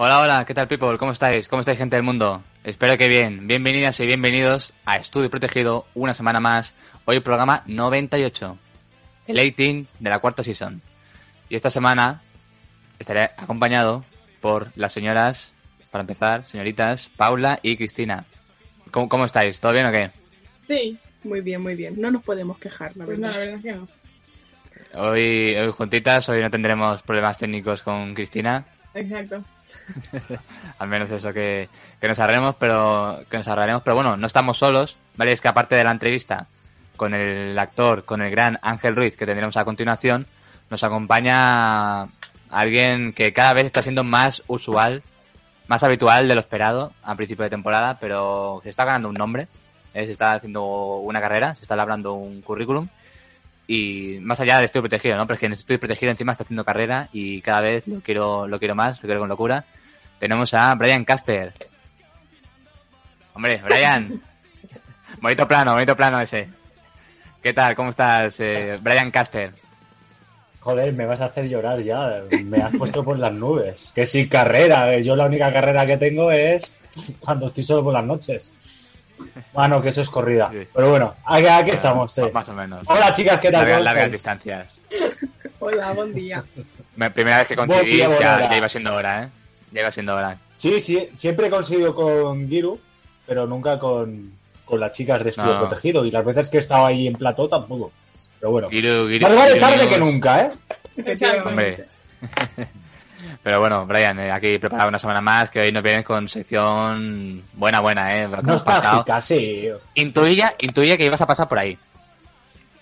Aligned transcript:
Hola, 0.00 0.20
hola, 0.20 0.44
¿qué 0.46 0.54
tal, 0.54 0.68
people? 0.68 0.96
¿Cómo 0.96 1.10
estáis? 1.12 1.48
¿Cómo 1.48 1.60
estáis, 1.60 1.78
gente 1.78 1.96
del 1.96 2.04
mundo? 2.04 2.42
Espero 2.62 2.96
que 2.96 3.08
bien. 3.08 3.48
Bienvenidas 3.48 3.98
y 4.00 4.06
bienvenidos 4.06 4.72
a 4.84 4.96
Estudio 4.96 5.28
Protegido, 5.28 5.86
una 5.94 6.14
semana 6.14 6.38
más. 6.38 6.72
Hoy 7.04 7.18
programa 7.20 7.64
98, 7.66 8.56
el 9.26 9.34
18 9.36 9.88
de 9.98 10.10
la 10.10 10.20
cuarta 10.20 10.44
season. 10.44 10.80
Y 11.48 11.56
esta 11.56 11.70
semana 11.70 12.22
estaré 12.98 13.22
acompañado 13.36 14.04
por 14.40 14.68
las 14.76 14.92
señoras, 14.92 15.52
para 15.90 16.02
empezar, 16.02 16.46
señoritas 16.46 17.08
Paula 17.16 17.58
y 17.62 17.76
Cristina. 17.76 18.24
¿Cómo, 18.92 19.08
cómo 19.08 19.24
estáis? 19.24 19.58
¿Todo 19.58 19.72
bien 19.72 19.86
o 19.86 19.90
qué? 19.90 20.10
Sí, 20.68 20.96
muy 21.24 21.40
bien, 21.40 21.60
muy 21.60 21.74
bien. 21.74 22.00
No 22.00 22.10
nos 22.12 22.22
podemos 22.22 22.58
quejar, 22.58 22.92
la 22.96 23.04
Pues 23.04 23.18
no, 23.18 23.26
verdad. 23.28 23.40
la 23.40 23.46
verdad 23.46 23.56
es 23.56 23.62
que 23.62 23.72
no. 23.72 23.88
Hoy, 25.02 25.56
hoy 25.56 25.72
juntitas, 25.72 26.28
hoy 26.28 26.40
no 26.40 26.50
tendremos 26.50 27.02
problemas 27.02 27.36
técnicos 27.36 27.82
con 27.82 28.14
Cristina. 28.14 28.64
Exacto. 28.94 29.42
Al 30.78 30.88
menos 30.88 31.10
eso 31.10 31.32
que, 31.32 31.68
que 32.00 32.08
nos 32.08 32.18
arreglemos, 32.18 32.56
pero 32.56 33.20
que 33.30 33.36
nos 33.36 33.48
arreglaremos, 33.48 33.82
pero 33.82 33.94
bueno, 33.94 34.16
no 34.16 34.26
estamos 34.26 34.58
solos, 34.58 34.96
¿vale? 35.16 35.32
Es 35.32 35.40
que 35.40 35.48
aparte 35.48 35.76
de 35.76 35.84
la 35.84 35.90
entrevista 35.90 36.46
con 36.96 37.14
el 37.14 37.58
actor, 37.58 38.04
con 38.04 38.20
el 38.22 38.30
gran 38.30 38.58
Ángel 38.62 38.96
Ruiz 38.96 39.16
que 39.16 39.26
tendremos 39.26 39.56
a 39.56 39.64
continuación, 39.64 40.26
nos 40.70 40.84
acompaña 40.84 42.08
alguien 42.50 43.12
que 43.12 43.32
cada 43.32 43.52
vez 43.52 43.66
está 43.66 43.82
siendo 43.82 44.04
más 44.04 44.42
usual, 44.46 45.02
más 45.66 45.82
habitual 45.82 46.28
de 46.28 46.34
lo 46.34 46.40
esperado 46.40 46.92
a 47.02 47.14
principio 47.14 47.44
de 47.44 47.50
temporada, 47.50 47.98
pero 48.00 48.60
se 48.62 48.70
está 48.70 48.84
ganando 48.84 49.08
un 49.08 49.14
nombre, 49.14 49.48
¿eh? 49.94 50.06
se 50.06 50.12
está 50.12 50.32
haciendo 50.32 50.96
una 50.96 51.20
carrera, 51.20 51.54
se 51.54 51.62
está 51.62 51.76
labrando 51.76 52.14
un 52.14 52.42
currículum 52.42 52.88
y 53.70 54.18
más 54.22 54.40
allá 54.40 54.58
de 54.58 54.64
estoy 54.64 54.80
protegido, 54.80 55.16
¿no? 55.18 55.26
Pero 55.26 55.34
es 55.34 55.40
que 55.40 55.46
en 55.46 55.52
estoy 55.52 55.76
protegido 55.76 56.10
encima 56.10 56.32
está 56.32 56.42
haciendo 56.42 56.64
carrera 56.64 57.10
y 57.12 57.42
cada 57.42 57.60
vez 57.60 57.86
lo 57.86 58.00
quiero, 58.00 58.48
lo 58.48 58.58
quiero 58.58 58.74
más, 58.74 58.96
lo 58.96 59.02
quiero 59.02 59.20
con 59.20 59.28
locura. 59.28 59.64
Tenemos 60.18 60.52
a 60.54 60.74
Brian 60.74 61.04
Caster. 61.04 61.52
Hombre, 63.34 63.60
Brian. 63.64 64.20
bonito 65.20 65.46
plano, 65.46 65.74
bonito 65.74 65.94
plano 65.94 66.18
ese. 66.20 66.48
¿Qué 67.42 67.52
tal? 67.52 67.76
¿Cómo 67.76 67.90
estás, 67.90 68.40
eh, 68.40 68.78
Brian 68.80 69.10
Caster? 69.10 69.52
Joder, 70.60 70.92
me 70.94 71.06
vas 71.06 71.20
a 71.20 71.26
hacer 71.26 71.48
llorar 71.48 71.80
ya. 71.80 72.22
Me 72.44 72.58
has 72.62 72.74
puesto 72.74 73.04
por 73.04 73.18
las 73.18 73.32
nubes. 73.32 73.92
Que 73.94 74.06
sin 74.06 74.28
carrera. 74.28 74.92
eh, 74.94 75.02
Yo 75.04 75.14
la 75.14 75.26
única 75.26 75.52
carrera 75.52 75.86
que 75.86 75.98
tengo 75.98 76.32
es 76.32 76.74
cuando 77.20 77.46
estoy 77.46 77.62
solo 77.64 77.84
por 77.84 77.92
las 77.92 78.04
noches. 78.04 78.50
Bueno, 79.52 79.82
que 79.82 79.88
eso 79.88 80.02
es 80.02 80.10
corrida. 80.10 80.48
Sí. 80.52 80.66
Pero 80.72 80.90
bueno, 80.90 81.14
aquí, 81.24 81.46
aquí 81.46 81.70
estamos. 81.70 82.12
sí. 82.12 82.22
Más 82.32 82.48
o 82.48 82.52
menos. 82.52 82.80
Hola 82.86 83.12
chicas, 83.12 83.40
¿qué 83.40 83.50
tal? 83.50 83.82
Largas, 83.84 84.12
distancias. 84.12 84.72
Hola, 85.60 85.92
buen 85.92 86.14
día. 86.14 86.44
Me- 86.96 87.10
Primera 87.10 87.38
vez 87.38 87.48
que 87.48 87.56
día, 87.56 88.06
buena 88.08 88.20
ya, 88.20 88.50
ya 88.50 88.56
iba 88.56 88.68
siendo 88.68 88.94
hora, 88.94 89.24
¿eh? 89.24 89.28
Ya 89.72 89.80
iba 89.80 89.90
siendo 89.90 90.14
hora. 90.14 90.36
Sí, 90.56 90.80
sí, 90.80 91.08
siempre 91.14 91.48
he 91.48 91.50
conseguido 91.50 91.94
con 91.94 92.48
Giru, 92.48 92.78
pero 93.26 93.46
nunca 93.46 93.78
con, 93.78 94.32
con 94.64 94.80
las 94.80 94.92
chicas 94.92 95.22
de 95.24 95.30
estudio 95.30 95.54
No. 95.54 95.60
protegido. 95.60 96.04
Y 96.04 96.10
las 96.10 96.24
veces 96.24 96.48
que 96.50 96.56
he 96.58 96.60
estado 96.60 96.86
ahí 96.86 97.06
en 97.06 97.14
plató 97.14 97.48
tampoco. 97.48 97.92
Pero 98.40 98.52
bueno. 98.52 98.68
Giru, 98.70 99.08
Giru- 99.08 99.22
Más 99.22 99.34
vale 99.36 99.60
tarde 99.60 99.88
que 99.88 99.98
nunca, 99.98 100.42
¿eh? 100.46 100.50
Hombre. 101.44 101.84
Pero 103.48 103.60
bueno, 103.60 103.86
Brian, 103.86 104.18
eh, 104.18 104.30
aquí 104.30 104.58
preparado 104.58 104.90
una 104.90 104.98
semana 104.98 105.22
más, 105.22 105.48
que 105.48 105.60
hoy 105.60 105.72
nos 105.72 105.82
vienes 105.82 106.04
con 106.04 106.28
sección 106.28 107.42
buena, 107.54 107.80
buena, 107.80 108.14
¿eh? 108.14 108.28
Nostálgica, 108.42 109.22
sí. 109.22 109.70
Intuía, 109.94 110.54
intuía 110.58 110.98
que 110.98 111.06
ibas 111.06 111.22
a 111.22 111.26
pasar 111.26 111.48
por 111.48 111.58
ahí. 111.58 111.78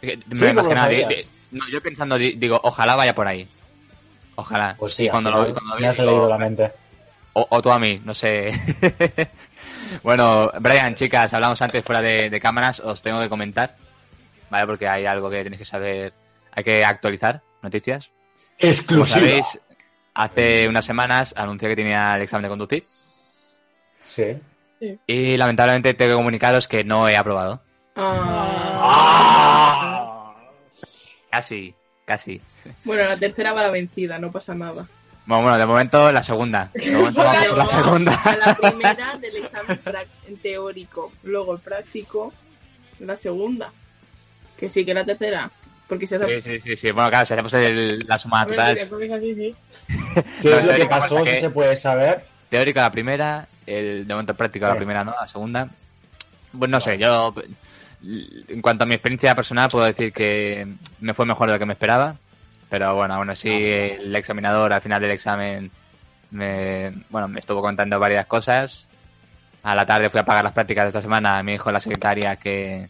Me 0.02 0.10
Sí, 0.10 0.18
¿cómo 0.26 0.34
lo 0.42 0.50
imaginaba, 0.72 0.88
di- 0.88 1.02
sabías? 1.02 1.30
di- 1.52 1.56
no, 1.58 1.68
yo 1.68 1.80
pensando, 1.80 2.18
di- 2.18 2.32
digo, 2.32 2.60
ojalá 2.64 2.96
vaya 2.96 3.14
por 3.14 3.28
ahí. 3.28 3.48
Ojalá. 4.34 4.74
Pues 4.76 4.94
sí, 4.94 5.08
cuando 5.08 5.30
final 5.30 5.48
lo, 5.50 5.54
cuando 5.54 5.76
vi, 5.76 6.02
digo, 6.10 6.28
la 6.28 6.36
mente. 6.38 6.72
o, 7.34 7.46
o 7.48 7.62
tú 7.62 7.70
a 7.70 7.78
mí, 7.78 8.02
no 8.04 8.12
sé. 8.12 8.50
bueno, 10.02 10.50
Brian, 10.60 10.96
chicas, 10.96 11.32
hablamos 11.32 11.62
antes 11.62 11.84
fuera 11.84 12.02
de, 12.02 12.28
de 12.28 12.40
cámaras, 12.40 12.80
os 12.80 13.00
tengo 13.02 13.20
que 13.20 13.28
comentar, 13.28 13.76
¿vale? 14.50 14.66
Porque 14.66 14.88
hay 14.88 15.06
algo 15.06 15.30
que 15.30 15.44
tenéis 15.44 15.60
que 15.60 15.64
saber, 15.64 16.12
hay 16.50 16.64
que 16.64 16.84
actualizar 16.84 17.40
noticias. 17.62 18.10
Como 18.58 18.72
Exclusiva. 18.72 19.06
sabéis, 19.20 19.44
hace 20.16 20.66
unas 20.68 20.84
semanas 20.84 21.32
anuncié 21.36 21.68
que 21.68 21.76
tenía 21.76 22.16
el 22.16 22.22
examen 22.22 22.42
de 22.44 22.48
conducir 22.48 22.84
Sí. 24.04 24.36
y 25.06 25.36
lamentablemente 25.36 25.94
tengo 25.94 26.12
que 26.12 26.16
comunicaros 26.16 26.66
que 26.68 26.84
no 26.84 27.08
he 27.08 27.16
aprobado. 27.16 27.60
Ah. 28.88 30.34
Casi, 31.30 31.74
casi. 32.04 32.40
Bueno, 32.84 33.04
la 33.04 33.16
tercera 33.16 33.52
va 33.52 33.62
la 33.62 33.70
vencida, 33.70 34.18
no 34.18 34.30
pasa 34.32 34.54
nada. 34.54 34.86
Bueno, 35.26 35.42
bueno, 35.42 35.58
de 35.58 35.66
momento 35.66 36.12
la 36.12 36.22
segunda. 36.22 36.70
De 36.72 36.92
momento 36.96 37.22
vamos 37.22 37.46
por 37.48 37.58
la 37.58 37.66
segunda. 37.66 38.14
A 38.24 38.36
la 38.36 38.54
primera 38.60 39.16
del 39.18 39.36
examen 39.36 39.80
teórico, 40.40 41.12
luego 41.24 41.54
el 41.54 41.60
práctico, 41.60 42.32
la 43.00 43.16
segunda. 43.16 43.72
Que 44.56 44.70
sí, 44.70 44.84
que 44.86 44.94
la 44.94 45.04
tercera. 45.04 45.50
Porque 45.88 46.06
se 46.06 46.18
Sí, 46.18 46.42
sí, 46.42 46.60
sí, 46.60 46.76
sí. 46.76 46.90
Bueno, 46.90 47.08
claro, 47.10 47.26
si 47.26 47.32
hacemos 47.32 47.52
el- 47.54 48.04
la 48.06 48.18
suma 48.18 48.44
total. 48.46 48.76
¿Qué 50.42 50.50
No, 50.50 50.58
es 50.58 50.64
lo 50.64 50.72
que 50.72 50.76
teórico 50.78 50.88
pasó? 50.88 51.24
Si 51.24 51.36
se 51.36 51.50
puede 51.50 51.76
saber. 51.76 52.24
teórica 52.50 52.82
la 52.82 52.90
primera, 52.90 53.46
el 53.66 54.06
de 54.06 54.14
momento 54.14 54.34
práctico 54.34 54.66
la 54.66 54.76
primera, 54.76 55.04
¿no? 55.04 55.14
La 55.20 55.26
segunda. 55.28 55.68
Pues 56.58 56.70
no 56.70 56.80
sé, 56.80 56.98
yo 56.98 57.34
en 58.48 58.62
cuanto 58.62 58.84
a 58.84 58.86
mi 58.86 58.94
experiencia 58.94 59.34
personal 59.34 59.70
puedo 59.70 59.84
decir 59.84 60.12
que 60.12 60.66
me 61.00 61.14
fue 61.14 61.26
mejor 61.26 61.48
de 61.48 61.54
lo 61.54 61.58
que 61.58 61.66
me 61.66 61.72
esperaba, 61.74 62.16
pero 62.68 62.94
bueno, 62.94 63.14
aún 63.14 63.30
así 63.30 63.48
el 63.50 64.14
examinador 64.16 64.72
al 64.72 64.80
final 64.80 65.00
del 65.02 65.10
examen 65.12 65.70
me, 66.30 66.92
bueno, 67.10 67.28
me 67.28 67.40
estuvo 67.40 67.60
contando 67.60 67.98
varias 68.00 68.26
cosas. 68.26 68.86
A 69.62 69.74
la 69.74 69.84
tarde 69.86 70.10
fui 70.10 70.20
a 70.20 70.24
pagar 70.24 70.44
las 70.44 70.52
prácticas 70.52 70.84
de 70.84 70.88
esta 70.88 71.02
semana, 71.02 71.42
me 71.42 71.52
dijo 71.52 71.70
la 71.72 71.80
secretaria 71.80 72.36
que 72.36 72.88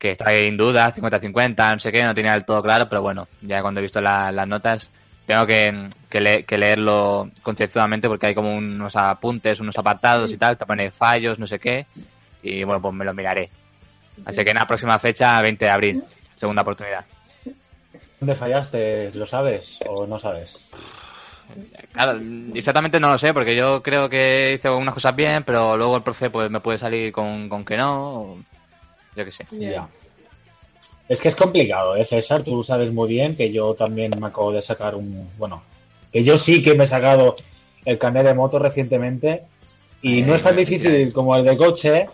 que 0.00 0.10
está 0.12 0.32
en 0.32 0.56
duda, 0.56 0.92
50-50, 0.94 1.74
no 1.74 1.78
sé 1.78 1.92
qué, 1.92 2.02
no 2.02 2.14
tenía 2.14 2.32
del 2.32 2.46
todo 2.46 2.62
claro, 2.62 2.88
pero 2.88 3.02
bueno, 3.02 3.28
ya 3.42 3.60
cuando 3.60 3.80
he 3.80 3.82
visto 3.82 4.00
la- 4.00 4.32
las 4.32 4.48
notas 4.48 4.90
tengo 5.26 5.46
que, 5.46 5.88
que, 6.08 6.20
le- 6.22 6.44
que 6.44 6.56
leerlo 6.56 7.30
concienzudamente 7.42 8.08
porque 8.08 8.28
hay 8.28 8.34
como 8.34 8.52
unos 8.56 8.96
apuntes, 8.96 9.60
unos 9.60 9.76
apartados 9.76 10.32
y 10.32 10.38
tal, 10.38 10.56
te 10.56 10.64
pone 10.64 10.90
fallos, 10.90 11.38
no 11.38 11.46
sé 11.46 11.58
qué, 11.58 11.84
y 12.42 12.64
bueno, 12.64 12.80
pues 12.80 12.94
me 12.94 13.04
lo 13.04 13.12
miraré. 13.12 13.50
Así 14.24 14.42
que 14.42 14.50
en 14.50 14.56
la 14.56 14.66
próxima 14.66 14.98
fecha, 14.98 15.40
20 15.42 15.66
de 15.66 15.70
abril, 15.70 16.02
segunda 16.38 16.62
oportunidad. 16.62 17.04
¿Dónde 18.18 18.34
fallaste? 18.36 19.10
¿Lo 19.12 19.26
sabes 19.26 19.80
o 19.86 20.06
no 20.06 20.18
sabes? 20.18 20.66
Claro, 21.92 22.18
exactamente 22.54 22.98
no 22.98 23.10
lo 23.10 23.18
sé, 23.18 23.34
porque 23.34 23.54
yo 23.54 23.82
creo 23.82 24.08
que 24.08 24.54
hice 24.54 24.68
algunas 24.68 24.94
cosas 24.94 25.14
bien, 25.14 25.42
pero 25.44 25.76
luego 25.76 25.96
el 25.98 26.02
profe 26.02 26.30
pues 26.30 26.50
me 26.50 26.60
puede 26.60 26.78
salir 26.78 27.12
con, 27.12 27.48
con 27.50 27.64
que 27.66 27.76
no, 27.76 28.14
o 28.20 28.38
yo 29.16 29.24
qué 29.24 29.32
sé. 29.32 29.44
Es 31.08 31.20
que 31.20 31.28
es 31.28 31.36
complicado, 31.36 31.96
¿eh, 31.96 32.04
César? 32.04 32.44
Tú 32.44 32.62
sabes 32.62 32.92
muy 32.92 33.08
bien 33.08 33.36
que 33.36 33.50
yo 33.50 33.74
también 33.74 34.12
me 34.20 34.28
acabo 34.28 34.52
de 34.52 34.62
sacar 34.62 34.94
un... 34.94 35.28
Bueno, 35.38 35.62
que 36.12 36.22
yo 36.22 36.38
sí 36.38 36.62
que 36.62 36.74
me 36.74 36.84
he 36.84 36.86
sacado 36.86 37.36
el 37.84 37.98
carnet 37.98 38.26
de 38.26 38.34
moto 38.34 38.58
recientemente 38.58 39.42
y 40.02 40.20
Eh, 40.20 40.22
no 40.26 40.34
es 40.34 40.42
tan 40.42 40.56
difícil 40.56 41.12
como 41.12 41.36
el 41.36 41.44
de 41.44 41.56
coche. 41.56 42.08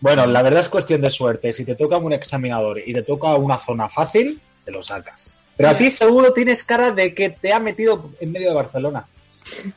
Bueno, 0.00 0.26
la 0.26 0.42
verdad 0.42 0.60
es 0.60 0.68
cuestión 0.68 1.00
de 1.00 1.10
suerte. 1.10 1.52
Si 1.52 1.64
te 1.64 1.74
toca 1.74 1.96
un 1.96 2.12
examinador 2.12 2.80
y 2.84 2.92
te 2.92 3.02
toca 3.02 3.34
una 3.36 3.58
zona 3.58 3.88
fácil, 3.88 4.40
te 4.64 4.70
lo 4.70 4.82
sacas. 4.82 5.32
Pero 5.56 5.68
a 5.68 5.76
ti 5.76 5.90
seguro 5.90 6.32
tienes 6.32 6.64
cara 6.64 6.90
de 6.90 7.14
que 7.14 7.30
te 7.30 7.52
ha 7.52 7.60
metido 7.60 8.10
en 8.20 8.32
medio 8.32 8.48
de 8.48 8.54
Barcelona. 8.56 9.06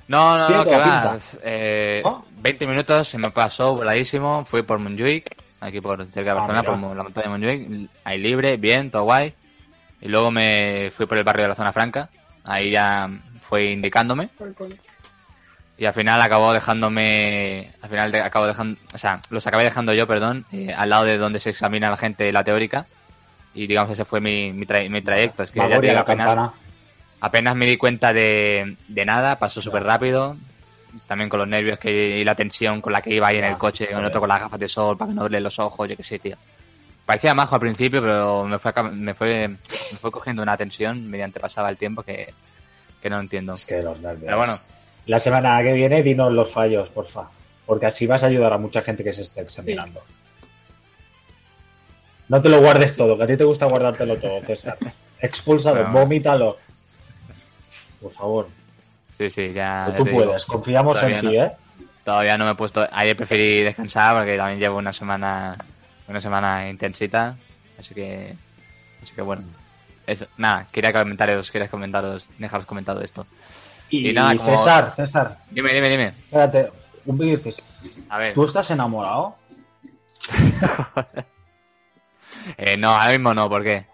No, 0.07 0.37
no, 0.37 0.49
no, 0.49 0.63
que 0.63 0.75
va. 0.75 0.83
pinta. 0.83 1.19
Eh. 1.43 2.03
20 2.39 2.67
minutos, 2.67 3.07
se 3.09 3.17
me 3.17 3.31
pasó 3.31 3.75
voladísimo. 3.75 4.43
Fui 4.45 4.63
por 4.63 4.79
Montjuic, 4.79 5.35
aquí 5.61 5.81
por 5.81 5.97
cerca 6.05 6.21
de 6.21 6.29
Ah, 6.31 6.33
Barcelona, 6.35 6.61
mira. 6.61 6.71
por 6.71 6.79
Mo- 6.79 6.95
la 6.95 7.03
montaña 7.03 7.23
de 7.25 7.29
Montjuic. 7.29 7.89
Ahí 8.03 8.17
libre, 8.19 8.57
bien, 8.57 8.91
todo 8.91 9.03
guay. 9.03 9.33
Y 10.01 10.07
luego 10.09 10.29
me 10.31 10.91
fui 10.95 11.05
por 11.05 11.17
el 11.17 11.23
barrio 11.23 11.43
de 11.43 11.49
la 11.49 11.55
Zona 11.55 11.73
Franca. 11.73 12.09
Ahí 12.43 12.71
ya 12.71 13.09
fue 13.41 13.65
indicándome. 13.71 14.29
Y 15.79 15.85
al 15.85 15.93
final 15.93 16.21
acabó 16.21 16.53
dejándome. 16.53 17.71
Al 17.81 17.89
final 17.89 18.15
acabo 18.15 18.47
dejando. 18.47 18.79
O 18.93 18.97
sea, 18.97 19.21
los 19.29 19.45
acabé 19.45 19.63
dejando 19.63 19.93
yo, 19.93 20.07
perdón, 20.07 20.45
eh, 20.51 20.73
al 20.75 20.89
lado 20.89 21.03
de 21.05 21.17
donde 21.17 21.39
se 21.39 21.49
examina 21.51 21.89
la 21.89 21.97
gente 21.97 22.31
la 22.31 22.43
teórica. 22.43 22.85
Y 23.53 23.67
digamos, 23.67 23.91
ese 23.91 24.05
fue 24.05 24.21
mi, 24.21 24.53
mi, 24.53 24.65
tra- 24.65 24.87
mi 24.89 25.01
trayecto. 25.01 25.43
Es 25.43 25.51
que 25.51 25.59
ya 25.59 25.67
la 25.67 25.77
apenas, 26.01 26.05
campana. 26.27 26.53
apenas 27.21 27.55
me 27.55 27.65
di 27.65 27.77
cuenta 27.77 28.13
de, 28.13 28.75
de 28.87 29.05
nada, 29.05 29.37
pasó 29.39 29.61
súper 29.61 29.83
rápido. 29.83 30.35
También 31.05 31.29
con 31.29 31.39
los 31.39 31.47
nervios 31.47 31.77
que, 31.79 32.17
y 32.17 32.23
la 32.23 32.35
tensión 32.35 32.81
con 32.81 32.93
la 32.93 33.01
que 33.01 33.13
iba 33.13 33.27
ahí 33.27 33.37
en 33.37 33.43
el 33.45 33.53
Ah, 33.53 33.57
coche, 33.57 33.85
con 33.87 33.95
joder. 33.95 34.07
otro 34.07 34.19
con 34.21 34.29
las 34.29 34.41
gafas 34.41 34.59
de 34.59 34.67
sol 34.67 34.97
para 34.97 35.09
que 35.09 35.15
no 35.15 35.23
verle 35.23 35.41
los 35.41 35.59
ojos, 35.59 35.87
yo 35.89 35.95
qué 35.97 36.03
sé, 36.03 36.19
tío. 36.19 36.35
Parecía 37.05 37.33
majo 37.33 37.55
al 37.55 37.61
principio, 37.61 38.01
pero 38.01 38.43
me 38.45 38.57
fue, 38.59 38.73
me 38.91 39.13
fue, 39.13 39.47
me 39.47 39.57
fue 39.99 40.11
cogiendo 40.11 40.41
una 40.41 40.57
tensión 40.57 41.09
mediante 41.09 41.39
pasaba 41.39 41.69
el 41.69 41.77
tiempo 41.77 42.03
que, 42.03 42.33
que 43.01 43.09
no 43.09 43.19
entiendo. 43.19 43.53
Es 43.53 43.65
que 43.65 43.81
los 43.81 43.99
nervios. 44.01 44.25
Pero 44.25 44.37
bueno, 44.37 44.53
La 45.05 45.19
semana 45.19 45.61
que 45.63 45.71
viene 45.73 46.03
dinos 46.03 46.31
los 46.33 46.51
fallos, 46.51 46.89
porfa. 46.89 47.29
Porque 47.65 47.85
así 47.85 48.07
vas 48.07 48.23
a 48.23 48.27
ayudar 48.27 48.51
a 48.53 48.57
mucha 48.57 48.81
gente 48.81 49.03
que 49.03 49.13
se 49.13 49.21
esté 49.21 49.41
examinando. 49.41 50.01
No 52.29 52.41
te 52.41 52.49
lo 52.49 52.59
guardes 52.59 52.95
todo, 52.97 53.17
que 53.17 53.23
a 53.23 53.27
ti 53.27 53.37
te 53.37 53.43
gusta 53.45 53.65
guardártelo 53.67 54.17
todo, 54.17 54.41
César. 54.43 54.77
Expúlsalo, 55.21 55.83
Bueno. 55.83 55.99
vomítalo. 55.99 56.57
Por 58.01 58.11
favor. 58.11 58.47
Sí, 59.17 59.29
sí, 59.29 59.53
ya. 59.53 59.93
Tú 59.97 60.03
digo. 60.03 60.25
puedes, 60.25 60.45
confiamos 60.45 61.01
en 61.03 61.19
ti. 61.21 61.37
¿eh? 61.37 61.51
Todavía 62.03 62.37
no 62.37 62.45
me 62.45 62.51
he 62.51 62.55
puesto. 62.55 62.87
Ayer 62.91 63.15
preferí 63.17 63.61
descansar 63.63 64.15
porque 64.15 64.37
también 64.37 64.59
llevo 64.59 64.77
una 64.77 64.93
semana. 64.93 65.57
Una 66.07 66.21
semana 66.21 66.69
intensita. 66.69 67.35
Así 67.79 67.93
que. 67.93 68.35
Así 69.03 69.13
que 69.13 69.21
bueno. 69.21 69.43
Eso. 70.05 70.25
Nada, 70.37 70.67
quería 70.71 70.93
comentaros, 70.93 71.51
quería 71.51 71.67
comentaros, 71.67 72.25
dejaros 72.37 72.65
comentado 72.65 73.01
esto. 73.01 73.25
Y, 73.89 74.09
Y 74.09 74.13
nada, 74.13 74.35
como- 74.37 74.57
César, 74.57 74.91
César, 74.91 75.37
Dime, 75.51 75.73
dime, 75.73 75.89
dime. 75.89 76.07
espérate, 76.07 76.71
un 77.05 77.17
vídeo 77.17 77.35
dices, 77.37 77.61
A 78.09 78.17
ver. 78.17 78.33
¿tú 78.33 78.43
estás 78.45 78.69
enamorado? 78.71 79.35
Eh, 82.57 82.77
no, 82.77 82.91
ahora 82.95 83.11
mismo 83.11 83.33
no, 83.33 83.49
¿por 83.49 83.63
qué? 83.63 83.85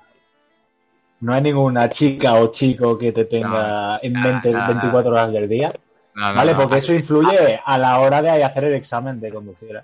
No 1.23 1.33
hay 1.33 1.41
ninguna 1.41 1.87
chica 1.87 2.33
o 2.33 2.51
chico 2.51 2.97
que 2.97 3.13
te 3.13 3.23
tenga 3.23 3.93
No, 3.93 3.99
en 4.01 4.11
mente 4.13 4.51
nada, 4.51 4.67
24 4.67 5.11
horas 5.11 5.31
del 5.31 5.47
día. 5.47 5.71
No, 6.15 6.29
no, 6.29 6.35
vale, 6.35 6.51
no. 6.51 6.59
porque 6.59 6.77
eso 6.79 6.93
influye 6.93 7.61
a 7.63 7.77
la 7.77 7.99
hora 8.01 8.21
de 8.21 8.43
hacer 8.43 8.65
el 8.65 8.73
examen 8.73 9.21
de 9.21 9.31
conducir. 9.31 9.81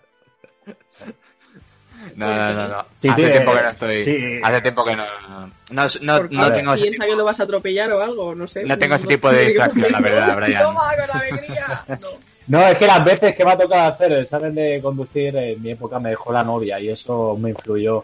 No, 2.15 2.27
no, 2.27 2.53
no. 2.53 2.67
no. 2.67 2.85
Sí, 2.99 3.07
hace 3.07 3.15
tiene- 3.15 3.31
tiempo 3.31 3.53
que 3.53 3.61
no 3.61 3.67
estoy. 3.69 4.03
sí. 4.03 4.39
Hace 4.43 4.61
tiempo 4.61 4.83
que 4.83 4.95
no. 4.97 5.05
No, 5.29 5.49
no, 5.71 5.87
no, 6.01 6.27
no 6.29 6.51
tengo 6.51 6.75
piensa 6.75 7.05
que 7.05 7.15
lo 7.15 7.23
vas 7.23 7.39
a 7.39 7.43
atropellar 7.43 7.91
o 7.93 8.01
algo, 8.01 8.35
no 8.35 8.45
sé. 8.45 8.65
No 8.65 8.77
tengo 8.77 8.95
ese 8.95 9.07
tipo 9.07 9.31
de 9.31 9.45
distracción, 9.45 9.91
la 9.93 9.99
verdad, 10.01 10.35
Brian. 10.35 10.61
Toma, 10.63 10.91
con 11.07 11.21
alegría. 11.21 11.85
No. 11.87 12.07
No, 12.47 12.67
es 12.67 12.77
que 12.77 12.87
las 12.87 13.05
veces 13.05 13.33
que 13.35 13.45
me 13.45 13.51
ha 13.51 13.57
tocado 13.57 13.87
hacer 13.87 14.11
el 14.11 14.23
examen 14.23 14.55
de 14.55 14.81
conducir, 14.81 15.37
en 15.37 15.61
mi 15.61 15.71
época 15.71 15.99
me 15.99 16.09
dejó 16.09 16.33
la 16.33 16.43
novia 16.43 16.79
y 16.79 16.89
eso 16.89 17.37
me 17.39 17.51
influyó 17.51 18.03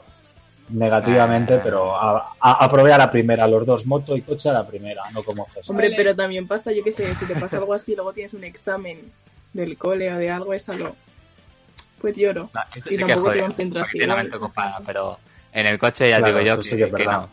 negativamente, 0.70 1.56
Ah. 1.56 1.60
pero 1.64 1.96
a- 1.96 2.34
a- 2.40 2.66
aprobé 2.66 2.92
a 2.94 2.98
la 2.98 3.10
primera, 3.10 3.48
los 3.48 3.66
dos, 3.66 3.86
moto 3.86 4.16
y 4.18 4.22
coche 4.22 4.50
a 4.50 4.54
la 4.54 4.66
primera, 4.68 5.04
no 5.14 5.24
como 5.24 5.46
César. 5.48 5.64
Hombre, 5.70 5.92
pero 5.96 6.16
también 6.16 6.48
pasa, 6.48 6.72
yo 6.72 6.84
qué 6.84 6.92
sé, 6.92 7.14
si 7.16 7.26
te 7.26 7.36
pasa 7.36 7.58
algo 7.58 7.74
así, 7.74 7.96
luego 7.96 8.14
tienes 8.14 8.34
un 8.34 8.44
examen 8.44 9.12
del 9.54 9.78
cole 9.78 10.12
o 10.14 10.18
de 10.18 10.32
algo, 10.32 10.54
es 10.54 10.68
algo. 10.70 10.96
Pues 12.02 12.18
lloro. 12.18 12.50
No, 12.54 12.62
Y 12.76 12.82
sí 12.82 12.90
que 12.98 13.06
tampoco 13.06 13.32
te 13.32 13.40
concentras 13.40 13.90
pero 14.86 15.20
en 15.54 15.66
el 15.68 15.80
coche 15.80 16.10
ya 16.10 16.18
Claro, 16.18 16.40
digo 16.40 16.46
yo 16.48 16.58
que, 16.62 16.70
sí 16.70 16.76
que 16.78 16.84
es 16.84 16.90
que 16.90 16.96
verdad. 16.98 17.12
no. 17.22 17.30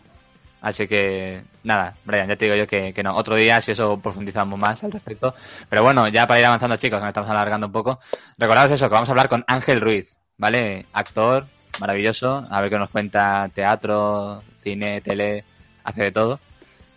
Así 0.61 0.87
que, 0.87 1.43
nada, 1.65 1.95
Brian, 2.05 2.29
ya 2.29 2.37
te 2.37 2.45
digo 2.45 2.57
yo 2.57 2.69
que, 2.69 2.95
que 2.95 3.03
no. 3.03 3.17
Otro 3.17 3.35
día, 3.35 3.61
si 3.61 3.73
eso 3.73 3.99
profundizamos 3.99 4.57
más 4.59 4.83
al 4.85 4.93
respecto. 4.93 5.35
Pero 5.69 5.83
bueno, 5.83 6.07
ya 6.07 6.27
para 6.29 6.39
ir 6.39 6.47
avanzando, 6.47 6.77
chicos, 6.77 7.01
nos 7.01 7.09
estamos 7.09 7.29
alargando 7.29 7.67
un 7.67 7.73
poco. 7.73 7.99
Recordaos 8.39 8.71
eso, 8.71 8.89
que 8.89 8.95
vamos 8.95 9.09
a 9.09 9.13
hablar 9.13 9.29
con 9.29 9.45
Ángel 9.49 9.81
Ruiz, 9.81 10.15
¿vale? 10.39 10.87
Actor, 10.93 11.47
maravilloso. 11.81 12.47
A 12.51 12.61
ver 12.61 12.71
qué 12.71 12.79
nos 12.79 12.91
cuenta 12.91 13.51
teatro, 13.55 14.43
cine, 14.63 15.01
tele, 15.01 15.45
hace 15.85 16.03
de 16.05 16.13
todo. 16.13 16.41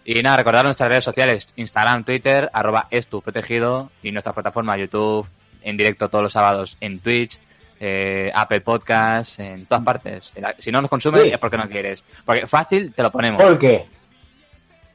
Y 0.04 0.22
nada, 0.22 0.38
recordar 0.38 0.64
nuestras 0.66 0.90
redes 0.90 1.04
sociales, 1.04 1.52
Instagram, 1.56 2.04
Twitter, 2.04 2.50
arroba 2.54 2.88
protegido 3.24 3.90
y 4.04 4.12
nuestra 4.12 4.34
plataforma 4.34 4.78
YouTube, 4.78 5.28
en 5.64 5.78
directo 5.78 6.10
todos 6.10 6.24
los 6.24 6.34
sábados 6.34 6.78
en 6.80 7.00
Twitch, 7.00 7.40
eh, 7.80 8.32
Apple 8.36 8.62
Podcast, 8.62 9.40
en 9.40 9.66
todas 9.66 9.84
partes. 9.84 10.32
Si 10.60 10.72
no 10.72 10.82
nos 10.82 10.90
consumes 10.90 11.24
Sí. 11.24 11.30
es 11.30 11.38
porque 11.40 11.58
no 11.58 11.68
quieres. 11.68 12.04
Porque 12.24 12.46
fácil 12.46 12.94
te 12.94 13.02
lo 13.02 13.12
ponemos. 13.12 13.42
¿Por 13.42 13.58
qué? 13.58 13.86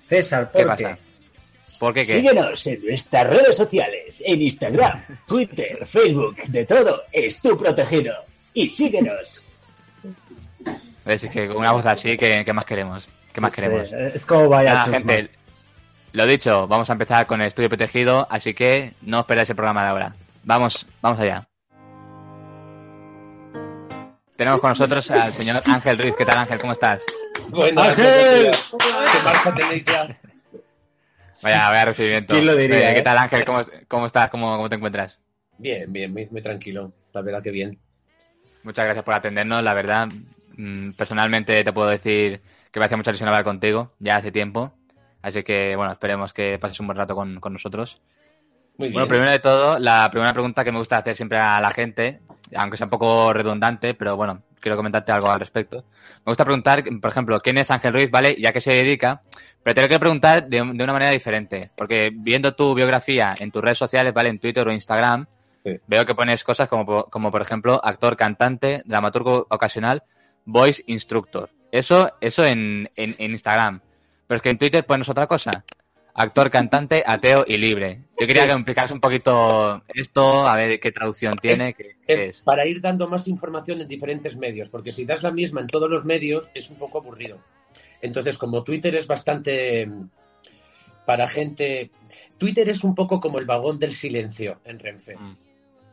César, 0.07 0.51
¿por 0.51 0.61
¿Qué 0.77 0.77
qué? 0.77 0.85
pasa? 0.85 0.99
¿Por 1.79 1.95
qué 1.95 2.01
qué? 2.07 2.13
Síguenos 2.15 2.67
en 2.67 2.85
nuestras 2.85 3.27
redes 3.29 3.57
sociales, 3.57 4.23
en 4.25 4.43
Instagram, 4.43 5.03
Twitter, 5.27 5.87
Facebook, 5.87 6.37
de 6.49 6.67
todo, 6.67 7.03
es 7.13 7.41
tu 7.41 7.57
protegido. 7.57 8.15
Y 8.55 8.69
síguenos. 8.71 9.45
Es 11.11 11.27
que 11.29 11.49
con 11.49 11.57
una 11.59 11.73
voz 11.73 11.85
así, 11.87 12.17
¿qué, 12.17 12.43
qué 12.45 12.53
más 12.53 12.65
queremos? 12.65 13.09
¿Qué 13.33 13.41
más 13.41 13.53
Sí, 13.53 13.61
queremos? 13.63 13.93
es 13.93 14.25
como 14.27 14.49
vaya 14.49 14.75
Nada, 14.75 14.93
gente, 14.93 15.31
lo 16.13 16.27
dicho, 16.27 16.67
vamos 16.69 16.89
a 16.89 16.93
empezar 16.93 17.27
con 17.27 17.41
el 17.41 17.49
estudio 17.49 17.69
protegido, 17.69 18.27
así 18.31 18.55
que 18.55 18.95
no 19.03 19.21
os 19.21 19.27
perdáis 19.27 19.51
el 19.51 19.57
programa 19.57 19.83
de 19.83 19.89
ahora. 19.91 20.15
Vamos, 20.45 20.87
vamos 21.03 21.19
allá. 21.21 21.47
Tenemos 24.37 24.61
con 24.61 24.71
nosotros 24.71 25.11
al 25.11 25.33
señor 25.33 25.63
Ángel 25.67 25.99
Ruiz. 25.99 26.15
¿Qué 26.17 26.25
tal, 26.25 26.39
Ángel? 26.39 26.59
¿Cómo 26.59 26.73
estás? 26.73 27.03
Bueno, 27.51 27.83
¡Ángel! 27.83 28.51
¿Qué 29.13 29.19
marcha 29.25 29.55
tenéis 29.55 29.85
ya? 29.85 30.19
Vaya, 31.43 31.69
vaya 31.69 31.85
recibimiento. 31.87 32.33
¿Quién 32.35 32.47
lo 32.47 32.57
diría, 32.57 32.91
Eh, 32.91 32.95
¿Qué 32.95 33.01
eh? 33.01 33.03
tal, 33.03 33.19
Ángel? 33.19 33.45
¿Cómo, 33.45 33.61
cómo 33.89 34.07
estás? 34.07 34.31
¿Cómo, 34.31 34.57
¿Cómo 34.57 34.69
te 34.69 34.77
encuentras? 34.77 35.19
Bien, 35.59 35.93
bien, 35.93 36.13
muy, 36.13 36.27
muy 36.31 36.41
tranquilo. 36.43 36.93
La 37.13 37.21
verdad 37.21 37.43
que 37.43 37.51
bien. 37.51 37.79
Muchas 38.63 38.85
gracias 38.85 39.05
por 39.05 39.15
atendernos, 39.15 39.63
la 39.63 39.75
verdad. 39.75 40.09
Mm, 40.61 40.93
Personalmente 40.93 41.63
te 41.65 41.73
puedo 41.73 41.89
decir 41.89 42.41
que 42.71 42.79
me 42.81 42.87
hacía 42.87 42.97
mucha 42.97 43.11
ilusión 43.11 43.29
hablar 43.29 43.45
contigo 43.45 43.93
ya 43.99 44.17
hace 44.17 44.31
tiempo. 44.33 44.73
Así 45.23 45.43
que, 45.43 45.77
bueno, 45.77 45.93
esperemos 45.93 46.33
que 46.33 46.59
pases 46.59 46.81
un 46.81 46.87
buen 46.87 46.97
rato 46.99 47.15
con, 47.15 47.41
con 47.41 47.53
nosotros. 47.53 48.01
Muy 48.79 48.89
bien. 48.89 48.93
Bueno, 48.95 49.09
primero 49.09 49.31
de 49.31 49.39
todo, 49.39 49.79
la 49.79 50.09
primera 50.11 50.33
pregunta 50.33 50.65
que 50.65 50.73
me 50.73 50.79
gusta 50.79 50.97
hacer 50.99 51.15
siempre 51.15 51.37
a 51.39 51.61
la 51.61 51.71
gente, 51.71 52.21
aunque 52.57 52.79
sea 52.79 52.87
un 52.87 52.91
poco 52.91 53.33
redundante, 53.35 53.93
pero 53.93 54.17
bueno, 54.17 54.43
quiero 54.61 54.77
comentarte 54.77 55.13
algo 55.13 55.31
al 55.31 55.39
respecto. 55.41 55.85
Me 56.25 56.31
gusta 56.31 56.45
preguntar, 56.47 56.83
por 57.01 57.11
ejemplo, 57.11 57.41
quién 57.41 57.59
es 57.59 57.71
Ángel 57.71 57.93
Ruiz, 57.93 58.11
¿vale? 58.11 58.37
Ya 58.41 58.53
que 58.53 58.63
se 58.63 58.73
dedica, 58.73 59.21
pero 59.63 59.75
te 59.75 59.83
lo 59.83 59.89
quiero 59.89 60.01
preguntar 60.01 60.49
de, 60.49 60.57
de 60.57 60.85
una 60.85 60.93
manera 60.95 61.11
diferente, 61.11 61.71
porque 61.77 62.11
viendo 62.15 62.55
tu 62.55 62.75
biografía 62.75 63.35
en 63.39 63.51
tus 63.51 63.63
redes 63.63 63.77
sociales, 63.79 64.15
¿vale? 64.15 64.31
En 64.31 64.39
Twitter 64.39 64.67
o 64.67 64.73
Instagram, 64.73 65.27
Sí. 65.63 65.73
veo 65.87 66.07
que 66.07 66.15
pones 66.15 66.43
cosas 66.43 66.71
como, 66.71 67.05
como, 67.11 67.31
por 67.31 67.43
ejemplo, 67.43 67.79
actor, 67.85 68.17
cantante, 68.17 68.81
dramaturgo 68.87 69.47
ocasional, 69.51 70.03
voice 70.51 70.83
instructor. 70.87 71.51
Eso, 71.73 72.13
eso 72.21 72.45
en, 72.45 72.91
en, 72.97 73.15
en 73.19 73.31
Instagram. 73.33 73.81
Pero 74.27 74.37
es 74.37 74.43
que 74.43 74.51
en 74.51 74.59
Twitter 74.59 74.85
pones 74.85 75.09
otra 75.09 75.27
cosa. 75.27 75.65
Actor, 76.15 76.51
cantante, 76.51 77.03
ateo 77.07 77.45
y 77.47 77.57
libre. 77.57 78.03
Yo 78.19 78.27
quería 78.27 78.47
que 78.47 78.53
me 78.53 78.61
explicaras 78.61 78.91
un 78.91 79.01
poquito 79.01 79.83
esto, 79.95 80.47
a 80.47 80.57
ver 80.57 80.81
qué 80.81 80.93
traducción 80.93 81.37
tiene, 81.39 81.73
qué, 81.75 81.97
qué 82.07 82.27
Es 82.27 82.43
para 82.43 82.67
ir 82.67 82.81
dando 82.81 83.09
más 83.09 83.29
información 83.29 83.81
en 83.81 83.89
diferentes 83.89 84.37
medios, 84.37 84.69
porque 84.69 84.91
si 84.91 85.05
das 85.05 85.23
la 85.23 85.31
misma 85.31 85.61
en 85.61 85.69
todos 85.69 85.89
los 85.89 86.05
medios 86.05 86.51
es 86.53 86.69
un 86.69 86.77
poco 86.77 86.99
aburrido. 86.99 87.39
Entonces, 88.03 88.37
como 88.39 88.65
Twitter 88.65 88.95
es 88.95 89.07
bastante 89.07 89.87
mm, 89.87 90.09
para 91.07 91.29
gente... 91.29 91.91
Twitter 92.39 92.69
es 92.69 92.83
un 92.85 92.95
poco 92.95 93.21
como 93.21 93.39
el 93.39 93.47
vagón 93.47 93.79
del 93.79 93.93
silencio 93.93 94.61
en 94.65 94.79
Renfe, 94.79 95.17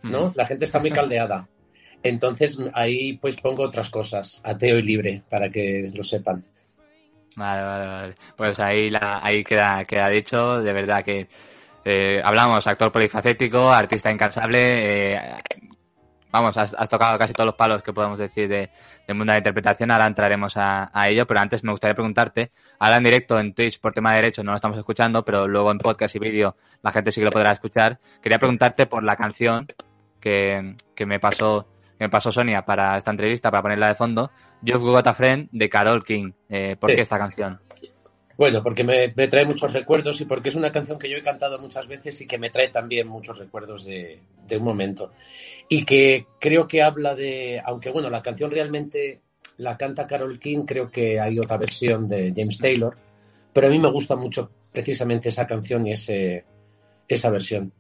Mm. 0.01 0.11
¿no? 0.11 0.33
La 0.35 0.45
gente 0.45 0.65
está 0.65 0.79
muy 0.79 0.91
caldeada. 0.91 1.47
Entonces, 2.03 2.57
ahí 2.73 3.13
pues 3.17 3.35
pongo 3.37 3.63
otras 3.63 3.89
cosas, 3.89 4.41
ateo 4.43 4.77
y 4.77 4.83
libre, 4.83 5.23
para 5.29 5.49
que 5.49 5.89
lo 5.93 6.03
sepan. 6.03 6.43
Vale, 7.35 7.63
vale, 7.63 7.85
vale. 7.85 8.15
Pues 8.35 8.59
ahí, 8.59 8.89
la, 8.89 9.19
ahí 9.23 9.43
queda, 9.43 9.85
queda 9.85 10.09
dicho, 10.09 10.61
de 10.61 10.73
verdad 10.73 11.03
que 11.03 11.27
eh, 11.85 12.21
hablamos, 12.23 12.65
actor 12.65 12.91
polifacético, 12.91 13.71
artista 13.71 14.11
incansable, 14.11 15.13
eh, 15.13 15.21
vamos, 16.31 16.57
has, 16.57 16.89
tocado 16.89 17.17
casi 17.17 17.33
todos 17.33 17.45
los 17.45 17.55
palos 17.55 17.83
que 17.83 17.93
podemos 17.93 18.17
decir 18.19 18.49
de, 18.49 18.69
del 19.07 19.15
mundo 19.15 19.31
de 19.31 19.35
la 19.35 19.37
interpretación, 19.37 19.91
ahora 19.91 20.07
entraremos 20.07 20.57
a, 20.57 20.89
a 20.91 21.09
ello, 21.09 21.25
pero 21.27 21.39
antes 21.39 21.63
me 21.63 21.71
gustaría 21.71 21.93
preguntarte, 21.93 22.51
ahora 22.79 22.97
en 22.97 23.03
directo 23.03 23.39
en 23.39 23.53
Twitch 23.53 23.79
por 23.79 23.93
tema 23.93 24.11
de 24.11 24.17
derechos 24.17 24.43
no 24.43 24.51
lo 24.51 24.55
estamos 24.55 24.77
escuchando, 24.77 25.23
pero 25.23 25.47
luego 25.47 25.71
en 25.71 25.77
podcast 25.77 26.15
y 26.15 26.19
vídeo 26.19 26.57
la 26.81 26.91
gente 26.91 27.11
sí 27.11 27.21
que 27.21 27.25
lo 27.25 27.31
podrá 27.31 27.51
escuchar, 27.51 27.99
quería 28.21 28.39
preguntarte 28.39 28.87
por 28.87 29.03
la 29.03 29.15
canción 29.15 29.67
que, 30.19 30.75
que 30.95 31.05
me 31.05 31.19
pasó 31.19 31.67
que 31.97 32.05
me 32.05 32.09
pasó 32.09 32.31
Sonia 32.31 32.63
para 32.65 32.97
esta 32.97 33.11
entrevista, 33.11 33.49
para 33.51 33.61
ponerla 33.63 33.87
de 33.87 33.95
fondo, 33.95 34.31
You've 34.61 34.91
Got 34.91 35.07
a 35.07 35.13
Friend 35.13 35.49
de 35.51 35.69
Carol 35.69 36.03
King. 36.03 36.31
Eh, 36.49 36.75
¿Por 36.79 36.89
Sí. 36.89 36.95
qué 36.95 37.01
esta 37.01 37.17
canción? 37.17 37.59
Bueno, 38.37 38.61
porque 38.61 38.83
me, 38.83 39.11
me 39.15 39.27
trae 39.27 39.45
muchos 39.45 39.73
recuerdos 39.73 40.21
y 40.21 40.25
porque 40.25 40.49
es 40.49 40.55
una 40.55 40.71
canción 40.71 40.99
que 40.99 41.09
yo 41.09 41.17
he 41.17 41.23
cantado 41.23 41.57
muchas 41.57 41.87
veces 41.87 42.21
y 42.21 42.27
que 42.27 42.37
me 42.37 42.51
trae 42.51 42.67
también 42.69 43.07
muchos 43.07 43.39
recuerdos 43.39 43.85
de, 43.85 44.19
de 44.47 44.57
un 44.57 44.63
momento. 44.63 45.11
Y 45.67 45.83
que 45.83 46.27
creo 46.39 46.67
que 46.67 46.83
habla 46.83 47.15
de, 47.15 47.59
aunque 47.65 47.89
bueno, 47.89 48.11
la 48.11 48.21
canción 48.21 48.51
realmente 48.51 49.21
la 49.57 49.75
canta 49.75 50.05
Carol 50.05 50.37
King, 50.39 50.65
creo 50.67 50.87
que 50.91 51.19
hay 51.19 51.39
otra 51.39 51.57
versión 51.57 52.07
de 52.07 52.31
James 52.35 52.59
Taylor, 52.59 52.95
pero 53.51 53.65
a 53.67 53.69
mí 53.71 53.79
me 53.79 53.89
gusta 53.89 54.15
mucho 54.15 54.51
precisamente 54.71 55.29
esa 55.29 55.47
canción 55.47 55.87
y 55.87 55.93
ese, 55.93 56.45
esa 57.07 57.31
versión. 57.31 57.73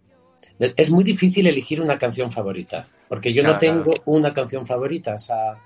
Es 0.57 0.89
muy 0.89 1.03
difícil 1.03 1.45
elegir 1.45 1.79
una 1.79 1.99
canción 1.99 2.31
favorita, 2.31 2.87
porque 3.07 3.33
yo 3.33 3.43
no 3.43 3.57
claro. 3.57 3.83
tengo 3.83 3.93
una 4.05 4.33
canción 4.33 4.65
favorita, 4.65 5.15
o 5.15 5.19
sea, 5.19 5.57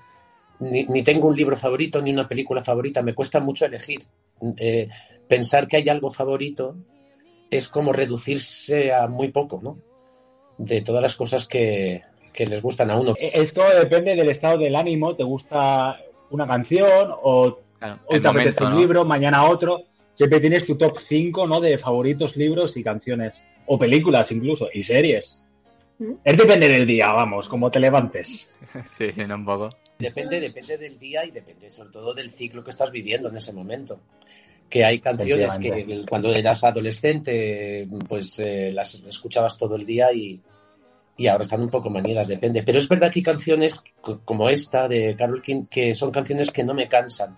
ni, 0.59 0.83
ni 0.85 1.03
tengo 1.03 1.27
un 1.27 1.35
libro 1.35 1.57
favorito 1.57 2.01
ni 2.01 2.11
una 2.11 2.27
película 2.27 2.61
favorita, 2.63 3.01
me 3.01 3.13
cuesta 3.13 3.39
mucho 3.39 3.65
elegir. 3.65 4.01
Eh, 4.57 4.87
pensar 5.27 5.67
que 5.67 5.77
hay 5.77 5.89
algo 5.89 6.09
favorito 6.11 6.75
es 7.49 7.67
como 7.67 7.93
reducirse 7.93 8.93
a 8.93 9.07
muy 9.07 9.29
poco, 9.29 9.59
¿no? 9.61 9.77
De 10.57 10.81
todas 10.81 11.01
las 11.01 11.15
cosas 11.15 11.45
que, 11.47 12.03
que 12.33 12.45
les 12.45 12.61
gustan 12.61 12.91
a 12.91 12.99
uno. 12.99 13.15
Es 13.17 13.53
como 13.53 13.69
depende 13.69 14.15
del 14.15 14.29
estado 14.29 14.59
del 14.59 14.75
ánimo, 14.75 15.15
te 15.15 15.23
gusta 15.23 15.97
una 16.29 16.47
canción 16.47 17.11
o 17.23 17.59
Claro, 17.81 17.99
hoy 18.05 18.17
el 18.17 18.21
te 18.21 18.27
apetece 18.27 18.61
momento, 18.61 18.65
un 18.65 18.71
¿no? 18.73 18.79
libro, 18.79 19.05
mañana 19.05 19.45
otro. 19.45 19.85
Siempre 20.13 20.39
tienes 20.39 20.67
tu 20.67 20.77
top 20.77 20.97
5 20.99 21.47
¿no? 21.47 21.59
de 21.59 21.79
favoritos 21.79 22.37
libros 22.37 22.77
y 22.77 22.83
canciones. 22.83 23.43
O 23.65 23.79
películas 23.79 24.31
incluso, 24.31 24.67
y 24.71 24.83
series. 24.83 25.43
Es 26.23 26.37
depende 26.37 26.67
del 26.67 26.85
día, 26.87 27.11
vamos, 27.11 27.47
como 27.49 27.69
te 27.71 27.79
levantes. 27.79 28.57
Sí, 28.97 29.11
sí, 29.13 29.21
no 29.25 29.35
un 29.35 29.45
poco. 29.45 29.69
Depende, 29.99 30.39
depende 30.39 30.77
del 30.77 30.97
día 30.97 31.23
y 31.25 31.31
depende 31.31 31.69
sobre 31.69 31.91
todo 31.91 32.13
del 32.13 32.29
ciclo 32.29 32.63
que 32.63 32.71
estás 32.71 32.91
viviendo 32.91 33.29
en 33.29 33.37
ese 33.37 33.53
momento. 33.53 33.99
que 34.69 34.83
hay 34.85 34.99
canciones 34.99 35.57
que 35.59 36.05
cuando 36.09 36.33
eras 36.33 36.63
adolescente 36.63 37.87
pues 38.07 38.39
eh, 38.39 38.71
las 38.71 38.95
escuchabas 38.95 39.57
todo 39.57 39.75
el 39.75 39.85
día 39.85 40.11
y, 40.13 40.39
y 41.17 41.27
ahora 41.27 41.43
están 41.43 41.61
un 41.61 41.69
poco 41.69 41.89
manidas, 41.89 42.27
depende. 42.29 42.63
Pero 42.63 42.77
es 42.79 42.87
verdad 42.89 43.11
que 43.11 43.19
hay 43.19 43.23
canciones 43.23 43.83
co- 43.99 44.21
como 44.25 44.49
esta 44.49 44.87
de 44.87 45.15
Carol 45.15 45.41
King 45.41 45.65
que 45.69 45.93
son 45.93 46.09
canciones 46.09 46.49
que 46.51 46.63
no 46.63 46.73
me 46.73 46.87
cansan 46.87 47.33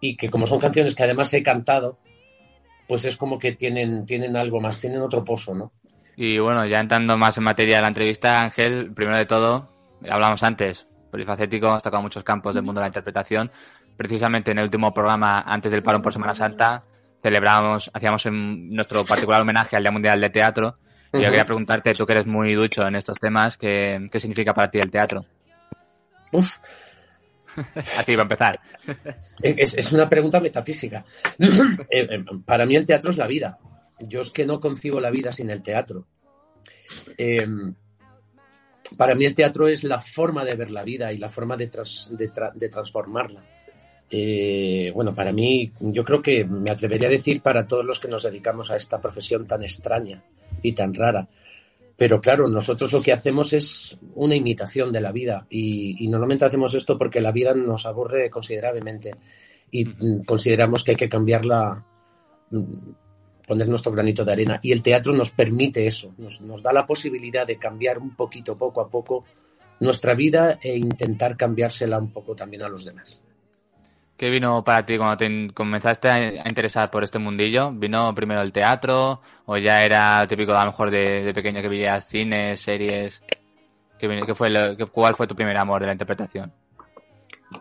y 0.00 0.16
que 0.16 0.28
como 0.30 0.46
son 0.46 0.58
canciones 0.58 0.94
que 0.94 1.02
además 1.04 1.32
he 1.34 1.42
cantado, 1.42 1.98
pues 2.88 3.04
es 3.04 3.16
como 3.16 3.38
que 3.38 3.52
tienen, 3.52 4.04
tienen 4.06 4.36
algo 4.36 4.58
más, 4.60 4.80
tienen 4.80 5.00
otro 5.02 5.22
pozo, 5.24 5.54
¿no? 5.54 5.70
Y 6.22 6.38
bueno, 6.38 6.66
ya 6.66 6.80
entrando 6.80 7.16
más 7.16 7.38
en 7.38 7.44
materia 7.44 7.76
de 7.76 7.80
la 7.80 7.88
entrevista, 7.88 8.42
Ángel, 8.42 8.92
primero 8.92 9.16
de 9.16 9.24
todo, 9.24 9.70
hablamos 10.06 10.42
antes, 10.42 10.86
polifacético, 11.10 11.70
has 11.70 11.82
tocado 11.82 12.02
muchos 12.02 12.22
campos 12.22 12.54
del 12.54 12.62
mundo 12.62 12.78
de 12.78 12.82
la 12.82 12.88
interpretación. 12.88 13.50
Precisamente 13.96 14.50
en 14.50 14.58
el 14.58 14.64
último 14.64 14.92
programa, 14.92 15.40
antes 15.40 15.72
del 15.72 15.82
parón 15.82 16.02
por 16.02 16.12
Semana 16.12 16.34
Santa, 16.34 16.84
celebrábamos, 17.22 17.90
hacíamos 17.94 18.26
en 18.26 18.68
nuestro 18.68 19.02
particular 19.02 19.40
homenaje 19.40 19.76
al 19.76 19.82
Día 19.82 19.92
Mundial 19.92 20.20
de 20.20 20.28
Teatro. 20.28 20.76
Y 21.10 21.22
yo 21.22 21.30
quería 21.30 21.46
preguntarte, 21.46 21.94
tú 21.94 22.04
que 22.04 22.12
eres 22.12 22.26
muy 22.26 22.52
ducho 22.52 22.86
en 22.86 22.96
estos 22.96 23.18
temas, 23.18 23.56
¿qué, 23.56 24.06
qué 24.12 24.20
significa 24.20 24.52
para 24.52 24.70
ti 24.70 24.78
el 24.78 24.90
teatro? 24.90 25.24
Uf, 26.32 26.58
A 27.56 28.02
ti, 28.04 28.12
para 28.12 28.22
empezar. 28.22 28.60
Es, 29.42 29.72
es 29.74 29.90
una 29.92 30.06
pregunta 30.06 30.38
metafísica. 30.38 31.02
Eh, 31.38 32.06
eh, 32.10 32.24
Para 32.44 32.66
mí 32.66 32.76
el 32.76 32.84
teatro 32.84 33.10
es 33.10 33.16
la 33.16 33.26
vida. 33.26 33.58
Yo 34.00 34.20
es 34.20 34.30
que 34.30 34.46
no 34.46 34.60
concibo 34.60 35.00
la 35.00 35.10
vida 35.10 35.32
sin 35.32 35.50
el 35.50 35.62
teatro. 35.62 36.06
Eh, 37.18 37.46
para 38.96 39.14
mí 39.14 39.24
el 39.24 39.34
teatro 39.34 39.68
es 39.68 39.84
la 39.84 40.00
forma 40.00 40.44
de 40.44 40.56
ver 40.56 40.70
la 40.70 40.82
vida 40.82 41.12
y 41.12 41.18
la 41.18 41.28
forma 41.28 41.56
de, 41.56 41.70
tras- 41.70 42.08
de 42.10 42.32
tra- 42.32 42.52
de 42.52 42.68
transformarla. 42.68 43.42
Eh, 44.10 44.90
bueno, 44.92 45.14
para 45.14 45.32
mí, 45.32 45.70
yo 45.80 46.02
creo 46.02 46.20
que 46.20 46.44
me 46.44 46.70
atrevería 46.70 47.06
a 47.06 47.12
decir 47.12 47.40
para 47.42 47.64
todos 47.64 47.84
los 47.84 48.00
que 48.00 48.08
nos 48.08 48.24
dedicamos 48.24 48.70
a 48.70 48.76
esta 48.76 49.00
profesión 49.00 49.46
tan 49.46 49.62
extraña 49.62 50.22
y 50.62 50.72
tan 50.72 50.92
rara. 50.92 51.28
Pero 51.96 52.20
claro, 52.20 52.48
nosotros 52.48 52.92
lo 52.92 53.02
que 53.02 53.12
hacemos 53.12 53.52
es 53.52 53.96
una 54.14 54.34
imitación 54.34 54.90
de 54.90 55.00
la 55.02 55.12
vida 55.12 55.46
y, 55.50 56.02
y 56.04 56.08
normalmente 56.08 56.46
hacemos 56.46 56.74
esto 56.74 56.96
porque 56.98 57.20
la 57.20 57.30
vida 57.30 57.54
nos 57.54 57.86
aburre 57.86 58.28
considerablemente 58.30 59.12
y 59.70 60.24
consideramos 60.24 60.82
que 60.82 60.92
hay 60.92 60.96
que 60.96 61.08
cambiarla, 61.08 61.84
mm, 62.50 62.74
poner 63.50 63.66
nuestro 63.66 63.90
granito 63.90 64.24
de 64.24 64.30
arena. 64.30 64.60
Y 64.62 64.70
el 64.70 64.80
teatro 64.80 65.12
nos 65.12 65.32
permite 65.32 65.84
eso, 65.84 66.14
nos, 66.18 66.40
nos 66.40 66.62
da 66.62 66.72
la 66.72 66.86
posibilidad 66.86 67.44
de 67.44 67.56
cambiar 67.56 67.98
un 67.98 68.14
poquito, 68.14 68.56
poco 68.56 68.80
a 68.80 68.88
poco, 68.88 69.24
nuestra 69.80 70.14
vida 70.14 70.60
e 70.62 70.76
intentar 70.76 71.36
cambiársela 71.36 71.98
un 71.98 72.12
poco 72.12 72.36
también 72.36 72.62
a 72.62 72.68
los 72.68 72.84
demás. 72.84 73.20
¿Qué 74.16 74.30
vino 74.30 74.62
para 74.62 74.86
ti 74.86 74.96
cuando 74.96 75.16
te 75.16 75.50
comenzaste 75.52 76.08
a 76.08 76.48
interesar 76.48 76.92
por 76.92 77.02
este 77.02 77.18
mundillo? 77.18 77.72
¿Vino 77.72 78.14
primero 78.14 78.40
el 78.40 78.52
teatro 78.52 79.20
o 79.46 79.56
ya 79.56 79.84
era 79.84 80.24
típico 80.28 80.52
a 80.54 80.64
lo 80.64 80.70
mejor 80.70 80.92
de, 80.92 81.24
de 81.24 81.34
pequeño 81.34 81.60
que 81.60 81.68
veías 81.68 82.06
cines, 82.06 82.60
series? 82.60 83.20
¿Qué, 83.98 84.22
qué 84.26 84.34
fue 84.36 84.50
lo- 84.50 84.76
qué- 84.76 84.86
¿Cuál 84.86 85.16
fue 85.16 85.26
tu 85.26 85.34
primer 85.34 85.56
amor 85.56 85.80
de 85.80 85.86
la 85.86 85.92
interpretación? 85.92 86.52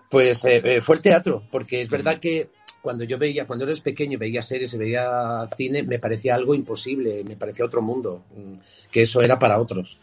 Pues 0.07 0.45
eh, 0.45 0.61
eh, 0.63 0.81
fue 0.81 0.97
el 0.97 1.01
teatro, 1.01 1.41
porque 1.49 1.81
es 1.81 1.89
verdad 1.89 2.19
que 2.19 2.49
cuando 2.81 3.03
yo 3.03 3.17
veía, 3.17 3.45
cuando 3.45 3.65
eres 3.65 3.79
pequeño 3.81 4.17
veía 4.17 4.41
series 4.41 4.73
y 4.73 4.77
veía 4.77 5.47
cine, 5.55 5.83
me 5.83 5.99
parecía 5.99 6.35
algo 6.35 6.55
imposible, 6.55 7.23
me 7.23 7.35
parecía 7.35 7.65
otro 7.65 7.81
mundo, 7.81 8.23
mm, 8.35 8.53
que 8.91 9.01
eso 9.03 9.21
era 9.21 9.37
para 9.37 9.59
otros. 9.59 9.99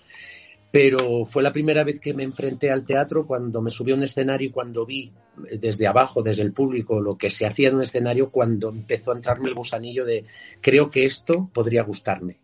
Pero 0.71 1.25
fue 1.25 1.43
la 1.43 1.53
primera 1.53 1.85
vez 1.85 2.01
que 2.01 2.13
me 2.13 2.23
enfrenté 2.23 2.71
al 2.71 2.85
teatro 2.85 3.27
cuando 3.27 3.63
me 3.63 3.71
subí 3.71 3.93
a 3.93 3.95
un 3.95 4.03
escenario 4.03 4.49
y 4.49 4.53
cuando 4.53 4.85
vi 4.85 5.11
eh, 5.49 5.59
desde 5.59 5.87
abajo, 5.87 6.23
desde 6.23 6.43
el 6.43 6.53
público, 6.53 7.01
lo 7.01 7.17
que 7.17 7.31
se 7.31 7.47
hacía 7.47 7.69
en 7.69 7.77
un 7.77 7.83
escenario, 7.83 8.31
cuando 8.31 8.69
empezó 8.69 9.13
a 9.13 9.17
entrarme 9.17 9.49
el 9.49 9.55
gusanillo 9.55 10.05
de 10.05 10.25
creo 10.61 10.91
que 10.91 11.05
esto 11.05 11.49
podría 11.53 11.83
gustarme. 11.83 12.39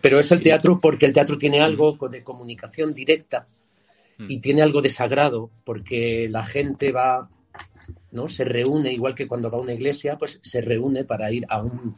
Pero 0.00 0.18
es 0.18 0.30
el 0.32 0.42
teatro 0.42 0.80
porque 0.80 1.06
el 1.06 1.12
teatro 1.12 1.38
tiene 1.38 1.60
algo 1.60 1.96
de 2.08 2.22
comunicación 2.22 2.92
directa 2.92 3.46
y 4.18 4.38
tiene 4.38 4.62
algo 4.62 4.82
de 4.82 4.90
sagrado 4.90 5.50
porque 5.64 6.28
la 6.28 6.42
gente 6.42 6.92
va, 6.92 7.30
¿no? 8.12 8.28
Se 8.28 8.44
reúne, 8.44 8.92
igual 8.92 9.14
que 9.14 9.26
cuando 9.26 9.50
va 9.50 9.58
a 9.58 9.62
una 9.62 9.74
iglesia, 9.74 10.16
pues 10.18 10.40
se 10.42 10.60
reúne 10.60 11.04
para 11.04 11.30
ir 11.32 11.46
a 11.48 11.62
un, 11.62 11.94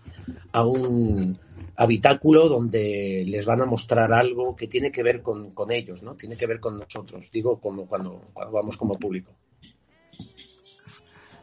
a 0.52 0.64
un 0.66 1.36
habitáculo 1.76 2.48
donde 2.48 3.24
les 3.26 3.44
van 3.46 3.60
a 3.62 3.66
mostrar 3.66 4.12
algo 4.12 4.54
que 4.54 4.68
tiene 4.68 4.90
que 4.92 5.02
ver 5.02 5.22
con, 5.22 5.52
con 5.52 5.70
ellos, 5.70 6.02
¿no? 6.02 6.14
Tiene 6.14 6.36
que 6.36 6.46
ver 6.46 6.60
con 6.60 6.78
nosotros, 6.78 7.30
digo, 7.30 7.58
como 7.60 7.86
cuando, 7.86 8.20
cuando 8.32 8.52
vamos 8.52 8.76
como 8.76 8.98
público. 8.98 9.32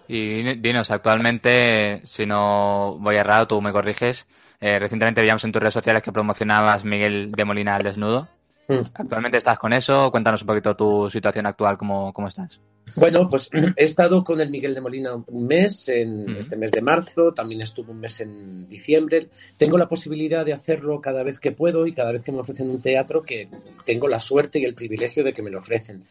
Y 0.07 0.41
dinos, 0.55 0.89
actualmente, 0.89 2.01
si 2.07 2.25
no 2.25 2.97
voy 2.99 3.15
errado, 3.15 3.47
tú 3.47 3.61
me 3.61 3.71
corriges. 3.71 4.25
eh, 4.59 4.79
recientemente 4.79 5.21
veíamos 5.21 5.43
en 5.43 5.51
tus 5.51 5.61
redes 5.61 5.73
sociales 5.75 6.01
que 6.03 6.11
promocionabas 6.11 6.83
Miguel 6.83 7.31
de 7.31 7.45
Molina 7.45 7.75
al 7.75 7.83
desnudo. 7.83 8.27
Mm. 8.67 8.81
¿Actualmente 8.93 9.37
estás 9.37 9.57
con 9.59 9.71
eso? 9.73 10.11
Cuéntanos 10.11 10.41
un 10.41 10.47
poquito 10.47 10.75
tu 10.75 11.09
situación 11.09 11.45
actual, 11.45 11.77
cómo, 11.77 12.11
cómo 12.13 12.27
estás. 12.27 12.59
Bueno, 12.95 13.27
pues 13.29 13.49
he 13.75 13.83
estado 13.83 14.23
con 14.23 14.41
el 14.41 14.49
Miguel 14.49 14.73
de 14.73 14.81
Molina 14.81 15.15
un 15.27 15.47
mes, 15.47 15.87
en 15.89 16.35
este 16.37 16.55
mes 16.55 16.71
de 16.71 16.81
marzo, 16.81 17.33
también 17.33 17.61
estuve 17.61 17.91
un 17.91 17.99
mes 17.99 18.19
en 18.21 18.67
diciembre. 18.67 19.29
Tengo 19.57 19.77
la 19.77 19.87
posibilidad 19.87 20.45
de 20.45 20.53
hacerlo 20.53 20.99
cada 21.01 21.23
vez 21.23 21.39
que 21.39 21.51
puedo 21.51 21.85
y 21.87 21.93
cada 21.93 22.11
vez 22.11 22.23
que 22.23 22.31
me 22.31 22.39
ofrecen 22.39 22.69
un 22.69 22.79
teatro 22.81 23.21
que 23.21 23.47
tengo 23.85 24.07
la 24.07 24.19
suerte 24.19 24.59
y 24.59 24.65
el 24.65 24.75
privilegio 24.75 25.23
de 25.23 25.33
que 25.33 25.41
me 25.41 25.49
lo 25.49 25.59
ofrecen. 25.59 26.03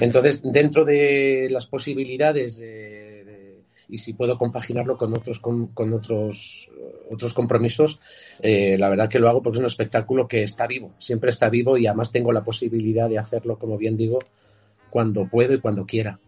Entonces, 0.00 0.40
dentro 0.42 0.84
de 0.84 1.48
las 1.50 1.66
posibilidades 1.66 2.58
de- 2.58 3.24
de- 3.24 3.62
y 3.88 3.98
si 3.98 4.14
puedo 4.14 4.38
compaginarlo 4.38 4.96
con 4.96 5.12
otros 5.12 5.38
con, 5.38 5.66
con 5.68 5.92
otros 5.92 6.70
otros 7.10 7.34
compromisos, 7.34 8.00
eh, 8.40 8.78
la 8.78 8.88
verdad 8.88 9.08
que 9.10 9.18
lo 9.18 9.28
hago 9.28 9.42
porque 9.42 9.56
es 9.58 9.60
un 9.60 9.66
espectáculo 9.66 10.26
que 10.26 10.42
está 10.42 10.66
vivo, 10.66 10.94
siempre 10.98 11.28
está 11.28 11.50
vivo 11.50 11.76
y 11.76 11.86
además 11.86 12.10
tengo 12.10 12.32
la 12.32 12.42
posibilidad 12.42 13.06
de 13.08 13.18
hacerlo, 13.18 13.58
como 13.58 13.76
bien 13.76 13.96
digo, 13.98 14.18
cuando 14.92 15.26
puedo 15.26 15.54
y 15.54 15.60
cuando 15.60 15.86
quiera. 15.86 16.18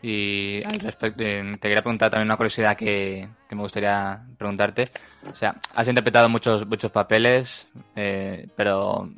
Y 0.00 0.62
al 0.64 0.78
respecto, 0.78 1.24
eh, 1.24 1.42
te 1.54 1.68
quería 1.68 1.82
preguntar 1.82 2.10
también 2.10 2.28
una 2.28 2.36
curiosidad 2.36 2.76
que, 2.76 3.28
que 3.48 3.56
me 3.56 3.62
gustaría 3.62 4.22
preguntarte. 4.38 4.90
O 5.28 5.34
sea, 5.34 5.56
has 5.74 5.88
interpretado 5.88 6.28
muchos, 6.28 6.64
muchos 6.68 6.92
papeles, 6.92 7.66
eh, 7.96 8.46
pero 8.54 9.10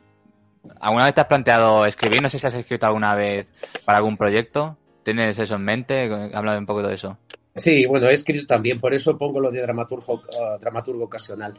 ¿alguna 0.80 1.04
vez 1.04 1.14
te 1.14 1.20
has 1.20 1.26
planteado 1.26 1.84
escribir? 1.84 2.22
No 2.22 2.30
sé 2.30 2.38
si 2.38 2.46
has 2.46 2.54
escrito 2.54 2.86
alguna 2.86 3.14
vez 3.14 3.46
para 3.84 3.98
algún 3.98 4.16
proyecto. 4.16 4.78
¿Tienes 5.04 5.38
eso 5.38 5.56
en 5.56 5.64
mente? 5.64 6.04
Háblame 6.32 6.58
un 6.58 6.66
poco 6.66 6.82
de 6.82 6.94
eso. 6.94 7.18
Sí, 7.54 7.84
bueno, 7.86 8.08
he 8.08 8.12
escrito 8.12 8.46
también, 8.46 8.80
por 8.80 8.94
eso 8.94 9.18
pongo 9.18 9.40
lo 9.40 9.50
de 9.50 9.62
dramaturgo, 9.62 10.22
ah, 10.40 10.56
dramaturgo 10.60 11.04
ocasional. 11.04 11.54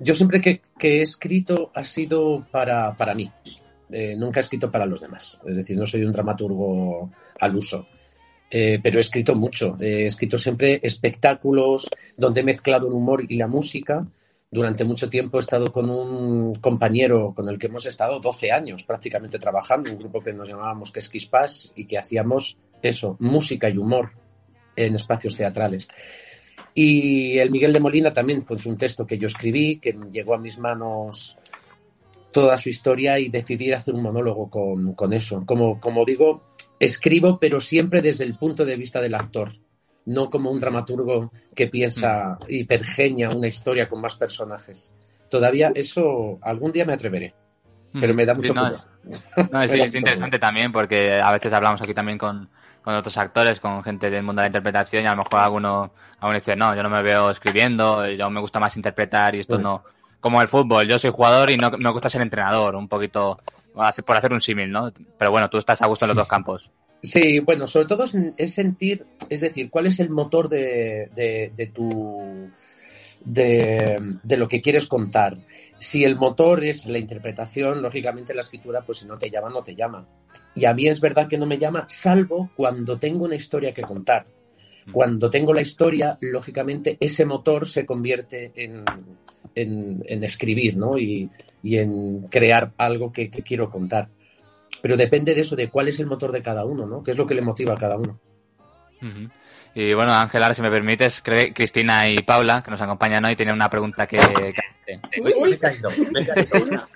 Yo 0.00 0.14
siempre 0.14 0.40
que, 0.40 0.60
que 0.78 0.98
he 0.98 1.02
escrito 1.02 1.70
ha 1.74 1.84
sido 1.84 2.44
para, 2.50 2.96
para 2.96 3.14
mí, 3.14 3.30
Eh, 3.96 4.16
nunca 4.16 4.40
he 4.40 4.42
escrito 4.42 4.72
para 4.72 4.86
los 4.86 5.00
demás, 5.00 5.40
es 5.46 5.54
decir, 5.54 5.76
no 5.76 5.86
soy 5.86 6.02
un 6.02 6.10
dramaturgo 6.10 7.12
al 7.38 7.54
uso. 7.54 7.86
Eh, 8.50 8.80
pero 8.82 8.98
he 8.98 9.00
escrito 9.00 9.36
mucho, 9.36 9.76
he 9.80 10.06
escrito 10.06 10.36
siempre 10.36 10.80
espectáculos 10.82 11.88
donde 12.16 12.40
he 12.40 12.44
mezclado 12.44 12.88
el 12.88 12.92
humor 12.92 13.24
y 13.28 13.36
la 13.36 13.46
música. 13.46 14.04
Durante 14.50 14.82
mucho 14.82 15.08
tiempo 15.08 15.38
he 15.38 15.40
estado 15.40 15.70
con 15.70 15.88
un 15.88 16.54
compañero 16.54 17.32
con 17.32 17.48
el 17.48 17.56
que 17.56 17.68
hemos 17.68 17.86
estado 17.86 18.18
12 18.18 18.50
años 18.50 18.82
prácticamente 18.82 19.38
trabajando, 19.38 19.92
un 19.92 19.98
grupo 19.98 20.20
que 20.20 20.32
nos 20.32 20.48
llamábamos 20.48 20.90
Quesquispas 20.90 21.72
y 21.76 21.84
que 21.84 21.96
hacíamos 21.96 22.58
eso, 22.82 23.16
música 23.20 23.68
y 23.68 23.78
humor 23.78 24.10
en 24.74 24.96
espacios 24.96 25.36
teatrales. 25.36 25.86
Y 26.74 27.38
el 27.38 27.52
Miguel 27.52 27.72
de 27.72 27.78
Molina 27.78 28.10
también 28.10 28.42
fue 28.42 28.56
un 28.66 28.76
texto 28.76 29.06
que 29.06 29.18
yo 29.18 29.28
escribí, 29.28 29.78
que 29.78 29.96
llegó 30.10 30.34
a 30.34 30.38
mis 30.38 30.58
manos 30.58 31.38
toda 32.34 32.58
su 32.58 32.68
historia 32.68 33.18
y 33.18 33.28
decidí 33.30 33.72
hacer 33.72 33.94
un 33.94 34.02
monólogo 34.02 34.50
con, 34.50 34.92
con 34.94 35.12
eso. 35.12 35.44
Como, 35.46 35.78
como 35.78 36.04
digo, 36.04 36.42
escribo, 36.80 37.38
pero 37.38 37.60
siempre 37.60 38.02
desde 38.02 38.24
el 38.24 38.36
punto 38.36 38.64
de 38.64 38.76
vista 38.76 39.00
del 39.00 39.14
actor, 39.14 39.52
no 40.06 40.28
como 40.28 40.50
un 40.50 40.58
dramaturgo 40.58 41.32
que 41.54 41.68
piensa 41.68 42.36
y 42.48 42.64
pergeña 42.64 43.30
una 43.30 43.46
historia 43.46 43.86
con 43.86 44.00
más 44.00 44.16
personajes. 44.16 44.92
Todavía 45.30 45.70
eso 45.74 46.38
algún 46.42 46.72
día 46.72 46.84
me 46.84 46.92
atreveré, 46.92 47.32
pero 47.98 48.12
me 48.12 48.26
da 48.26 48.34
Sí, 48.34 48.40
mucho 48.40 48.54
no, 48.54 48.66
pudor. 48.66 48.80
No, 49.52 49.68
sí, 49.68 49.80
es 49.80 49.94
interesante 49.94 50.38
también 50.40 50.72
porque 50.72 51.20
a 51.20 51.30
veces 51.32 51.52
hablamos 51.52 51.80
aquí 51.82 51.94
también 51.94 52.18
con, 52.18 52.50
con 52.82 52.94
otros 52.96 53.16
actores, 53.16 53.60
con 53.60 53.82
gente 53.84 54.10
del 54.10 54.24
mundo 54.24 54.42
de 54.42 54.46
la 54.46 54.48
interpretación 54.48 55.04
y 55.04 55.06
a 55.06 55.12
lo 55.12 55.18
mejor 55.22 55.38
alguno, 55.40 55.92
alguno 56.18 56.38
dice, 56.40 56.56
no, 56.56 56.74
yo 56.74 56.82
no 56.82 56.90
me 56.90 57.02
veo 57.02 57.30
escribiendo, 57.30 58.06
yo 58.08 58.28
me 58.28 58.40
gusta 58.40 58.58
más 58.58 58.76
interpretar 58.76 59.36
y 59.36 59.40
esto 59.40 59.58
Mm. 59.58 59.62
no. 59.62 59.84
Como 60.24 60.40
el 60.40 60.48
fútbol, 60.48 60.88
yo 60.88 60.98
soy 60.98 61.10
jugador 61.10 61.50
y 61.50 61.58
no 61.58 61.70
me 61.72 61.90
gusta 61.92 62.08
ser 62.08 62.22
entrenador, 62.22 62.76
un 62.76 62.88
poquito, 62.88 63.38
por 64.06 64.16
hacer 64.16 64.32
un 64.32 64.40
símil, 64.40 64.70
¿no? 64.70 64.90
Pero 65.18 65.30
bueno, 65.30 65.50
tú 65.50 65.58
estás 65.58 65.82
a 65.82 65.86
gusto 65.86 66.06
en 66.06 66.08
los 66.08 66.16
dos 66.16 66.26
campos. 66.28 66.70
Sí, 67.02 67.40
bueno, 67.40 67.66
sobre 67.66 67.86
todo 67.86 68.04
es, 68.38 68.54
sentir, 68.54 69.04
es 69.28 69.42
decir, 69.42 69.68
cuál 69.68 69.84
es 69.84 70.00
el 70.00 70.08
motor 70.08 70.48
de, 70.48 71.10
de- 71.14 71.52
de 71.54 71.66
tu 71.66 72.48
de, 73.22 73.98
de 74.22 74.36
lo 74.38 74.48
que 74.48 74.62
quieres 74.62 74.86
contar. 74.86 75.36
Si 75.76 76.04
el 76.04 76.16
motor 76.16 76.64
es 76.64 76.86
la 76.86 76.96
interpretación, 76.96 77.82
lógicamente 77.82 78.32
la 78.32 78.40
escritura, 78.40 78.80
pues 78.80 79.00
si 79.00 79.06
no 79.06 79.18
te 79.18 79.28
llama, 79.28 79.50
no 79.50 79.62
te 79.62 79.74
llama. 79.74 80.06
Y 80.54 80.64
a 80.64 80.72
mí 80.72 80.88
es 80.88 81.02
verdad 81.02 81.28
que 81.28 81.36
no 81.36 81.44
me 81.44 81.58
llama, 81.58 81.84
salvo 81.90 82.48
cuando 82.56 82.98
tengo 82.98 83.26
una 83.26 83.34
historia 83.34 83.74
que 83.74 83.82
contar. 83.82 84.24
Cuando 84.90 85.28
tengo 85.28 85.52
la 85.52 85.60
historia, 85.60 86.16
lógicamente 86.22 86.96
ese 86.98 87.26
motor 87.26 87.68
se 87.68 87.84
convierte 87.84 88.52
en, 88.54 88.84
en, 89.54 89.98
en 90.06 90.24
escribir, 90.24 90.76
¿no? 90.76 90.98
Y, 90.98 91.30
y 91.62 91.78
en 91.78 92.28
crear 92.28 92.72
algo 92.76 93.12
que, 93.12 93.30
que 93.30 93.42
quiero 93.42 93.68
contar. 93.68 94.08
Pero 94.82 94.96
depende 94.96 95.34
de 95.34 95.40
eso, 95.40 95.56
de 95.56 95.70
cuál 95.70 95.88
es 95.88 95.98
el 96.00 96.06
motor 96.06 96.30
de 96.32 96.42
cada 96.42 96.64
uno, 96.64 96.86
¿no? 96.86 97.02
¿Qué 97.02 97.12
es 97.12 97.16
lo 97.16 97.26
que 97.26 97.34
le 97.34 97.42
motiva 97.42 97.74
a 97.74 97.78
cada 97.78 97.96
uno? 97.96 98.18
Y 99.74 99.92
bueno, 99.92 100.12
Ángel, 100.12 100.42
ahora 100.42 100.54
si 100.54 100.62
me 100.62 100.70
permites, 100.70 101.22
Cristina 101.22 102.08
y 102.08 102.18
Paula, 102.22 102.62
que 102.62 102.70
nos 102.70 102.80
acompañan 102.80 103.24
hoy, 103.24 103.36
tienen 103.36 103.54
una 103.54 103.68
pregunta 103.68 104.06
que... 104.06 104.16
Uy, 105.20 105.32
uy. 105.36 105.50
Me 105.50 105.56
he 105.56 105.58
caído, 105.58 105.90
me 106.12 106.20
he 106.20 106.26
caído. 106.26 106.88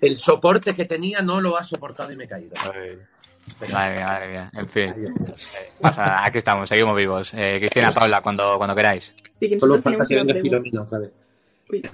El 0.00 0.16
soporte 0.16 0.74
que 0.74 0.84
tenía 0.84 1.20
no 1.20 1.40
lo 1.40 1.56
ha 1.56 1.62
soportado 1.62 2.12
y 2.12 2.16
me 2.16 2.24
he 2.24 2.28
caído. 2.28 2.54
Madre 3.72 3.96
mía, 3.96 4.06
madre 4.06 4.28
mía. 4.28 4.50
En 4.54 4.68
fin. 4.68 4.90
Eh, 4.90 5.08
pasa, 5.80 6.24
aquí 6.24 6.38
estamos, 6.38 6.68
seguimos 6.68 6.96
vivos. 6.96 7.32
Eh, 7.34 7.56
Cristina, 7.58 7.92
Paula, 7.92 8.20
cuando, 8.22 8.56
cuando 8.56 8.76
queráis. 8.76 9.12
Sí, 9.38 9.48
que 9.48 9.58
Solo 9.58 9.78
falta 9.78 10.04
teníamos 10.04 10.08
que 10.08 10.14
una, 10.14 10.22
venga 10.22 10.32
pregunta, 10.32 10.62
Filomena 10.62 10.82
otra 10.82 10.98
vez. 11.00 11.10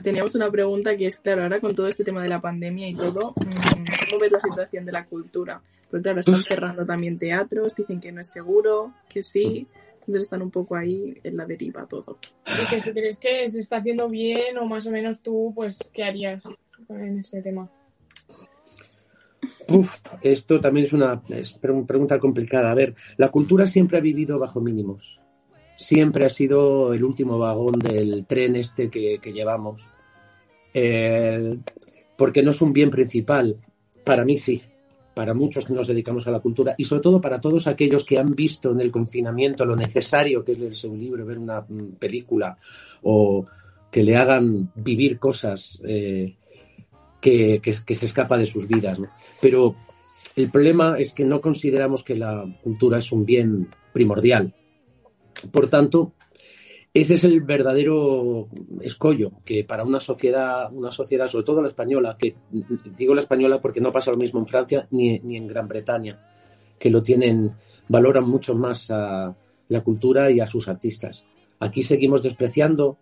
Teníamos 0.02 0.34
una 0.34 0.50
pregunta 0.50 0.96
que 0.96 1.06
es, 1.06 1.18
claro, 1.18 1.42
ahora 1.42 1.60
con 1.60 1.74
todo 1.74 1.86
este 1.88 2.04
tema 2.04 2.22
de 2.22 2.28
la 2.28 2.40
pandemia 2.40 2.88
y 2.88 2.94
todo, 2.94 3.32
mm, 3.36 4.08
¿cómo 4.10 4.20
ves 4.20 4.32
la 4.32 4.40
situación 4.40 4.84
de 4.84 4.92
la 4.92 5.04
cultura? 5.06 5.60
Porque 5.90 6.02
claro, 6.02 6.20
están 6.20 6.42
cerrando 6.42 6.84
también 6.84 7.16
teatros, 7.18 7.74
dicen 7.76 8.00
que 8.00 8.10
no 8.12 8.20
es 8.20 8.28
seguro, 8.28 8.92
que 9.08 9.22
sí, 9.22 9.66
entonces 10.00 10.22
están 10.22 10.42
un 10.42 10.50
poco 10.50 10.76
ahí 10.76 11.18
en 11.22 11.36
la 11.36 11.44
deriva 11.46 11.86
todo. 11.86 12.18
Y 12.46 12.66
que 12.68 12.80
si 12.80 12.90
crees 12.92 13.18
que 13.18 13.50
se 13.50 13.60
está 13.60 13.76
haciendo 13.78 14.08
bien 14.08 14.56
o 14.58 14.66
más 14.66 14.86
o 14.86 14.90
menos 14.90 15.20
tú, 15.20 15.52
pues, 15.54 15.78
¿qué 15.92 16.04
harías 16.04 16.42
en 16.88 17.18
este 17.18 17.42
tema? 17.42 17.68
Uf, 19.68 19.96
esto 20.22 20.60
también 20.60 20.86
es 20.86 20.92
una 20.92 21.20
es 21.28 21.52
pre- 21.54 21.82
pregunta 21.86 22.18
complicada. 22.18 22.70
A 22.70 22.74
ver, 22.74 22.94
la 23.16 23.30
cultura 23.30 23.66
siempre 23.66 23.98
ha 23.98 24.00
vivido 24.00 24.38
bajo 24.38 24.60
mínimos. 24.60 25.20
Siempre 25.76 26.24
ha 26.24 26.28
sido 26.28 26.92
el 26.92 27.04
último 27.04 27.38
vagón 27.38 27.78
del 27.78 28.24
tren 28.26 28.56
este 28.56 28.88
que, 28.90 29.18
llevamos. 29.32 29.90
Eh, 30.72 31.58
porque 32.16 32.42
no 32.42 32.50
es 32.50 32.60
un 32.62 32.72
bien 32.72 32.90
principal. 32.90 33.56
Para 34.04 34.24
mí 34.24 34.36
sí. 34.36 34.62
Para 35.14 35.34
muchos 35.34 35.64
que 35.64 35.72
nos 35.72 35.86
dedicamos 35.86 36.26
a 36.26 36.30
la 36.30 36.40
cultura. 36.40 36.74
Y 36.76 36.84
sobre 36.84 37.02
todo 37.02 37.20
para 37.20 37.40
todos 37.40 37.66
aquellos 37.66 38.04
que 38.04 38.18
han 38.18 38.34
visto 38.34 38.72
en 38.72 38.80
el 38.80 38.90
confinamiento 38.90 39.64
lo 39.64 39.76
necesario 39.76 40.44
que 40.44 40.52
es 40.52 40.58
leerse 40.58 40.88
un 40.88 40.98
libro, 40.98 41.24
ver 41.24 41.38
una 41.38 41.60
mm, 41.60 41.92
película 41.98 42.58
o 43.02 43.44
que 43.90 44.02
le 44.02 44.16
hagan 44.16 44.70
vivir 44.74 45.18
cosas 45.18 45.80
eh, 45.84 46.34
que, 47.20 47.94
se 47.94 48.06
escapa 48.06 48.36
de 48.38 48.46
sus 48.46 48.68
vidas. 48.68 49.00
Pero 49.40 49.74
el 50.36 50.50
problema 50.50 50.98
es 50.98 51.12
que 51.12 51.24
no 51.24 51.40
consideramos 51.40 52.02
que 52.02 52.14
la 52.14 52.44
cultura 52.62 52.98
es 52.98 53.10
un 53.12 53.24
bien 53.24 53.68
primordial. 53.92 54.54
Por 55.50 55.68
tanto, 55.68 56.14
ese 56.92 57.14
es 57.14 57.24
el 57.24 57.42
verdadero 57.42 58.48
escollo 58.80 59.32
que 59.44 59.64
para 59.64 59.84
una 59.84 60.00
sociedad, 60.00 60.72
una 60.72 60.90
sociedad, 60.90 61.28
sobre 61.28 61.44
todo 61.44 61.60
la 61.60 61.68
española, 61.68 62.16
que 62.18 62.36
digo 62.96 63.14
la 63.14 63.20
española 63.20 63.60
porque 63.60 63.80
no 63.80 63.92
pasa 63.92 64.10
lo 64.10 64.16
mismo 64.16 64.40
en 64.40 64.46
Francia 64.46 64.88
ni, 64.90 65.18
ni 65.18 65.36
en 65.36 65.46
Gran 65.46 65.68
Bretaña, 65.68 66.18
que 66.78 66.88
lo 66.88 67.02
tienen, 67.02 67.50
valoran 67.88 68.28
mucho 68.28 68.54
más 68.54 68.90
a 68.90 69.36
la 69.68 69.84
cultura 69.84 70.30
y 70.30 70.40
a 70.40 70.46
sus 70.46 70.68
artistas. 70.68 71.26
Aquí 71.60 71.82
seguimos 71.82 72.22
despreciando, 72.22 72.98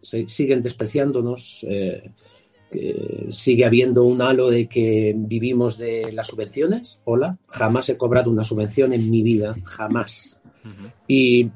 siguen 0.00 0.62
despreciándonos, 0.62 1.64
eh, 1.68 2.10
sigue 3.28 3.64
habiendo 3.64 4.04
un 4.04 4.20
halo 4.20 4.50
de 4.50 4.68
que 4.68 5.14
vivimos 5.16 5.78
de 5.78 6.12
las 6.12 6.26
subvenciones. 6.26 7.00
Hola, 7.04 7.38
jamás 7.48 7.88
he 7.88 7.96
cobrado 7.96 8.30
una 8.30 8.44
subvención 8.44 8.92
en 8.92 9.10
mi 9.10 9.22
vida, 9.22 9.56
jamás. 9.64 10.37
Y 11.06 11.50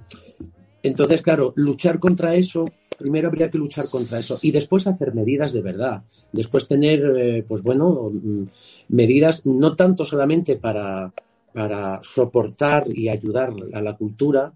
entonces, 0.82 1.22
claro, 1.22 1.52
luchar 1.56 1.98
contra 1.98 2.34
eso, 2.34 2.64
primero 2.98 3.28
habría 3.28 3.50
que 3.50 3.58
luchar 3.58 3.88
contra 3.88 4.18
eso 4.18 4.38
y 4.42 4.50
después 4.52 4.86
hacer 4.86 5.14
medidas 5.14 5.52
de 5.52 5.62
verdad. 5.62 6.02
Después 6.32 6.66
tener, 6.68 7.00
eh, 7.16 7.44
pues 7.46 7.62
bueno, 7.62 8.10
mm, 8.12 8.44
medidas 8.88 9.44
no 9.46 9.74
tanto 9.74 10.04
solamente 10.04 10.56
para, 10.56 11.12
para 11.52 12.00
soportar 12.02 12.86
y 12.94 13.08
ayudar 13.08 13.52
a 13.72 13.82
la 13.82 13.96
cultura, 13.96 14.52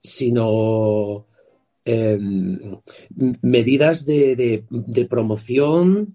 sino 0.00 1.26
eh, 1.84 2.18
m- 2.20 2.80
medidas 3.42 4.04
de- 4.04 4.64
de 4.68 5.04
promoción 5.06 6.08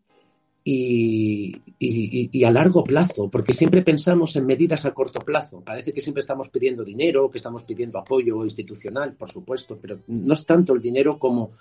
y, 0.65 2.43
a 2.45 2.51
largo 2.51 2.83
plazo, 2.83 3.29
porque 3.29 3.53
siempre 3.53 3.81
pensamos 3.81 4.35
en 4.35 4.45
medidas 4.45 4.85
a 4.85 4.93
corto 4.93 5.19
plazo. 5.19 5.61
Parece 5.61 5.91
que 5.91 6.01
siempre 6.01 6.21
estamos 6.21 6.49
pidiendo 6.49 6.83
dinero, 6.83 7.29
que 7.29 7.37
estamos 7.37 7.63
pidiendo 7.63 7.99
apoyo 7.99 8.43
institucional, 8.43 9.13
por 9.13 9.29
supuesto, 9.29 9.77
pero 9.81 9.99
no 10.07 10.33
es 10.33 10.45
tanto 10.45 10.73
el 10.73 10.79
dinero 10.79 11.19
como, 11.19 11.51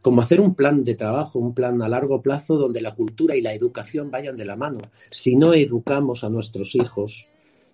como 0.00 0.22
hacer 0.22 0.40
un 0.40 0.54
plan 0.54 0.82
de 0.84 0.94
trabajo, 0.94 1.38
un 1.38 1.54
plan 1.54 1.82
a 1.82 1.88
largo 1.88 2.22
plazo 2.22 2.56
donde 2.56 2.80
la 2.80 2.94
cultura 2.94 3.34
y 3.34 3.40
la 3.40 3.54
educación 3.54 4.10
vayan 4.10 4.36
de 4.36 4.44
la 4.44 4.56
mano. 4.56 4.80
Si 5.10 5.34
no 5.34 5.52
educamos 5.52 6.22
a 6.22 6.28
nuestros 6.28 6.74
hijos, 6.76 7.28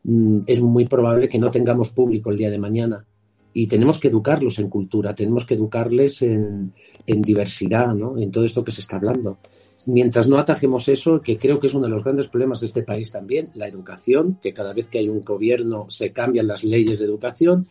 mm, 0.05 0.39
es 0.47 0.61
muy 0.61 0.87
probable 0.87 1.29
que 1.29 1.39
no 1.39 1.51
tengamos 1.51 1.91
público 1.91 2.31
el 2.31 2.39
día 2.39 2.51
de 2.51 2.59
mañana. 2.59 3.05
Y 3.53 3.67
tenemos 3.67 3.99
que 3.99 4.09
educarlos 4.09 4.59
en 4.59 4.69
cultura, 4.69 5.15
tenemos 5.15 5.45
que 5.45 5.55
educarles 5.55 6.23
en, 6.23 6.73
en 7.07 7.23
diversidad, 7.23 7.95
¿no? 7.95 8.17
en 8.17 8.31
todo 8.31 8.45
esto 8.45 8.63
que 8.63 8.73
se 8.73 8.83
está 8.83 8.97
hablando. 8.97 9.39
Mientras 9.87 10.29
no 10.29 10.39
atajemos 10.39 10.89
eso, 10.89 11.21
que 11.23 11.39
creo 11.39 11.59
que 11.59 11.69
es 11.69 11.75
uno 11.75 11.85
de 11.85 11.91
los 11.91 12.03
grandes 12.05 12.29
problemas 12.29 12.61
de 12.61 12.67
este 12.67 12.83
país 12.83 13.11
también, 13.11 13.51
la 13.55 13.69
educación, 13.69 14.39
que 14.43 14.53
cada 14.53 14.73
vez 14.75 14.89
que 14.89 14.99
hay 14.99 15.09
un 15.09 15.25
gobierno 15.25 15.87
se 15.89 16.13
cambian 16.13 16.47
las 16.49 16.65
leyes 16.65 16.99
de 16.99 17.05
educación 17.05 17.69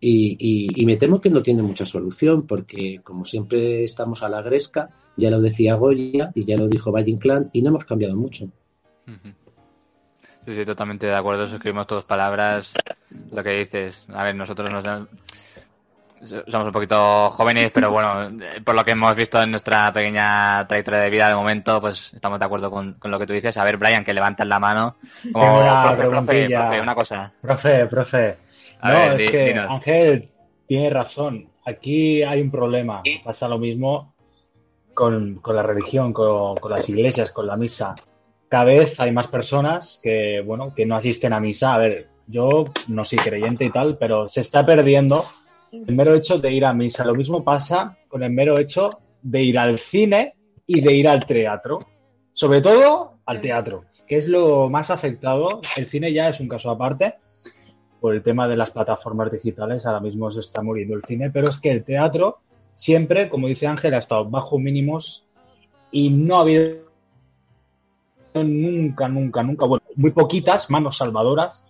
y, 0.00 0.36
y- 0.38 0.80
y 0.82 0.84
me 0.86 0.96
temo 0.96 1.20
que 1.20 1.30
no 1.30 1.40
tiene 1.42 1.62
mucha 1.62 1.86
solución 1.86 2.46
porque 2.46 3.00
como 3.02 3.24
siempre 3.24 3.84
estamos 3.84 4.22
a 4.22 4.28
la 4.28 4.42
gresca, 4.42 4.90
ya 5.16 5.30
lo 5.30 5.40
decía 5.40 5.74
Goya 5.76 6.30
y 6.34 6.44
ya 6.44 6.56
lo 6.56 6.68
dijo 6.68 6.92
Valle 6.92 7.10
Inclán 7.12 7.48
y 7.52 7.62
no 7.62 7.70
hemos 7.70 7.84
cambiado 7.84 8.16
mucho. 8.16 8.48
Sí, 10.44 10.54
sí, 10.56 10.64
totalmente 10.64 11.06
de 11.06 11.14
acuerdo. 11.14 11.46
Suscribimos 11.46 11.86
todas 11.86 12.04
palabras. 12.04 12.72
Lo 13.32 13.42
que 13.42 13.50
dices. 13.50 14.04
A 14.08 14.24
ver, 14.24 14.34
nosotros 14.34 14.70
nos, 14.72 14.84
somos 16.48 16.66
un 16.66 16.72
poquito 16.72 17.30
jóvenes, 17.30 17.70
pero 17.72 17.90
bueno, 17.90 18.24
eh, 18.44 18.60
por 18.64 18.74
lo 18.74 18.84
que 18.84 18.92
hemos 18.92 19.14
visto 19.16 19.40
en 19.42 19.50
nuestra 19.50 19.92
pequeña 19.92 20.66
trayectoria 20.66 21.00
de 21.00 21.10
vida 21.10 21.28
de 21.28 21.34
momento, 21.34 21.80
pues 21.80 22.12
estamos 22.14 22.38
de 22.38 22.44
acuerdo 22.44 22.70
con, 22.70 22.94
con 22.94 23.10
lo 23.10 23.18
que 23.18 23.26
tú 23.26 23.32
dices. 23.32 23.56
A 23.56 23.64
ver, 23.64 23.76
Brian, 23.76 24.04
que 24.04 24.12
levantas 24.14 24.46
la 24.46 24.58
mano. 24.58 24.96
Como, 25.32 25.44
Tengo 25.44 25.60
una 25.60 25.82
profe, 25.82 26.48
profe, 26.48 26.80
una 26.80 26.94
cosa. 26.94 27.32
Profe, 27.40 27.86
profe. 27.86 28.36
A 28.80 28.92
no, 28.92 28.98
ver, 28.98 29.12
es 29.12 29.18
di- 29.18 29.28
que 29.28 29.44
dinos. 29.46 29.66
Ángel 29.70 30.30
tiene 30.66 30.90
razón. 30.90 31.48
Aquí 31.64 32.22
hay 32.22 32.40
un 32.40 32.50
problema. 32.50 33.02
Pasa 33.24 33.48
lo 33.48 33.58
mismo 33.58 34.14
con, 34.94 35.36
con 35.36 35.54
la 35.56 35.62
religión, 35.62 36.12
con, 36.12 36.56
con 36.56 36.70
las 36.70 36.88
iglesias, 36.88 37.30
con 37.32 37.46
la 37.46 37.56
misa. 37.56 37.94
Cada 38.48 38.64
vez 38.64 38.98
hay 39.00 39.12
más 39.12 39.28
personas 39.28 40.00
que, 40.02 40.42
bueno, 40.44 40.72
que 40.74 40.86
no 40.86 40.96
asisten 40.96 41.32
a 41.32 41.40
misa. 41.40 41.74
A 41.74 41.78
ver, 41.78 42.08
yo 42.26 42.64
no 42.88 43.04
soy 43.04 43.18
creyente 43.18 43.64
y 43.64 43.70
tal, 43.70 43.98
pero 43.98 44.28
se 44.28 44.40
está 44.40 44.64
perdiendo 44.64 45.24
el 45.72 45.94
mero 45.94 46.14
hecho 46.14 46.38
de 46.38 46.52
ir 46.52 46.64
a 46.64 46.72
misa. 46.72 47.04
Lo 47.04 47.14
mismo 47.14 47.44
pasa 47.44 47.96
con 48.08 48.22
el 48.22 48.30
mero 48.30 48.58
hecho 48.58 48.90
de 49.22 49.42
ir 49.42 49.58
al 49.58 49.78
cine 49.78 50.34
y 50.66 50.80
de 50.80 50.92
ir 50.92 51.08
al 51.08 51.24
teatro. 51.26 51.78
Sobre 52.32 52.60
todo 52.60 53.18
al 53.26 53.40
teatro, 53.40 53.84
que 54.06 54.16
es 54.16 54.28
lo 54.28 54.68
más 54.68 54.90
afectado. 54.90 55.60
El 55.76 55.86
cine 55.86 56.12
ya 56.12 56.28
es 56.28 56.40
un 56.40 56.48
caso 56.48 56.70
aparte 56.70 57.16
por 58.00 58.14
el 58.14 58.22
tema 58.22 58.46
de 58.46 58.56
las 58.56 58.70
plataformas 58.70 59.30
digitales. 59.32 59.86
Ahora 59.86 60.00
mismo 60.00 60.30
se 60.30 60.40
está 60.40 60.62
muriendo 60.62 60.94
el 60.94 61.02
cine, 61.02 61.30
pero 61.30 61.48
es 61.48 61.60
que 61.60 61.70
el 61.70 61.84
teatro 61.84 62.38
siempre, 62.78 63.28
como 63.28 63.48
dice 63.48 63.66
Ángel, 63.66 63.94
ha 63.94 63.98
estado 63.98 64.24
bajo 64.24 64.58
mínimos 64.58 65.26
y 65.90 66.10
no 66.10 66.36
ha 66.36 66.40
habido 66.40 66.88
nunca, 68.34 69.08
nunca, 69.08 69.42
nunca, 69.42 69.66
bueno, 69.66 69.84
muy 69.96 70.12
poquitas 70.12 70.70
manos 70.70 70.98
salvadoras, 70.98 71.64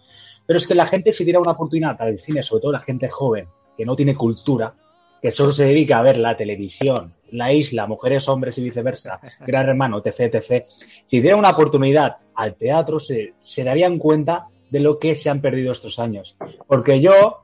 pero 0.46 0.58
es 0.58 0.66
que 0.66 0.74
la 0.74 0.86
gente 0.86 1.14
si 1.14 1.24
diera 1.24 1.40
una 1.40 1.52
oportunidad 1.52 2.00
al 2.02 2.18
cine, 2.18 2.42
sobre 2.42 2.60
todo 2.60 2.72
la 2.72 2.80
gente 2.80 3.08
joven, 3.08 3.48
que 3.78 3.86
no 3.86 3.96
tiene 3.96 4.14
cultura, 4.16 4.74
que 5.22 5.30
solo 5.30 5.52
se 5.52 5.64
dedica 5.64 5.98
a 5.98 6.02
ver 6.02 6.18
la 6.18 6.36
televisión, 6.36 7.14
la 7.30 7.52
isla, 7.52 7.86
mujeres, 7.86 8.28
hombres 8.28 8.58
y 8.58 8.64
viceversa, 8.64 9.20
gran 9.46 9.68
hermano, 9.68 10.02
etc, 10.04 10.34
etc, 10.34 10.64
si 10.66 11.20
diera 11.20 11.36
una 11.36 11.50
oportunidad 11.50 12.16
al 12.34 12.56
teatro, 12.56 12.98
se, 13.00 13.32
se 13.38 13.64
darían 13.64 13.98
cuenta 13.98 14.48
de 14.70 14.80
lo 14.80 14.98
que 14.98 15.14
se 15.14 15.30
han 15.30 15.40
perdido 15.40 15.72
estos 15.72 15.98
años. 15.98 16.36
Porque 16.66 17.00
yo, 17.00 17.42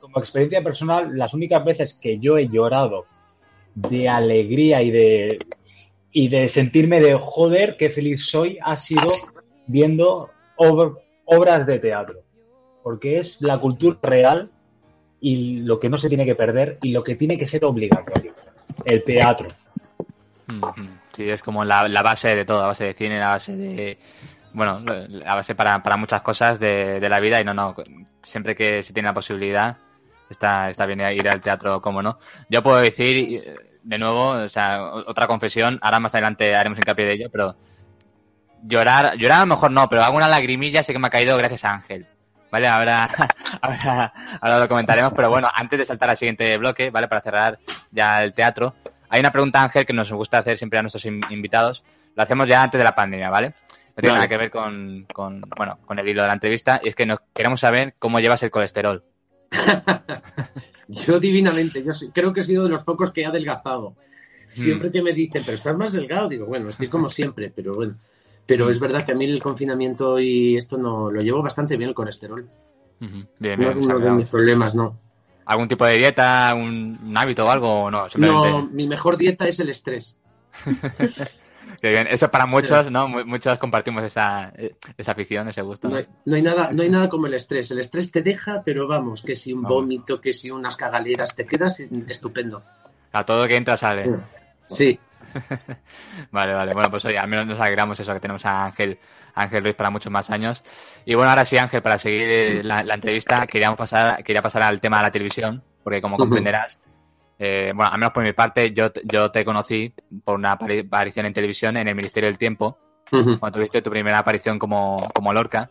como 0.00 0.18
experiencia 0.20 0.62
personal, 0.62 1.18
las 1.18 1.34
únicas 1.34 1.64
veces 1.64 1.92
que 1.94 2.18
yo 2.18 2.38
he 2.38 2.48
llorado 2.48 3.04
de 3.74 4.08
alegría 4.08 4.82
y 4.82 4.90
de, 4.90 5.38
y 6.12 6.28
de 6.28 6.48
sentirme 6.48 7.00
de 7.00 7.16
joder, 7.20 7.76
qué 7.76 7.90
feliz 7.90 8.26
soy, 8.26 8.58
ha 8.62 8.76
sido 8.76 9.08
viendo 9.66 10.30
ob- 10.56 10.98
obras 11.24 11.66
de 11.66 11.78
teatro. 11.78 12.20
Porque 12.82 13.18
es 13.18 13.40
la 13.42 13.58
cultura 13.58 13.98
real 14.02 14.50
y 15.22 15.60
lo 15.60 15.78
que 15.78 15.88
no 15.88 15.96
se 15.96 16.08
tiene 16.08 16.26
que 16.26 16.34
perder 16.34 16.78
y 16.82 16.90
lo 16.90 17.02
que 17.02 17.14
tiene 17.14 17.38
que 17.38 17.46
ser 17.46 17.64
obligatorio. 17.64 18.34
El 18.84 19.04
teatro. 19.04 19.48
Sí, 21.14 21.30
es 21.30 21.42
como 21.42 21.64
la, 21.64 21.88
la 21.88 22.02
base 22.02 22.34
de 22.34 22.44
todo, 22.44 22.60
la 22.60 22.66
base 22.66 22.84
de 22.84 22.94
cine, 22.94 23.18
la 23.18 23.28
base 23.28 23.56
de... 23.56 23.98
Bueno, 24.52 24.80
la 25.08 25.36
base 25.36 25.54
para, 25.54 25.82
para 25.82 25.96
muchas 25.96 26.20
cosas 26.22 26.58
de, 26.58 27.00
de 27.00 27.08
la 27.08 27.20
vida 27.20 27.40
y 27.40 27.44
no, 27.44 27.54
no, 27.54 27.74
siempre 28.22 28.54
que 28.54 28.82
se 28.82 28.92
tiene 28.92 29.08
la 29.08 29.14
posibilidad 29.14 29.78
está, 30.28 30.68
está 30.68 30.86
bien 30.86 31.00
ir 31.00 31.28
al 31.28 31.40
teatro, 31.40 31.80
como 31.80 32.02
no. 32.02 32.18
Yo 32.50 32.62
puedo 32.62 32.78
decir, 32.78 33.42
de 33.82 33.98
nuevo, 33.98 34.30
o 34.30 34.48
sea, 34.48 34.82
otra 35.06 35.28
confesión, 35.28 35.78
ahora 35.80 36.00
más 36.00 36.14
adelante 36.14 36.54
haremos 36.54 36.78
hincapié 36.78 37.04
de 37.06 37.12
ello, 37.12 37.28
pero 37.30 37.54
llorar, 38.64 39.16
llorar 39.16 39.38
a 39.38 39.42
lo 39.42 39.46
mejor 39.54 39.70
no, 39.70 39.88
pero 39.88 40.02
alguna 40.02 40.28
lagrimilla 40.28 40.82
sí 40.82 40.92
que 40.92 40.98
me 40.98 41.06
ha 41.06 41.10
caído 41.10 41.36
gracias 41.36 41.64
a 41.64 41.74
Ángel. 41.74 42.06
¿Vale? 42.52 42.68
Ahora, 42.68 43.08
ahora, 43.62 44.12
ahora 44.40 44.58
lo 44.60 44.68
comentaremos, 44.68 45.12
pero 45.16 45.30
bueno, 45.30 45.48
antes 45.52 45.78
de 45.78 45.84
saltar 45.86 46.10
al 46.10 46.16
siguiente 46.16 46.56
bloque, 46.58 46.90
¿vale? 46.90 47.08
Para 47.08 47.20
cerrar 47.22 47.58
ya 47.90 48.22
el 48.22 48.34
teatro, 48.34 48.74
hay 49.08 49.20
una 49.20 49.32
pregunta, 49.32 49.62
Ángel, 49.62 49.84
que 49.86 49.92
nos 49.92 50.12
gusta 50.12 50.38
hacer 50.38 50.58
siempre 50.58 50.78
a 50.78 50.82
nuestros 50.82 51.04
in- 51.06 51.22
invitados. 51.30 51.82
Lo 52.14 52.22
hacemos 52.22 52.46
ya 52.46 52.62
antes 52.62 52.78
de 52.78 52.84
la 52.84 52.94
pandemia, 52.94 53.30
¿vale? 53.30 53.48
No 53.48 53.54
tiene 53.96 54.08
Vale. 54.10 54.18
nada 54.20 54.28
que 54.28 54.36
ver 54.36 54.50
con, 54.50 55.06
con, 55.12 55.40
bueno, 55.56 55.78
con 55.86 55.98
el 55.98 56.06
hilo 56.08 56.22
de 56.22 56.28
la 56.28 56.34
entrevista, 56.34 56.80
y 56.84 56.88
es 56.90 56.94
que 56.94 57.06
nos 57.06 57.20
queremos 57.34 57.58
saber 57.60 57.94
cómo 57.98 58.20
llevas 58.20 58.42
el 58.42 58.50
colesterol. 58.50 59.02
Yo 60.88 61.18
divinamente, 61.18 61.82
yo 61.82 61.94
soy- 61.94 62.10
creo 62.10 62.32
que 62.32 62.40
he 62.40 62.44
sido 62.44 62.64
de 62.64 62.70
los 62.70 62.84
pocos 62.84 63.12
que 63.12 63.22
he 63.22 63.26
adelgazado. 63.26 63.94
Siempre 64.48 64.90
que 64.90 65.00
me 65.02 65.12
dicen, 65.14 65.42
pero 65.44 65.54
estás 65.56 65.74
más 65.76 65.94
delgado, 65.94 66.28
digo, 66.28 66.44
bueno, 66.44 66.68
estoy 66.68 66.88
como 66.88 67.08
siempre, 67.08 67.50
pero 67.54 67.72
bueno. 67.74 67.94
Pero 68.46 68.70
es 68.70 68.78
verdad 68.80 69.04
que 69.06 69.12
a 69.12 69.14
mí 69.14 69.24
el 69.24 69.42
confinamiento 69.42 70.18
y 70.18 70.56
esto 70.56 70.76
no 70.76 71.10
lo 71.10 71.20
llevo 71.22 71.42
bastante 71.42 71.76
bien 71.76 71.90
el 71.90 71.94
colesterol. 71.94 72.48
Bien, 73.40 73.58
No 73.60 73.70
es 73.70 73.76
uno 73.76 73.98
de 73.98 74.10
mis 74.12 74.28
problemas, 74.28 74.74
no. 74.74 74.98
¿Algún 75.44 75.66
tipo 75.68 75.84
de 75.84 75.96
dieta, 75.98 76.54
un, 76.54 76.98
un 77.02 77.16
hábito 77.16 77.44
o 77.46 77.50
algo? 77.50 77.84
o 77.84 77.90
No, 77.90 78.08
simplemente. 78.08 78.50
No, 78.50 78.66
mi 78.70 78.86
mejor 78.86 79.16
dieta 79.16 79.46
es 79.48 79.58
el 79.60 79.70
estrés. 79.70 80.16
Qué 81.80 81.90
bien. 81.90 82.06
Eso 82.08 82.30
para 82.30 82.46
muchos, 82.46 82.90
¿no? 82.90 83.08
Mu- 83.08 83.24
Muchos 83.24 83.58
compartimos 83.58 84.04
esa, 84.04 84.52
esa 84.96 85.12
afición, 85.12 85.48
ese 85.48 85.62
gusto. 85.62 85.88
No 85.88 85.94
¿no? 85.94 85.98
hay, 86.00 86.06
no 86.26 86.36
hay 86.36 86.42
nada, 86.42 86.70
no 86.72 86.82
hay 86.82 86.90
nada 86.90 87.08
como 87.08 87.26
el 87.26 87.34
estrés. 87.34 87.70
El 87.70 87.80
estrés 87.80 88.12
te 88.12 88.22
deja, 88.22 88.62
pero 88.64 88.86
vamos, 88.86 89.22
que 89.22 89.34
si 89.34 89.52
un 89.52 89.62
Vamos. 89.62 89.78
vómito, 89.78 90.20
que 90.20 90.32
si 90.32 90.50
unas 90.50 90.76
cagaleras, 90.76 91.34
te 91.34 91.44
quedas 91.46 91.80
estupendo. 91.80 92.62
A 93.12 93.24
todo 93.24 93.46
que 93.48 93.56
entra 93.56 93.76
sale. 93.76 94.10
Sí, 94.66 94.98
Vale, 96.30 96.54
vale. 96.54 96.72
Bueno, 96.74 96.90
pues 96.90 97.04
oye, 97.04 97.18
al 97.18 97.28
menos 97.28 97.46
nos 97.46 97.60
alegramos 97.60 97.98
eso, 97.98 98.12
que 98.14 98.20
tenemos 98.20 98.44
a 98.46 98.64
Ángel, 98.66 98.98
Ángel 99.34 99.62
Ruiz 99.62 99.74
para 99.74 99.90
muchos 99.90 100.12
más 100.12 100.30
años. 100.30 100.62
Y 101.04 101.14
bueno, 101.14 101.30
ahora 101.30 101.44
sí, 101.44 101.56
Ángel, 101.58 101.82
para 101.82 101.98
seguir 101.98 102.22
eh, 102.28 102.62
la, 102.62 102.82
la 102.82 102.94
entrevista, 102.94 103.46
queríamos 103.46 103.78
pasar, 103.78 104.22
quería 104.24 104.42
pasar 104.42 104.62
al 104.62 104.80
tema 104.80 104.98
de 104.98 105.02
la 105.04 105.10
televisión, 105.10 105.62
porque 105.82 106.00
como 106.00 106.16
comprenderás, 106.28 106.78
eh, 107.38 107.72
bueno, 107.74 107.90
al 107.92 107.98
menos 107.98 108.12
por 108.12 108.22
mi 108.22 108.32
parte, 108.32 108.72
yo, 108.72 108.90
yo 109.04 109.30
te 109.30 109.44
conocí 109.44 109.92
por 110.24 110.36
una 110.36 110.56
apari- 110.58 110.86
aparición 110.86 111.26
en 111.26 111.32
televisión 111.32 111.76
en 111.76 111.88
el 111.88 111.94
Ministerio 111.94 112.28
del 112.28 112.38
Tiempo, 112.38 112.78
cuando 113.38 113.58
tuviste 113.58 113.82
tu 113.82 113.90
primera 113.90 114.18
aparición 114.18 114.58
como, 114.58 115.08
como 115.14 115.32
Lorca. 115.32 115.70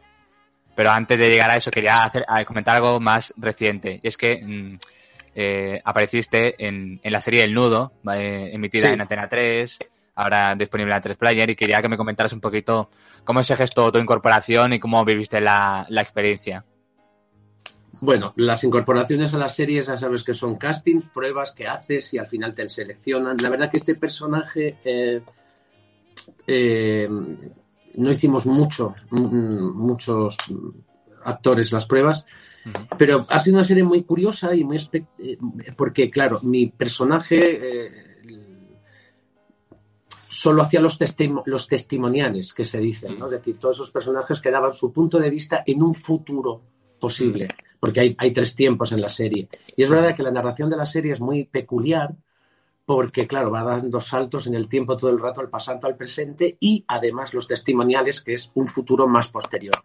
Pero 0.75 0.91
antes 0.91 1.17
de 1.17 1.29
llegar 1.29 1.49
a 1.49 1.57
eso, 1.57 1.69
quería 1.69 2.03
hacer, 2.03 2.23
a 2.27 2.45
comentar 2.45 2.75
algo 2.77 2.99
más 2.99 3.33
reciente. 3.37 3.99
Y 4.01 4.07
es 4.07 4.15
que 4.17 4.41
mm, 4.43 4.77
eh, 5.35 5.81
apareciste 5.83 6.55
en, 6.65 6.99
en 7.03 7.11
la 7.11 7.21
serie 7.21 7.43
El 7.43 7.53
Nudo, 7.53 7.93
emitida 8.05 8.87
Sí. 8.87 8.93
en 8.93 9.01
Antena 9.01 9.27
3, 9.29 9.79
ahora 10.15 10.55
disponible 10.55 10.93
en 10.95 11.01
3 11.01 11.17
Player, 11.17 11.49
y 11.49 11.55
quería 11.55 11.81
que 11.81 11.89
me 11.89 11.97
comentaras 11.97 12.33
un 12.33 12.41
poquito 12.41 12.89
cómo 13.23 13.41
se 13.43 13.55
gestó 13.55 13.91
tu 13.91 13.99
incorporación 13.99 14.73
y 14.73 14.79
cómo 14.79 15.03
viviste 15.05 15.39
la, 15.41 15.85
la 15.89 16.01
experiencia. 16.01 16.65
Bueno, 18.01 18.33
las 18.37 18.63
incorporaciones 18.63 19.33
a 19.33 19.37
las 19.37 19.55
series 19.55 19.87
ya 19.87 19.97
sabes 19.97 20.23
que 20.23 20.33
son 20.33 20.55
castings, 20.55 21.09
pruebas 21.09 21.53
que 21.53 21.67
haces 21.67 22.13
y 22.13 22.17
al 22.17 22.25
final 22.27 22.53
te 22.55 22.67
seleccionan. 22.67 23.37
La 23.41 23.49
verdad 23.49 23.69
que 23.69 23.77
este 23.77 23.95
personaje 23.95 24.77
eh, 24.83 25.21
eh, 26.47 27.07
no 27.95 28.11
hicimos 28.11 28.45
mucho, 28.45 28.95
mm, 29.11 29.77
muchos 29.77 30.37
actores 31.23 31.71
las 31.71 31.85
pruebas, 31.85 32.25
Pero 32.97 33.25
ha 33.29 33.39
sido 33.39 33.57
una 33.57 33.63
serie 33.63 33.83
muy 33.83 34.03
curiosa 34.03 34.53
y 34.55 34.63
muy 34.63 34.77
eh, 35.17 35.37
porque 35.75 36.09
claro, 36.09 36.39
mi 36.43 36.67
personaje 36.67 37.37
eh, 37.39 38.07
solo 40.29 40.61
hacía 40.63 40.79
los, 40.81 40.99
testimo- 40.99 41.43
los 41.45 41.67
testimoniales 41.67 42.53
que 42.53 42.65
se 42.65 42.79
dicen, 42.79 43.19
¿no? 43.19 43.25
Es 43.25 43.31
decir, 43.31 43.57
todos 43.59 43.77
esos 43.77 43.91
personajes 43.91 44.39
que 44.39 44.51
daban 44.51 44.73
su 44.73 44.91
punto 44.91 45.19
de 45.19 45.29
vista 45.29 45.63
en 45.65 45.81
un 45.83 45.93
futuro 45.93 46.61
posible, 46.99 47.49
porque 47.79 47.99
hay, 47.99 48.15
hay 48.17 48.31
tres 48.31 48.55
tiempos 48.55 48.91
en 48.91 49.01
la 49.01 49.09
serie. 49.09 49.47
Y 49.75 49.83
es 49.83 49.89
verdad 49.89 50.15
que 50.15 50.23
la 50.23 50.31
narración 50.31 50.69
de 50.69 50.77
la 50.77 50.85
serie 50.85 51.13
es 51.13 51.19
muy 51.19 51.45
peculiar, 51.45 52.13
porque 52.85 53.25
claro, 53.27 53.51
va 53.51 53.63
dando 53.63 53.99
saltos 53.99 54.47
en 54.47 54.55
el 54.55 54.67
tiempo 54.67 54.97
todo 54.97 55.09
el 55.09 55.19
rato, 55.19 55.41
al 55.41 55.49
pasado, 55.49 55.79
al 55.87 55.95
presente, 55.95 56.57
y 56.59 56.83
además 56.87 57.33
los 57.33 57.47
testimoniales, 57.47 58.21
que 58.21 58.33
es 58.33 58.51
un 58.53 58.67
futuro 58.67 59.07
más 59.07 59.27
posterior. 59.29 59.83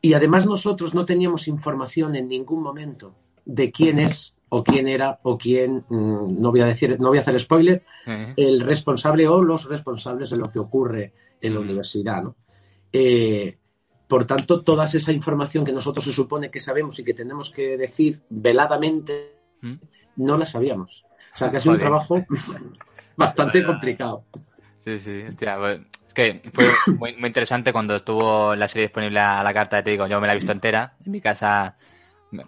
Y 0.00 0.14
además 0.14 0.46
nosotros 0.46 0.94
no 0.94 1.04
teníamos 1.04 1.48
información 1.48 2.14
en 2.14 2.28
ningún 2.28 2.62
momento 2.62 3.14
de 3.44 3.72
quién 3.72 3.98
es 3.98 4.36
o 4.48 4.62
quién 4.62 4.88
era 4.88 5.18
o 5.22 5.36
quién, 5.36 5.84
mm, 5.88 6.40
no 6.40 6.50
voy 6.50 6.60
a 6.60 6.66
decir, 6.66 6.98
no 7.00 7.08
voy 7.08 7.18
a 7.18 7.22
hacer 7.22 7.38
spoiler, 7.40 7.84
el 8.36 8.60
responsable 8.60 9.28
o 9.28 9.42
los 9.42 9.64
responsables 9.66 10.30
de 10.30 10.36
lo 10.36 10.50
que 10.50 10.58
ocurre 10.58 11.12
en 11.40 11.54
la 11.54 11.60
universidad, 11.60 12.22
¿no? 12.22 12.36
Eh, 12.92 13.58
por 14.06 14.24
tanto, 14.24 14.62
toda 14.62 14.86
esa 14.86 15.12
información 15.12 15.64
que 15.64 15.72
nosotros 15.72 16.04
se 16.04 16.12
supone 16.12 16.50
que 16.50 16.60
sabemos 16.60 16.98
y 16.98 17.04
que 17.04 17.12
tenemos 17.12 17.50
que 17.50 17.76
decir 17.76 18.22
veladamente, 18.30 19.34
no 20.16 20.38
la 20.38 20.46
sabíamos. 20.46 21.04
O 21.34 21.36
sea, 21.36 21.50
que 21.50 21.58
ha 21.58 21.60
sido 21.60 21.74
un 21.74 21.80
trabajo 21.80 22.24
bastante 23.16 23.62
complicado. 23.62 24.24
Sí, 24.84 24.98
sí, 24.98 25.22
hostia, 25.28 25.58
bueno, 25.58 25.84
que 26.18 26.42
fue 26.52 26.66
muy, 26.98 27.14
muy 27.16 27.28
interesante 27.28 27.72
cuando 27.72 27.94
estuvo 27.96 28.54
la 28.56 28.66
serie 28.66 28.88
disponible 28.88 29.20
a 29.20 29.42
la 29.42 29.54
carta, 29.54 29.82
te 29.82 29.90
digo, 29.90 30.06
yo 30.06 30.20
me 30.20 30.26
la 30.26 30.32
he 30.32 30.36
visto 30.36 30.50
entera, 30.52 30.94
en 31.04 31.12
mi 31.12 31.20
casa, 31.20 31.76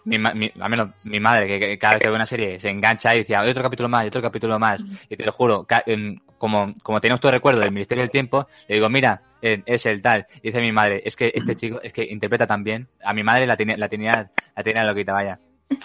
mi, 0.05 0.19
mi- 0.19 0.53
al 0.61 0.71
menos 0.71 0.89
mi 1.05 1.21
madre, 1.21 1.47
que, 1.47 1.61
que 1.61 1.79
cada 1.79 1.95
vez 1.95 2.03
que 2.03 2.09
ve 2.09 2.15
una 2.17 2.27
serie 2.27 2.59
se 2.59 2.69
engancha 2.69 3.15
y 3.15 3.19
decía, 3.19 3.41
hay 3.41 3.51
otro 3.51 3.63
capítulo 3.63 3.89
más, 3.89 4.03
hay 4.03 4.09
otro 4.09 4.23
capítulo 4.23 4.59
más, 4.59 4.85
y 5.09 5.17
te 5.17 5.25
lo 5.25 5.33
juro, 5.33 5.67
en- 5.87 6.21
como, 6.39 6.75
como 6.83 7.01
tenemos 7.01 7.21
todo 7.21 7.33
recuerdo 7.33 7.61
del 7.61 7.71
Ministerio 7.73 8.03
del 8.03 8.11
Tiempo, 8.11 8.47
le 8.67 8.75
digo, 8.75 8.89
mira, 8.89 9.23
eh, 9.43 9.63
es 9.67 9.87
el 9.87 10.03
tal, 10.03 10.27
y 10.43 10.49
dice 10.49 10.61
mi 10.61 10.73
madre, 10.73 11.03
es 11.05 11.15
que 11.17 11.31
este 11.35 11.55
chico, 11.57 11.81
es 11.83 11.93
que 11.93 12.03
interpreta 12.05 12.47
tan 12.47 12.65
bien, 12.65 12.89
a 13.05 13.15
mi 13.15 13.23
madre 13.23 13.47
la 13.47 13.57
tenía, 13.57 13.77
la 13.77 13.89
tenía, 13.89 14.31
la 14.57 14.63
tenía 14.63 14.85
loquita, 14.85 15.13
vaya. 15.13 15.39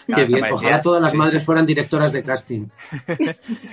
Claro, 0.07 0.21
Qué 0.23 0.25
bien, 0.25 0.45
ojalá 0.51 0.81
todas 0.81 1.01
las 1.01 1.13
madres 1.13 1.43
fueran 1.45 1.65
directoras 1.65 2.11
de 2.11 2.23
casting. 2.23 2.67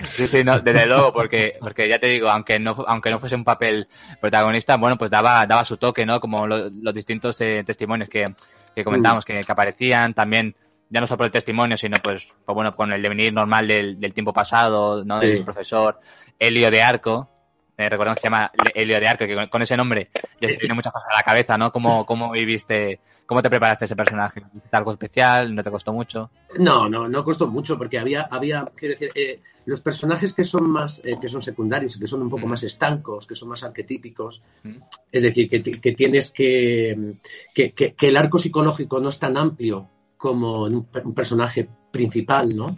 Sí, 0.05 0.27
sí, 0.27 0.43
no, 0.43 0.59
desde 0.59 0.85
luego, 0.85 1.11
porque, 1.13 1.55
porque 1.59 1.87
ya 1.87 1.99
te 1.99 2.07
digo, 2.07 2.29
aunque 2.29 2.59
no, 2.59 2.75
aunque 2.87 3.09
no 3.11 3.19
fuese 3.19 3.35
un 3.35 3.43
papel 3.43 3.87
protagonista, 4.21 4.77
bueno, 4.77 4.97
pues 4.97 5.09
daba, 5.11 5.45
daba 5.47 5.65
su 5.65 5.77
toque, 5.77 6.05
¿no? 6.05 6.19
Como 6.19 6.45
lo- 6.47 6.69
los 6.69 6.93
distintos 6.93 7.39
eh, 7.41 7.63
testimonios 7.65 8.09
que, 8.09 8.33
que 8.75 8.83
comentábamos, 8.83 9.25
que, 9.25 9.39
que 9.41 9.51
aparecían, 9.51 10.13
también, 10.13 10.55
ya 10.89 11.01
no 11.01 11.07
solo 11.07 11.17
por 11.17 11.25
el 11.27 11.31
testimonio, 11.31 11.77
sino 11.77 11.97
pues, 11.99 12.27
pues 12.45 12.53
bueno, 12.55 12.75
con 12.75 12.91
el 12.93 13.01
devenir 13.01 13.33
normal 13.33 13.67
del, 13.67 13.99
del 13.99 14.13
tiempo 14.13 14.33
pasado, 14.33 15.03
¿no? 15.03 15.19
Sí. 15.19 15.27
Del 15.27 15.43
profesor 15.43 15.99
Helio 16.37 16.69
de 16.69 16.81
Arco, 16.83 17.29
eh, 17.77 17.89
recordamos 17.89 18.17
que 18.17 18.21
se 18.21 18.27
llama 18.27 18.51
Helio 18.75 18.99
de 18.99 19.07
Arco, 19.07 19.25
que 19.25 19.47
con, 19.49 19.61
ese 19.61 19.75
nombre 19.77 20.09
ya 20.39 20.49
se 20.49 20.57
tiene 20.57 20.73
muchas 20.75 20.93
cosas 20.93 21.09
a 21.11 21.15
la 21.17 21.23
cabeza, 21.23 21.57
¿no? 21.57 21.71
¿Cómo, 21.71 22.05
cómo 22.05 22.31
viviste, 22.31 22.99
cómo 23.25 23.41
te 23.41 23.49
preparaste 23.49 23.85
ese 23.85 23.95
personaje? 23.95 24.41
¿Hiciste 24.55 24.77
¿Algo 24.77 24.91
especial? 24.91 25.53
¿No 25.55 25.63
te 25.63 25.71
costó 25.71 25.91
mucho? 25.93 26.29
No, 26.59 26.87
no, 26.87 27.07
no 27.09 27.23
costó 27.23 27.47
mucho 27.47 27.77
porque 27.77 27.97
había, 27.97 28.23
había 28.23 28.65
quiero 28.75 28.93
decir, 28.93 29.09
eh, 29.15 29.39
los 29.65 29.81
personajes 29.81 30.33
que 30.33 30.43
son 30.43 30.69
más, 30.69 31.01
eh, 31.05 31.17
que 31.19 31.29
son 31.29 31.41
secundarios 31.41 31.97
que 31.97 32.05
son 32.05 32.21
un 32.21 32.29
poco 32.29 32.45
Mm. 32.45 32.49
más 32.49 32.63
estancos, 32.63 33.25
que 33.25 33.33
son 33.35 33.49
más 33.49 33.63
arquetípicos, 33.63 34.41
Mm. 34.63 34.75
es 35.11 35.23
decir, 35.23 35.49
que, 35.49 35.63
que 35.63 35.91
tienes 35.93 36.31
que 36.31 37.13
que, 37.55 37.71
que- 37.71 37.93
que 37.93 38.07
el 38.09 38.17
arco 38.17 38.37
psicológico 38.39 38.99
no 38.99 39.09
es 39.09 39.17
tan 39.17 39.37
amplio 39.37 39.87
como 40.17 40.63
un, 40.63 40.85
per- 40.85 41.05
un 41.07 41.13
personaje 41.13 41.67
principal, 41.91 42.55
¿no? 42.55 42.77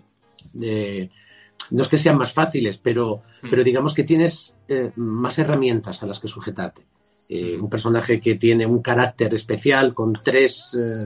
No 1.72 1.82
es 1.82 1.88
que 1.88 1.98
sean 1.98 2.18
más 2.18 2.34
fáciles, 2.34 2.78
pero, 2.78 3.24
Mm. 3.42 3.50
pero 3.50 3.64
digamos 3.64 3.94
que 3.94 4.04
tienes 4.04 4.56
eh, 4.68 4.92
más 4.96 5.38
herramientas 5.40 6.02
a 6.02 6.06
las 6.06 6.20
que 6.20 6.28
sujetarte. 6.28 6.86
Eh, 7.28 7.58
un 7.60 7.70
personaje 7.70 8.20
que 8.20 8.36
tiene 8.36 8.66
un 8.66 8.82
carácter 8.82 9.34
especial 9.34 9.94
con 9.94 10.14
tres 10.14 10.78
eh, 10.80 11.06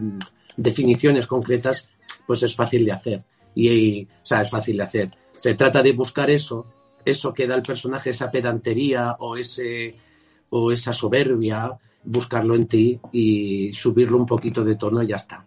definiciones 0.57 1.27
concretas, 1.27 1.89
pues 2.27 2.43
es 2.43 2.55
fácil 2.55 2.85
de 2.85 2.91
hacer. 2.91 3.23
Y, 3.55 3.69
y, 3.69 4.03
o 4.03 4.25
sea, 4.25 4.41
es 4.41 4.49
fácil 4.49 4.77
de 4.77 4.83
hacer. 4.83 5.11
Se 5.35 5.53
trata 5.53 5.81
de 5.81 5.93
buscar 5.93 6.29
eso, 6.29 6.65
eso 7.05 7.33
que 7.33 7.47
da 7.47 7.55
al 7.55 7.61
personaje, 7.61 8.09
esa 8.09 8.29
pedantería 8.29 9.15
o, 9.19 9.37
ese, 9.37 9.95
o 10.49 10.71
esa 10.71 10.91
soberbia, 10.93 11.71
buscarlo 12.03 12.55
en 12.55 12.67
ti 12.67 12.99
y 13.11 13.71
subirlo 13.73 14.17
un 14.17 14.25
poquito 14.25 14.63
de 14.63 14.75
tono 14.75 15.01
y 15.03 15.07
ya 15.07 15.15
está. 15.15 15.45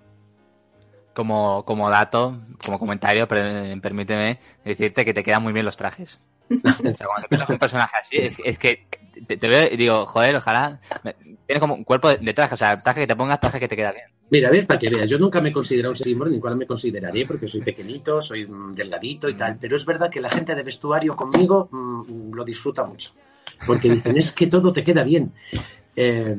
Como, 1.15 1.65
como 1.65 1.91
dato, 1.91 2.41
como 2.65 2.79
comentario, 2.79 3.29
pero, 3.29 3.81
permíteme 3.81 4.39
decirte 4.65 5.05
que 5.05 5.15
te 5.15 5.23
quedan 5.25 5.43
muy 5.43 5.53
bien 5.53 5.67
los 5.67 5.77
trajes. 5.77 6.19
O 6.63 6.71
sea, 6.73 7.07
cuando 7.07 7.25
empiezas 7.25 7.49
un 7.51 7.59
personaje 7.59 7.97
así, 8.01 8.17
es, 8.19 8.37
es 8.45 8.59
que 8.59 8.87
te, 9.27 9.37
te 9.37 9.49
veo 9.49 9.73
y 9.73 9.77
digo, 9.77 10.07
joder, 10.07 10.37
ojalá. 10.37 10.81
me- 11.03 11.15
Tienes 11.47 11.61
como 11.61 11.75
un 11.75 11.85
cuerpo 11.85 12.09
de, 12.09 12.17
de 12.17 12.35
traje, 12.35 12.55
o 12.55 12.57
sea, 12.57 12.81
traje 12.81 13.01
que 13.01 13.07
te 13.07 13.17
pongas, 13.17 13.41
traje 13.41 13.61
que 13.61 13.69
te 13.69 13.77
queda 13.77 13.93
bien. 13.93 14.05
Mira, 14.31 14.49
ves, 14.51 14.65
para 14.65 14.79
que 14.79 14.89
veas, 14.89 15.11
yo 15.11 15.19
nunca 15.19 15.41
me 15.43 15.51
he 15.51 15.53
considerado 15.53 15.93
un 15.93 15.97
símbolo, 15.97 16.31
ni 16.31 16.41
cual 16.41 16.57
me 16.57 16.67
consideraré, 16.67 17.27
porque 17.27 17.47
soy 17.47 17.61
pequeñito, 17.61 18.23
soy 18.23 18.47
mm, 18.47 18.73
delgadito 18.75 19.29
y 19.29 19.35
tal, 19.35 19.59
pero 19.61 19.77
es 19.77 19.85
verdad 19.85 20.11
que 20.11 20.21
la 20.21 20.31
gente 20.31 20.55
de 20.55 20.63
vestuario 20.63 21.15
conmigo 21.15 21.69
mm, 21.71 22.33
lo 22.33 22.45
disfruta 22.45 22.85
mucho, 22.85 23.13
porque 23.67 23.91
dicen, 23.91 24.17
es 24.17 24.33
que 24.33 24.47
todo 24.47 24.73
te 24.73 24.83
queda 24.83 25.03
bien. 25.03 25.33
Eh, 25.95 26.37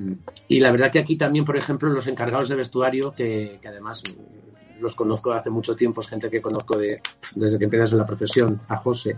y 0.48 0.60
la 0.60 0.72
verdad 0.72 0.92
que 0.92 1.00
aquí 1.00 1.16
también, 1.16 1.46
por 1.46 1.58
ejemplo, 1.58 1.90
los 1.90 2.08
encargados 2.08 2.50
de 2.50 2.56
vestuario, 2.56 3.14
que, 3.14 3.60
que 3.62 3.68
además 3.68 4.02
los 4.84 4.96
conozco 4.96 5.32
hace 5.32 5.50
mucho 5.50 5.76
tiempo, 5.76 6.02
es 6.02 6.08
gente 6.08 6.30
que 6.30 6.42
conozco 6.42 6.78
de, 6.78 7.02
desde 7.34 7.58
que 7.58 7.64
empiezas 7.64 7.94
en 7.94 7.98
la 8.00 8.06
profesión, 8.06 8.60
a 8.68 8.78
José, 8.78 9.18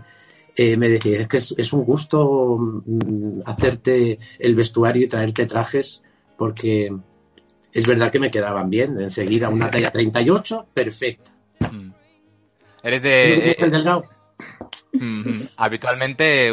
eh, 0.54 0.76
me 0.76 0.88
decía, 0.88 1.20
es 1.20 1.28
que 1.28 1.36
es, 1.36 1.54
es 1.58 1.72
un 1.72 1.84
gusto 1.84 2.56
mm, 2.58 3.40
hacerte 3.44 4.18
el 4.38 4.54
vestuario 4.54 5.04
y 5.04 5.08
traerte 5.08 5.44
trajes, 5.44 6.02
porque 6.38 6.90
es 7.72 7.86
verdad 7.86 8.10
que 8.10 8.20
me 8.20 8.30
quedaban 8.30 8.70
bien. 8.70 8.98
Enseguida 8.98 9.50
una 9.50 9.70
talla 9.70 9.90
38, 9.90 10.68
perfecta. 10.72 11.30
Mm. 11.70 11.90
Eres 12.82 13.02
¿Tienes 13.02 13.56
de... 13.58 13.64
el 13.64 13.70
delgado? 13.70 14.04
Mm, 14.92 15.42
¿Habitualmente 15.58 16.50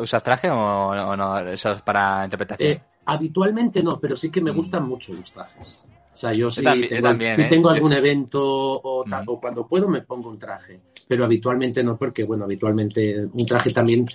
usas 0.00 0.22
traje 0.24 0.50
o, 0.50 0.56
o 0.56 1.16
no? 1.16 1.38
Eso 1.48 1.72
es 1.72 1.82
para 1.82 2.24
interpretación. 2.24 2.70
Eh, 2.72 2.82
habitualmente 3.04 3.82
no, 3.84 4.00
pero 4.00 4.16
sí 4.16 4.30
que 4.30 4.40
me 4.40 4.50
gustan 4.50 4.88
mucho 4.88 5.12
los 5.12 5.30
trajes. 5.30 5.84
O 6.20 6.22
sea, 6.22 6.32
yo 6.34 6.50
sí 6.50 6.62
también- 6.62 6.90
yo 6.90 6.96
tengo, 6.96 7.08
también, 7.08 7.34
si 7.36 7.40
¿eh? 7.42 7.46
tengo 7.48 7.70
algún 7.70 7.94
evento 7.94 8.42
o, 8.44 9.04
tal- 9.08 9.24
Mm. 9.24 9.28
o 9.30 9.40
cuando 9.40 9.66
puedo 9.66 9.88
me 9.88 10.02
pongo 10.02 10.28
un 10.28 10.38
traje, 10.38 10.78
pero 11.08 11.24
habitualmente 11.24 11.82
no, 11.82 11.96
porque 11.96 12.24
bueno, 12.24 12.44
habitualmente 12.44 13.24
un 13.32 13.46
traje 13.46 13.70
también, 13.72 14.06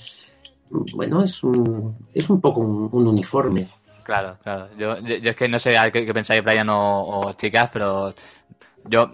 bueno, 0.93 1.23
es 1.23 1.43
un, 1.43 1.97
es 2.13 2.29
un 2.29 2.39
poco 2.39 2.59
un, 2.59 2.89
un 2.91 3.07
uniforme. 3.07 3.65
Claro, 4.03 4.37
claro. 4.43 4.69
Yo, 4.77 4.99
yo, 4.99 5.15
yo 5.15 5.31
es 5.31 5.35
que 5.35 5.47
no 5.49 5.57
sé 5.57 5.75
a 5.79 5.89
qué, 5.89 6.05
qué 6.05 6.13
pensáis, 6.13 6.43
Brian 6.43 6.69
o, 6.69 7.21
o 7.21 7.33
chicas, 7.33 7.71
pero 7.73 8.13
yo 8.87 9.11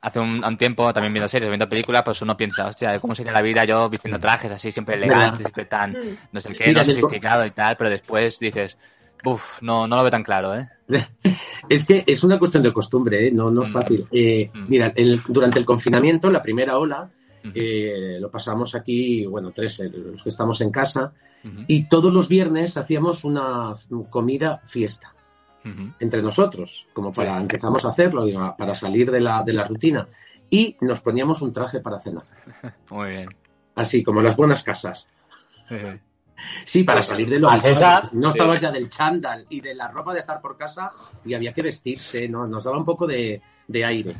hace 0.00 0.20
un, 0.20 0.42
un 0.42 0.56
tiempo 0.56 0.90
también 0.94 1.12
viendo 1.12 1.28
series, 1.28 1.50
viendo 1.50 1.68
películas, 1.68 2.02
pues 2.02 2.22
uno 2.22 2.34
piensa, 2.34 2.66
hostia, 2.66 2.98
¿cómo 2.98 3.14
sería 3.14 3.32
la 3.32 3.42
vida 3.42 3.66
yo 3.66 3.90
vistiendo 3.90 4.18
trajes 4.18 4.50
así, 4.50 4.72
siempre 4.72 4.94
elegantes, 4.94 5.40
siempre 5.40 5.66
tan, 5.66 5.90
Mm. 5.92 6.16
no 6.32 6.40
sé 6.40 6.54
qué, 6.54 6.72
no 6.72 6.82
sofisticado 6.82 7.44
y 7.44 7.50
tal, 7.50 7.76
pero 7.76 7.90
después 7.90 8.38
dices, 8.38 8.78
uff, 9.24 9.60
no, 9.62 9.86
no 9.86 9.96
lo 9.96 10.02
veo 10.02 10.10
tan 10.10 10.22
claro, 10.24 10.54
¿eh? 10.54 10.68
Es 11.68 11.84
que 11.86 12.02
es 12.06 12.24
una 12.24 12.38
cuestión 12.38 12.62
de 12.62 12.72
costumbre, 12.72 13.28
¿eh? 13.28 13.30
no, 13.32 13.50
no 13.50 13.62
es 13.62 13.68
Mm. 13.68 13.72
fácil. 13.72 14.06
Eh, 14.10 14.50
Mm. 14.52 14.64
Mira, 14.68 14.92
el- 14.96 15.20
durante 15.28 15.58
el 15.58 15.64
confinamiento, 15.64 16.30
la 16.30 16.42
primera 16.42 16.78
ola, 16.78 17.08
eh, 17.54 18.18
lo 18.20 18.30
pasamos 18.30 18.74
aquí, 18.74 19.24
bueno, 19.24 19.50
tres, 19.52 19.80
eh, 19.80 19.88
los 19.90 20.22
que 20.22 20.28
estamos 20.28 20.60
en 20.60 20.70
casa, 20.70 21.12
y 21.66 21.88
todos 21.88 22.12
los 22.12 22.28
viernes 22.28 22.76
hacíamos 22.76 23.24
una 23.24 23.74
comida 24.10 24.60
fiesta. 24.64 25.14
entre 26.00 26.22
nosotros, 26.22 26.86
como 26.94 27.12
para 27.12 27.36
Sí. 27.36 27.42
empezamos 27.42 27.84
a 27.84 27.90
hacerlo, 27.90 28.24
para 28.56 28.74
salir 28.74 29.10
de 29.10 29.20
la, 29.20 29.42
de 29.42 29.52
la 29.52 29.64
rutina. 29.66 30.08
Y 30.48 30.74
nos 30.80 31.00
poníamos 31.02 31.42
un 31.42 31.52
traje 31.52 31.80
para 31.80 32.00
cenar, 32.00 32.24
Muy 32.90 33.10
bien. 33.10 33.28
así 33.74 34.02
como 34.02 34.20
en 34.20 34.26
las 34.26 34.36
buenas 34.36 34.62
casas. 34.62 35.06
Sí, 36.64 36.84
para 36.84 37.02
salir 37.02 37.28
de 37.28 37.38
lo. 37.38 37.50
César, 37.60 38.08
No 38.12 38.30
sí. 38.32 38.38
estabas 38.38 38.60
ya 38.60 38.70
del 38.70 38.88
chándal 38.88 39.46
y 39.48 39.60
de 39.60 39.74
la 39.74 39.88
ropa 39.88 40.12
de 40.12 40.20
estar 40.20 40.40
por 40.40 40.56
casa 40.56 40.90
y 41.24 41.34
había 41.34 41.52
que 41.52 41.62
vestirse, 41.62 42.28
¿no? 42.28 42.46
Nos 42.46 42.64
daba 42.64 42.78
un 42.78 42.84
poco 42.84 43.06
de, 43.06 43.40
de 43.66 43.84
aire. 43.84 44.14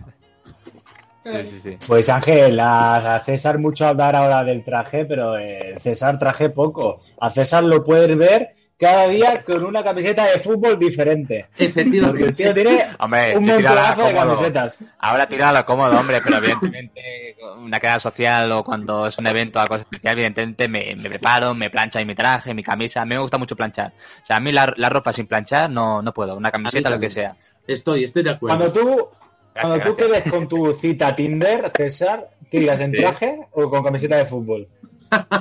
Sí, 1.22 1.30
sí, 1.50 1.60
sí. 1.62 1.76
Pues 1.86 2.08
Ángel, 2.08 2.58
a, 2.60 3.16
a 3.16 3.20
César 3.20 3.58
mucho 3.58 3.86
hablar 3.86 4.16
ahora 4.16 4.42
del 4.42 4.64
traje, 4.64 5.04
pero 5.04 5.36
eh, 5.38 5.74
César 5.78 6.18
traje 6.18 6.48
poco. 6.48 7.02
A 7.20 7.30
César 7.30 7.62
lo 7.64 7.84
puedes 7.84 8.16
ver 8.16 8.54
cada 8.80 9.06
día 9.08 9.42
con 9.44 9.62
una 9.62 9.84
camiseta 9.84 10.24
de 10.24 10.38
fútbol 10.38 10.78
diferente. 10.78 11.46
Porque 11.50 11.64
el 11.64 11.68
Efectivamente. 11.70 12.32
tío 12.32 12.54
tiene 12.54 12.86
Hombre, 12.98 13.36
un 13.36 13.44
montonazo 13.46 14.04
de 14.06 14.14
camisetas. 14.14 14.84
Ahora 14.98 15.28
tira 15.28 15.50
a 15.50 15.52
lo 15.52 15.64
cómodo, 15.66 16.00
hombre, 16.00 16.20
pero 16.24 16.36
evidentemente 16.38 17.36
una 17.58 17.78
queda 17.78 18.00
social 18.00 18.50
o 18.52 18.64
cuando 18.64 19.06
es 19.06 19.18
un 19.18 19.26
evento 19.26 19.58
o 19.58 19.62
algo 19.62 19.76
especial, 19.76 20.14
evidentemente 20.14 20.66
me, 20.68 20.96
me 20.96 21.08
preparo, 21.10 21.54
me 21.54 21.68
plancha 21.70 22.00
y 22.00 22.06
mi 22.06 22.14
traje, 22.14 22.54
mi 22.54 22.62
camisa. 22.62 23.02
A 23.02 23.04
mí 23.04 23.14
me 23.14 23.20
gusta 23.20 23.36
mucho 23.38 23.54
planchar. 23.54 23.92
O 24.22 24.26
sea, 24.26 24.36
a 24.36 24.40
mí 24.40 24.50
la, 24.50 24.72
la 24.76 24.88
ropa 24.88 25.12
sin 25.12 25.26
planchar 25.26 25.68
no, 25.70 26.00
no 26.00 26.12
puedo. 26.14 26.34
Una 26.36 26.50
camiseta, 26.50 26.88
lo 26.90 26.98
que 26.98 27.10
sea. 27.10 27.36
Estoy, 27.66 28.04
estoy 28.04 28.22
de 28.22 28.30
acuerdo. 28.30 28.56
Cuando 28.58 28.72
tú, 28.72 29.08
cuando 29.52 29.74
Gracias, 29.76 29.84
tú 29.88 29.96
quedes 29.96 30.30
con 30.32 30.48
tu 30.48 30.72
cita 30.72 31.14
Tinder, 31.14 31.70
César, 31.76 32.30
¿qué 32.50 32.60
dirás, 32.60 32.80
en 32.80 32.92
Sí. 32.92 32.98
traje 32.98 33.38
o 33.52 33.68
con 33.68 33.84
camiseta 33.84 34.16
de 34.16 34.24
fútbol? 34.24 34.66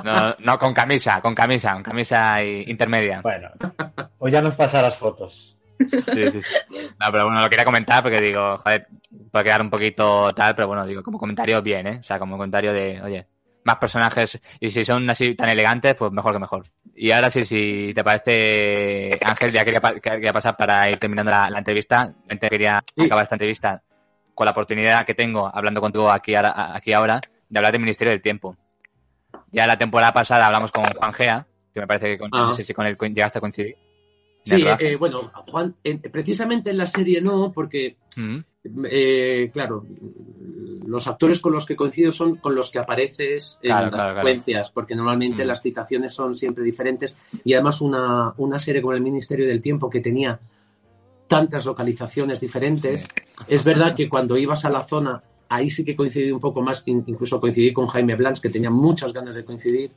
No, 0.04 0.34
no, 0.38 0.58
con 0.58 0.72
camisa, 0.74 1.20
con 1.20 1.34
camisa, 1.34 1.72
con 1.74 1.82
camisa 1.82 2.42
y- 2.42 2.64
intermedia. 2.68 3.20
Bueno, 3.22 3.50
pues 4.18 4.32
ya 4.32 4.40
nos 4.42 4.54
pasarás 4.54 4.96
fotos. 4.96 5.56
Sí, 5.78 6.30
sí, 6.32 6.42
sí. 6.42 6.54
No, 6.98 7.10
pero 7.10 7.24
bueno, 7.24 7.40
lo 7.40 7.48
quería 7.48 7.64
comentar 7.64 8.02
porque 8.02 8.20
digo, 8.20 8.58
joder, 8.58 8.86
puede 9.30 9.44
quedar 9.44 9.62
un 9.62 9.70
poquito 9.70 10.32
tal, 10.34 10.54
pero 10.54 10.68
bueno, 10.68 10.86
digo, 10.86 11.02
como 11.02 11.18
comentario 11.18 11.62
bien, 11.62 11.86
¿eh? 11.86 11.98
O 12.00 12.02
sea, 12.02 12.18
como 12.18 12.36
comentario 12.36 12.72
de, 12.72 13.00
oye, 13.02 13.26
más 13.64 13.76
personajes 13.76 14.40
y 14.58 14.70
si 14.70 14.84
son 14.84 15.08
así 15.08 15.34
tan 15.34 15.48
elegantes, 15.48 15.94
pues 15.94 16.12
mejor 16.12 16.32
que 16.34 16.38
mejor. 16.38 16.62
Y 16.94 17.10
ahora 17.12 17.30
sí, 17.30 17.44
si 17.44 17.92
te 17.94 18.04
parece, 18.04 19.18
Ángel, 19.22 19.52
ya 19.52 19.64
quería, 19.64 19.80
quería 20.02 20.32
pasar 20.32 20.56
para 20.56 20.90
ir 20.90 20.98
terminando 20.98 21.30
la, 21.30 21.48
la 21.48 21.58
entrevista. 21.58 22.12
Quería 22.40 22.82
Sí. 22.94 23.04
acabar 23.04 23.22
esta 23.22 23.36
entrevista 23.36 23.82
con 24.34 24.44
la 24.44 24.50
oportunidad 24.52 25.04
que 25.06 25.14
tengo, 25.14 25.50
hablando 25.54 25.80
contigo 25.80 26.10
aquí 26.10 26.34
ahora, 26.34 26.74
aquí 26.74 26.92
ahora, 26.92 27.20
de 27.48 27.58
hablar 27.58 27.72
del 27.72 27.80
Ministerio 27.82 28.10
del 28.12 28.22
Tiempo. 28.22 28.56
Ya 29.52 29.66
la 29.66 29.78
temporada 29.78 30.12
pasada 30.12 30.46
hablamos 30.46 30.70
con 30.70 30.84
Juan 30.84 31.12
Gea, 31.12 31.46
que 31.74 31.80
me 31.80 31.86
parece 31.86 32.06
que 32.08 32.18
con, 32.18 32.30
no 32.30 32.54
sé 32.54 32.64
si 32.64 32.72
con 32.74 32.86
él 32.86 32.96
llegaste 32.98 33.38
a 33.38 33.40
coincidir. 33.40 33.76
Sí, 34.44 34.64
eh, 34.80 34.96
bueno, 34.96 35.30
Juan, 35.48 35.74
en- 35.84 36.00
precisamente 36.00 36.70
en 36.70 36.78
la 36.78 36.86
serie 36.86 37.20
no, 37.20 37.52
porque 37.52 37.96
Mm, 38.16 38.38
Eh, 38.90 39.50
claro, 39.54 39.86
los 40.86 41.06
actores 41.08 41.40
con 41.40 41.52
los 41.52 41.64
que 41.64 41.74
coincido 41.76 42.12
son 42.12 42.34
con 42.34 42.54
los 42.54 42.68
que 42.70 42.78
apareces 42.78 43.58
en 43.62 43.70
Claro, 43.70 43.86
las 43.86 43.94
claro, 43.94 44.12
claro. 44.14 44.28
secuencias, 44.28 44.70
porque 44.70 44.94
normalmente 44.94 45.44
Mm. 45.44 45.46
las 45.46 45.62
citaciones 45.62 46.12
son 46.12 46.34
siempre 46.34 46.62
diferentes 46.64 47.16
y 47.44 47.54
además 47.54 47.80
una, 47.80 48.34
una 48.36 48.58
serie 48.58 48.82
como 48.82 48.92
el 48.92 49.00
Ministerio 49.00 49.46
del 49.46 49.62
Tiempo 49.62 49.88
que 49.88 50.00
tenía 50.00 50.38
tantas 51.26 51.64
localizaciones 51.64 52.40
diferentes, 52.40 53.06
es 53.46 53.64
verdad 53.64 53.94
que 53.94 54.08
cuando 54.10 54.36
ibas 54.36 54.64
a 54.66 54.70
la 54.70 54.84
zona, 54.84 55.22
ahí 55.50 55.68
sí 55.68 55.84
que 55.84 55.94
coincidí 55.94 56.30
un 56.32 56.40
poco 56.40 56.62
más, 56.62 56.82
in- 56.86 57.04
incluso 57.06 57.38
coincidí 57.38 57.72
con 57.72 57.86
Jaime 57.88 58.16
Blanch, 58.16 58.40
que 58.40 58.48
tenía 58.48 58.70
muchas 58.70 59.12
ganas 59.12 59.34
de 59.34 59.44
coincidir, 59.44 59.90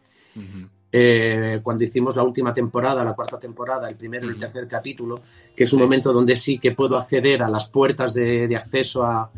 eh, 0.91 1.59
cuando 1.63 1.83
hicimos 1.83 2.15
la 2.15 2.23
última 2.23 2.53
temporada, 2.53 3.03
la 3.03 3.13
cuarta 3.13 3.39
temporada, 3.39 3.89
el 3.89 3.95
primero 3.95 4.27
y 4.27 4.29
el 4.29 4.37
tercer 4.37 4.67
capítulo, 4.67 5.19
que 5.55 5.63
es 5.63 5.73
un 5.73 5.79
momento 5.79 6.11
donde 6.13 6.35
sí 6.35 6.59
que 6.59 6.71
puedo 6.73 6.97
acceder 6.97 7.41
a 7.41 7.49
las 7.49 7.67
puertas 7.69 8.13
de, 8.13 8.47
de 8.47 8.55
acceso 8.55 9.03
a, 9.03 9.29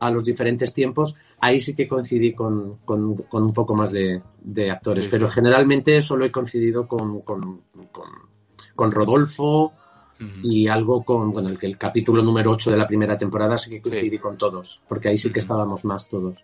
a 0.00 0.10
los 0.10 0.24
diferentes 0.24 0.72
tiempos, 0.74 1.14
ahí 1.40 1.60
sí 1.60 1.74
que 1.74 1.88
coincidí 1.88 2.32
con, 2.34 2.76
con- 2.84 3.14
con 3.22 3.42
un 3.42 3.52
poco 3.54 3.74
más 3.74 3.92
de, 3.92 4.20
de 4.42 4.70
actores, 4.70 5.04
Sí, 5.06 5.10
pero 5.10 5.30
generalmente 5.30 6.00
solo 6.02 6.24
he 6.24 6.30
coincidido 6.32 6.86
con, 6.86 7.20
con, 7.22 7.62
con- 7.92 8.10
y 10.42 10.68
algo 10.68 11.02
con, 11.04 11.30
bueno, 11.30 11.48
el, 11.48 11.58
el 11.60 11.78
capítulo 11.78 12.22
número 12.22 12.50
8 12.52 12.70
de 12.72 12.76
la 12.76 12.86
primera 12.86 13.16
temporada 13.16 13.56
sí 13.58 13.70
que 13.70 13.80
coincidí 13.80 14.18
con 14.18 14.36
todos, 14.36 14.80
porque 14.88 15.08
ahí 15.08 15.18
sí 15.18 15.32
que 15.32 15.40
estábamos 15.40 15.84
más 15.84 16.08
todos. 16.08 16.36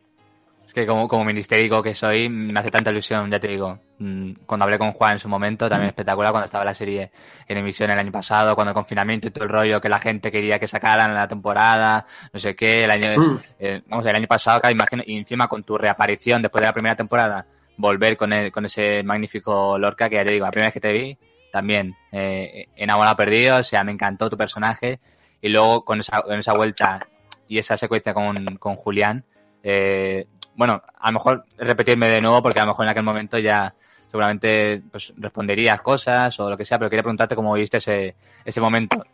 Es 0.67 0.73
que 0.73 0.87
como, 0.87 1.07
como 1.09 1.25
ministérico 1.25 1.83
que 1.83 1.95
soy, 1.95 2.29
me 2.29 2.59
hace 2.59 2.71
tanta 2.71 2.91
ilusión, 2.91 3.31
ya 3.31 3.39
te 3.39 3.49
digo. 3.49 3.79
Mm, 3.99 4.33
Cuando 4.47 4.65
hablé 4.65 4.79
con 4.79 4.93
Juan 4.93 5.13
en 5.13 5.19
su 5.19 5.29
momento, 5.29 5.69
también 5.69 5.89
espectacular, 5.89 6.33
cuando 6.33 6.47
estaba 6.47 6.65
la 6.65 6.75
serie 6.75 7.11
en 7.47 7.59
emisión 7.59 7.91
el 7.91 7.99
año 7.99 8.11
pasado, 8.11 8.55
cuando 8.55 8.71
el 8.71 8.75
confinamiento 8.75 9.29
y 9.29 9.31
todo 9.31 9.45
el 9.45 9.51
rollo, 9.51 9.81
que 9.81 9.89
la 9.89 9.99
gente 9.99 10.33
quería 10.33 10.59
que 10.59 10.67
sacaran 10.67 11.15
la 11.15 11.29
temporada, 11.29 12.07
no 12.33 12.41
sé 12.41 12.57
qué, 12.57 12.85
el 12.85 12.91
año, 12.91 13.41
eh, 13.59 13.83
vamos, 13.89 14.07
el 14.07 14.17
año 14.17 14.27
pasado, 14.27 14.61
cada 14.61 14.73
imagino, 14.73 15.03
y 15.07 15.17
encima 15.19 15.49
con 15.49 15.63
tu 15.65 15.77
reaparición 15.77 16.43
después 16.43 16.63
de 16.63 16.67
la 16.67 16.73
primera 16.73 16.97
temporada, 16.97 17.47
volver 17.77 18.17
con, 18.17 18.33
el, 18.33 18.51
con 18.51 18.65
ese 18.65 19.03
magnífico 19.03 19.79
Lorca, 19.79 20.09
que 20.09 20.17
ya 20.17 20.25
te 20.25 20.33
digo, 20.33 20.47
la 20.47 20.51
primera 20.51 20.69
vez 20.69 20.75
que 20.75 20.81
te 20.81 20.93
vi, 20.93 21.19
también, 21.55 21.95
eh, 22.11 22.67
enamorado 22.75 23.14
perdido, 23.14 23.59
o 23.59 23.62
sea, 23.62 23.85
me 23.85 23.93
encantó 23.93 24.29
tu 24.29 24.37
personaje, 24.37 24.99
y 25.40 25.51
luego 25.51 25.85
con 25.85 26.01
esa, 26.01 26.21
con 26.23 26.37
esa 26.37 26.53
vuelta 26.53 27.07
y 27.47 27.59
esa 27.59 27.77
secuencia 27.77 28.12
con, 28.12 28.57
con 28.59 28.75
Julián, 28.75 29.25
eh, 29.62 30.27
bueno, 30.57 30.83
a 30.99 31.09
lo 31.09 31.12
mejor 31.12 31.45
repetirme 31.57 32.09
de 32.09 32.21
nuevo 32.21 32.43
porque 32.43 32.59
a 32.59 32.64
lo 32.64 32.73
mejor 32.73 32.87
en 32.87 32.90
aquel 32.90 33.05
momento 33.05 33.38
ya 33.38 33.73
seguramente 34.09 34.83
pues, 34.90 35.12
responderías 35.17 35.81
cosas 35.81 36.38
o 36.40 36.51
lo 36.51 36.57
que 36.57 36.64
sea, 36.64 36.77
pero 36.79 36.90
quería 36.90 37.03
preguntarte 37.05 37.37
cómo 37.37 37.55
viste 37.55 37.77
ese, 37.77 38.17
ese 38.45 38.61
momento. 38.61 39.05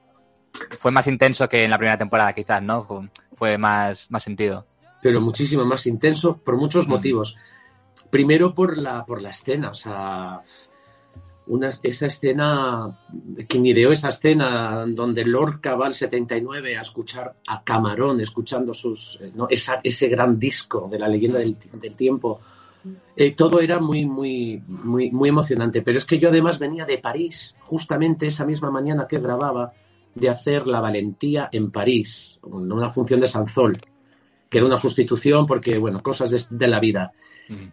Fue 0.78 0.90
más 0.90 1.06
intenso 1.06 1.46
que 1.46 1.64
en 1.64 1.70
la 1.70 1.76
primera 1.78 1.98
temporada, 1.98 2.32
quizás, 2.32 2.62
¿no? 2.62 2.84
Fue, 2.84 3.08
fue 3.34 3.58
más, 3.58 4.10
más 4.10 4.22
sentido. 4.22 4.64
pero 5.02 5.20
muchísimo 5.20 5.64
más 5.66 5.86
intenso 5.86 6.38
por 6.38 6.56
muchos 6.56 6.86
Mm. 6.86 6.90
motivos. 6.90 7.36
Primero 8.10 8.54
por 8.54 8.76
la, 8.76 9.04
por 9.04 9.22
la 9.22 9.30
escena, 9.30 9.70
o 9.70 9.74
sea, 9.74 10.40
una, 11.50 11.70
esa 11.82 12.06
escena, 12.06 12.98
quien 13.48 13.66
ideó 13.66 13.92
esa 13.92 14.08
escena 14.10 14.84
donde 14.86 15.24
Lorca 15.24 15.74
va 15.74 15.86
al 15.86 15.94
79 15.94 16.76
a 16.76 16.82
escuchar 16.82 17.34
a 17.46 17.62
Camarón, 17.64 18.20
escuchando 18.20 18.72
sus, 18.72 19.18
eh, 19.20 19.32
¿no? 19.34 19.46
Esa- 19.50 19.80
ese 19.82 20.08
gran 20.08 20.38
disco 20.38 20.88
de 20.90 20.98
la 20.98 21.08
leyenda 21.08 21.38
del, 21.40 21.56
del 21.74 21.94
tiempo, 21.96 22.40
eh, 23.16 23.32
todo 23.32 23.60
era 23.60 23.78
muy, 23.80 24.06
muy, 24.06 24.62
muy, 24.66 25.10
muy 25.10 25.28
emocionante. 25.28 25.82
Pero 25.82 25.98
es 25.98 26.04
que 26.04 26.18
yo 26.18 26.28
además 26.28 26.58
venía 26.58 26.84
de 26.86 26.98
París, 26.98 27.56
justamente 27.60 28.26
esa 28.26 28.46
misma 28.46 28.70
mañana 28.70 29.06
que 29.08 29.18
grababa, 29.18 29.72
de 30.14 30.28
hacer 30.28 30.66
La 30.66 30.80
Valentía 30.80 31.48
en 31.52 31.70
París, 31.70 32.38
en 32.44 32.72
una 32.72 32.90
función 32.90 33.20
de 33.20 33.28
Sanzol, 33.28 33.76
que 34.48 34.58
era 34.58 34.66
una 34.66 34.78
sustitución 34.78 35.46
porque, 35.46 35.78
bueno, 35.78 36.02
cosas 36.02 36.30
de, 36.30 36.42
de 36.56 36.68
la 36.68 36.80
vida. 36.80 37.12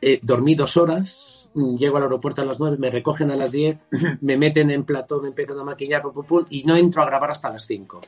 Eh, 0.01 0.19
dormí 0.23 0.55
dos 0.55 0.75
horas, 0.77 1.11
mm, 1.11 1.36
llego 1.77 1.97
al 1.97 2.03
aeropuerto 2.03 2.41
a 2.41 2.45
las 2.45 2.59
nueve, 2.59 2.77
me 2.77 2.89
recogen 2.89 3.31
a 3.31 3.35
las 3.35 3.51
diez, 3.51 3.77
me 4.21 4.37
meten 4.37 4.71
en 4.71 4.83
plató, 4.83 5.21
me 5.21 5.29
empiezan 5.29 5.59
a 5.59 5.63
maquillar, 5.63 6.01
pum, 6.01 6.13
pum, 6.13 6.25
pum, 6.25 6.45
y 6.49 6.63
no 6.63 6.75
entro 6.75 7.01
a 7.01 7.05
grabar 7.05 7.31
hasta 7.31 7.49
las 7.49 7.65
cinco. 7.65 8.01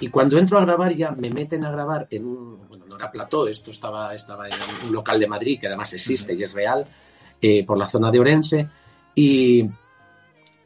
Y 0.00 0.08
cuando 0.08 0.36
entro 0.38 0.58
a 0.58 0.64
grabar 0.64 0.94
ya 0.94 1.12
me 1.12 1.30
meten 1.30 1.64
a 1.64 1.70
grabar 1.70 2.06
en 2.10 2.26
un, 2.26 2.68
bueno, 2.68 2.84
no 2.86 2.96
era 2.96 3.10
plató, 3.10 3.48
esto 3.48 3.70
estaba, 3.70 4.14
estaba 4.14 4.46
en 4.48 4.54
un 4.86 4.92
local 4.92 5.18
de 5.18 5.26
Madrid 5.26 5.58
que 5.60 5.66
además 5.66 5.92
existe 5.94 6.34
y 6.34 6.42
es 6.42 6.52
real, 6.52 6.86
eh, 7.40 7.64
por 7.64 7.78
la 7.78 7.86
zona 7.86 8.10
de 8.10 8.20
Orense. 8.20 8.68
Y, 9.14 9.68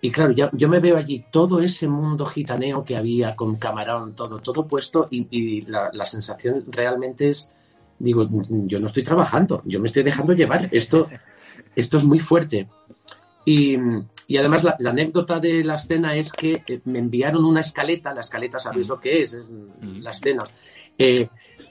y 0.01 0.11
claro, 0.11 0.33
yo, 0.33 0.51
yo 0.53 0.69
me 0.69 0.81
veo 0.81 0.97
allí 0.97 1.25
todo 1.31 1.61
ese 1.61 1.87
mundo 1.87 2.27
gitaneo 2.27 2.85
que 2.85 2.97
había 2.97 3.37
con 3.37 3.57
camarón, 3.57 4.15
todo, 4.15 4.41
todo 4.41 4.67
puesto 4.67 5.07
y, 5.11 5.29
y 5.31 5.61
la, 5.63 5.91
la 5.93 6.05
sensación 6.05 6.65
realmente 6.67 7.29
es, 7.29 7.51
digo, 8.01 8.29
yo 8.31 8.81
no 8.81 8.89
estoy 8.89 9.05
trabajando, 9.05 9.63
yo 9.65 9.79
me 9.79 9.87
estoy 9.87 10.03
dejando 10.03 10.33
llevar, 10.33 10.69
esto, 10.73 11.09
esto 11.77 11.97
es 11.97 12.05
muy 12.05 12.19
fuerte. 12.19 12.69
Y, 13.45 13.77
y 14.29 14.37
además 14.37 14.63
la, 14.63 14.77
la 14.79 14.91
anécdota 14.91 15.41
de 15.41 15.65
la 15.65 15.75
escena 15.75 16.15
es 16.15 16.31
que 16.33 16.63
eh, 16.67 16.81
me 16.85 17.01
enviaron 17.01 17.45
una 17.45 17.61
escaleta, 17.61 18.15
la 18.15 18.21
escaleta 18.21 18.59
sabéis 18.61 18.89
lo 18.89 19.01
que 19.01 19.23
es, 19.23 19.35
es 19.35 19.53
la 19.81 20.11
escena, 20.13 20.45
eh, 20.97 21.29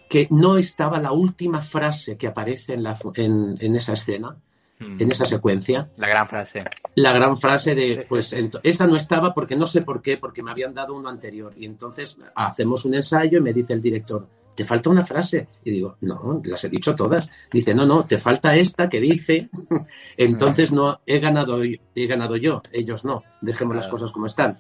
que 0.10 0.28
no 0.32 0.58
estaba 0.58 1.00
la 1.00 1.14
última 1.14 1.62
frase 1.62 2.18
que 2.18 2.28
aparece 2.28 2.74
en, 2.74 2.84
la, 2.84 2.98
en, 3.16 3.56
en 3.60 3.76
esa 3.76 3.94
escena, 3.94 4.36
en 4.82 5.12
esa 5.12 5.28
secuencia, 5.28 5.92
La 5.96 6.08
gran 6.10 6.28
frase. 6.28 6.64
la 6.96 7.14
gran 7.14 7.38
frase 7.38 7.76
de, 7.76 8.04
pues 8.10 8.36
esa 8.64 8.88
no 8.88 8.96
estaba 8.96 9.32
porque 9.32 9.56
no 9.56 9.68
sé 9.68 9.84
por 9.84 10.02
qué, 10.02 10.18
porque 10.18 10.42
me 10.42 10.50
habían 10.50 10.74
dado 10.74 10.96
uno 10.96 11.08
anterior. 11.08 11.54
Y 11.56 11.66
entonces 11.66 12.20
hacemos 12.36 12.84
un 12.84 12.96
ensayo 12.96 13.38
y 13.38 13.42
me 13.42 13.54
dice 13.54 13.74
el 13.74 13.82
director, 13.82 14.28
te 14.56 14.66
falta 14.66 14.90
una 14.90 15.06
frase. 15.06 15.48
Y 15.64 15.72
digo, 15.72 15.98
no, 16.02 16.42
las 16.44 16.64
he 16.64 16.70
dicho 16.70 16.96
todas. 16.96 17.30
Dice, 17.52 17.74
no, 17.74 17.86
no, 17.86 18.06
te 18.06 18.18
falta 18.18 18.56
esta 18.56 18.90
que 18.90 19.00
dice, 19.00 19.50
entonces 20.18 20.72
no, 20.72 21.00
he 21.06 21.20
ganado, 21.20 21.64
yo- 21.64 21.78
he 21.96 22.08
ganado 22.08 22.36
yo, 22.38 22.62
ellos 22.72 23.04
no, 23.06 23.24
dejemos 23.42 23.76
las 23.76 23.88
cosas 23.88 24.12
como 24.12 24.26
están. 24.26 24.58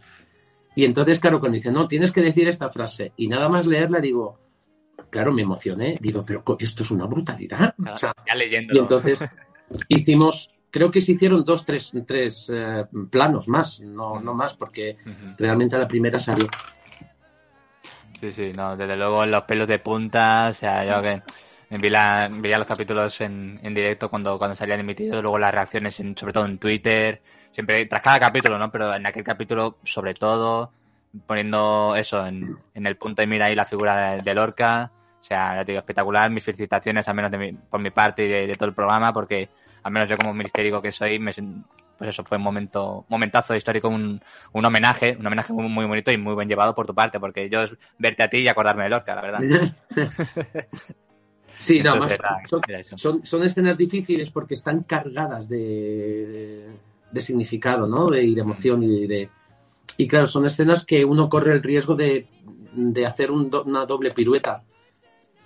Y 0.75 0.86
entonces, 0.86 1.19
claro, 1.19 1.39
cuando 1.39 1.58
dice, 1.58 1.71
no, 1.71 1.88
tienes 1.88 2.12
que 2.12 2.21
decir 2.21 2.47
esta 2.47 2.69
frase, 2.69 3.12
y 3.17 3.27
nada 3.27 3.49
más 3.49 3.65
leerla, 3.67 3.99
digo, 3.99 4.39
claro, 5.10 5.34
me 5.34 5.41
emocioné, 5.41 5.97
digo, 5.99 6.23
pero 6.25 6.43
esto 6.60 6.84
es 6.84 6.91
una 6.91 7.06
brutalidad. 7.06 7.75
O 7.91 7.95
sea, 7.95 8.13
Ya 8.25 8.36
leyendo. 8.36 8.73
y 8.73 8.77
entonces 8.80 9.30
hicimos, 9.89 10.49
creo 10.69 10.89
que 10.89 11.01
se 11.01 11.12
hicieron 11.13 11.43
dos, 11.43 11.65
tres, 11.65 11.91
tres 12.08 12.51
eh, 12.56 12.86
planos 13.10 13.47
más, 13.49 13.82
no, 13.82 14.21
no 14.21 14.34
más, 14.34 14.54
porque 14.54 14.95
realmente 15.38 15.75
a 15.75 15.80
la 15.80 15.88
primera 15.88 16.19
salió. 16.19 16.47
Sí, 18.21 18.31
sí, 18.31 18.53
no, 18.53 18.77
desde 18.77 18.95
luego 18.95 19.25
los 19.25 19.43
pelos 19.43 19.67
de 19.67 19.79
punta, 19.79 20.49
o 20.51 20.53
sea, 20.53 20.86
yo 20.86 21.01
que 21.01 21.23
vi 21.77 21.89
la- 21.89 22.29
veía 22.31 22.57
los 22.60 22.67
capítulos 22.67 23.19
en, 23.21 23.60
en 23.63 23.73
directo 23.73 24.10
cuando, 24.10 24.38
cuando 24.38 24.55
salían 24.55 24.79
emitidos, 24.79 25.21
luego 25.23 25.39
las 25.39 25.51
reacciones, 25.53 25.99
en, 25.99 26.15
sobre 26.15 26.31
todo 26.34 26.45
en 26.45 26.60
Twitter, 26.60 27.21
siempre 27.49 27.86
tras 27.88 28.01
cada 28.03 28.19
capítulo, 28.19 28.60
¿no? 28.60 28.71
Pero 28.71 28.93
en 28.93 29.05
aquel 29.07 29.23
capítulo, 29.23 29.77
sobre 29.84 30.13
todo, 30.13 30.71
poniendo 31.25 31.95
eso 31.95 32.25
en, 32.27 32.57
en 32.75 32.86
el 32.86 32.95
punto 32.95 33.21
de 33.23 33.27
mira 33.27 33.47
ahí 33.47 33.55
la 33.55 33.65
figura 33.65 34.12
de, 34.17 34.21
de 34.21 34.34
Lorca, 34.36 34.91
o 35.19 35.23
sea, 35.23 35.55
ya 35.55 35.65
te 35.65 35.71
digo, 35.71 35.79
espectacular, 35.79 36.29
mis 36.29 36.43
felicitaciones, 36.43 37.07
al 37.07 37.15
menos 37.15 37.31
de 37.31 37.38
mi- 37.39 37.53
por 37.53 37.79
mi 37.81 37.89
parte 37.89 38.25
y 38.25 38.29
de, 38.29 38.45
de 38.47 38.55
todo 38.55 38.69
el 38.69 38.75
programa, 38.75 39.12
porque 39.13 39.49
al 39.84 39.91
menos 39.91 40.07
yo 40.10 40.17
como 40.17 40.34
ministérico 40.34 40.79
que 40.81 40.91
soy, 40.91 41.17
me, 41.17 41.34
pues 42.02 42.10
eso 42.16 42.24
fue 42.24 42.38
un 42.40 42.44
momento, 42.44 43.06
momentazo 43.10 43.56
histórico, 43.56 43.88
un, 43.88 44.20
un 44.54 44.66
homenaje, 44.66 45.16
un 45.20 45.28
homenaje 45.28 45.54
muy, 45.54 45.70
muy 45.70 45.86
bonito 45.86 46.12
y 46.12 46.18
muy 46.18 46.34
bien 46.36 46.50
llevado 46.50 46.74
por 46.74 46.88
tu 46.88 46.96
parte, 46.96 47.20
porque 47.20 47.48
yo 47.48 47.62
es 47.62 47.78
verte 48.00 48.24
a 48.24 48.28
ti 48.28 48.38
y 48.38 48.48
acordarme 48.48 48.82
de 48.86 48.90
Lorca, 48.90 49.14
la 49.14 49.22
verdad. 49.22 49.40
Sí, 51.60 51.80
no, 51.84 51.96
más, 51.98 52.12
Entonces, 52.14 52.20
era- 52.20 52.48
son, 52.50 52.62
era 52.68 52.98
son, 52.98 53.24
son 53.24 53.44
escenas 53.44 53.78
difíciles 53.78 54.32
porque 54.32 54.56
están 54.56 54.82
cargadas 54.82 55.48
de, 55.48 55.58
de, 55.60 56.70
de 57.12 57.22
significado, 57.22 57.86
¿no? 57.86 58.10
De, 58.10 58.24
y 58.24 58.34
de 58.34 58.42
emoción 58.42 58.82
y 58.82 59.06
de... 59.06 59.30
Y 59.98 60.08
claro, 60.08 60.26
son 60.26 60.48
escenas 60.48 60.84
que 60.88 61.06
uno 61.06 61.30
corre 61.30 61.54
el 61.54 61.62
riesgo 61.62 61.94
de, 61.94 62.26
de 62.74 63.06
hacer 63.06 63.30
un 63.30 63.52
do- 63.52 63.64
una 63.64 63.86
doble 63.86 64.10
pirueta. 64.10 64.64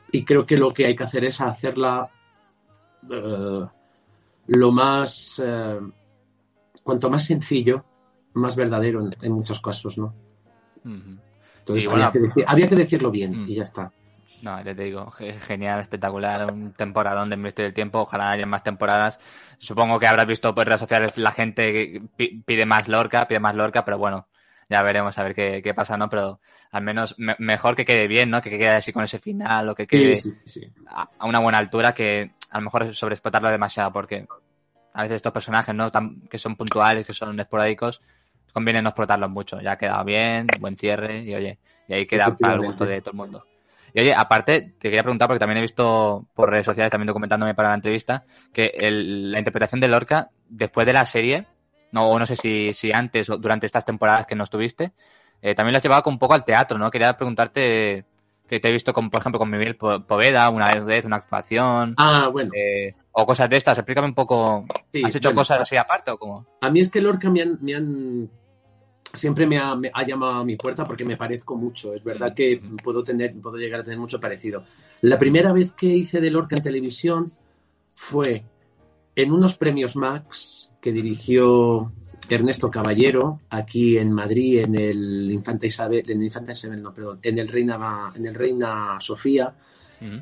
Y 0.09 0.23
creo 0.23 0.45
que 0.45 0.55
lo 0.55 0.71
que 0.71 0.85
hay 0.85 0.95
que 0.95 1.03
hacer 1.03 1.25
es 1.25 1.41
hacerla 1.41 2.09
eh, 3.11 3.65
lo 4.47 4.71
más... 4.71 5.41
eh, 5.43 5.79
cuanto 6.85 7.09
más 7.09 7.25
sencillo, 7.25 7.83
más 8.35 8.55
verdadero 8.55 9.01
en, 9.03 9.15
en 9.21 9.31
muchos 9.31 9.59
casos, 9.59 9.97
¿no? 9.97 10.13
Entonces 10.85 11.87
había, 11.87 11.89
bueno, 11.89 12.11
que 12.11 12.19
decir- 12.19 12.45
había 12.47 12.67
que 12.69 12.75
decirlo 12.75 13.09
bien 13.11 13.43
Mm. 13.43 13.49
y 13.49 13.55
ya 13.55 13.63
está. 13.63 13.91
No, 14.43 14.57
ya 14.63 14.75
te 14.75 14.83
digo, 14.83 15.09
ge- 15.11 15.39
genial, 15.39 15.79
espectacular, 15.79 16.51
un 16.53 16.73
temporadón 16.73 17.29
del 17.31 17.39
Ministerio 17.39 17.67
del 17.69 17.73
Tiempo, 17.73 17.99
ojalá 18.01 18.29
haya 18.31 18.45
más 18.45 18.63
temporadas. 18.63 19.17
Supongo 19.57 19.97
que 19.99 20.05
habrás 20.05 20.27
visto 20.27 20.53
por 20.53 20.67
redes 20.67 20.81
sociales 20.81 21.17
la 21.17 21.31
gente 21.31 21.73
que 21.73 22.01
pi- 22.15 22.43
pide 22.45 22.67
más 22.67 22.87
Lorca, 22.87 23.27
pide 23.27 23.39
más 23.39 23.55
Lorca, 23.55 23.83
pero 23.83 23.97
bueno, 23.97 24.27
ya 24.69 24.83
veremos 24.83 25.17
a 25.17 25.23
ver 25.23 25.33
qué, 25.33 25.61
qué 25.63 25.73
pasa, 25.73 25.97
¿no? 25.97 26.07
Pero 26.09 26.39
al 26.71 26.83
menos 26.83 27.15
me- 27.17 27.35
mejor 27.39 27.75
que 27.75 27.85
quede 27.85 28.07
bien, 28.07 28.29
¿no? 28.29 28.41
Que 28.43 28.51
quede 28.51 28.69
así 28.69 28.93
con 28.93 29.03
ese 29.03 29.17
final 29.17 29.69
o 29.69 29.73
que 29.73 29.87
quede 29.87 30.15
Sí, 30.17 30.29
sí, 30.31 30.37
sí, 30.45 30.59
sí. 30.61 30.73
a, 30.87 31.07
a 31.17 31.25
una 31.25 31.39
buena 31.39 31.57
altura 31.57 31.93
que 31.95 32.31
a 32.51 32.59
lo 32.59 32.65
mejor 32.65 32.93
sobreexplotarlo 32.93 33.49
demasiado 33.49 33.91
porque 33.91 34.27
a 34.95 35.03
veces 35.03 35.17
estos 35.17 35.33
personajes, 35.33 35.75
¿no? 35.75 35.91
Tan, 35.91 36.21
que 36.21 36.37
son 36.37 36.55
puntuales, 36.55 37.05
que 37.05 37.13
son 37.13 37.39
esporádicos, 37.39 38.01
conviene 38.53 38.81
no 38.81 38.89
explotarlos 38.89 39.29
mucho. 39.29 39.59
Ya 39.59 39.73
ha 39.73 39.77
quedado 39.77 40.03
bien, 40.05 40.47
buen 40.59 40.77
cierre 40.77 41.21
y 41.21 41.35
oye, 41.35 41.59
y 41.87 41.93
ahí 41.93 42.07
queda 42.07 42.35
para 42.35 42.53
el 42.53 42.61
gusto 42.61 42.85
de 42.85 43.01
todo 43.01 43.11
el 43.11 43.17
mundo. 43.17 43.45
Y 43.93 43.99
oye, 43.99 44.13
aparte, 44.13 44.73
te 44.79 44.89
quería 44.89 45.03
preguntar, 45.03 45.27
porque 45.27 45.39
también 45.39 45.57
he 45.57 45.61
visto 45.61 46.25
por 46.33 46.49
redes 46.49 46.65
sociales, 46.65 46.91
también 46.91 47.07
documentándome 47.07 47.53
para 47.53 47.69
la 47.69 47.75
entrevista, 47.75 48.23
que 48.51 48.73
la 48.91 49.39
interpretación 49.39 49.79
de 49.79 49.87
Lorca, 49.87 50.29
después 50.49 50.87
de 50.87 50.93
la 50.93 51.05
serie, 51.05 51.45
no, 51.91 52.09
o 52.09 52.19
no 52.19 52.25
sé 52.25 52.35
si, 52.35 52.73
si 52.73 52.91
antes 52.91 53.29
o 53.29 53.37
durante 53.37 53.65
estas 53.65 53.85
temporadas 53.85 54.25
que 54.25 54.35
no 54.35 54.43
estuviste, 54.43 54.93
eh, 55.41 55.53
también 55.55 55.73
lo 55.73 55.77
has 55.77 55.83
llevado 55.83 56.09
un 56.09 56.19
poco 56.19 56.33
al 56.33 56.43
teatro, 56.43 56.77
¿no? 56.77 56.91
Quería 56.91 57.15
preguntarte, 57.15 58.05
que 58.47 58.59
te 58.59 58.69
he 58.69 58.71
visto, 58.71 58.93
con, 58.93 59.09
por 59.09 59.19
ejemplo, 59.21 59.39
con 59.39 59.49
Miguel 59.49 59.75
Po- 59.75 60.01
Poveda, 60.05 60.49
una 60.49 60.73
vez, 60.83 61.05
una 61.05 61.15
actuación, 61.17 61.93
Ah, 61.97 62.27
bueno. 62.31 62.51
eh, 62.55 62.93
o 63.11 63.25
cosas 63.25 63.49
de 63.49 63.57
estas. 63.57 63.77
Explícame 63.77 64.07
un 64.07 64.13
poco, 64.13 64.65
sí, 64.93 65.01
¿has 65.03 65.15
hecho 65.15 65.29
bueno. 65.29 65.41
cosas 65.41 65.61
así 65.61 65.75
aparte 65.77 66.11
o 66.11 66.17
cómo? 66.17 66.45
A 66.61 66.69
mí 66.69 66.79
es 66.79 66.89
que 66.91 67.01
Lorca 67.01 67.29
me 67.29 67.41
han, 67.41 67.57
me 67.61 67.75
han- 67.75 68.29
siempre 69.13 69.47
me 69.47 69.57
ha, 69.57 69.75
me 69.75 69.89
ha 69.93 70.05
llamado 70.05 70.33
a 70.33 70.45
mi 70.45 70.57
puerta 70.57 70.85
porque 70.85 71.05
me 71.05 71.15
parezco 71.17 71.55
mucho. 71.55 71.93
Es 71.93 72.03
verdad 72.03 72.33
que 72.35 72.61
puedo 72.83 73.03
tener, 73.03 73.33
puedo 73.41 73.55
llegar 73.57 73.79
a 73.79 73.83
tener 73.83 73.97
mucho 73.99 74.19
parecido. 74.19 74.63
La 75.01 75.17
primera 75.17 75.51
vez 75.53 75.71
que 75.73 75.85
hice 75.87 76.19
de 76.21 76.29
Lorca 76.31 76.55
en 76.57 76.61
televisión 76.61 77.31
fue 77.95 78.43
en 79.15 79.31
unos 79.31 79.57
premios 79.57 79.95
Max 79.95 80.69
que 80.81 80.91
dirigió 80.91 81.91
Ernesto 82.29 82.71
Caballero 82.71 83.41
aquí 83.49 83.97
en 83.97 84.11
Madrid 84.11 84.59
en 84.59 84.75
el 84.75 85.31
Infanta 85.31 85.67
Isabel, 85.67 86.09
en 86.09 86.19
el 86.19 86.25
Infanta 86.25 86.53
Isabel, 86.53 86.81
no, 86.81 86.93
perdón, 86.93 87.19
en 87.21 87.37
el 87.37 87.47
Reina, 87.47 88.11
en 88.15 88.25
el 88.25 88.33
Reina 88.33 88.97
Sofía. 88.99 89.53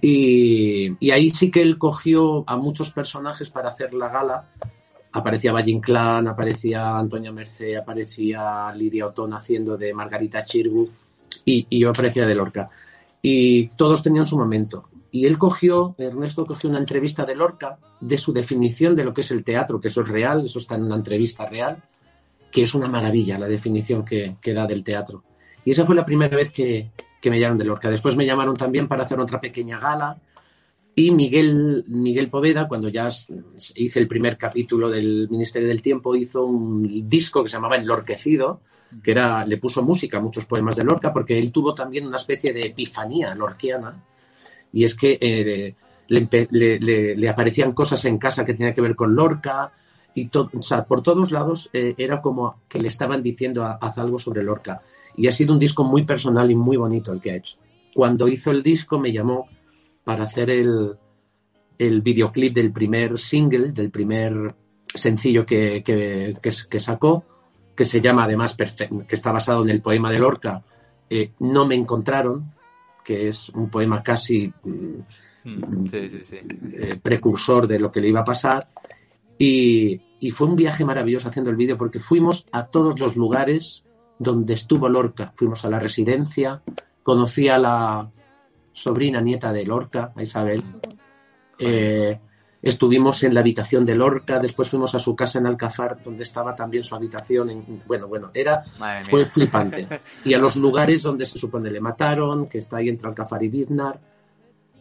Y 0.01 1.11
ahí 1.11 1.29
sí 1.29 1.51
que 1.51 1.61
él 1.61 1.77
cogió 1.77 2.43
a 2.47 2.55
muchos 2.57 2.91
personajes 2.91 3.49
para 3.49 3.69
hacer 3.69 3.93
la 3.93 4.09
gala. 4.09 4.49
Aparecía 5.11 5.51
Valle 5.51 5.71
Inclán, 5.71 6.27
aparecía 6.27 6.97
Antonia 6.97 7.31
Merced, 7.31 7.75
aparecía 7.75 8.73
Lidia 8.75 9.07
Otón 9.07 9.33
haciendo 9.33 9.77
de 9.77 9.93
Margarita 9.93 10.43
Chirgu 10.43 10.89
y, 11.45 11.67
y 11.69 11.79
yo 11.79 11.89
aparecía 11.89 12.25
de 12.25 12.35
Lorca. 12.35 12.69
Y 13.21 13.67
todos 13.69 14.01
tenían 14.01 14.25
su 14.25 14.37
momento. 14.37 14.89
Y 15.11 15.27
él 15.27 15.37
cogió, 15.37 15.93
Ernesto 15.99 16.45
cogió 16.45 16.69
una 16.69 16.79
entrevista 16.79 17.23
de 17.23 17.35
Lorca 17.35 17.77
de 17.99 18.17
su 18.17 18.33
definición 18.33 18.95
de 18.95 19.03
lo 19.03 19.13
que 19.13 19.21
es 19.21 19.29
el 19.29 19.43
teatro, 19.43 19.79
que 19.79 19.89
eso 19.89 20.01
es 20.01 20.07
real, 20.07 20.45
eso 20.45 20.57
está 20.57 20.73
en 20.73 20.83
una 20.83 20.95
entrevista 20.95 21.45
real, 21.45 21.83
que 22.53 22.61
es 22.63 22.75
una 22.75 22.87
maravilla 22.87 23.39
la 23.39 23.47
definición 23.47 24.05
que, 24.05 24.35
que 24.39 24.53
da 24.53 24.67
del 24.67 24.83
teatro. 24.83 25.23
Y 25.65 25.71
esa 25.71 25.85
fue 25.85 25.95
la 25.95 26.05
primera 26.05 26.35
vez 26.37 26.51
que, 26.51 26.91
que 27.19 27.29
me 27.31 27.39
llamaron 27.39 27.57
de 27.57 27.65
Lorca. 27.65 27.89
Después 27.89 28.15
me 28.15 28.25
llamaron 28.25 28.55
también 28.55 28.87
para 28.87 29.03
hacer 29.03 29.19
otra 29.19 29.41
pequeña 29.41 29.79
gala. 29.79 30.17
Y 30.95 31.09
Miguel, 31.09 31.83
Miguel 31.87 32.29
Poveda, 32.29 32.67
cuando 32.67 32.89
ya 32.89 33.09
hice 33.75 33.99
el 33.99 34.07
primer 34.07 34.37
capítulo 34.37 34.89
del 34.89 35.27
Ministerio 35.31 35.67
del 35.67 35.81
Tiempo, 35.81 36.15
hizo 36.15 36.45
un 36.45 37.09
disco 37.09 37.41
que 37.41 37.49
se 37.49 37.55
llamaba 37.57 37.77
Enlorquecido, 37.77 38.61
que 39.01 39.09
era, 39.11 39.43
le 39.43 39.57
puso 39.57 39.81
música 39.81 40.19
a 40.19 40.21
muchos 40.21 40.45
poemas 40.45 40.75
de 40.75 40.83
Lorca, 40.83 41.11
porque 41.11 41.39
él 41.39 41.51
tuvo 41.51 41.73
también 41.73 42.05
una 42.05 42.17
especie 42.17 42.53
de 42.53 42.67
epifanía 42.67 43.33
lorquiana. 43.33 44.03
Y 44.71 44.83
es 44.83 44.93
que 44.95 45.17
eh, 45.19 45.75
le- 46.09 46.27
le- 46.79 47.15
le 47.15 47.29
aparecían 47.29 47.71
cosas 47.71 48.05
en 48.05 48.19
casa 48.19 48.45
que 48.45 48.53
tenían 48.53 48.75
que 48.75 48.81
ver 48.81 48.95
con 48.95 49.15
Lorca. 49.15 49.71
Y 50.15 50.27
to- 50.27 50.49
o 50.57 50.61
sea, 50.61 50.85
por 50.85 51.01
todos 51.01 51.31
lados 51.31 51.69
eh, 51.73 51.95
era 51.97 52.21
como 52.21 52.61
que 52.67 52.79
le 52.79 52.87
estaban 52.87 53.21
diciendo 53.21 53.63
a- 53.63 53.77
haz 53.81 53.97
algo 53.97 54.19
sobre 54.19 54.43
Lorca. 54.43 54.81
Y 55.15 55.27
ha 55.27 55.31
sido 55.31 55.53
un 55.53 55.59
disco 55.59 55.83
muy 55.83 56.03
personal 56.05 56.49
y 56.51 56.55
muy 56.55 56.77
bonito 56.77 57.11
el 57.11 57.19
que 57.19 57.31
ha 57.31 57.35
hecho. 57.35 57.57
Cuando 57.93 58.27
hizo 58.27 58.51
el 58.51 58.61
disco 58.63 58.99
me 58.99 59.11
llamó 59.11 59.47
para 60.03 60.25
hacer 60.25 60.49
el, 60.49 60.93
el 61.77 62.01
videoclip 62.01 62.53
del 62.53 62.71
primer 62.71 63.17
single, 63.17 63.71
del 63.71 63.89
primer 63.91 64.53
sencillo 64.93 65.45
que, 65.45 65.81
que- 65.83 66.35
que- 66.41 66.51
que 66.69 66.79
sacó, 66.79 67.23
que 67.75 67.85
se 67.85 68.01
llama 68.01 68.25
además, 68.25 68.55
que 68.55 69.15
está 69.15 69.31
basado 69.31 69.63
en 69.63 69.69
el 69.69 69.81
poema 69.81 70.11
de 70.11 70.19
Lorca, 70.19 70.63
eh, 71.09 71.31
No 71.39 71.65
me 71.67 71.75
encontraron, 71.75 72.51
que 73.03 73.27
es 73.27 73.49
un 73.49 73.69
poema 73.69 74.01
casi 74.03 74.51
mm, 74.63 74.99
Mm, 75.45 75.87
Sí, 75.89 76.07
sí, 76.09 76.19
sí. 76.23 76.37
eh, 76.71 76.97
precursor 77.03 77.67
de 77.67 77.77
lo 77.77 77.91
que 77.91 77.99
le 77.99 78.07
iba 78.07 78.21
a 78.21 78.23
pasar. 78.23 78.69
Y, 79.37 80.01
y 80.19 80.31
fue 80.31 80.47
un 80.47 80.55
viaje 80.55 80.85
maravilloso 80.85 81.27
haciendo 81.27 81.51
el 81.51 81.57
vídeo 81.57 81.77
porque 81.77 81.99
fuimos 81.99 82.45
a 82.51 82.67
todos 82.67 82.99
los 82.99 83.15
lugares 83.15 83.83
donde 84.19 84.53
estuvo 84.53 84.87
Lorca. 84.89 85.33
Fuimos 85.35 85.65
a 85.65 85.69
la 85.69 85.79
residencia, 85.79 86.61
conocí 87.03 87.49
a 87.49 87.57
la 87.57 88.09
sobrina 88.71 89.21
nieta 89.21 89.51
de 89.51 89.65
Lorca, 89.65 90.13
a 90.15 90.23
Isabel. 90.23 90.63
Eh, 91.59 92.19
estuvimos 92.61 93.23
en 93.23 93.33
la 93.33 93.41
habitación 93.41 93.85
de 93.85 93.95
Lorca, 93.95 94.39
después 94.39 94.69
fuimos 94.69 94.95
a 94.95 94.99
su 94.99 95.15
casa 95.15 95.39
en 95.39 95.47
Alcazar, 95.47 96.01
donde 96.01 96.23
estaba 96.23 96.55
también 96.55 96.83
su 96.83 96.95
habitación. 96.95 97.49
En, 97.49 97.83
bueno, 97.85 98.07
bueno, 98.07 98.31
era 98.33 98.63
fue 99.09 99.25
flipante. 99.25 99.87
Y 100.25 100.33
a 100.33 100.37
los 100.37 100.55
lugares 100.55 101.03
donde 101.03 101.25
se 101.25 101.37
supone 101.37 101.69
le 101.69 101.81
mataron, 101.81 102.47
que 102.47 102.59
está 102.59 102.77
ahí 102.77 102.89
entre 102.89 103.07
Alcázar 103.09 103.43
y 103.43 103.49
Biznar. 103.49 103.99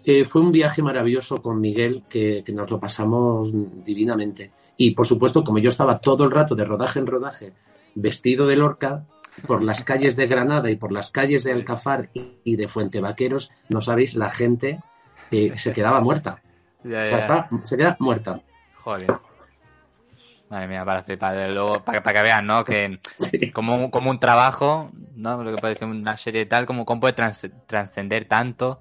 Eh, 0.05 0.25
fue 0.25 0.41
un 0.43 0.51
viaje 0.53 0.83
maravilloso 0.83 1.41
con 1.41 1.61
Miguel, 1.61 2.03
que, 2.09 2.43
que 2.45 2.53
nos 2.53 2.71
lo 2.71 2.81
pasamos 2.81 3.51
divinamente. 3.85 4.51
Y 4.77 4.93
por 4.93 5.07
supuesto, 5.07 5.45
como 5.45 5.59
yo 5.59 5.69
estaba 5.69 5.99
todo 6.01 6.25
el 6.25 6.31
rato 6.31 6.55
de 6.55 6.65
rodaje 6.65 6.99
en 6.99 7.07
rodaje, 7.07 7.53
vestido 7.95 8.47
de 8.47 8.57
Lorca, 8.57 9.05
por 9.47 9.63
las 9.63 9.85
calles 9.85 10.17
de 10.17 10.27
Granada 10.27 10.71
y 10.71 10.77
por 10.77 10.93
las 10.93 11.11
calles 11.11 11.45
de 11.45 11.53
Alcázar 11.53 12.11
y, 12.45 12.57
de 12.57 12.69
Fuente 12.69 13.01
Vaqueros, 13.01 13.51
no 13.69 13.81
sabéis, 13.81 14.15
la 14.15 14.29
gente 14.31 14.81
eh, 15.31 15.53
se 15.57 15.73
quedaba 15.73 16.01
muerta. 16.01 16.43
Ya, 16.85 17.05
O 17.05 17.09
sea, 17.11 17.19
estaba- 17.21 17.49
se 17.63 17.77
queda 17.77 17.97
muerta. 18.01 18.41
Joder. 18.81 19.07
Madre 20.51 20.67
mía, 20.69 20.85
para 20.85 21.05
flipar. 21.05 21.51
Luego, 21.51 21.83
para, 21.85 22.03
para 22.03 22.19
que 22.19 22.25
vean, 22.25 22.45
¿no? 22.47 22.65
Que 22.65 22.99
Sí. 23.19 23.53
como, 23.53 23.77
un- 23.77 23.91
como 23.91 24.11
un 24.11 24.19
trabajo, 24.19 24.91
¿no? 25.15 25.43
Lo 25.45 25.55
que 25.55 25.63
parece 25.63 25.85
una 25.85 26.17
serie 26.17 26.45
tal, 26.47 26.67
como 26.67 26.85
cómo 26.85 27.01
puede 27.03 27.15
trascender 27.67 28.27
tanto. 28.27 28.81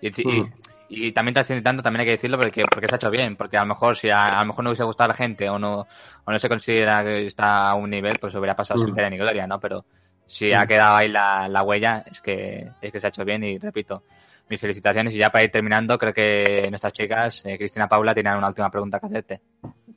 Y, 0.00 0.08
y- 0.08 0.42
Mm. 0.42 0.52
y 0.88 1.12
también 1.12 1.34
también 1.34 2.00
hay 2.00 2.06
que 2.06 2.12
decirlo, 2.12 2.36
porque, 2.38 2.64
porque 2.70 2.88
se 2.88 2.94
ha 2.94 2.96
hecho 2.96 3.10
bien. 3.10 3.36
Porque 3.36 3.56
a 3.56 3.60
lo 3.60 3.66
mejor, 3.66 3.96
si 3.96 4.10
a, 4.10 4.38
a 4.38 4.40
lo 4.40 4.46
mejor 4.46 4.64
no 4.64 4.70
hubiese 4.70 4.84
gustado 4.84 5.06
a 5.06 5.08
la 5.08 5.14
gente 5.14 5.48
o 5.48 5.58
no, 5.58 5.86
o 6.24 6.32
no 6.32 6.38
se 6.38 6.48
considera 6.48 7.02
que 7.04 7.26
está 7.26 7.70
a 7.70 7.74
un 7.74 7.90
nivel, 7.90 8.18
pues 8.20 8.34
hubiera 8.34 8.56
pasado 8.56 8.82
Mm. 8.82 8.86
sin 8.86 8.94
pena 8.94 9.10
ni 9.10 9.16
gloria, 9.18 9.46
¿no? 9.46 9.60
Pero 9.60 9.84
si 10.26 10.50
Mm. 10.50 10.54
ha 10.58 10.66
quedado 10.66 10.96
ahí 10.96 11.08
la, 11.08 11.48
la 11.48 11.62
huella, 11.62 12.04
es 12.10 12.20
que, 12.20 12.68
es 12.80 12.92
que 12.92 12.98
se 13.00 13.06
ha 13.06 13.10
hecho 13.10 13.24
bien 13.24 13.44
y 13.44 13.58
repito. 13.58 14.02
Mis 14.48 14.58
felicitaciones 14.60 15.14
y 15.14 15.18
ya 15.18 15.30
para 15.30 15.44
ir 15.44 15.52
terminando, 15.52 15.96
creo 15.96 16.12
que 16.12 16.66
nuestras 16.70 16.92
chicas, 16.92 17.40
eh, 17.46 17.56
Cristina 17.56 17.86
Paula, 17.88 18.12
tienen 18.14 18.34
una 18.34 18.48
última 18.48 18.68
pregunta 18.68 18.98
que 18.98 19.06
hacerte. 19.06 19.40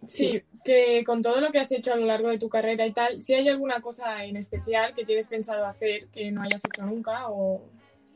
Sí, 0.07 0.43
que 0.63 1.03
con 1.03 1.23
todo 1.23 1.41
lo 1.41 1.51
que 1.51 1.59
has 1.59 1.71
hecho 1.71 1.93
a 1.93 1.95
lo 1.95 2.05
largo 2.05 2.29
de 2.29 2.37
tu 2.37 2.49
carrera 2.49 2.85
y 2.85 2.91
tal, 2.91 3.19
si 3.19 3.33
hay 3.33 3.47
alguna 3.49 3.81
cosa 3.81 4.23
en 4.23 4.35
especial 4.35 4.93
que 4.93 5.05
tienes 5.05 5.25
pensado 5.27 5.65
hacer 5.65 6.05
que 6.09 6.29
no 6.31 6.43
hayas 6.43 6.61
hecho 6.65 6.85
nunca 6.85 7.29
o, 7.29 7.63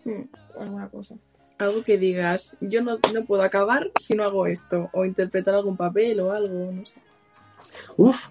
Mm. 0.06 0.22
o 0.58 0.62
alguna 0.62 0.90
cosa. 0.90 1.16
Algo 1.58 1.84
que 1.84 1.98
digas, 1.98 2.56
yo 2.62 2.84
no, 2.84 3.00
no 3.14 3.26
puedo 3.26 3.42
acabar 3.42 3.92
si 4.00 4.14
no 4.14 4.24
hago 4.24 4.46
esto, 4.46 4.90
o 4.94 5.06
interpretar 5.06 5.56
algún 5.56 5.76
papel 5.76 6.20
o 6.20 6.32
algo, 6.32 6.72
no 6.72 6.86
sé. 6.86 7.00
Uf, 7.98 8.28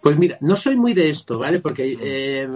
pues 0.00 0.16
mira, 0.16 0.38
no 0.40 0.56
soy 0.56 0.76
muy 0.76 0.94
de 0.94 1.10
esto, 1.10 1.38
¿vale? 1.38 1.60
Porque 1.60 1.96
eh, 2.00 2.48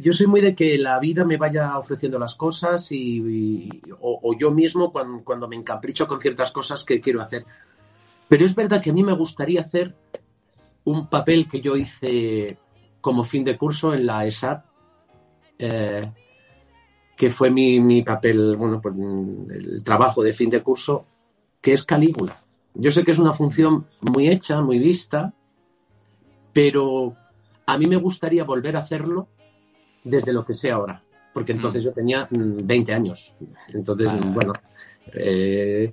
yo 0.00 0.12
soy 0.12 0.26
muy 0.26 0.40
de 0.40 0.54
que 0.54 0.78
la 0.78 0.98
vida 0.98 1.24
me 1.24 1.36
vaya 1.36 1.78
ofreciendo 1.78 2.18
las 2.18 2.34
cosas 2.34 2.90
y, 2.92 3.68
o 4.00 4.34
yo 4.38 4.50
mismo 4.50 4.92
cuando, 4.92 5.22
cuando 5.22 5.48
me 5.48 5.56
encapricho 5.56 6.06
con 6.06 6.20
ciertas 6.20 6.52
cosas 6.52 6.84
que 6.84 7.00
quiero 7.00 7.20
hacer. 7.20 7.44
Pero 8.28 8.44
es 8.44 8.54
verdad 8.54 8.82
que 8.82 8.90
a 8.90 8.92
mí 8.92 9.02
me 9.02 9.14
gustaría 9.14 9.60
hacer 9.60 9.94
un 10.84 11.08
papel 11.08 11.48
que 11.48 11.60
yo 11.60 11.76
hice 11.76 12.58
como 13.00 13.24
fin 13.24 13.44
de 13.44 13.56
curso 13.56 13.92
en 13.92 14.06
la 14.06 14.24
ESAT, 14.26 14.64
eh, 15.58 16.10
que 17.16 17.30
fue 17.30 17.50
mi, 17.50 17.80
mi 17.80 18.02
papel, 18.02 18.56
bueno, 18.56 18.80
pues 18.80 18.94
el 18.94 19.82
trabajo 19.82 20.22
de 20.22 20.32
fin 20.32 20.50
de 20.50 20.62
curso, 20.62 21.04
que 21.60 21.72
es 21.72 21.84
Calígula. 21.84 22.42
Yo 22.74 22.90
sé 22.90 23.02
que 23.04 23.12
es 23.12 23.18
una 23.18 23.32
función 23.32 23.86
muy 24.02 24.28
hecha, 24.28 24.60
muy 24.60 24.78
vista, 24.78 25.32
pero 26.52 27.14
a 27.64 27.78
mí 27.78 27.86
me 27.86 27.96
gustaría 27.96 28.44
volver 28.44 28.76
a 28.76 28.80
hacerlo 28.80 29.28
desde 30.04 30.32
lo 30.32 30.44
que 30.44 30.54
sé 30.54 30.70
ahora, 30.70 31.02
porque 31.32 31.52
entonces 31.52 31.82
yo 31.82 31.92
tenía 31.92 32.28
mm, 32.30 32.66
20 32.66 32.94
años. 32.94 33.32
Entonces, 33.72 34.12
bueno, 34.32 34.52
eh, 35.14 35.90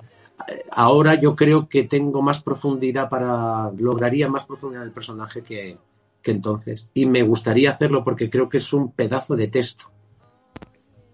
ahora 0.71 1.15
yo 1.15 1.36
creo 1.36 1.67
que 1.67 1.84
tengo 1.84 2.21
más 2.21 2.43
profundidad 2.43 3.09
para, 3.09 3.71
lograría 3.78 4.28
más 4.28 4.45
profundidad 4.45 4.82
del 4.82 4.91
personaje 4.91 5.41
que, 5.41 5.78
que 6.21 6.32
entonces. 6.32 6.89
Y 6.93 7.05
me 7.05 7.24
gustaría 7.24 7.71
hacerlo 7.71 8.03
porque 8.03 8.30
creo 8.30 8.49
que 8.49 8.57
es 8.57 8.74
un 8.74 8.91
pedazo 8.91 9.36
de 9.36 9.47
texto, 9.47 9.86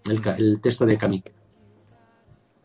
el, 0.04 0.60
texto 0.60 0.86
de 0.86 0.96
Camille. 0.98 1.32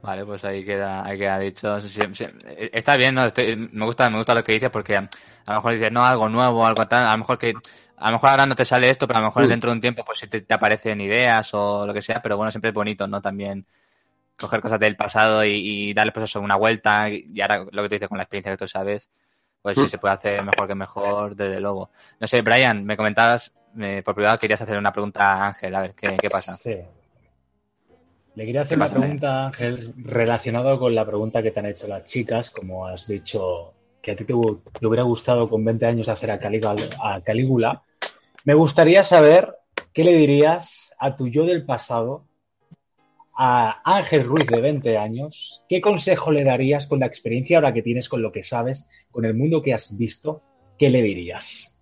Vale, 0.01 0.23
pues 0.23 0.43
ahí 0.45 0.63
queda, 0.63 1.03
ahí 1.03 1.17
queda 1.17 1.39
dicho. 1.39 1.81
Sí, 1.81 1.89
sí, 1.89 2.01
sí. 2.13 2.25
Está 2.71 2.95
bien, 2.95 3.15
¿no? 3.15 3.25
Estoy- 3.25 3.55
me 3.71 3.85
gusta, 3.85 4.07
me 4.09 4.17
gusta 4.17 4.35
lo 4.35 4.43
que 4.43 4.53
dices 4.53 4.69
porque 4.69 4.95
a, 4.95 4.99
a 4.99 5.51
lo 5.53 5.55
mejor 5.55 5.73
dices, 5.73 5.91
no, 5.91 6.05
algo 6.05 6.29
nuevo, 6.29 6.65
algo 6.65 6.87
tal, 6.87 7.07
a 7.07 7.11
lo 7.13 7.17
mejor 7.17 7.39
que, 7.39 7.53
a 7.97 8.05
lo 8.11 8.17
mejor 8.17 8.29
ahora 8.29 8.45
no 8.45 8.55
te 8.55 8.65
sale 8.65 8.89
esto, 8.89 9.07
pero 9.07 9.17
a 9.17 9.21
lo 9.21 9.27
mejor 9.27 9.45
Mm. 9.45 9.49
dentro 9.49 9.69
de 9.71 9.75
un 9.75 9.81
tiempo 9.81 10.05
pues 10.05 10.19
si 10.19 10.27
te, 10.27 10.41
te 10.41 10.53
aparecen 10.53 11.01
ideas 11.01 11.49
o 11.53 11.87
lo 11.87 11.93
que 11.93 12.03
sea, 12.03 12.21
pero 12.21 12.37
bueno, 12.37 12.51
siempre 12.51 12.69
es 12.69 12.73
bonito, 12.75 13.07
¿no? 13.07 13.19
También 13.19 13.65
coger 14.37 14.61
cosas 14.61 14.79
del 14.79 14.95
pasado 14.95 15.43
y, 15.43 15.53
y 15.89 15.93
darle 15.95 16.11
pues 16.11 16.25
eso 16.25 16.39
una 16.39 16.55
vuelta 16.57 17.09
y 17.09 17.41
ahora 17.41 17.65
lo 17.71 17.81
que 17.83 17.89
tú 17.89 17.95
dices 17.95 18.09
con 18.09 18.17
la 18.17 18.25
experiencia 18.25 18.51
que 18.51 18.57
tú 18.57 18.67
sabes, 18.67 19.07
pues 19.63 19.75
si 19.75 19.85
Mm. 19.85 19.89
se 19.89 19.97
puede 19.97 20.13
hacer 20.13 20.43
mejor 20.43 20.67
que 20.67 20.75
mejor, 20.75 21.35
desde 21.35 21.59
luego. 21.59 21.89
No 22.19 22.27
sé, 22.27 22.43
Brian, 22.43 22.85
me 22.85 22.95
comentabas, 22.95 23.51
eh, 23.79 24.03
por 24.05 24.13
privado 24.13 24.37
querías 24.37 24.61
hacer 24.61 24.77
una 24.77 24.91
pregunta 24.91 25.33
a 25.33 25.47
Ángel, 25.47 25.73
a 25.73 25.81
ver, 25.81 25.95
¿qué, 25.95 26.15
qué 26.17 26.29
pasa? 26.29 26.53
Sí. 26.53 26.75
Le 28.35 28.45
quería 28.45 28.61
hacer 28.61 28.77
una 28.77 28.89
pregunta, 28.89 29.45
Ángel, 29.47 29.93
relacionado 29.97 30.77
con 30.77 30.93
la 30.93 31.05
pregunta 31.05 31.41
que 31.41 31.51
te 31.51 31.59
han 31.59 31.67
hecho 31.67 31.87
las 31.87 32.03
chicas, 32.03 32.51
como 32.51 32.85
has 32.85 33.07
dicho 33.07 33.73
que 34.01 34.11
a 34.11 34.15
ti 34.15 34.25
te, 34.25 34.33
hu- 34.33 34.59
te 34.77 34.85
hubiera 34.85 35.03
gustado 35.03 35.47
con 35.49 35.63
20 35.63 35.85
años 35.85 36.09
hacer 36.09 36.31
a 36.31 36.39
Calígula, 36.39 36.89
a 37.01 37.21
Calígula. 37.21 37.81
Me 38.43 38.53
gustaría 38.53 39.03
saber 39.03 39.55
qué 39.93 40.03
le 40.03 40.13
dirías 40.13 40.93
a 40.99 41.15
tu 41.15 41.27
yo 41.29 41.45
del 41.45 41.65
pasado, 41.65 42.25
a 43.37 43.81
Ángel 43.85 44.23
Ruiz 44.25 44.47
de 44.47 44.61
20 44.61 44.97
años, 44.97 45.63
qué 45.69 45.79
consejo 45.81 46.31
le 46.31 46.43
darías 46.43 46.87
con 46.87 46.99
la 46.99 47.05
experiencia 47.05 47.57
ahora 47.57 47.73
que 47.73 47.81
tienes, 47.81 48.09
con 48.09 48.21
lo 48.21 48.31
que 48.31 48.43
sabes, 48.43 48.87
con 49.11 49.25
el 49.25 49.33
mundo 49.33 49.61
que 49.61 49.73
has 49.73 49.97
visto, 49.97 50.41
¿qué 50.77 50.89
le 50.89 51.01
dirías? 51.01 51.77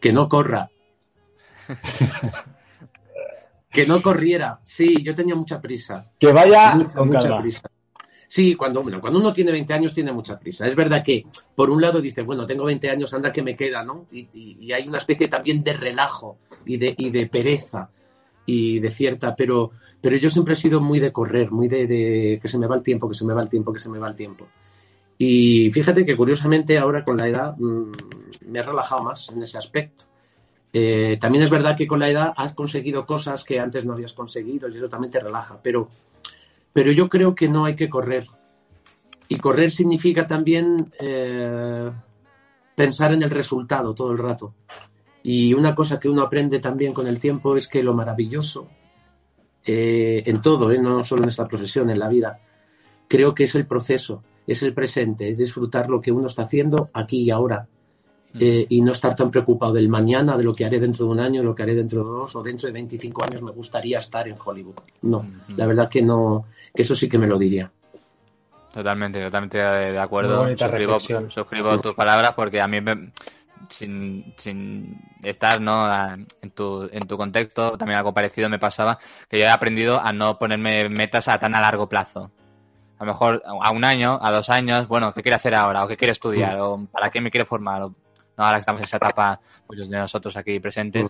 Que 0.00 0.12
no 0.12 0.28
corra. 0.28 0.70
que 3.74 3.86
no 3.86 4.00
corriera. 4.00 4.58
Sí, 4.62 5.02
yo 5.02 5.14
tenía 5.14 5.34
mucha 5.34 5.60
prisa. 5.60 6.10
Que 6.18 6.32
vaya 6.32 6.74
Mucha, 6.76 6.92
con 6.94 7.08
mucha 7.08 7.20
calma. 7.22 7.42
prisa. 7.42 7.68
Sí, 8.26 8.54
cuando, 8.54 8.82
bueno, 8.82 9.00
cuando 9.00 9.18
uno 9.20 9.32
tiene 9.32 9.52
20 9.52 9.74
años 9.74 9.94
tiene 9.94 10.10
mucha 10.12 10.38
prisa. 10.38 10.66
Es 10.66 10.74
verdad 10.74 11.02
que, 11.04 11.24
por 11.54 11.70
un 11.70 11.80
lado, 11.80 12.00
dice, 12.00 12.22
bueno, 12.22 12.46
tengo 12.46 12.64
20 12.64 12.90
años, 12.90 13.12
anda 13.14 13.30
que 13.30 13.42
me 13.42 13.54
queda, 13.54 13.84
¿no? 13.84 14.06
Y, 14.10 14.20
y- 14.32 14.56
y 14.60 14.72
hay 14.72 14.88
una 14.88 14.98
especie 14.98 15.28
también 15.28 15.62
de 15.62 15.72
relajo 15.74 16.38
y 16.64 16.76
de, 16.76 16.94
y 16.96 17.10
de 17.10 17.26
pereza 17.26 17.88
y 18.46 18.78
de 18.80 18.90
cierta, 18.90 19.36
pero, 19.36 19.70
pero 20.00 20.16
yo 20.16 20.28
siempre 20.30 20.54
he 20.54 20.56
sido 20.56 20.80
muy 20.80 20.98
de 21.00 21.12
correr, 21.12 21.50
muy 21.50 21.68
de, 21.68 21.86
de 21.86 22.38
que 22.40 22.48
se 22.48 22.58
me 22.58 22.66
va 22.66 22.76
el 22.76 22.82
tiempo, 22.82 23.08
que 23.08 23.14
se 23.14 23.24
me 23.24 23.34
va 23.34 23.42
el 23.42 23.48
tiempo, 23.48 23.72
que 23.72 23.78
se 23.78 23.88
me 23.88 23.98
va 23.98 24.08
el 24.08 24.16
tiempo. 24.16 24.46
Y 25.16 25.70
fíjate 25.70 26.04
que 26.04 26.16
curiosamente 26.16 26.76
ahora 26.76 27.04
con 27.04 27.16
la 27.16 27.28
edad 27.28 27.54
mm, 27.56 27.92
me 28.48 28.58
he 28.58 28.62
relajado 28.62 29.02
más 29.04 29.28
en 29.30 29.42
ese 29.42 29.58
aspecto. 29.58 30.04
Eh, 30.76 31.18
también 31.20 31.44
es 31.44 31.50
verdad 31.50 31.76
que 31.76 31.86
con 31.86 32.00
la 32.00 32.10
edad 32.10 32.32
has 32.36 32.52
conseguido 32.52 33.06
cosas 33.06 33.44
que 33.44 33.60
antes 33.60 33.86
no 33.86 33.92
habías 33.92 34.12
conseguido 34.12 34.68
y 34.68 34.76
eso 34.76 34.88
también 34.88 35.12
te 35.12 35.20
relaja, 35.20 35.56
pero, 35.62 35.88
pero 36.72 36.90
yo 36.90 37.08
creo 37.08 37.32
que 37.32 37.48
no 37.48 37.64
hay 37.64 37.76
que 37.76 37.88
correr. 37.88 38.26
Y 39.28 39.36
correr 39.36 39.70
significa 39.70 40.26
también 40.26 40.92
eh, 40.98 41.92
pensar 42.74 43.12
en 43.12 43.22
el 43.22 43.30
resultado 43.30 43.94
todo 43.94 44.10
el 44.10 44.18
rato. 44.18 44.52
Y 45.22 45.54
una 45.54 45.76
cosa 45.76 46.00
que 46.00 46.08
uno 46.08 46.22
aprende 46.22 46.58
también 46.58 46.92
con 46.92 47.06
el 47.06 47.20
tiempo 47.20 47.56
es 47.56 47.68
que 47.68 47.80
lo 47.80 47.94
maravilloso, 47.94 48.68
eh, 49.64 50.24
en 50.26 50.42
todo, 50.42 50.70
no 50.72 51.04
solo 51.04 51.22
en 51.22 51.28
esta 51.28 51.46
profesión, 51.46 51.88
en 51.88 52.00
la 52.00 52.08
vida, 52.08 52.40
creo 53.06 53.32
que 53.32 53.44
es 53.44 53.54
el 53.54 53.66
proceso, 53.66 54.24
es 54.44 54.60
el 54.64 54.74
presente, 54.74 55.28
es 55.28 55.38
disfrutar 55.38 55.88
lo 55.88 56.00
que 56.00 56.10
uno 56.10 56.26
está 56.26 56.42
haciendo 56.42 56.90
aquí 56.92 57.22
y 57.22 57.30
ahora. 57.30 57.68
Eh, 58.40 58.66
y 58.68 58.80
no 58.82 58.92
estar 58.92 59.14
tan 59.14 59.30
preocupado 59.30 59.72
del 59.74 59.88
mañana, 59.88 60.36
de 60.36 60.44
lo 60.44 60.54
que 60.54 60.64
haré 60.64 60.80
dentro 60.80 61.06
de 61.06 61.12
un 61.12 61.20
año, 61.20 61.42
lo 61.42 61.54
que 61.54 61.62
haré 61.62 61.74
dentro 61.74 62.00
de 62.02 62.10
dos 62.10 62.34
o 62.36 62.42
dentro 62.42 62.66
de 62.66 62.72
25 62.72 63.24
años 63.24 63.42
me 63.42 63.52
gustaría 63.52 63.98
estar 63.98 64.26
en 64.28 64.36
Hollywood. 64.44 64.74
No, 65.02 65.26
la 65.56 65.66
verdad 65.66 65.88
que 65.88 66.02
no, 66.02 66.44
que 66.74 66.82
eso 66.82 66.94
sí 66.96 67.08
que 67.08 67.18
me 67.18 67.26
lo 67.26 67.38
diría. 67.38 67.70
Totalmente, 68.72 69.22
totalmente 69.22 69.58
de 69.58 69.98
acuerdo. 69.98 70.48
Suscribo, 70.58 70.98
suscribo 71.30 71.80
tus 71.80 71.94
palabras 71.94 72.34
porque 72.34 72.60
a 72.60 72.66
mí, 72.66 72.80
me- 72.80 73.12
sin, 73.70 74.34
sin 74.36 74.96
estar 75.22 75.60
¿no? 75.60 75.72
a- 75.84 76.14
en, 76.42 76.50
tu, 76.50 76.88
en 76.92 77.06
tu 77.06 77.16
contexto, 77.16 77.78
también 77.78 77.98
algo 77.98 78.12
parecido 78.12 78.48
me 78.48 78.58
pasaba, 78.58 78.98
que 79.28 79.38
yo 79.38 79.44
he 79.44 79.48
aprendido 79.48 80.00
a 80.00 80.12
no 80.12 80.38
ponerme 80.38 80.88
metas 80.88 81.28
a 81.28 81.38
tan 81.38 81.54
a 81.54 81.60
largo 81.60 81.88
plazo. 81.88 82.30
A 82.98 83.04
lo 83.04 83.12
mejor 83.12 83.42
a 83.44 83.70
un 83.70 83.84
año, 83.84 84.18
a 84.22 84.30
dos 84.30 84.50
años, 84.50 84.86
bueno, 84.88 85.12
¿qué 85.14 85.22
quiero 85.22 85.36
hacer 85.36 85.54
ahora? 85.54 85.84
¿O 85.84 85.88
qué 85.88 85.96
quiero 85.96 86.12
estudiar? 86.12 86.58
¿O 86.60 86.86
para 86.90 87.10
qué 87.10 87.20
me 87.20 87.30
quiero 87.30 87.44
formar? 87.46 87.82
O, 87.82 87.94
no, 88.36 88.44
ahora 88.44 88.56
que 88.56 88.60
estamos 88.60 88.80
en 88.80 88.86
esa 88.86 88.96
etapa, 88.96 89.40
muchos 89.68 89.88
de 89.88 89.98
nosotros 89.98 90.36
aquí 90.36 90.60
presentes, 90.60 91.06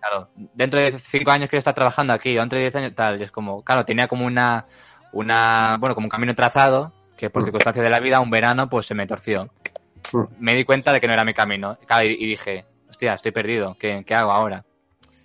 claro, 0.00 0.28
dentro 0.54 0.80
de 0.80 0.98
cinco 0.98 1.30
años 1.30 1.48
quiero 1.48 1.58
estar 1.58 1.74
trabajando 1.74 2.12
aquí, 2.12 2.36
o 2.36 2.40
dentro 2.40 2.56
de 2.56 2.64
diez 2.64 2.76
años 2.76 2.94
tal, 2.94 3.20
y 3.20 3.24
es 3.24 3.30
como, 3.30 3.62
claro, 3.62 3.84
tenía 3.84 4.08
como 4.08 4.26
una, 4.26 4.66
una, 5.12 5.76
bueno, 5.78 5.94
como 5.94 6.06
un 6.06 6.10
camino 6.10 6.34
trazado, 6.34 6.92
que 7.16 7.30
por 7.30 7.44
circunstancias 7.44 7.84
de 7.84 7.90
la 7.90 8.00
vida, 8.00 8.20
un 8.20 8.30
verano, 8.30 8.68
pues 8.68 8.86
se 8.86 8.94
me 8.94 9.06
torció. 9.06 9.50
Me 10.38 10.54
di 10.54 10.64
cuenta 10.64 10.92
de 10.92 11.00
que 11.00 11.06
no 11.06 11.12
era 11.12 11.24
mi 11.24 11.34
camino, 11.34 11.78
claro, 11.86 12.04
y, 12.04 12.12
y 12.12 12.26
dije, 12.26 12.66
hostia, 12.88 13.14
estoy 13.14 13.32
perdido, 13.32 13.76
¿qué, 13.78 14.02
qué 14.06 14.14
hago 14.14 14.32
ahora? 14.32 14.64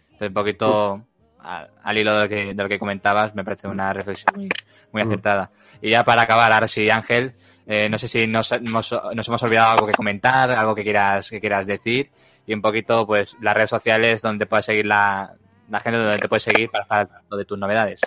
Entonces, 0.06 0.28
un 0.30 0.34
poquito, 0.34 1.07
a- 1.48 1.68
al 1.84 1.98
hilo 1.98 2.14
de 2.16 2.22
lo, 2.24 2.30
que, 2.30 2.54
de 2.54 2.64
lo 2.64 2.70
que 2.70 2.78
comentabas, 2.80 3.34
me 3.36 3.44
parece 3.44 3.68
una 3.68 3.94
reflexión 3.94 4.34
muy, 4.36 4.50
muy 4.92 5.02
acertada. 5.02 5.50
Y 5.82 5.90
ya 5.92 6.04
para 6.04 6.24
acabar, 6.24 6.52
ahora 6.52 6.68
sí, 6.68 6.90
Ángel, 6.90 7.34
eh, 7.66 7.88
no 7.90 7.98
sé 7.98 8.08
si 8.08 8.28
nos, 8.28 8.52
hemos- 8.52 8.94
nos 9.14 9.28
hemos 9.28 9.44
olvidado 9.44 9.72
algo 9.72 9.88
que 9.88 9.94
comentar, 9.94 10.52
algo 10.52 10.76
que 10.76 10.84
quieras, 10.84 11.30
que 11.30 11.40
quieras 11.40 11.66
decir, 11.68 12.10
y 12.46 12.54
un 12.54 12.62
poquito, 12.62 13.06
pues, 13.08 13.36
las 13.42 13.54
redes 13.56 13.70
sociales 13.70 14.22
donde 14.22 14.46
puedes 14.46 14.66
seguir 14.66 14.86
la, 14.86 15.34
la 15.70 15.80
gente 15.80 16.00
donde 16.00 16.18
te 16.20 16.30
puedes 16.30 16.44
seguir 16.44 16.70
para 16.70 16.84
estar 16.84 17.00
al 17.00 17.08
tanto 17.10 17.38
de 17.38 17.46
tus 17.46 17.58
novedades. 17.58 18.02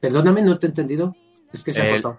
Perdóname, 0.00 0.42
no 0.42 0.58
te 0.58 0.66
he 0.66 0.68
entendido. 0.70 1.14
Es 1.52 1.62
que 1.62 1.72
se 1.72 1.82
ha 1.82 1.90
cortado. 1.90 2.18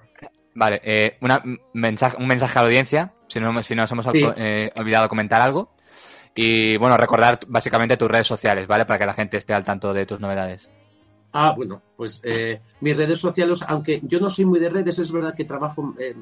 Vale, 0.56 0.80
eh, 0.84 1.18
una, 1.22 1.42
un 1.44 1.60
mensaje, 1.74 2.16
un 2.18 2.28
mensaje 2.28 2.60
a 2.60 2.62
la 2.62 2.68
audiencia, 2.68 3.14
si, 3.28 3.40
no, 3.40 3.64
si 3.64 3.74
nos 3.76 3.92
hemos 3.92 4.06
Sí. 4.06 4.24
eh, 4.38 4.72
olvidado 4.76 5.10
comentar 5.10 5.42
algo. 5.42 5.73
Y 6.36 6.78
bueno, 6.78 6.98
recordar 6.98 7.40
básicamente 7.48 7.98
tus 7.98 8.10
redes 8.10 8.28
sociales, 8.28 8.68
¿vale? 8.68 8.86
Para 8.86 9.00
que 9.00 9.06
la 9.06 9.14
gente 9.14 9.38
esté 9.38 9.54
al 9.54 9.64
tanto 9.64 9.94
de 9.94 10.06
tus 10.06 10.20
novedades. 10.20 10.70
Ah, 11.32 11.54
bueno, 11.56 11.82
pues 11.96 12.22
eh, 12.24 12.62
mis 12.82 12.96
redes 12.96 13.20
sociales, 13.20 13.64
aunque 13.68 14.00
yo 14.04 14.20
no 14.20 14.30
soy 14.30 14.46
muy 14.46 14.60
de 14.60 14.70
redes, 14.70 15.00
es 15.00 15.12
verdad 15.12 15.34
que 15.36 15.46
trabajo, 15.46 15.96
eh, 16.00 16.16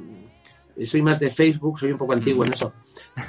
soy 0.85 1.01
más 1.01 1.19
de 1.19 1.29
Facebook, 1.29 1.79
soy 1.79 1.91
un 1.91 1.97
poco 1.97 2.13
antiguo 2.13 2.45
en 2.45 2.53
eso. 2.53 2.73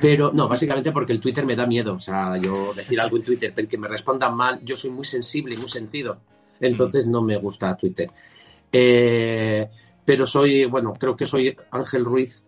Pero 0.00 0.32
no, 0.32 0.48
básicamente 0.48 0.92
porque 0.92 1.12
el 1.12 1.20
Twitter 1.20 1.44
me 1.44 1.56
da 1.56 1.66
miedo. 1.66 1.94
O 1.94 2.00
sea, 2.00 2.36
yo 2.36 2.72
decir 2.74 3.00
algo 3.00 3.16
en 3.16 3.24
Twitter, 3.24 3.52
que 3.52 3.78
me 3.78 3.88
respondan 3.88 4.36
mal, 4.36 4.60
yo 4.62 4.76
soy 4.76 4.90
muy 4.90 5.04
sensible 5.04 5.54
y 5.54 5.58
muy 5.58 5.68
sentido. 5.68 6.18
Entonces 6.60 7.06
no 7.06 7.20
me 7.20 7.36
gusta 7.38 7.76
Twitter. 7.76 8.08
Eh, 8.70 9.68
pero 10.04 10.24
soy, 10.24 10.64
bueno, 10.66 10.94
creo 10.94 11.16
que 11.16 11.26
soy 11.26 11.56
Ángel 11.70 12.04
Ruiz 12.04 12.44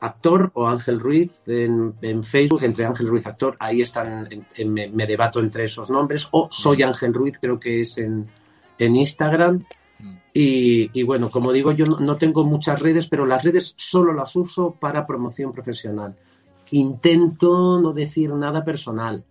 actor 0.00 0.50
o 0.54 0.68
Ángel 0.68 1.00
Ruiz 1.00 1.46
en, 1.48 1.94
en 2.02 2.22
Facebook, 2.22 2.62
entre 2.62 2.84
Ángel 2.86 3.08
Ruiz 3.08 3.26
actor, 3.26 3.56
ahí 3.58 3.80
están, 3.82 4.26
en- 4.32 4.46
en- 4.54 4.72
me, 4.72 4.88
me 4.88 5.06
debato 5.06 5.40
entre 5.40 5.64
esos 5.64 5.90
nombres, 5.90 6.28
o 6.30 6.48
soy 6.50 6.82
Ángel 6.82 7.12
Ruiz, 7.14 7.38
creo 7.40 7.58
que 7.58 7.80
es 7.80 7.98
en, 7.98 8.26
en 8.78 8.96
Instagram. 8.96 9.64
Y, 10.32 10.88
y 10.96 11.02
bueno, 11.02 11.30
como 11.30 11.50
digo, 11.52 11.72
yo 11.72 11.84
no, 11.86 11.98
no 11.98 12.16
tengo 12.16 12.44
muchas 12.44 12.78
redes, 12.78 13.08
pero 13.08 13.26
las 13.26 13.42
redes 13.42 13.74
solo 13.76 14.12
las 14.12 14.36
uso 14.36 14.72
para 14.78 15.04
promoción 15.04 15.50
profesional. 15.50 16.14
Intento 16.70 17.80
no 17.80 17.92
decir 17.92 18.30
nada 18.34 18.64
personal, 18.64 19.24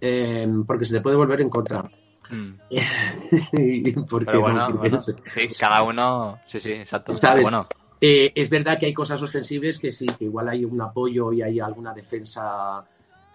eh, 0.00 0.48
porque 0.66 0.84
se 0.86 0.94
te 0.94 1.00
puede 1.02 1.16
volver 1.16 1.40
en 1.42 1.48
contra. 1.50 1.82
Mm. 2.30 2.54
Y 3.58 3.92
porque 3.92 4.32
no 4.34 4.40
bueno, 4.40 4.66
sí, 4.94 5.48
cada 5.58 5.82
uno, 5.82 6.38
sí, 6.46 6.60
sí, 6.60 6.70
exacto. 6.72 7.14
¿Sabes? 7.14 7.42
Bueno, 7.42 7.66
Eh, 8.00 8.32
es 8.34 8.48
verdad 8.48 8.78
que 8.78 8.86
hay 8.86 8.94
cosas 8.94 9.20
ostensibles 9.22 9.78
que 9.78 9.92
sí, 9.92 10.06
que 10.06 10.24
igual 10.24 10.48
hay 10.48 10.64
un 10.64 10.80
apoyo 10.80 11.32
y 11.32 11.42
hay 11.42 11.60
alguna 11.60 11.92
defensa. 11.92 12.84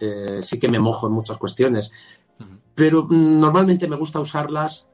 eh, 0.00 0.40
sí 0.42 0.58
que 0.58 0.68
me 0.68 0.78
mojo 0.78 1.06
en 1.06 1.12
muchas 1.14 1.36
cuestiones. 1.38 1.92
Pero 2.74 3.04
mm, 3.04 3.40
normalmente 3.40 3.86
me 3.88 3.96
gusta 3.96 4.20
usarlas 4.20 4.86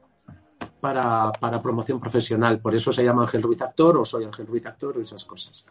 para, 0.79 1.31
para 1.33 1.61
promoción 1.61 1.99
profesional. 1.99 2.59
Por 2.59 2.73
eso 2.75 2.93
se 2.93 3.03
llama 3.03 3.23
Ángel 3.23 3.41
Ruiz 3.41 3.61
Actor 3.61 3.97
o 3.97 4.05
soy 4.05 4.25
Ángel 4.25 4.47
Ruiz 4.47 4.65
Actor 4.65 4.97
o 4.97 5.01
esas 5.01 5.25
cosas. 5.25 5.65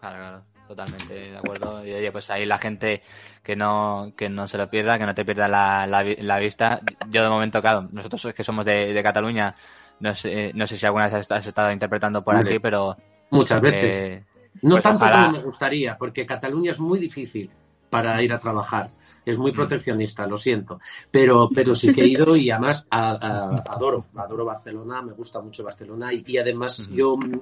Claro, 0.00 0.16
claro, 0.18 0.42
totalmente 0.68 1.12
de 1.14 1.36
acuerdo. 1.36 1.84
Y 1.84 1.92
oye, 1.92 2.12
pues 2.12 2.30
ahí 2.30 2.46
la 2.46 2.58
gente 2.58 3.02
que 3.42 3.56
no, 3.56 4.12
que 4.16 4.28
no 4.28 4.46
se 4.46 4.56
lo 4.56 4.70
pierda, 4.70 4.98
que 4.98 5.04
no 5.06 5.14
te 5.14 5.24
pierda 5.24 5.48
la, 5.48 5.86
la, 5.86 6.02
vi- 6.02 6.16
la 6.16 6.38
vista. 6.38 6.80
Yo 7.10 7.22
de 7.22 7.28
momento, 7.28 7.60
claro, 7.60 7.88
nosotros 7.92 8.32
que 8.34 8.44
somos 8.44 8.64
de, 8.64 8.92
de 8.94 9.02
Cataluña, 9.02 9.54
no 10.00 10.14
sé, 10.14 10.52
no 10.54 10.66
sé 10.66 10.78
si 10.78 10.86
alguna 10.86 11.08
vez 11.08 11.30
has 11.30 11.46
estado 11.46 11.72
interpretando 11.72 12.22
por 12.24 12.36
aquí, 12.36 12.58
pero... 12.60 12.96
Muchas 13.30 13.60
veces. 13.60 13.94
eh, 13.94 14.24
no 14.62 14.70
pues 14.76 14.82
tanto 14.82 15.04
ojalá- 15.04 15.26
como 15.26 15.38
me 15.38 15.44
gustaría, 15.44 15.96
porque 15.96 16.26
Cataluña 16.26 16.70
es 16.72 16.80
muy 16.80 16.98
difícil 16.98 17.50
para 17.90 18.20
ir 18.22 18.32
a 18.32 18.38
trabajar. 18.38 18.90
Es 19.24 19.38
muy 19.38 19.52
Mm. 19.52 19.54
proteccionista, 19.54 20.26
lo 20.26 20.36
siento. 20.36 20.80
Pero, 21.10 21.48
pero 21.54 21.74
sí 21.74 21.92
que 21.94 22.02
he 22.02 22.06
ido 22.08 22.36
y 22.36 22.50
además 22.50 22.86
a- 22.90 23.12
a- 23.12 23.62
adoro, 23.72 24.04
adoro 24.16 24.44
Barcelona, 24.44 25.00
me 25.02 25.12
gusta 25.12 25.40
mucho 25.40 25.62
Barcelona 25.64 26.12
y, 26.12 26.22
y 26.26 26.36
además 26.38 26.88
yo 26.92 27.12
mm, 27.14 27.40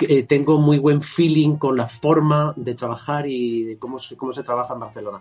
eh, 0.00 0.22
tengo 0.24 0.58
muy 0.60 0.78
buen 0.78 1.02
feeling 1.02 1.56
con 1.56 1.76
la 1.76 1.86
forma 1.86 2.52
de 2.56 2.74
trabajar 2.74 3.26
y 3.26 3.64
de 3.64 3.78
cómo 3.78 3.98
se, 3.98 4.16
cómo 4.16 4.32
se 4.32 4.42
trabaja 4.44 4.74
en 4.74 4.80
Barcelona. 4.80 5.20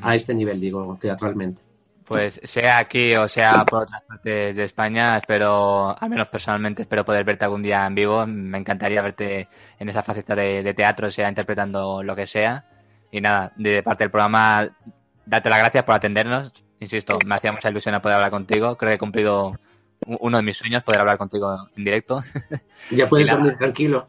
A 0.00 0.14
este 0.14 0.34
nivel, 0.34 0.60
digo, 0.60 0.96
teatralmente. 1.00 1.60
Pues 2.06 2.40
sea 2.44 2.78
aquí 2.78 3.16
o 3.16 3.26
sea 3.26 3.64
por 3.64 3.82
otras 3.82 4.02
partes 4.02 4.54
de 4.54 4.64
España, 4.64 5.16
espero, 5.16 5.96
al 5.98 6.08
menos 6.08 6.28
personalmente, 6.28 6.82
espero 6.82 7.04
poder 7.04 7.24
verte 7.24 7.44
algún 7.44 7.62
día 7.62 7.84
en 7.86 7.94
vivo. 7.94 8.24
Me 8.26 8.58
encantaría 8.58 9.02
verte 9.02 9.48
en 9.78 9.88
esa 9.88 10.02
faceta 10.02 10.36
de, 10.36 10.62
de 10.62 10.74
teatro, 10.74 11.10
sea 11.10 11.28
interpretando 11.28 12.02
lo 12.02 12.14
que 12.14 12.26
sea. 12.26 12.64
Y 13.10 13.20
nada, 13.20 13.52
de 13.56 13.82
parte 13.82 14.04
del 14.04 14.10
programa, 14.10 14.68
date 15.24 15.50
las 15.50 15.58
gracias 15.58 15.84
por 15.84 15.94
atendernos. 15.94 16.52
Insisto, 16.78 17.18
me 17.24 17.34
hacía 17.34 17.52
mucha 17.52 17.70
ilusión 17.70 18.00
poder 18.00 18.16
hablar 18.16 18.30
contigo. 18.30 18.76
Creo 18.76 18.90
que 18.90 18.94
he 18.94 18.98
cumplido 18.98 19.58
uno 20.06 20.36
de 20.36 20.42
mis 20.42 20.56
sueños, 20.56 20.82
poder 20.82 21.00
hablar 21.00 21.18
contigo 21.18 21.68
en 21.76 21.84
directo. 21.84 22.22
Ya 22.90 23.08
puedes 23.08 23.30
dormir 23.30 23.56
tranquilo. 23.56 24.08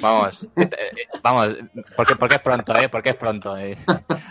Vamos, 0.00 0.42
eh, 0.56 0.62
eh, 0.72 1.06
vamos, 1.22 1.56
porque, 1.96 2.16
porque 2.16 2.34
es 2.36 2.40
pronto, 2.40 2.74
¿eh? 2.76 2.88
Porque 2.88 3.10
es 3.10 3.16
pronto. 3.16 3.56
eh. 3.56 3.76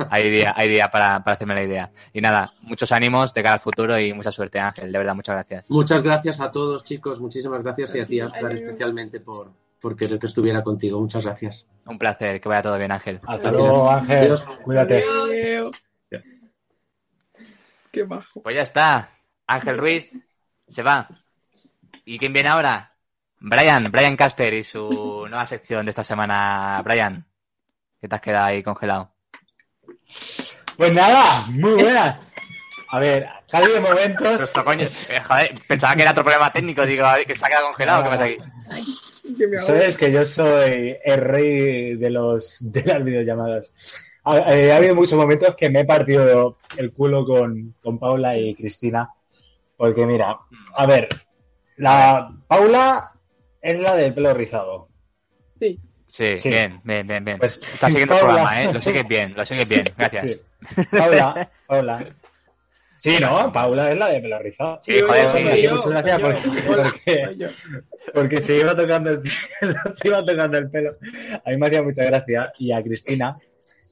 Hay 0.10 0.30
día, 0.30 0.54
hay 0.56 0.70
día 0.70 0.90
para, 0.90 1.24
para 1.24 1.36
hacerme 1.36 1.56
la 1.56 1.64
idea. 1.64 1.92
Y 2.14 2.22
nada, 2.22 2.50
muchos 2.62 2.92
ánimos 2.92 3.34
de 3.34 3.44
cara 3.44 3.54
al 3.56 3.60
futuro 3.60 4.00
y 4.00 4.14
mucha 4.14 4.32
suerte, 4.32 4.60
Ángel. 4.60 4.92
De 4.92 4.98
verdad, 4.98 5.16
muchas 5.16 5.36
gracias. 5.36 5.70
Muchas 5.70 6.04
gracias 6.04 6.40
a 6.42 6.52
todos, 6.52 6.84
chicos. 6.84 7.20
Muchísimas 7.20 7.62
gracias 7.64 7.96
y 7.96 8.00
a 8.00 8.06
ti, 8.06 8.22
Oscar, 8.22 8.46
Adiós. 8.46 8.62
especialmente 8.62 9.20
por, 9.20 9.52
por 9.82 9.96
querer 9.96 10.20
que 10.20 10.26
estuviera 10.28 10.62
contigo. 10.64 11.00
Muchas 11.00 11.26
gracias. 11.26 11.66
Un 11.86 11.98
placer, 11.98 12.40
que 12.42 12.50
vaya 12.50 12.62
todo 12.64 12.78
bien, 12.78 12.92
Ángel. 12.92 13.18
Hasta 13.28 13.50
Gracias. 13.50 13.54
luego, 13.54 13.90
Ángel. 13.92 14.18
Adiós. 14.18 14.44
Cuídate. 14.64 15.04
Adiós. 15.04 15.84
Qué 17.92 18.04
bajo. 18.04 18.42
Pues 18.42 18.56
ya 18.56 18.62
está. 18.62 19.10
Ángel 19.48 19.78
Ruiz 19.78 20.12
se 20.70 20.84
va. 20.84 21.08
¿Y 22.06 22.18
quién 22.18 22.34
viene 22.34 22.50
ahora? 22.50 22.94
Brian, 23.40 23.92
Brian 23.92 24.16
Caster 24.16 24.54
y 24.54 24.64
su 24.64 25.26
nueva 25.30 25.46
sección 25.46 25.86
de 25.86 25.92
esta 25.92 26.04
semana. 26.04 26.82
Brian, 26.84 27.26
¿qué 28.02 28.08
te 28.08 28.16
has 28.16 28.22
quedado 28.22 28.46
ahí 28.46 28.64
congelado? 28.64 29.12
Pues 30.76 30.94
nada, 30.94 31.46
muy 31.52 31.74
buenas. 31.74 32.34
A 32.90 33.00
ver, 33.00 33.26
ha 33.26 33.58
habido 33.58 33.82
momentos. 33.82 34.42
Esto, 34.42 34.64
coño, 34.64 34.86
eh, 34.86 35.22
joder, 35.22 35.54
pensaba 35.68 35.96
que 35.96 36.02
era 36.04 36.12
otro 36.12 36.24
problema 36.24 36.52
técnico. 36.52 36.86
Digo, 36.86 37.06
a 37.06 37.18
ver, 37.18 37.28
que 37.28 37.36
se 37.36 37.46
ha 37.46 37.50
quedado 37.50 37.68
congelado. 37.68 38.04
¿Qué 38.04 38.10
pasa 38.10 38.24
aquí? 38.24 38.38
Sabes 39.66 39.98
que 39.98 40.12
yo 40.12 40.24
soy 40.24 40.96
el 41.04 41.22
rey 41.22 41.96
de 41.96 42.10
los 42.10 42.60
de 42.72 42.84
las 42.84 43.04
videollamadas. 43.04 43.74
Ha, 44.24 44.54
eh, 44.54 44.72
ha 44.72 44.78
habido 44.78 44.96
muchos 44.96 45.18
momentos 45.18 45.56
que 45.56 45.70
me 45.70 45.82
he 45.82 45.86
partido 45.86 46.58
el 46.78 46.94
culo 46.94 47.26
con, 47.26 47.74
con 47.82 48.00
Paula 48.00 48.38
y 48.38 48.56
Cristina. 48.56 49.10
Porque 49.76 50.06
mira, 50.06 50.38
a 50.76 50.86
ver, 50.86 51.10
la 51.76 52.32
Paula 52.48 53.17
es 53.62 53.80
la 53.80 53.96
del 53.96 54.14
pelo 54.14 54.34
rizado. 54.34 54.90
Sí. 55.60 55.80
Sí, 56.08 56.40
Sí. 56.40 56.50
bien, 56.50 56.80
bien, 56.84 57.06
bien, 57.06 57.24
bien. 57.26 57.38
Pues, 57.38 57.58
Estás 57.58 57.92
siguiendo 57.92 58.16
el 58.16 58.20
programa, 58.22 58.64
¿eh? 58.64 58.74
Lo 58.74 58.82
sigues 58.82 59.08
bien, 59.08 59.34
lo 59.36 59.46
sigues 59.46 59.68
bien. 59.68 59.84
Gracias. 59.98 60.26
Sí. 60.26 60.42
Paula, 60.92 61.50
Paula. 61.68 62.06
Sí, 63.00 63.16
¿no? 63.22 63.54
Paula 63.54 63.92
es 63.92 63.98
la 64.00 64.08
de 64.10 64.20
pelo 64.22 64.40
rizado. 64.40 64.82
Sí, 64.84 65.00
joder, 65.02 65.30
soy 65.30 65.44
sí. 65.52 65.62
yo, 65.62 65.76
Muchas 65.76 65.92
gracias 65.92 66.20
soy. 66.20 66.64
Hola, 66.74 66.84
porque- 66.92 67.26
soy 67.26 67.38
yo. 67.38 67.48
porque 68.12 68.42
se 68.42 68.58
iba 68.58 68.76
tocando 68.76 69.12
el 69.12 69.22
pelo, 69.22 69.76
se 70.02 70.08
iba 70.08 70.26
tocando 70.26 70.58
el 70.58 70.70
pelo. 70.72 70.98
A 71.46 71.50
mí 71.52 71.58
me 71.58 71.68
hacía 71.68 71.84
mucha 71.84 72.04
gracia. 72.06 72.52
Y 72.58 72.72
a 72.72 72.82
Cristina, 72.82 73.38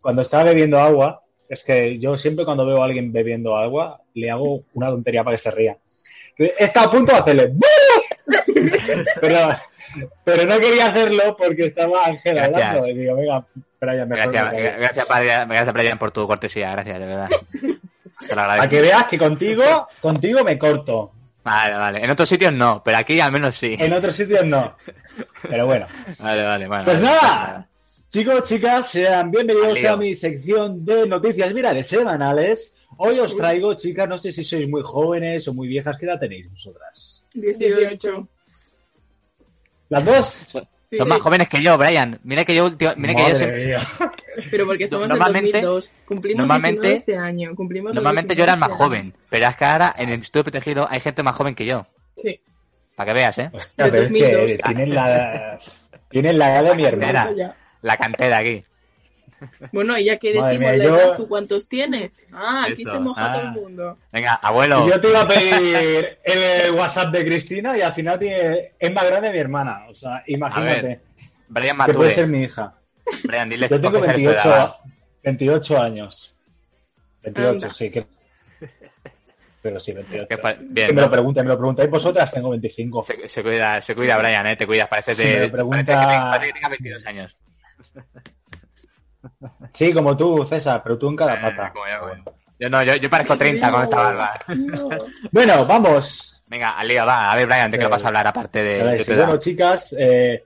cuando 0.02 0.24
estaba 0.24 0.46
bebiendo 0.46 0.80
agua, 0.80 1.22
es 1.48 1.64
que 1.64 2.00
yo 2.00 2.18
siempre 2.18 2.46
cuando 2.46 2.66
veo 2.66 2.82
a 2.82 2.86
alguien 2.86 3.12
bebiendo 3.14 3.56
agua, 3.56 4.02
le 4.16 4.32
hago 4.32 4.64
una 4.74 4.88
tontería 4.90 5.24
para 5.24 5.36
que 5.38 5.44
se 5.44 5.52
ría. 5.52 5.78
Está 6.58 6.86
a 6.86 6.90
punto 6.90 7.12
de 7.12 7.18
hacerle. 7.20 7.48
¡Bu! 7.54 7.62
Pero, 9.22 9.50
pero 10.24 10.46
no 10.46 10.60
quería 10.60 10.88
hacerlo 10.88 11.36
porque 11.38 11.68
estaba 11.68 12.06
Ángel 12.06 12.38
hablando. 12.40 12.88
Y 12.88 12.94
digo, 12.96 13.16
venga, 13.16 13.46
Brian, 13.80 14.10
mejor. 14.10 14.32
Gracias, 14.32 14.54
me 14.54 14.64
callo. 14.64 14.80
gracias, 14.80 15.08
Brian, 15.08 15.50
gracias, 15.50 15.74
Brian, 15.74 15.98
por 16.00 16.12
tu 16.12 16.28
cortesía. 16.28 16.72
Gracias, 16.72 17.00
de 17.00 17.06
verdad. 17.06 17.30
Te 18.28 18.36
lo 18.36 18.42
A 18.42 18.44
agradezco. 18.46 18.70
que 18.70 18.82
veas 18.82 19.06
que 19.06 19.18
contigo, 19.18 19.88
contigo 20.02 20.44
me 20.44 20.58
corto. 20.58 21.12
Vale, 21.44 21.76
vale. 21.76 22.04
En 22.04 22.10
otros 22.10 22.28
sitios 22.28 22.52
no, 22.54 22.82
pero 22.84 22.98
aquí 22.98 23.20
al 23.20 23.32
menos 23.32 23.56
sí. 23.56 23.76
En 23.80 23.94
otros 23.94 24.16
sitios 24.16 24.44
no. 24.46 24.76
Pero 25.44 25.66
bueno. 25.68 25.86
Vale, 26.20 26.44
vale, 26.44 26.68
bueno. 26.68 26.86
Pues 26.86 27.02
vale, 27.02 27.16
nada, 27.22 27.68
chicos, 28.10 28.44
chicas, 28.46 28.88
sean 28.90 29.30
bienvenidos 29.30 29.84
a 29.86 29.96
mi 29.96 30.16
sección 30.16 30.84
de 30.84 31.08
noticias 31.08 31.54
virales 31.54 31.88
semanales. 31.88 32.76
Hoy 32.98 33.20
os 33.20 33.36
traigo, 33.36 33.74
chicas, 33.76 34.08
no 34.08 34.18
sé 34.18 34.32
si 34.32 34.44
sois 34.44 34.68
muy 34.70 34.82
jóvenes 34.84 35.48
o 35.48 35.54
muy 35.54 35.68
viejas, 35.68 35.98
¿qué 35.98 36.06
edad 36.06 36.20
tenéis 36.20 36.50
vosotras? 36.50 37.26
18. 37.34 38.28
¿Las 39.90 40.06
dos? 40.06 40.42
Sí, 40.90 40.98
Son 41.00 41.08
más 41.08 41.20
jóvenes 41.20 41.50
que 41.50 41.62
yo, 41.62 41.78
Brian. 41.78 42.20
Mira 42.24 42.46
que 42.46 42.56
yo, 42.56 42.66
último- 42.66 42.94
mira 42.96 43.16
que 43.16 43.70
yo. 43.72 43.78
Pero 44.52 44.66
porque 44.66 44.88
somos 44.88 45.10
Normalmente- 45.10 45.58
en 45.60 45.66
2002. 45.66 45.94
Cumplimos 46.06 46.38
normalmente- 46.40 46.82
19 46.82 46.96
este 46.96 47.18
año. 47.18 47.56
Cumplimos 47.56 47.94
Normalmente 47.94 48.36
yo 48.36 48.44
era 48.44 48.54
el 48.54 48.60
19 48.60 48.60
más 48.60 48.70
este 48.72 48.84
año. 48.84 48.90
joven, 49.12 49.14
pero 49.30 49.48
es 49.48 49.56
que 49.58 49.66
ahora 49.66 49.96
en 49.98 50.10
el 50.10 50.20
estudio 50.22 50.44
protegido 50.44 50.88
hay 50.90 51.00
gente 51.00 51.24
más 51.24 51.36
joven 51.36 51.56
que 51.56 51.66
yo. 51.66 51.86
Sí. 52.16 52.40
Para 52.96 53.08
que 53.12 53.14
veas, 53.14 53.38
¿eh? 53.40 53.50
Hostia, 53.52 53.86
De 53.86 53.92
pero 53.92 54.04
es 54.04 54.12
que 54.12 54.22
2002. 54.22 54.58
tienen 54.64 54.96
la, 54.96 55.60
tienen 56.08 56.40
la 56.40 56.54
edad 56.60 56.70
de 56.70 56.76
mi 56.76 56.86
hermana. 56.86 57.56
La 57.82 57.98
cantera 57.98 58.38
aquí. 58.38 58.64
Bueno, 59.72 59.98
y 59.98 60.06
ya 60.06 60.18
que 60.18 60.30
decimos 60.30 60.58
mía, 60.60 60.78
la 60.78 60.84
yo- 60.84 60.96
edad, 60.98 61.16
¿tú 61.18 61.28
cuántos 61.28 61.68
tienes? 61.68 62.28
Ah, 62.32 62.66
aquí 62.70 62.84
Eso, 62.84 62.94
se 62.94 63.00
moja 63.00 63.26
ah. 63.26 63.34
todo 63.34 63.42
el 63.44 63.52
mundo. 63.52 63.98
Venga, 64.12 64.34
abuelo. 64.36 64.88
Yo 64.88 65.00
te 65.02 65.10
iba 65.10 65.22
a 65.22 65.28
pedir 65.28 66.18
el 66.24 66.72
WhatsApp 66.74 67.12
de 67.14 67.26
Cristina 67.26 67.78
y 67.78 67.82
al 67.82 67.94
final 67.94 68.18
tiene, 68.20 68.74
es 68.80 68.92
más 68.94 69.06
grande 69.06 69.32
mi 69.32 69.38
hermana. 69.38 69.86
O 69.90 69.96
sea, 69.96 70.24
imagínate 70.28 71.02
Brian 71.50 71.78
que 71.78 71.84
puede 71.94 71.98
Mature. 71.98 72.12
ser 72.12 72.28
mi 72.28 72.44
hija. 72.44 72.76
Brian, 73.24 73.50
dile 73.50 73.68
Yo 73.70 73.80
tengo 73.82 74.00
por 74.00 74.06
qué 74.06 74.10
eres 74.12 74.22
tu 74.24 74.30
28, 74.30 74.50
edad. 74.56 74.76
28 75.24 75.82
años. 75.82 76.38
28, 77.24 77.50
Anda. 77.50 77.70
sí. 77.72 77.92
Que... 77.92 78.08
Pero 79.62 79.80
sí, 79.80 79.94
28. 79.94 80.28
Que 80.28 80.38
pa- 80.38 80.56
Que 80.58 80.64
bien, 80.64 80.88
me 80.96 81.02
lo 81.02 81.08
¿no? 81.08 81.12
pregunten, 81.12 81.44
me 81.46 81.50
lo 81.52 81.58
preguntáis 81.58 81.90
vosotras, 81.90 82.32
tengo 82.32 82.50
25. 82.52 83.04
Se, 83.04 83.28
se 83.28 83.44
cuida, 83.44 83.82
se 83.82 83.96
cuida 83.96 84.18
Brian, 84.18 84.46
¿eh? 84.48 84.56
Te 84.56 84.66
cuidas. 84.68 84.88
Parece, 84.88 85.16
Si 85.16 85.24
de, 85.24 85.50
pregunta- 85.50 85.84
parece, 85.86 86.06
que, 86.08 86.14
te- 86.14 86.22
parece 86.22 86.48
que 86.48 86.54
tenga 86.54 86.70
22 86.70 87.06
años. 87.08 87.42
Sí, 89.74 89.94
como 89.94 90.16
tú, 90.16 90.46
César, 90.46 90.82
pero 90.84 90.98
tú 90.98 91.10
en 91.10 91.16
cada 91.16 91.36
Eh, 91.36 91.42
pata. 91.42 91.72
como 91.74 91.86
yo, 91.88 92.00
como 92.00 92.16
yo. 92.26 92.34
Yo 92.58 92.70
no, 92.70 92.84
yo, 92.84 92.96
yo 92.96 93.10
parezco 93.10 93.38
30 93.38 93.70
con 93.72 93.84
esta 93.84 93.98
barba. 93.98 94.40
No. 94.56 94.90
Bueno, 95.32 95.66
vamos. 95.66 96.44
Venga, 96.48 96.78
al 96.78 96.88
lío, 96.88 97.06
va. 97.06 97.32
A 97.32 97.36
ver, 97.36 97.48
Brian, 97.48 97.70
¿de 97.72 97.78
Sí. 97.78 97.84
qué 97.84 97.90
vas 97.90 98.04
a 98.04 98.08
hablar 98.08 98.28
aparte 98.28 98.64
de, 98.64 98.82
A 98.82 98.84
ver, 98.86 98.98
de 99.00 99.04
sí, 99.04 99.14
bueno, 99.14 99.38
chicas, 99.38 99.96
eh, 100.00 100.44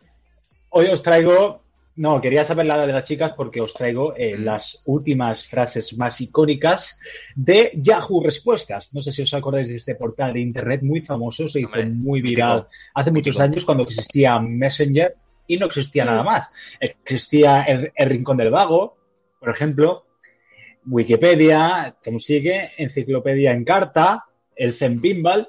hoy 0.70 0.88
os 0.88 1.04
traigo. 1.04 1.62
No, 1.98 2.22
quería 2.22 2.46
saber 2.46 2.66
la 2.66 2.78
edad 2.78 2.88
de 2.88 2.94
las 2.94 3.04
chicas 3.04 3.34
porque 3.36 3.60
os 3.60 3.74
traigo 3.74 4.14
eh, 4.16 4.38
Mm. 4.38 4.44
las 4.46 4.82
últimas 4.86 5.46
frases 5.46 5.98
más 5.98 6.22
icónicas 6.22 6.98
de 7.36 7.72
Yahoo 7.76 8.24
Respuestas. 8.24 8.94
No 8.94 9.02
sé 9.02 9.12
si 9.12 9.24
os 9.24 9.34
acordáis 9.34 9.68
de 9.70 9.76
este 9.76 9.96
portal 9.96 10.34
de 10.34 10.40
internet 10.40 10.82
muy 10.82 11.02
famoso, 11.02 11.50
se 11.50 11.60
hizo 11.60 11.68
Hombre, 11.68 11.86
muy 11.88 12.22
mítico. 12.22 12.36
viral 12.38 12.68
hace 12.96 13.12
muchos 13.12 13.36
Mítico. 13.36 13.44
años 13.44 13.66
cuando 13.66 13.84
existía 13.84 14.40
Messenger 14.40 15.14
y 15.50 15.58
no 15.58 15.66
existía 15.66 16.06
Mm. 16.06 16.08
nada 16.08 16.24
más. 16.24 16.52
Existía 16.80 17.64
el, 17.64 17.92
el 17.94 18.10
Rincón 18.10 18.38
del 18.38 18.52
Vago, 18.52 18.96
por 19.40 19.50
ejemplo, 19.50 20.06
Wikipedia, 20.86 21.96
como 22.04 22.20
sigue, 22.20 22.72
Enciclopedia 22.78 23.52
en 23.52 23.66
Carta, 23.66 24.26
el 24.56 24.74
Zen 24.74 25.02
Pinball. 25.02 25.48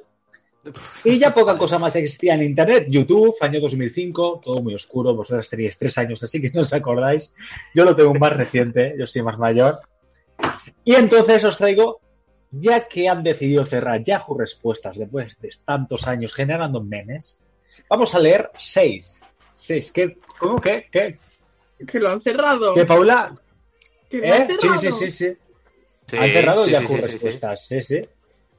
Y 1.04 1.18
ya 1.18 1.32
poca 1.32 1.56
cosa 1.56 1.78
más 1.78 1.96
existía 1.96 2.34
en 2.34 2.42
Internet. 2.42 2.86
YouTube, 2.88 3.34
año 3.40 3.60
2005, 3.60 4.40
todo 4.44 4.60
muy 4.62 4.74
oscuro. 4.74 5.14
Vosotras 5.14 5.48
teníais 5.48 5.78
tres 5.78 5.96
años, 5.96 6.22
así 6.22 6.40
que 6.40 6.50
no 6.50 6.60
os 6.62 6.72
acordáis. 6.74 7.34
Yo 7.74 7.84
lo 7.84 7.96
tengo 7.96 8.12
más 8.14 8.34
reciente, 8.36 8.94
yo 8.98 9.06
soy 9.06 9.22
más 9.22 9.38
mayor. 9.38 9.80
Y 10.84 10.94
entonces 10.94 11.42
os 11.44 11.56
traigo, 11.56 12.00
ya 12.50 12.86
que 12.88 13.08
han 13.08 13.22
decidido 13.22 13.64
cerrar 13.64 14.04
Yahoo 14.04 14.36
Respuestas 14.38 14.98
después 14.98 15.34
de 15.40 15.50
tantos 15.64 16.06
años 16.06 16.34
generando 16.34 16.82
memes, 16.82 17.42
vamos 17.88 18.14
a 18.14 18.18
leer 18.18 18.50
seis. 18.58 19.22
Seis. 19.60 19.92
¿Qué? 19.92 20.18
¿Cómo? 20.38 20.56
¿Qué? 20.60 20.88
¿Qué? 20.90 21.18
Que 21.86 21.98
lo 22.00 22.10
han 22.10 22.20
cerrado. 22.20 22.74
¿Qué, 22.74 22.84
Paula? 22.84 23.34
Que 24.08 24.18
lo 24.18 24.24
¿Eh? 24.24 24.32
han 24.32 24.46
Sí, 24.48 24.56
cerrado. 24.58 24.78
sí, 24.80 24.92
sí, 24.92 25.10
sí. 25.10 25.36
Sí, 26.08 26.16
Han 26.16 26.30
cerrado 26.30 26.64
sí, 26.66 26.70
Yahoo 26.72 26.86
sí, 26.88 26.94
sí, 26.94 27.00
sí, 27.02 27.06
sí. 27.06 27.12
Respuestas. 27.12 27.66
Sí, 27.66 27.82
sí. 27.82 28.08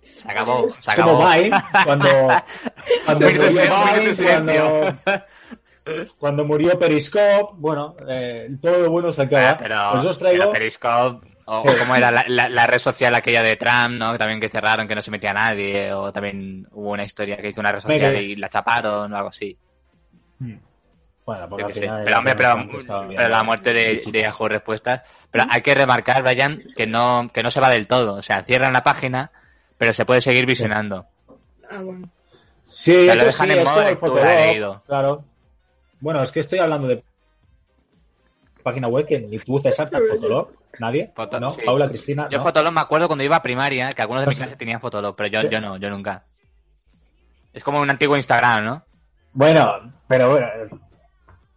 Se 0.03 0.31
acabó, 0.31 0.71
se 0.71 0.79
Es 0.79 0.89
acabó. 0.89 1.11
como 1.17 1.29
Vine, 1.31 1.51
cuando, 1.83 2.07
cuando 3.05 3.25
murió 3.29 3.47
Vine, 3.49 4.15
cuando, 4.23 4.97
cuando 6.17 6.45
murió 6.45 6.79
Periscope, 6.79 7.53
bueno, 7.57 7.95
eh, 8.07 8.49
todo 8.61 8.79
lo 8.83 8.89
bueno 8.91 9.11
se 9.13 9.23
acaba. 9.23 9.49
Ah, 9.51 9.57
pero, 9.59 9.75
Pues 9.93 10.05
os 10.05 10.17
traigo... 10.19 10.39
pero 10.39 10.51
Periscope, 10.53 11.27
o 11.45 11.61
Sí. 11.61 11.77
como 11.79 11.95
era 11.95 12.09
la, 12.11 12.25
la- 12.27 12.49
la 12.49 12.67
red 12.67 12.79
social 12.79 13.13
aquella 13.15 13.43
de 13.43 13.57
Trump, 13.57 13.91
¿no? 13.99 14.17
También 14.17 14.39
que 14.39 14.49
cerraron, 14.49 14.87
que 14.87 14.95
no 14.95 15.01
se 15.01 15.11
metía 15.11 15.33
nadie, 15.33 15.93
o 15.93 16.11
también 16.13 16.67
hubo 16.71 16.91
una 16.91 17.03
historia 17.03 17.37
que 17.37 17.49
hizo 17.49 17.59
una 17.59 17.71
red 17.71 17.81
social 17.81 17.99
Mire. 18.13 18.23
y 18.23 18.35
la 18.37 18.49
chaparon 18.49 19.11
o 19.13 19.15
algo 19.17 19.29
así. 19.29 19.55
Bueno, 21.25 21.47
porque 21.49 21.63
al 21.65 21.71
final 21.73 22.01
Pero 22.03 22.17
hombre, 22.17 22.35
pero, 22.35 23.27
la 23.29 23.43
muerte 23.43 23.73
de, 23.73 24.01
de 24.05 24.21
Yahoo 24.21 24.47
Respuestas. 24.47 25.01
Pero 25.29 25.45
hay 25.49 25.61
que 25.61 25.73
remarcar, 25.75 26.23
Brian, 26.23 26.61
que 26.75 26.87
no, 26.87 27.29
que 27.33 27.43
no 27.43 27.51
se 27.51 27.61
va 27.61 27.69
del 27.69 27.87
todo. 27.87 28.15
O 28.15 28.21
sea, 28.21 28.43
cierran 28.43 28.73
la 28.73 28.83
página, 28.83 29.31
pero 29.77 29.93
se 29.93 30.03
puede 30.05 30.19
seguir 30.21 30.45
visionando. 30.45 31.05
Ah, 31.69 31.79
bueno. 31.81 32.09
Sí, 32.63 32.91
Te 32.91 33.05
lo 33.07 33.13
eso 33.13 33.25
dejan 33.25 33.47
sí, 33.49 33.53
en 33.57 33.63
modo 33.63 33.81
lectura, 33.83 34.35
leído. 34.45 34.83
Claro. 34.87 35.23
Bueno, 35.99 36.21
es 36.23 36.31
que 36.31 36.39
estoy 36.39 36.59
hablando 36.59 36.87
de 36.87 37.03
página 38.63 38.87
web 38.87 39.05
que 39.07 39.19
ni 39.19 39.37
tú, 39.39 39.59
César, 39.59 39.89
Fotolog, 39.89 40.51
nadie, 40.79 41.11
Foto- 41.15 41.39
¿no? 41.39 41.49
sí. 41.51 41.61
Paula, 41.65 41.87
Cristina, 41.89 42.27
Yo 42.29 42.37
¿no? 42.39 42.43
Fotolog 42.43 42.71
me 42.73 42.81
acuerdo 42.81 43.07
cuando 43.07 43.23
iba 43.23 43.35
a 43.35 43.41
primaria, 43.41 43.93
que 43.93 44.01
algunos 44.01 44.23
de 44.23 44.29
mi 44.29 44.35
clase 44.37 44.55
tenían 44.55 44.79
Fotolog, 44.81 45.15
pero 45.15 45.27
yo, 45.29 45.41
Sí. 45.41 45.47
yo 45.51 45.61
no, 45.61 45.77
yo 45.77 45.89
nunca. 45.89 46.23
Es 47.53 47.63
como 47.63 47.79
un 47.79 47.89
antiguo 47.89 48.15
Instagram, 48.17 48.63
¿no? 48.65 48.83
Bueno, 49.33 49.91
pero 50.07 50.29
bueno. 50.31 50.47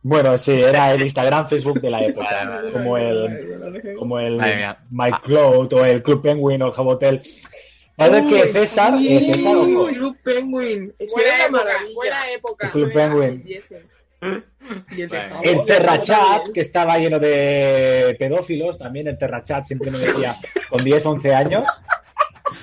Bueno, 0.05 0.37
sí, 0.37 0.53
era 0.61 0.93
el 0.93 1.03
Instagram, 1.03 1.49
Facebook 1.49 1.81
de 1.81 1.91
la 1.91 2.05
época. 2.05 2.29
Vale, 2.31 2.51
vale, 2.51 2.73
como 2.73 2.99
el, 2.99 3.97
como 3.99 4.21
el. 4.21 4.37
My 4.91 5.11
Cloud 5.25 5.73
o 5.73 5.85
el 5.85 6.03
Club 6.03 6.23
Penguin 6.23 6.61
o 6.63 6.67
el 6.69 6.73
Jabotel. 6.73 7.23
Pasa 7.97 8.21
Uy, 8.23 8.29
que 8.29 8.53
César, 8.53 8.99
sí, 8.99 9.17
eh, 9.17 9.33
César, 9.33 9.57
ojo, 9.57 9.87
Club 9.87 10.17
Penguin. 10.23 10.93
Eso 10.99 11.15
Buena 11.15 11.35
era 11.35 11.47
época, 11.47 11.65
maravilla. 11.65 11.95
buena 11.95 12.31
época. 12.33 12.67
el 12.67 12.73
Club 12.73 12.93
Penguin, 12.93 13.45
Y 14.97 15.49
el 15.49 15.65
Terrachat, 15.65 16.49
que 16.53 16.61
estaba 16.61 16.99
lleno 16.99 17.19
de 17.19 18.17
pedófilos, 18.19 18.79
también 18.79 19.09
el 19.09 19.17
Terrachat 19.17 19.65
siempre 19.65 19.91
me 19.91 19.99
decía 19.99 20.37
con 20.69 20.85
10, 20.85 21.07
11 21.07 21.35
años. 21.35 21.69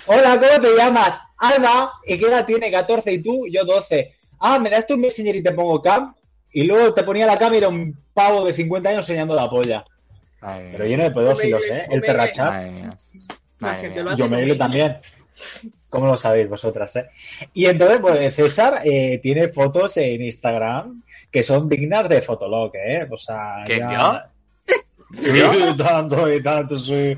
Hola, 0.05 0.39
¿cómo 0.39 0.61
te 0.61 0.75
llamas? 0.75 1.19
Alba, 1.37 1.93
¿y 2.05 2.19
qué 2.19 2.25
edad 2.27 2.45
tiene? 2.45 2.69
14 2.69 3.11
y 3.13 3.19
tú, 3.23 3.45
yo 3.49 3.63
12. 3.65 4.13
Ah, 4.39 4.59
me 4.59 4.69
das 4.69 4.85
tu 4.85 4.97
messenger 4.97 5.35
y 5.35 5.41
te 5.43 5.51
pongo 5.53 5.81
cam. 5.81 6.13
Y 6.53 6.63
luego 6.63 6.93
te 6.93 7.03
ponía 7.03 7.25
la 7.25 7.35
era 7.35 7.69
un 7.69 7.97
pavo 8.13 8.45
de 8.45 8.53
50 8.53 8.89
años 8.89 9.09
enseñando 9.09 9.35
la 9.35 9.49
polla. 9.49 9.85
Pero 10.41 10.85
lleno 10.85 11.03
de 11.03 11.11
pedófilos, 11.11 11.61
¿eh? 11.67 11.85
El. 11.89 12.01
Terrachat. 12.01 12.71
Yo 14.17 14.27
me 14.27 14.37
Omegle. 14.37 14.55
también. 14.55 14.97
¿Cómo 15.89 16.07
lo 16.07 16.17
sabéis 16.17 16.49
vosotras, 16.49 16.95
eh? 16.95 17.09
Y 17.53 17.65
entonces, 17.65 17.99
pues 17.99 18.35
César 18.35 18.81
eh, 18.83 19.19
tiene 19.21 19.49
fotos 19.49 19.97
en 19.97 20.21
Instagram 20.21 21.03
que 21.31 21.43
son 21.43 21.69
dignas 21.69 22.09
de 22.09 22.21
Fotolog, 22.21 22.75
¿eh? 22.75 23.07
O 23.09 23.17
sea, 23.17 23.63
¿Quién, 23.65 23.79
ya... 23.79 24.29
Sí, 25.13 25.75
tanto 25.77 26.31
y 26.31 26.41
tanto, 26.41 26.77
sí. 26.77 27.15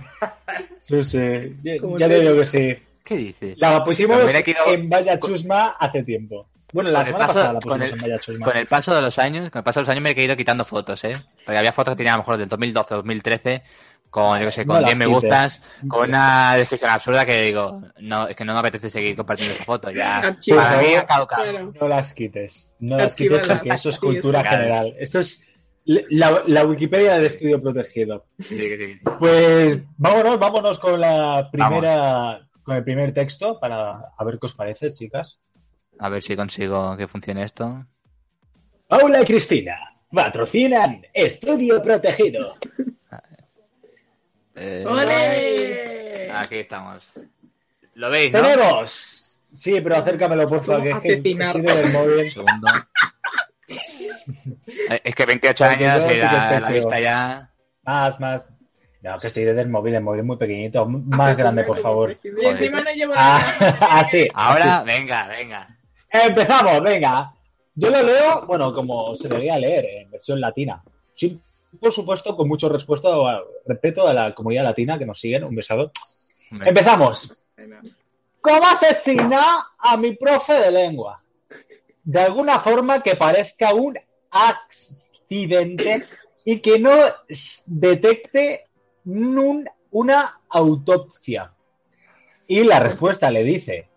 Sí, 0.80 1.04
sí. 1.04 1.56
Ya, 1.64 1.76
ya 1.98 2.08
te 2.08 2.20
digo 2.20 2.36
que 2.38 2.46
sí. 2.46 2.76
¿Qué 3.04 3.18
dices? 3.18 3.58
La 3.60 3.84
pusimos 3.84 4.22
en 4.68 4.90
Vaya 4.90 5.20
Chusma 5.20 5.76
hace 5.80 6.04
tiempo. 6.04 6.48
Bueno, 6.74 6.90
la 6.92 7.00
Con 7.00 7.08
el 7.08 7.14
semana 7.14 7.28
paso- 7.28 7.34
pasada 7.40 7.54
la 7.54 7.60
con 7.60 7.70
pusimos 7.80 7.90
el- 7.92 7.94
en 7.94 8.02
Vaya 8.02 8.20
Chusma. 8.20 8.46
Con 8.46 8.58
el 8.58 8.68
paso 8.68 8.96
de 8.96 9.02
los 9.02 9.20
años, 9.20 9.50
con 9.52 9.60
el 9.60 9.64
paso 9.64 9.80
de 9.80 9.82
los 9.84 9.90
años 9.90 10.02
me 10.04 10.12
he 10.12 10.24
ido 10.24 10.36
quitando 10.36 10.66
fotos, 10.66 11.04
¿eh? 11.06 11.22
Porque 11.46 11.58
había 11.58 11.72
fotos 11.72 11.94
que 11.94 11.98
tenía 11.98 12.14
a 12.14 12.18
lo 12.18 12.24
mejor 12.24 12.38
del 12.38 12.50
2012, 12.50 12.96
2013, 12.96 13.64
con, 14.10 14.40
yo 14.40 14.46
qué 14.46 14.52
sé, 14.52 14.66
No 14.66 14.74
con 14.74 14.82
las 14.84 14.90
10 14.92 14.98
me 15.00 15.06
gustas, 15.08 15.62
con 15.88 16.10
una 16.10 16.56
descripción 16.56 16.92
absurda 16.92 17.26
que 17.26 17.42
digo, 17.44 17.82
no, 18.00 18.28
es 18.28 18.36
que 18.36 18.46
no 18.46 18.54
me 18.54 18.60
apetece 18.60 18.90
seguir 18.90 19.16
compartiendo 19.16 19.56
esa 19.56 19.64
foto, 19.64 19.90
ya. 19.92 20.22
Para 20.56 20.82
mí. 20.82 20.88
No 21.80 21.88
las 21.88 22.14
quites. 22.14 22.76
No 22.80 22.98
las 22.98 23.16
quites 23.16 23.48
porque 23.48 23.70
eso 23.70 23.90
es 23.90 24.00
cultura 24.00 24.42
sí. 24.44 24.50
general. 24.50 24.96
Esto 25.00 25.20
es 25.20 25.48
la, 25.86 26.44
la 26.46 26.66
Wikipedia 26.66 27.16
del 27.16 27.26
estudio 27.26 27.62
protegido. 27.62 28.26
Sí, 28.40 28.58
sí, 28.58 28.78
sí. 28.78 29.00
Pues 29.20 29.80
vámonos, 29.98 30.40
vámonos 30.40 30.80
con 30.80 31.00
la 31.02 31.50
primera, 31.52 32.48
con 32.64 32.78
el 32.78 32.84
primer 32.84 33.14
texto 33.14 33.60
para 33.60 33.94
a 34.18 34.24
ver 34.24 34.38
qué 34.40 34.46
os 34.46 34.54
parece, 34.54 34.92
chicas. 34.92 35.40
A 36.00 36.10
ver 36.10 36.24
si 36.24 36.36
consigo 36.36 36.98
que 36.98 37.08
funcione 37.08 37.44
esto. 37.44 37.86
Paula 38.88 39.22
y 39.22 39.26
Cristina 39.26 39.78
patrocinan 40.12 41.06
Estudio 41.14 41.82
Protegido. 41.82 42.56
Eh, 44.56 44.86
¡Ole! 44.88 46.32
Aquí 46.32 46.58
estamos. 46.58 47.04
¿Lo 47.96 48.12
veis, 48.12 48.32
no? 48.32 48.44
Tenemos. 48.44 49.42
Sí, 49.58 49.82
pero 49.82 49.96
acércamelo, 49.98 50.48
por 50.48 50.64
favor, 50.64 51.02
que 51.02 51.14
es 51.14 51.24
que 51.24 51.34
del 51.34 51.92
móvil. 51.92 52.26
Un 52.26 52.32
segundo. 52.32 52.68
Es 55.04 55.16
que 55.16 55.26
28 55.26 55.66
Porque 55.66 55.88
años 55.88 56.12
y 56.14 56.18
la, 56.20 56.70
vista 56.70 57.00
ya. 57.00 57.50
Más, 57.84 58.20
más. 58.20 58.50
No, 59.02 59.20
que 59.20 59.28
estoy 59.28 59.44
desde 59.44 59.62
el 59.62 59.70
móvil, 59.70 59.96
el 59.96 60.04
móvil 60.04 60.22
es 60.22 60.26
muy 60.26 60.38
pequeñito. 60.38 60.86
Más 60.86 61.36
grande, 61.36 61.64
por 61.64 61.78
favor. 61.78 62.18
Y 62.24 62.46
encima 62.46 62.82
no 62.82 62.92
llevo 62.92 63.14
Ah, 63.18 63.42
la 63.60 64.00
así. 64.00 64.28
Ahora, 64.34 64.78
así. 64.78 64.86
venga, 64.86 65.28
venga. 65.28 65.78
Empezamos, 66.14 66.80
venga. 66.84 67.34
Yo 67.74 67.90
lo 67.90 68.04
leo, 68.04 68.46
bueno, 68.46 68.72
como 68.72 69.16
se 69.16 69.28
debería 69.28 69.58
leer, 69.58 69.86
en 69.86 70.12
versión 70.12 70.40
latina. 70.40 70.84
Sí, 71.12 71.42
por 71.80 71.92
supuesto, 71.92 72.38
con 72.38 72.48
mucho 72.48 72.70
respeto 72.70 73.28
a, 73.28 73.42
respeto 73.66 74.08
a 74.08 74.14
la 74.14 74.36
comunidad 74.36 74.64
latina 74.64 75.00
que 75.00 75.08
nos 75.08 75.20
siguen. 75.20 75.44
Un 75.44 75.56
besado. 75.56 75.92
Empezamos. 76.52 77.44
¿Cómo 78.42 78.64
asesina 78.68 79.72
a 79.80 79.98
mi 79.98 80.16
profe 80.16 80.54
de 80.54 80.70
lengua? 80.70 81.24
De 82.04 82.20
alguna 82.20 82.60
forma 82.60 83.02
que 83.02 83.16
parezca 83.16 83.74
un 83.74 83.98
accidente 84.30 86.04
y 86.46 86.60
que 86.60 86.78
no 86.78 86.92
detecte 87.66 88.68
una 89.06 90.42
autopsia. 90.48 91.52
Y 92.46 92.66
la 92.66 92.80
respuesta 92.82 93.32
le 93.32 93.44
dice, 93.44 93.88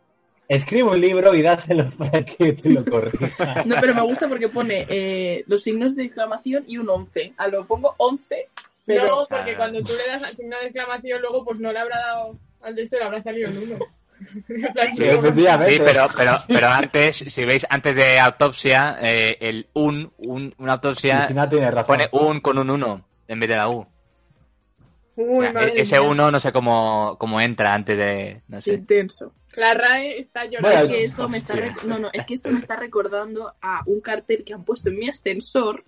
escribe 0.48 0.84
un 0.90 1.00
libro 1.00 1.34
y 1.34 1.42
dáselo 1.42 1.90
para 1.98 2.24
que 2.24 2.52
te 2.52 2.70
lo 2.70 2.84
corrija. 2.84 3.62
No, 3.64 3.76
pero 3.80 3.94
me 3.94 4.02
gusta 4.02 4.28
porque 4.28 4.48
pone 4.48 4.86
eh, 4.88 5.44
los 5.46 5.62
signos 5.62 5.96
de 5.96 6.04
exclamación 6.04 6.64
y 6.66 6.78
un 6.78 6.88
11. 6.88 7.34
A 7.36 7.48
lo 7.48 7.66
pongo 7.66 7.94
11 7.98 8.48
Pero- 8.86 9.06
no, 9.06 9.26
porque 9.28 9.52
Ah. 9.52 9.56
cuando 9.56 9.82
tú 9.82 9.92
le 9.94 10.12
das 10.12 10.22
al 10.22 10.36
signo 10.36 10.56
de 10.58 10.66
exclamación, 10.66 11.20
luego 11.20 11.44
pues 11.44 11.58
no 11.58 11.72
le 11.72 11.78
habrá 11.80 11.98
dado 11.98 12.38
al 12.62 12.74
de 12.74 12.82
este, 12.82 12.98
le 12.98 13.04
habrá 13.04 13.22
salido 13.22 13.48
el 13.50 13.58
uno. 13.58 13.78
En 14.48 14.72
plan, 14.72 14.96
Sí, 14.96 15.78
pero, 15.78 16.08
pero, 16.16 16.36
pero 16.48 16.68
antes, 16.68 17.16
si 17.16 17.44
veis, 17.44 17.66
antes 17.68 17.94
de 17.94 18.18
autopsia, 18.18 18.96
eh, 19.02 19.36
el 19.40 19.66
un, 19.74 20.10
un, 20.16 20.54
una 20.56 20.72
autopsia 20.74 21.16
Cristina 21.18 21.46
tiene 21.48 21.70
razón. 21.70 21.86
pone 21.98 22.08
un 22.12 22.40
con 22.40 22.56
un 22.58 22.70
uno 22.70 23.04
en 23.28 23.40
vez 23.40 23.48
de 23.50 23.56
la 23.56 23.68
U. 23.68 23.86
Uy, 25.16 25.46
Ya, 25.46 25.52
madre 25.52 25.72
e- 25.76 25.80
ese 25.82 25.98
mía. 25.98 26.08
uno 26.08 26.30
no 26.30 26.40
sé 26.40 26.52
cómo, 26.52 27.16
cómo 27.18 27.40
entra 27.40 27.74
antes 27.74 27.96
de, 27.96 28.42
no 28.48 28.60
sé. 28.60 28.74
Intenso. 28.74 29.32
La 29.56 29.72
RAE 29.72 30.18
está 30.18 30.44
llorando. 30.44 30.68
Bueno, 30.68 30.82
es 30.82 30.88
que 30.88 31.04
esto 31.04 31.28
me 31.30 31.38
está 31.38 31.54
no, 31.84 31.98
no, 31.98 32.08
es 32.12 32.26
que 32.26 32.34
esto 32.34 32.50
me 32.50 32.58
está 32.58 32.76
recordando 32.76 33.54
a 33.62 33.82
un 33.86 34.00
cartel 34.02 34.44
que 34.44 34.52
han 34.52 34.64
puesto 34.64 34.90
en 34.90 34.96
mi 34.96 35.08
ascensor, 35.08 35.84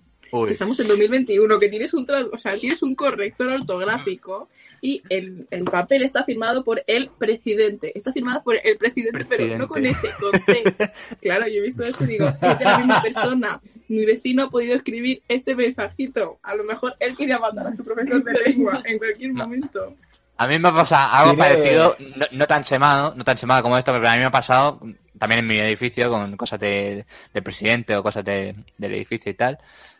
que 0.47 0.53
estamos 0.53 0.79
en 0.79 0.87
2021, 0.87 1.59
que 1.59 1.69
tienes 1.69 1.93
un 1.93 2.05
o 2.31 2.37
sea, 2.37 2.55
tienes 2.57 2.81
un 2.83 2.95
corrector 2.95 3.49
ortográfico 3.49 4.49
y 4.81 5.01
el, 5.09 5.47
el 5.51 5.63
papel 5.63 6.03
está 6.03 6.23
firmado 6.23 6.63
por 6.63 6.83
el 6.87 7.09
presidente. 7.17 7.91
Está 7.97 8.11
firmado 8.13 8.43
por 8.43 8.55
el 8.63 8.77
presidente, 8.77 9.25
pero 9.25 9.57
no 9.57 9.67
con 9.67 9.85
ese, 9.85 10.09
con 10.19 10.31
C. 10.45 10.63
Claro, 11.21 11.47
yo 11.47 11.55
he 11.55 11.61
visto 11.61 11.83
esto 11.83 12.03
y 12.03 12.07
digo, 12.07 12.27
es 12.41 12.59
de 12.59 12.65
la 12.65 12.77
misma 12.77 13.01
persona. 13.01 13.61
Mi 13.87 14.05
vecino 14.05 14.43
ha 14.43 14.49
podido 14.49 14.75
escribir 14.75 15.21
este 15.27 15.55
mensajito. 15.55 16.39
A 16.43 16.55
lo 16.55 16.63
mejor 16.63 16.95
él 16.99 17.15
quería 17.15 17.39
matar 17.39 17.67
a 17.67 17.73
su 17.73 17.83
profesor 17.83 18.23
de 18.23 18.33
lengua 18.33 18.81
en 18.85 18.97
cualquier 18.97 19.33
No. 19.33 19.43
momento. 19.45 19.95
A 20.37 20.47
mí 20.47 20.57
me 20.57 20.69
ha 20.69 20.73
pasado 20.73 21.11
algo 21.11 21.37
parecido, 21.37 21.97
no, 22.15 22.25
no 22.31 22.47
tan 22.47 22.63
semado, 22.63 23.13
no 23.15 23.25
tan 23.25 23.37
semado 23.37 23.61
como 23.61 23.77
esto, 23.77 23.91
pero 23.91 24.07
a 24.07 24.13
mí 24.13 24.19
me 24.19 24.25
ha 24.25 24.31
pasado 24.31 24.79
también 25.17 25.39
en 25.39 25.47
mi 25.47 25.57
edificio 25.57 26.09
con 26.09 26.37
cosas 26.37 26.61
de, 26.61 27.05
del 27.33 27.43
presidente 27.43 27.93
o 27.97 28.01
cosas 28.01 28.23
de- 28.23 28.55
del 28.77 28.93
edificio 28.93 29.29
y 29.31 29.35
tal, 29.35 29.59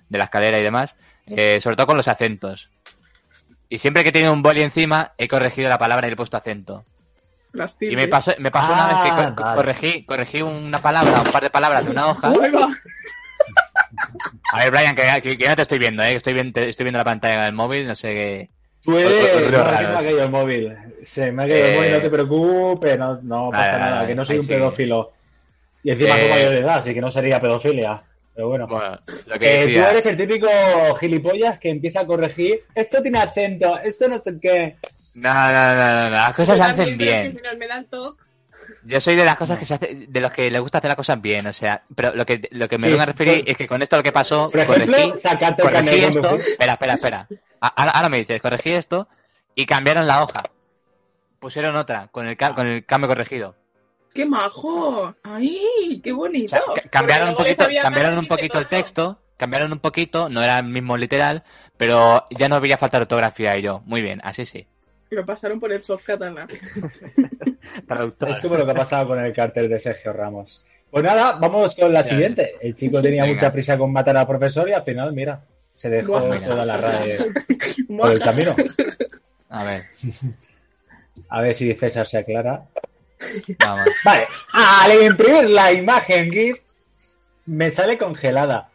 de 0.09 0.17
la 0.17 0.25
escalera 0.25 0.59
y 0.59 0.63
demás, 0.63 0.95
eh, 1.27 1.59
sobre 1.61 1.75
todo 1.75 1.87
con 1.87 1.97
los 1.97 2.07
acentos. 2.07 2.69
Y 3.69 3.77
siempre 3.77 4.03
que 4.03 4.09
he 4.09 4.11
tenido 4.11 4.33
un 4.33 4.41
boli 4.41 4.61
encima, 4.61 5.13
he 5.17 5.27
corregido 5.27 5.69
la 5.69 5.77
palabra 5.77 6.07
y 6.07 6.09
le 6.09 6.13
he 6.13 6.17
puesto 6.17 6.35
acento. 6.37 6.85
Y 7.81 7.95
me 7.95 8.07
pasó, 8.07 8.31
me 8.39 8.51
pasó 8.51 8.73
una 8.73 8.87
vez 8.87 8.97
que 9.03 9.09
Ah, 9.09 9.33
co- 9.35 9.43
vale. 9.43 9.55
corregí, 9.55 10.05
corregí 10.05 10.41
una 10.41 10.79
palabra, 10.79 11.21
un 11.21 11.31
par 11.31 11.43
de 11.43 11.49
palabras 11.49 11.85
de 11.85 11.91
una 11.91 12.07
hoja. 12.07 12.31
A 14.51 14.59
ver, 14.59 14.71
Brian, 14.71 14.95
que, 14.95 15.21
que- 15.21 15.37
que 15.37 15.47
no 15.49 15.55
te 15.55 15.61
estoy 15.63 15.79
viendo, 15.79 16.03
¿eh? 16.03 16.09
que 16.11 16.15
estoy, 16.17 16.51
te- 16.51 16.69
estoy 16.69 16.83
viendo 16.83 16.97
la 16.97 17.03
pantalla 17.03 17.43
del 17.45 17.53
móvil, 17.53 17.87
no 17.87 17.95
sé 17.95 18.07
qué. 18.09 18.49
Tú 18.83 18.97
eres... 18.97 19.21
No, 19.21 19.27
se 19.29 19.49
me 19.51 19.57
ha 19.59 19.93
caído 20.01 20.23
el 20.23 20.29
móvil. 20.29 20.77
Se 21.03 21.31
me 21.31 21.43
ha 21.43 21.47
caído 21.47 21.65
el 21.65 21.71
Eh, 21.73 21.75
móvil, 21.77 21.91
no 21.91 22.01
te 22.01 22.09
preocupes, 22.09 22.97
no, 22.99 23.19
no 23.21 23.51
vale, 23.51 23.57
pasa 23.63 23.71
vale, 23.73 23.83
nada, 23.83 23.95
vale, 23.97 24.07
que 24.07 24.15
no 24.15 24.25
soy 24.25 24.37
un 24.37 24.43
sí. 24.43 24.47
pedófilo. 24.49 25.11
Y 25.83 25.91
encima 25.91 26.15
soy 26.17 26.25
Eh, 26.25 26.29
mayor 26.29 26.51
de 26.51 26.59
edad, 26.59 26.77
así 26.77 26.93
que 26.93 27.01
no 27.01 27.09
sería 27.11 27.39
pedofilia. 27.39 28.03
Pero 28.39 28.47
bueno. 28.47 28.67
Bueno, 28.67 28.97
lo 29.25 29.37
que 29.37 29.45
Eh, 29.53 29.61
tú 29.63 29.67
decía. 29.67 29.91
eres 29.91 30.05
el 30.05 30.15
típico 30.15 30.47
gilipollas 30.97 31.59
que 31.59 31.69
empieza 31.71 31.99
a 31.99 32.05
corregir. 32.05 32.63
Esto 32.73 33.01
tiene 33.01 33.19
acento, 33.19 33.77
esto 33.79 34.07
no 34.07 34.17
sé 34.17 34.39
qué. 34.41 34.77
No, 35.15 35.33
no, 35.33 35.51
no, 35.51 35.75
no, 35.75 36.03
no, 36.05 36.09
las 36.11 36.33
cosas 36.35 36.55
se 36.55 36.63
hacen 36.63 36.97
bien. 36.97 37.37
me 37.57 37.67
dan 37.67 37.83
toque. 37.89 38.23
Yo 38.85 39.01
soy 39.01 39.17
de 39.17 39.25
las 39.25 39.35
cosas 39.35 39.57
que 39.57 39.65
se 39.65 39.73
hace, 39.73 40.05
de 40.07 40.21
los 40.21 40.31
que 40.31 40.49
les 40.49 40.61
gusta 40.61 40.77
hacer 40.77 40.87
las 40.87 40.95
cosas 40.95 41.21
bien, 41.21 41.45
o 41.47 41.51
sea, 41.51 41.83
pero 41.93 42.15
lo 42.15 42.25
que, 42.25 42.47
lo 42.51 42.69
que 42.69 42.77
me 42.77 42.83
Sí, 42.83 42.89
vengo 42.91 43.01
a 43.01 43.07
referir 43.07 43.39
por- 43.41 43.49
es 43.49 43.57
que 43.57 43.67
con 43.67 43.81
esto 43.81 43.97
lo 43.97 44.03
que 44.03 44.11
pasó, 44.13 44.49
Por 44.49 44.61
ejemplo, 44.61 44.95
corregí, 44.95 45.19
sacarte 45.19 45.61
el 45.61 45.67
corregí 45.67 46.03
esto, 46.05 46.35
espera, 46.35 46.73
espera, 46.73 46.93
espera. 46.93 47.27
Ahora, 47.59 47.91
ahora 47.91 48.07
me 48.07 48.19
dices, 48.19 48.41
corregí 48.41 48.71
esto 48.71 49.09
y 49.53 49.65
cambiaron 49.65 50.07
la 50.07 50.23
hoja. 50.23 50.43
Pusieron 51.39 51.75
otra 51.75 52.07
con 52.09 52.25
el, 52.25 52.37
con 52.37 52.67
el 52.67 52.85
cambio 52.85 53.09
corregido. 53.09 53.55
¡Qué 54.13 54.25
majo! 54.25 55.13
¡Ay, 55.23 56.01
qué 56.03 56.11
O 56.11 56.17
bonito! 56.17 56.55
sea, 56.55 56.83
cambiaron 56.89 57.29
un 57.29 57.35
poquito, 57.35 57.65
cambiaron 57.81 58.17
un 58.17 58.27
poquito 58.27 58.59
el 58.59 58.67
texto, 58.67 59.19
cambiaron 59.37 59.71
un 59.71 59.79
poquito, 59.79 60.29
no 60.29 60.41
era 60.43 60.59
el 60.59 60.65
mismo 60.65 60.97
literal, 60.97 61.43
pero 61.77 62.25
ya 62.37 62.49
no 62.49 62.59
veía 62.59 62.77
falta 62.77 62.97
de 62.97 63.03
ortografía 63.03 63.57
y 63.57 63.61
yo, 63.61 63.81
muy 63.85 64.01
bien, 64.01 64.19
así 64.23 64.45
sí. 64.45 64.67
Lo 65.11 65.25
pasaron 65.25 65.59
por 65.59 65.71
el 65.71 65.81
soft 65.81 66.03
catalán. 66.05 66.47
Traductor. 67.87 68.29
Es 68.29 68.41
como 68.41 68.55
lo 68.57 68.65
que 68.65 68.71
ha 68.71 68.75
pasado 68.75 69.07
con 69.07 69.19
el 69.19 69.33
cartel 69.33 69.67
de 69.69 69.79
Sergio 69.79 70.13
Ramos. 70.13 70.65
Pues 70.91 71.03
nada, 71.03 71.33
vamos 71.39 71.75
con 71.75 71.91
la 71.93 72.03
siguiente. 72.03 72.55
El 72.61 72.75
chico 72.75 73.01
tenía 73.01 73.23
Venga. 73.23 73.35
mucha 73.35 73.51
prisa 73.51 73.77
con 73.77 73.91
matar 73.91 74.17
al 74.17 74.27
profesor 74.27 74.69
y 74.69 74.73
al 74.73 74.83
final, 74.83 75.13
mira, 75.13 75.41
se 75.73 75.89
dejó 75.89 76.19
Buah. 76.19 76.39
toda 76.39 76.65
la 76.65 76.77
RAE 76.77 77.17
por 77.87 78.11
el 78.11 78.19
camino. 78.19 78.55
A 79.49 79.63
ver, 79.63 79.85
A 81.29 81.41
ver 81.41 81.53
si 81.53 81.73
César 81.73 82.05
se 82.05 82.17
aclara. 82.19 82.63
Vamos. 83.59 83.87
Vale, 84.05 84.27
al 84.53 85.01
imprimir 85.03 85.49
la 85.49 85.71
imagen 85.71 86.31
GIF, 86.31 86.59
me 87.45 87.69
sale 87.69 87.97
congelada. 87.97 88.69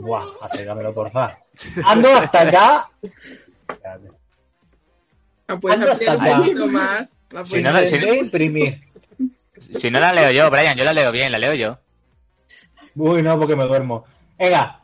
Buah, 0.00 0.26
acércamelo, 0.40 0.94
porfa. 0.94 1.38
Ando 1.84 2.14
hasta 2.14 2.42
acá. 2.42 2.90
Espérate. 3.68 4.10
La 5.48 5.60
puedes 5.60 5.80
hasta 5.88 6.12
acá. 6.12 6.36
poquito 6.38 6.66
más. 6.66 7.20
La 7.30 7.44
Si 7.44 7.62
no, 7.62 7.72
no, 7.72 7.78
si- 7.80 7.84
Intenté 7.86 8.16
imprimir. 8.18 8.80
Si 9.78 9.90
no 9.90 10.00
la 10.00 10.12
leo 10.12 10.30
yo, 10.30 10.50
Brian, 10.50 10.76
yo 10.76 10.84
la 10.84 10.92
leo 10.92 11.12
bien, 11.12 11.30
la 11.30 11.38
leo 11.38 11.54
yo. 11.54 11.78
Uy, 12.94 13.22
no, 13.22 13.38
porque 13.38 13.56
me 13.56 13.64
duermo. 13.64 14.04
Venga, 14.38 14.80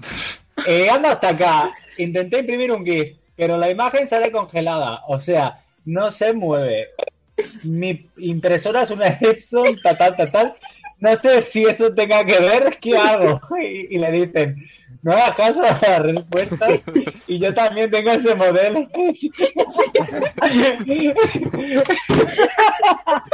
eh, 0.67 0.89
ando 0.89 1.09
hasta 1.09 1.31
acá. 1.31 1.71
Intenté 1.97 2.41
imprimir 2.41 2.71
un 2.73 2.85
GIF, 2.85 3.17
pero 3.35 3.59
la 3.59 3.71
imagen 3.71 4.09
sale 4.09 4.31
congelada. 4.31 5.01
O 5.09 5.19
sea, 5.19 5.65
no 5.85 6.11
se 6.11 6.33
mueve. 6.33 6.89
Mi 7.63 8.09
impresora 8.17 8.83
es 8.83 8.91
una 8.91 9.09
Epson, 9.09 9.77
tal, 9.83 9.97
tal, 9.99 10.17
tal, 10.17 10.33
tal. 10.33 10.57
No 11.01 11.15
sé 11.17 11.43
si 11.43 11.65
eso 11.65 11.95
tenga 11.95 12.25
que 12.25 12.41
ver, 12.41 12.79
¿qué 12.81 12.97
hago? 12.97 13.41
Y, 13.61 13.95
y 13.95 13.99
le 13.99 14.11
dicen, 14.11 14.57
no 15.03 15.13
hagas 15.13 15.35
caso 15.37 15.63
a 15.63 15.79
las 15.81 16.03
respuestas. 16.03 16.81
Y 17.27 17.39
yo 17.39 17.55
también 17.55 17.91
tengo 17.91 18.11
ese 18.11 18.35
modelo. 18.35 18.89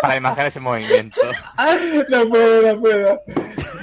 Para 0.00 0.16
imaginar 0.16 0.46
ese 0.46 0.60
movimiento. 0.60 1.20
No 2.08 2.28
puedo, 2.28 2.74
no 2.74 2.80
puedo. 2.80 3.20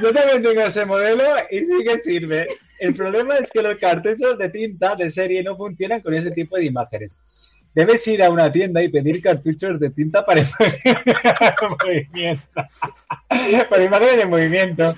Yo 0.02 0.14
también 0.14 0.44
tengo 0.44 0.62
ese 0.62 0.86
modelo 0.86 1.24
y 1.50 1.60
sí 1.60 1.84
que 1.84 2.00
sirve. 2.00 2.48
El 2.80 2.94
problema 2.96 3.38
es 3.38 3.52
que 3.52 3.62
los 3.62 3.78
cartuchos 3.78 4.38
de 4.38 4.50
tinta 4.50 4.96
de 4.96 5.10
serie 5.10 5.44
no 5.44 5.58
funcionan 5.58 6.02
con 6.02 6.14
ese 6.14 6.32
tipo 6.32 6.58
de 6.58 6.66
imágenes. 6.66 7.22
Debes 7.74 8.06
ir 8.08 8.22
a 8.22 8.30
una 8.30 8.52
tienda 8.52 8.84
y 8.84 8.90
pedir 8.90 9.22
cartuchos 9.22 9.80
de 9.80 9.90
tinta 9.92 10.26
para 10.26 10.44
movimiento. 11.84 12.44
Para 13.70 13.84
imágenes 13.84 14.18
en 14.18 14.30
movimiento. 14.30 14.94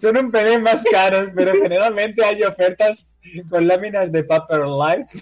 Son 0.00 0.16
un 0.16 0.30
pelín 0.30 0.62
más 0.62 0.82
caros, 0.90 1.28
pero 1.34 1.52
generalmente 1.52 2.24
hay 2.24 2.42
ofertas 2.42 3.12
con 3.50 3.68
láminas 3.68 4.10
de 4.10 4.24
Paper 4.24 4.62
Life. 4.66 5.18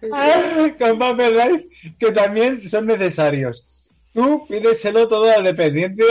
con 0.78 0.98
Paper 0.98 1.32
Life 1.32 1.68
que 1.98 2.12
también 2.12 2.60
son 2.60 2.84
necesarios. 2.86 3.66
Tú 4.12 4.46
pídeselo 4.48 5.08
todo 5.08 5.34
al 5.34 5.44
dependiente. 5.44 6.04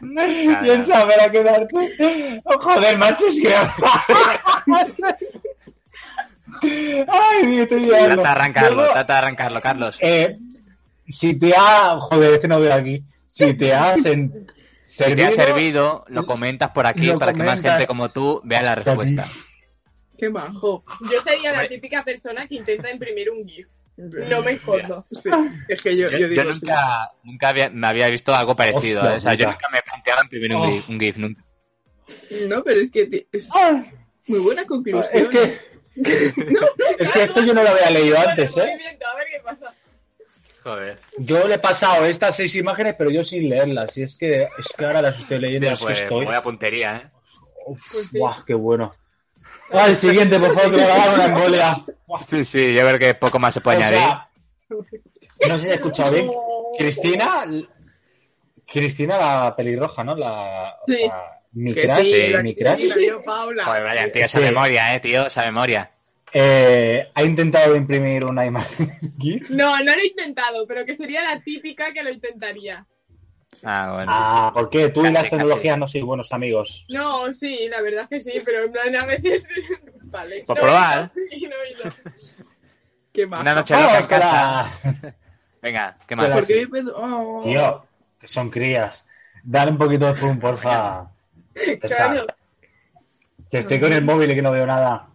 él 0.00 0.86
sabrá 0.86 1.28
quedarte. 1.32 2.40
Oh, 2.44 2.58
joder, 2.58 2.96
macho, 2.98 3.26
es 3.26 3.40
que. 3.40 3.52
Ay, 6.62 7.46
Dios, 7.46 7.60
estoy 7.62 7.86
llorando. 7.86 8.06
Trata 8.06 8.22
de 8.22 8.28
arrancarlo, 8.28 8.76
Luego, 8.76 8.92
trata 8.92 9.12
de 9.12 9.18
arrancarlo, 9.18 9.60
Carlos. 9.60 9.96
eh, 10.00 10.38
si 11.08 11.38
te 11.38 11.54
ha. 11.56 11.98
Joder, 12.00 12.34
este 12.34 12.48
no 12.48 12.60
veo 12.60 12.74
aquí. 12.74 13.02
Si 13.26 13.54
te 13.54 13.74
has 13.74 14.04
en- 14.06 14.46
Si 14.80 14.98
te 14.98 15.04
ha 15.26 15.30
servido, 15.30 15.32
servido, 15.32 16.04
lo 16.08 16.24
comentas 16.26 16.70
por 16.70 16.86
aquí 16.86 17.10
para 17.18 17.32
que 17.32 17.42
más 17.42 17.60
gente 17.60 17.86
como 17.86 18.10
tú 18.10 18.40
vea 18.44 18.62
la 18.62 18.74
respuesta. 18.76 19.28
¡Qué 20.16 20.30
majo! 20.30 20.82
Yo 21.12 21.20
sería 21.22 21.52
la 21.52 21.68
típica 21.68 22.02
persona 22.02 22.46
que 22.46 22.54
intenta 22.54 22.90
imprimir 22.90 23.30
un 23.30 23.46
GIF. 23.46 23.66
No 23.98 24.42
me 24.42 24.52
escondo. 24.52 25.06
Sí, 25.10 25.30
es 25.68 25.80
que 25.82 25.96
yo, 25.96 26.10
Yo, 26.10 26.18
yo 26.18 26.28
yo 26.28 26.54
sí. 26.54 26.60
nunca, 26.66 27.10
nunca 27.22 27.48
había, 27.48 27.68
me 27.70 27.86
había 27.86 28.08
visto 28.08 28.34
algo 28.34 28.54
parecido. 28.56 29.00
Hostia 29.00 29.14
¿eh? 29.14 29.18
O 29.18 29.20
sea, 29.20 29.34
yo 29.34 29.46
nunca 29.46 29.68
me 29.72 29.82
planteaba 29.82 30.22
imprimir 30.22 30.54
un, 30.54 30.62
Oh. 30.62 30.70
GIF, 30.70 30.88
un 30.88 31.00
GIF, 31.00 31.16
nunca. 31.18 31.44
No, 32.48 32.62
pero 32.62 32.80
es 32.80 32.90
que 32.90 33.26
es 33.32 33.48
Ah, 33.54 33.82
muy 34.28 34.38
buena 34.38 34.62
Es 34.62 34.66
conclusión. 34.68 35.28
que. 35.30 35.58
Es 35.96 37.08
que 37.10 37.22
esto 37.22 37.42
yo 37.42 37.54
no 37.54 37.62
lo 37.62 37.70
había 37.70 37.90
leído 37.90 38.18
antes, 38.18 38.56
¿eh? 38.56 38.62
a 38.62 39.16
ver 39.16 39.26
qué 39.30 39.40
pasa. 39.42 39.72
Joder. 40.62 40.98
Yo 41.18 41.46
le 41.46 41.54
he 41.54 41.58
pasado 41.58 42.04
estas 42.06 42.36
seis 42.36 42.54
imágenes, 42.56 42.94
pero 42.98 43.10
yo 43.10 43.22
sin 43.24 43.48
leerlas. 43.48 43.96
Y 43.96 44.02
es 44.02 44.16
que, 44.16 44.48
es 44.58 44.66
que 44.76 44.84
ahora 44.84 45.00
las 45.02 45.18
estoy 45.20 45.38
leyendo, 45.38 45.70
es 45.70 45.78
que 45.78 45.84
pues, 45.86 46.00
estoy. 46.02 46.24
buena 46.24 46.42
puntería, 46.42 46.96
¿eh? 46.96 47.10
Uf, 47.66 47.80
Pues 47.92 48.08
sí. 48.08 48.18
guau, 48.18 48.44
qué 48.44 48.54
bueno. 48.54 48.94
Ah, 49.70 49.86
el 49.88 49.96
siguiente, 49.96 50.38
por 50.38 50.52
favor, 50.54 50.70
que 50.72 50.76
me 50.78 50.86
va 50.86 50.94
a 50.94 50.98
dar 51.06 51.14
una 51.14 51.24
embolia. 51.26 51.84
Sí, 52.28 52.44
sí, 52.44 52.72
yo 52.72 52.82
creo 52.86 52.98
que 53.00 53.14
poco 53.14 53.38
más 53.40 53.52
se 53.54 53.60
puede 53.60 53.78
O 53.78 53.80
añadir. 53.80 53.98
sea, 53.98 54.28
no 55.48 55.58
sé 55.58 55.64
si 55.64 55.70
he 55.70 55.74
escuchado 55.74 56.12
bien. 56.12 56.30
Cristina, 56.78 57.44
Cristina 58.66 59.18
la 59.18 59.56
pelirroja, 59.56 60.04
¿no? 60.04 60.14
La, 60.14 60.76
Sí. 60.86 60.94
sea, 60.96 61.40
mi 61.56 61.72
Que 61.74 61.82
crush, 61.84 62.04
sí, 62.04 62.34
mi 62.42 62.54
sí, 62.54 63.06
yo, 63.08 63.22
Paula. 63.22 63.64
Joder, 63.64 63.82
Brian, 63.82 64.12
tío, 64.12 64.24
esa 64.24 64.38
Sí. 64.38 64.44
memoria, 64.44 64.94
¿eh, 64.94 65.00
tío? 65.00 65.26
Esa 65.26 65.42
memoria. 65.42 65.90
eh, 66.32 67.08
ha 67.14 67.22
intentado 67.22 67.74
imprimir 67.76 68.24
una 68.26 68.44
imagen. 68.44 68.90
No, 69.48 69.78
no 69.82 69.94
lo 69.96 70.00
he 70.02 70.06
intentado, 70.08 70.66
pero 70.66 70.84
que 70.84 70.94
sería 70.96 71.22
la 71.22 71.40
típica 71.40 71.92
que 71.94 72.02
lo 72.02 72.10
intentaría. 72.10 72.86
Ah, 73.64 73.92
bueno. 73.94 74.12
Ah, 74.14 74.50
¿por 74.52 74.68
qué? 74.68 74.90
Tú 74.90 75.00
y 75.00 75.04
Casi, 75.04 75.14
las 75.14 75.22
casi. 75.22 75.30
tecnologías 75.36 75.78
no 75.78 75.88
sois 75.88 76.04
buenos 76.04 76.32
amigos. 76.32 76.84
No, 76.90 77.32
sí, 77.32 77.68
la 77.70 77.80
verdad 77.80 78.06
es 78.10 78.22
que 78.24 78.32
sí, 78.32 78.42
pero 78.44 78.64
en 78.64 78.72
plan 78.72 78.94
a 78.96 79.06
veces 79.06 79.46
Vale. 80.02 80.44
Por 80.46 80.56
No 80.56 80.62
probar. 80.62 81.10
y 81.30 81.46
no 81.46 81.56
ido. 81.70 81.94
Qué 83.14 83.26
maja. 83.26 83.40
Una 83.42 83.54
noche 83.54 83.74
loca 83.74 83.86
Vamos 83.86 84.02
en 84.02 84.08
casa. 84.08 84.70
Venga, 85.62 85.96
¿qué 86.06 86.16
más? 86.16 86.28
¿Por 86.28 86.46
qué 86.46 86.66
me 86.66 86.82
pedo? 86.82 86.94
Oh. 86.98 87.40
Tío, 87.42 87.86
que 88.20 88.28
son 88.28 88.50
crías. 88.50 89.06
Dale 89.42 89.70
un 89.70 89.78
poquito 89.78 90.06
de 90.06 90.14
zoom, 90.16 90.38
porfa. 90.38 91.10
Claro. 91.80 92.26
Que 93.50 93.58
estoy 93.58 93.80
con 93.80 93.92
el 93.92 94.04
móvil 94.04 94.30
y 94.30 94.34
que 94.34 94.42
no 94.42 94.50
veo 94.50 94.66
nada. 94.66 95.08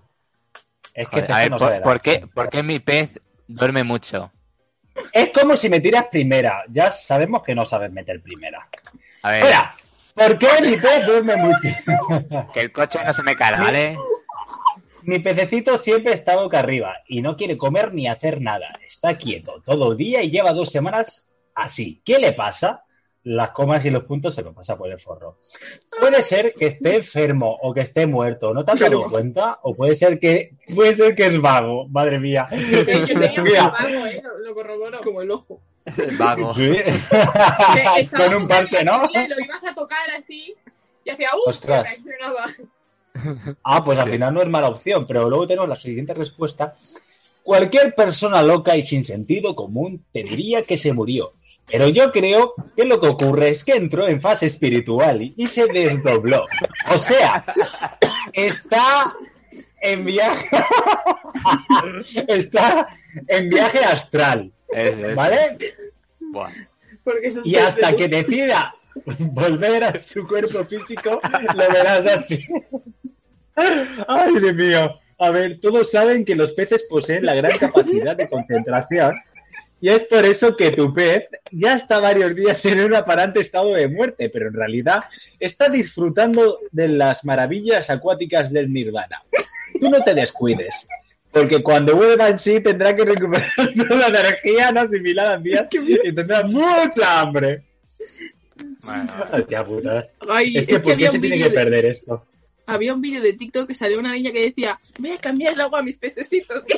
Es 0.94 1.08
que 1.10 1.22
Joder, 1.22 1.32
a 1.32 1.38
ver, 1.40 1.52
no 1.52 1.58
¿por, 1.84 2.02
qué, 2.02 2.28
¿por 2.34 2.50
qué 2.50 2.64
mi 2.64 2.80
pez 2.80 3.20
duerme 3.48 3.84
mucho? 3.84 4.32
Es 5.14 5.30
como 5.30 5.56
si 5.56 5.70
me 5.70 5.80
tiras 5.80 6.08
primera. 6.08 6.64
Ya 6.70 6.92
sabemos 6.92 7.44
que 7.44 7.56
no 7.56 7.66
sabes 7.66 7.92
meter 7.92 8.22
primera. 8.22 8.68
A 9.24 9.32
ver, 9.32 9.44
Mira, 9.44 9.76
¿por 10.16 10.38
qué 10.38 10.48
mi 10.62 10.76
pez 10.76 11.06
duerme 11.06 11.36
mucho? 11.38 11.70
que 12.54 12.60
el 12.60 12.72
coche 12.72 13.00
no 13.06 13.14
se 13.14 13.24
me 13.24 13.36
cae, 13.36 13.60
¿vale? 13.60 13.98
Mi 15.04 15.20
pececito 15.20 15.78
siempre 15.78 16.14
está 16.14 16.36
boca 16.36 16.60
arriba 16.60 16.98
y 17.08 17.22
no 17.22 17.36
quiere 17.36 17.58
comer 17.58 17.94
ni 17.94 18.08
hacer 18.08 18.42
nada. 18.42 18.80
Está 18.88 19.18
quieto 19.18 19.62
todo 19.66 19.92
el 19.92 19.98
día 19.98 20.22
y 20.22 20.30
lleva 20.30 20.54
dos 20.54 20.72
semanas 20.72 21.28
así. 21.56 22.02
¿Qué 22.06 22.20
le 22.20 22.34
pasa? 22.34 22.84
Las 23.24 23.52
comas 23.52 23.86
y 23.86 23.92
los 23.92 24.04
puntos 24.06 24.34
se 24.34 24.42
lo 24.42 24.52
pasa 24.54 24.76
por 24.78 24.90
el 24.92 24.98
forro. 25.00 25.38
Puede 26.00 26.24
ser 26.24 26.54
que 26.58 26.66
esté 26.68 26.96
enfermo 26.96 27.56
o 27.62 27.72
que 27.74 27.82
esté 27.82 28.08
muerto, 28.08 28.52
¿no 28.54 28.66
te 28.66 28.72
has 28.72 28.80
dado 28.80 29.08
cuenta? 29.10 29.60
O 29.62 29.76
puede 29.76 29.94
ser 29.94 30.20
que 30.20 30.56
puede 30.74 30.96
ser 30.96 31.14
que 31.16 31.28
es 31.28 31.40
vago, 31.40 31.88
madre 31.90 32.20
mía. 32.20 32.48
Yo 32.52 32.84
tenía 33.06 33.34
un 33.38 33.44
Mira. 33.44 33.68
vago, 33.70 34.06
¿eh? 34.08 34.22
Lo, 34.24 34.40
lo 34.40 34.54
corroboro. 34.56 35.02
Como 35.04 35.22
el 35.22 35.30
ojo. 35.32 35.62
Vago. 36.20 36.54
Sí. 36.54 36.72
Que 36.74 38.10
Con 38.18 38.34
un 38.36 38.48
parche, 38.48 38.84
¿no? 38.84 39.10
y 39.12 39.28
Lo 39.28 39.40
ibas 39.40 39.64
a 39.64 39.74
tocar 39.74 40.10
así 40.20 40.56
y 41.04 41.10
hacía 41.10 41.30
¡uh! 41.36 41.50
Ostras. 41.50 41.86
y 41.98 42.04
reaccionaba. 42.04 42.46
Ah, 43.64 43.84
pues 43.84 43.98
al 44.00 44.10
final 44.10 44.34
no 44.34 44.42
es 44.42 44.48
mala 44.48 44.70
opción, 44.70 45.06
pero 45.08 45.30
luego 45.30 45.48
tenemos 45.48 45.68
la 45.70 45.76
siguiente 45.80 46.14
respuesta. 46.14 46.76
Cualquier 47.44 47.94
persona 47.96 48.44
loca 48.44 48.78
y 48.78 48.86
sin 48.86 49.04
sentido 49.04 49.56
común 49.56 50.06
te 50.12 50.24
diría 50.24 50.64
que 50.64 50.78
se 50.78 50.94
murió. 50.94 51.34
Pero 51.68 51.88
yo 51.88 52.12
creo 52.12 52.54
que 52.76 52.86
lo 52.86 53.00
que 53.00 53.08
ocurre 53.08 53.50
es 53.50 53.64
que 53.64 53.74
entró 53.74 54.08
en 54.08 54.20
fase 54.22 54.46
espiritual 54.46 55.22
y- 55.22 55.48
se 55.48 55.66
desdobló. 55.68 56.46
O 56.92 56.98
sea, 56.98 57.46
está 58.34 59.14
en 59.82 60.06
viaje. 60.06 60.50
está 62.28 62.88
en 63.28 63.50
viaje 63.50 63.80
astral. 63.80 64.52
¿vale? 65.16 65.58
Y 67.44 67.56
hasta 67.56 67.96
que 67.96 68.08
decida 68.08 68.76
volver 69.20 69.84
a 69.84 70.00
su 70.00 70.28
cuerpo 70.28 70.64
físico, 70.66 71.20
lo 71.56 71.68
verás 71.70 72.06
así. 72.06 72.46
Ay, 74.08 74.40
Dios 74.40 74.56
mío. 74.56 75.00
A 75.18 75.30
ver, 75.30 75.60
todos 75.62 75.92
saben 75.92 76.26
que 76.26 76.36
los 76.36 76.54
peces 76.54 76.86
poseen 76.90 77.26
la 77.26 77.36
gran 77.36 77.58
capacidad 77.58 78.16
de 78.16 78.28
concentración 78.30 79.14
y 79.82 79.90
es 79.90 80.04
por 80.06 80.24
eso 80.26 80.56
que 80.56 80.72
tu 80.72 80.94
pez 80.94 81.28
ya 81.52 81.76
está 81.76 82.00
varios 82.00 82.36
días 82.36 82.64
en 82.66 82.82
un 82.82 82.94
aparente 82.94 83.42
estado 83.42 83.74
de 83.74 83.88
muerte, 83.88 84.30
pero 84.30 84.48
en 84.48 84.54
realidad 84.54 85.06
está 85.40 85.70
disfrutando 85.70 86.60
de 86.72 86.88
las 86.88 87.26
maravillas 87.26 87.90
acuáticas 87.90 88.52
del 88.52 88.72
nirvana. 88.72 89.24
Tú 89.80 89.90
no 89.90 90.04
te 90.04 90.14
descuides, 90.14 90.88
porque 91.32 91.64
cuando 91.64 91.96
vuelva 91.96 92.30
en 92.30 92.38
sí 92.38 92.62
tendrá 92.62 92.96
que 92.96 93.06
recuperar 93.06 93.50
toda 93.90 94.10
la 94.10 94.20
energía 94.20 94.72
no 94.72 94.82
asimilada 94.82 95.34
en 95.36 95.44
días 95.44 95.68
y 95.72 96.14
tendrá 96.14 96.44
mucha 96.44 97.20
hambre. 97.20 97.64
Bueno, 98.84 99.12
Hostia 99.32 99.66
puta. 99.66 100.08
Ay, 100.30 100.58
Es 100.58 100.68
que, 100.68 100.76
¿por 100.76 100.84
qué 100.84 100.92
había 100.94 101.10
se 101.10 101.18
un 101.18 101.22
tiene 101.22 101.38
que 101.38 101.50
de, 101.50 101.56
perder 101.56 101.86
esto? 101.86 102.24
Había 102.72 102.94
un 102.94 103.02
vídeo 103.02 103.22
de 103.22 103.34
TikTok 103.34 103.68
que 103.68 103.76
salió 103.76 104.00
una 104.00 104.14
niña 104.14 104.32
que 104.32 104.42
decía, 104.42 104.80
voy 104.98 105.12
a 105.12 105.18
cambiar 105.18 105.54
el 105.54 105.62
agua 105.62 105.80
a 105.80 105.84
mis 105.84 105.98
pececitos. 105.98 106.64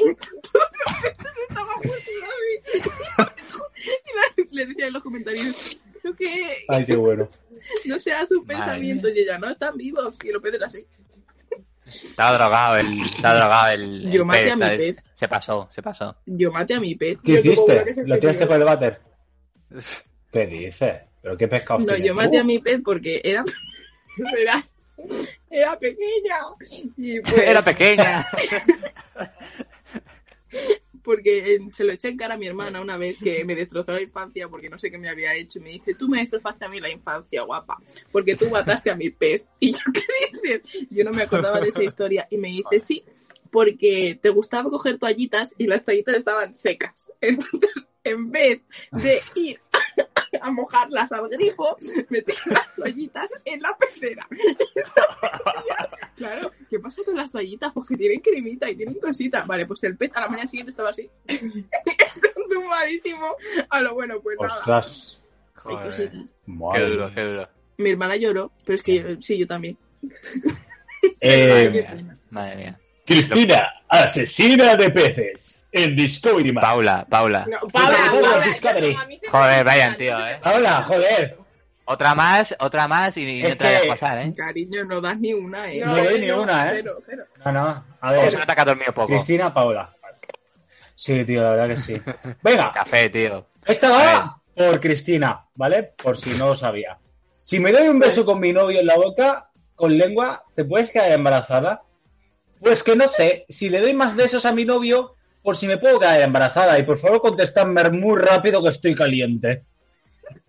Y 3.84 4.56
le 4.56 4.66
decía 4.66 4.88
en 4.88 4.94
los 4.94 5.04
comentarios, 5.04 5.56
creo 6.02 6.16
que 6.16 6.66
Ay, 6.68 6.86
qué 6.86 6.96
bueno. 6.96 7.28
no 7.86 8.00
sea 8.00 8.26
su 8.26 8.44
Madre 8.44 8.56
pensamiento. 8.56 9.10
Y 9.10 9.20
ella, 9.20 9.38
no, 9.38 9.50
están 9.50 9.78
vivos. 9.78 10.16
Y 10.24 10.32
los 10.32 10.42
peces 10.42 10.62
así. 10.62 10.86
estaba 11.86 12.38
drogado 12.38 12.78
el. 12.78 13.02
Estaba 13.02 13.40
drogado 13.40 13.72
el. 13.74 14.12
Yo 14.12 14.22
el 14.22 14.26
maté 14.26 14.52
a 14.52 14.56
mi 14.56 14.78
pez. 14.78 15.04
Se 15.16 15.28
pasó, 15.28 15.70
se 15.72 15.82
pasó. 15.82 16.16
Yo 16.26 16.52
maté 16.52 16.76
a 16.76 16.80
mi 16.80 16.96
pez. 16.96 17.20
¿Qué 17.24 17.34
hiciste? 17.34 18.04
¿Lo 18.06 18.20
tiraste 18.20 18.48
con 18.48 18.58
el 18.58 18.64
váter? 18.66 19.02
¿Qué 20.32 20.48
dices? 20.48 21.02
¿Pero 21.22 21.38
qué 21.38 21.48
pescado 21.48 21.80
No, 21.80 21.86
tienes 21.86 22.06
yo 22.06 22.16
maté 22.16 22.38
a 22.38 22.44
mi 22.44 22.60
pez 22.60 22.82
porque 22.84 23.22
era, 23.24 23.44
Verás. 24.34 24.74
Era 25.54 25.78
pequeña. 25.78 26.40
Y 26.98 27.22
pues, 27.22 27.38
Era 27.38 27.62
pequeña. 27.62 28.26
porque 31.04 31.56
eh, 31.56 31.60
se 31.74 31.84
lo 31.84 31.92
eché 31.92 32.08
en 32.08 32.18
cara 32.18 32.36
a 32.36 32.38
mi 32.38 32.48
hermana 32.48 32.82
una 32.82 32.98
vez 32.98 33.18
que 33.22 33.44
me 33.44 33.56
destrozó 33.56 33.92
la 33.92 34.02
infancia 34.02 34.48
porque 34.48 34.70
no 34.70 34.80
sé 34.80 34.90
qué 34.90 34.98
me 34.98 35.10
había 35.10 35.36
hecho 35.36 35.60
y 35.60 35.62
me 35.62 35.70
dice, 35.70 35.94
tú 35.96 36.08
me 36.08 36.20
destrozaste 36.20 36.66
a 36.66 36.70
mí 36.70 36.80
la 36.80 36.90
infancia, 36.90 37.44
guapa, 37.44 37.78
porque 38.12 38.36
tú 38.36 38.50
mataste 38.50 38.90
a 38.90 38.96
mi 38.96 39.10
pez. 39.10 39.44
Y 39.60 39.74
yo, 39.74 39.80
¿qué 39.94 40.02
dices? 40.32 40.88
Yo 40.90 41.04
no 41.04 41.12
me 41.12 41.24
acordaba 41.24 41.60
de 41.60 41.70
esa 41.70 41.84
historia 41.84 42.28
y 42.30 42.38
me 42.38 42.48
dice, 42.48 42.80
sí, 42.80 43.04
porque 43.52 44.18
te 44.22 44.30
gustaba 44.30 44.70
coger 44.70 44.98
toallitas 44.98 45.54
y 45.58 45.68
las 45.68 45.84
toallitas 45.84 46.16
estaban 46.16 46.54
secas. 46.56 47.12
Entonces, 47.22 47.88
en 48.04 48.32
vez 48.32 48.62
de 48.92 49.22
ir 49.36 49.60
a 50.42 50.52
mojarlas 50.52 51.12
al 51.12 51.30
grifo, 51.30 51.78
metí 52.10 52.34
las 52.46 52.74
toallitas 52.74 53.32
en 53.46 53.62
la 53.62 53.76
pecera. 53.78 54.28
Claro, 56.16 56.52
¿qué 56.70 56.80
pasa 56.80 57.02
con 57.04 57.18
las 57.18 57.32
toallitas? 57.32 57.74
Pues 57.74 57.88
que 57.88 57.98
tienen 57.98 58.20
cremita 58.20 58.70
y 58.70 58.76
tienen 58.76 59.00
cositas. 59.00 59.48
Vale, 59.48 59.66
pues 59.66 59.84
el 59.84 59.98
pez 59.98 60.12
a 60.14 60.22
la 60.22 60.28
mañana 60.30 60.48
siguiente 60.48 60.70
estaba 60.70 60.90
así. 60.90 61.10
Tumbadísimo. 62.50 63.36
A 63.70 63.82
lo 63.82 63.96
bueno, 63.96 64.22
pues 64.22 64.38
nada. 64.40 64.60
Ostras. 64.60 65.20
Hay 65.66 65.76
cositas. 65.78 66.36
Qué 66.46 66.80
duro, 66.82 67.12
qué 67.14 67.22
duro. 67.22 67.50
Mi 67.78 67.90
hermana 67.90 68.16
lloró, 68.16 68.52
pero 68.64 68.76
es 68.76 68.84
que 68.84 68.96
yo, 68.96 69.22
sí, 69.22 69.40
yo 69.40 69.48
también. 69.48 69.76
Eh, 71.20 71.48
Madre 71.48 71.70
mía. 71.72 72.18
Madre 72.30 72.56
mía. 72.56 72.80
Cristina, 73.06 73.74
asesina 73.88 74.76
de 74.76 74.90
peces. 74.90 75.68
En 75.72 75.96
Discovery 75.96 76.52
Max. 76.52 76.66
Paula, 76.68 77.06
Paula. 77.10 77.46
No, 77.50 77.68
Paula, 77.68 77.98
Paula, 78.12 78.30
Paula, 78.30 78.46
Discovery. 78.46 78.94
no, 78.94 79.32
Joder, 79.32 79.64
Brian, 79.64 79.92
no 79.92 79.98
tío, 79.98 80.28
eh. 80.28 80.40
Paula, 80.42 80.84
joder. 80.84 81.38
Otra 81.86 82.16
más, 82.16 82.56
otra 82.60 82.88
más 82.88 83.18
y, 83.18 83.42
Es 83.42 83.50
no 83.50 83.58
te 83.58 83.64
vayas 83.66 83.86
a 83.86 83.88
pasar, 83.88 84.18
¿eh? 84.20 84.34
Cariño, 84.38 84.86
no 84.86 85.02
das 85.02 85.20
ni 85.20 85.34
una, 85.34 85.72
¿eh? 85.72 85.82
No 85.84 85.96
doy 85.98 86.22
ni 86.22 86.30
una, 86.32 86.70
¿eh? 86.72 86.76
Cero, 86.76 86.94
cero. 87.06 87.24
No, 87.44 87.52
no. 87.52 87.84
A 88.00 88.12
ver, 88.12 88.32
se 88.32 88.38
nota 88.38 88.56
que 88.56 88.62
ha 88.62 88.66
dormido 88.66 88.94
poco. 88.94 89.08
Cristina, 89.08 89.54
Paula. 89.54 89.94
Sí, 90.96 91.26
tío, 91.26 91.42
la 91.42 91.50
verdad 91.50 91.68
que 91.70 91.78
sí. 91.78 92.02
Venga, 92.44 92.72
Café, 92.72 93.10
tío. 93.10 93.48
esta 93.66 93.90
va 93.90 94.40
por 94.56 94.80
Cristina, 94.80 95.46
¿vale? 95.56 95.92
Por 96.02 96.16
si 96.18 96.30
no 96.32 96.48
lo 96.50 96.56
sabía. 96.56 97.00
Si 97.36 97.60
me 97.60 97.72
doy 97.72 97.88
un 97.88 98.00
beso 98.00 98.26
con 98.26 98.40
mi 98.40 98.54
novio 98.54 98.80
en 98.80 98.86
la 98.86 98.96
boca, 98.96 99.50
con 99.76 99.98
lengua, 99.98 100.44
¿te 100.56 100.64
puedes 100.64 100.92
quedar 100.92 101.12
embarazada? 101.12 101.82
Pues 102.64 102.84
que 102.84 102.96
no 102.96 103.08
sé, 103.08 103.46
si 103.50 103.70
le 103.70 103.82
doy 103.82 103.94
más 103.94 104.16
besos 104.16 104.46
a 104.46 104.54
mi 104.54 104.66
novio, 104.66 105.16
por 105.42 105.58
si 105.58 105.68
me 105.68 105.78
puedo 105.78 106.00
quedar 106.00 106.22
embarazada. 106.22 106.78
Y 106.80 106.84
por 106.84 106.98
favor 106.98 107.22
contestadme 107.22 107.90
muy 107.90 108.20
rápido 108.20 108.62
que 108.64 108.70
estoy 108.70 108.96
caliente. 108.96 109.64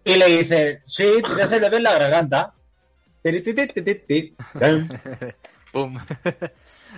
Y 0.05 0.15
le 0.17 0.27
dice, 0.27 0.83
sí, 0.87 1.07
te 1.37 1.43
hace 1.43 1.61
le 1.61 1.71
ves 1.71 1.83
la 1.83 1.99
garganta. 1.99 2.53
Pum. 5.73 5.99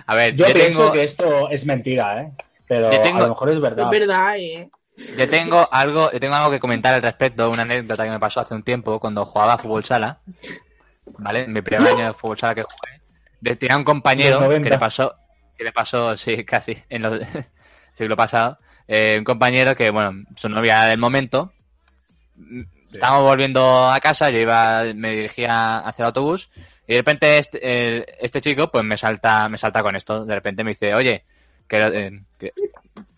A 0.05 0.15
ver, 0.15 0.35
Yo 0.35 0.47
yo, 0.47 0.53
pienso 0.53 0.79
tengo, 0.79 0.91
que 0.93 1.03
esto 1.03 1.49
es 1.49 1.65
mentira, 1.65 2.21
¿eh? 2.21 2.31
Pero 2.67 2.89
tengo- 2.89 3.17
a 3.17 3.21
lo 3.23 3.29
mejor 3.29 3.49
es 3.49 3.59
verdad. 3.59 3.85
Es 3.85 3.99
verdad, 3.99 4.37
¿eh? 4.37 4.69
yo 5.17 5.29
tengo 5.29 5.67
algo, 5.71 6.11
yo 6.11 6.19
tengo 6.19 6.35
algo 6.35 6.51
que 6.51 6.59
comentar 6.59 6.93
al 6.93 7.01
respecto, 7.01 7.49
una 7.49 7.63
anécdota 7.63 8.03
que 8.03 8.09
me 8.11 8.19
pasó 8.19 8.41
hace 8.41 8.53
un 8.53 8.63
tiempo 8.63 8.99
cuando 8.99 9.25
jugaba 9.25 9.53
a 9.53 9.57
fútbol 9.57 9.83
sala. 9.85 10.19
¿Vale? 11.17 11.45
En 11.45 11.53
mi 11.53 11.61
primer 11.61 11.93
año 11.93 12.07
de 12.07 12.13
fútbol 12.13 12.37
sala 12.37 12.55
que 12.55 12.63
jugué. 12.63 12.96
De- 13.41 13.55
Tenía 13.55 13.77
un 13.77 13.83
compañero 13.83 14.39
que 14.39 14.45
90. 14.45 14.69
le 14.69 14.77
pasó, 14.79 15.15
que 15.57 15.63
le 15.63 15.71
pasó, 15.71 16.15
sí, 16.17 16.43
casi, 16.43 16.77
en 16.89 17.01
los 17.01 17.19
siglo 17.97 18.15
pasado. 18.15 18.57
eh, 18.87 19.15
un 19.19 19.23
compañero 19.25 19.75
que, 19.75 19.89
bueno, 19.89 20.23
su 20.35 20.47
novia 20.49 20.83
del 20.83 20.97
momento. 20.99 21.51
Estábamos 22.93 23.23
volviendo 23.23 23.89
a 23.89 23.99
casa, 23.99 24.29
yo 24.29 24.39
iba, 24.39 24.83
me 24.95 25.11
dirigía 25.11 25.79
hacia 25.79 26.03
el 26.03 26.07
autobús 26.07 26.49
y 26.87 26.93
de 26.93 26.99
repente 26.99 27.37
este, 27.37 27.97
el- 27.97 28.05
este 28.21 28.39
chico 28.41 28.71
pues 28.71 28.83
me 28.85 28.95
salta, 28.97 29.49
me 29.49 29.57
salta 29.57 29.81
con 29.83 29.95
esto. 29.95 30.23
De 30.25 30.35
repente 30.35 30.63
me 30.63 30.71
dice, 30.71 30.93
oye, 30.93 31.25
que, 31.67 31.77
eh, 31.85 32.21
que 32.39 32.53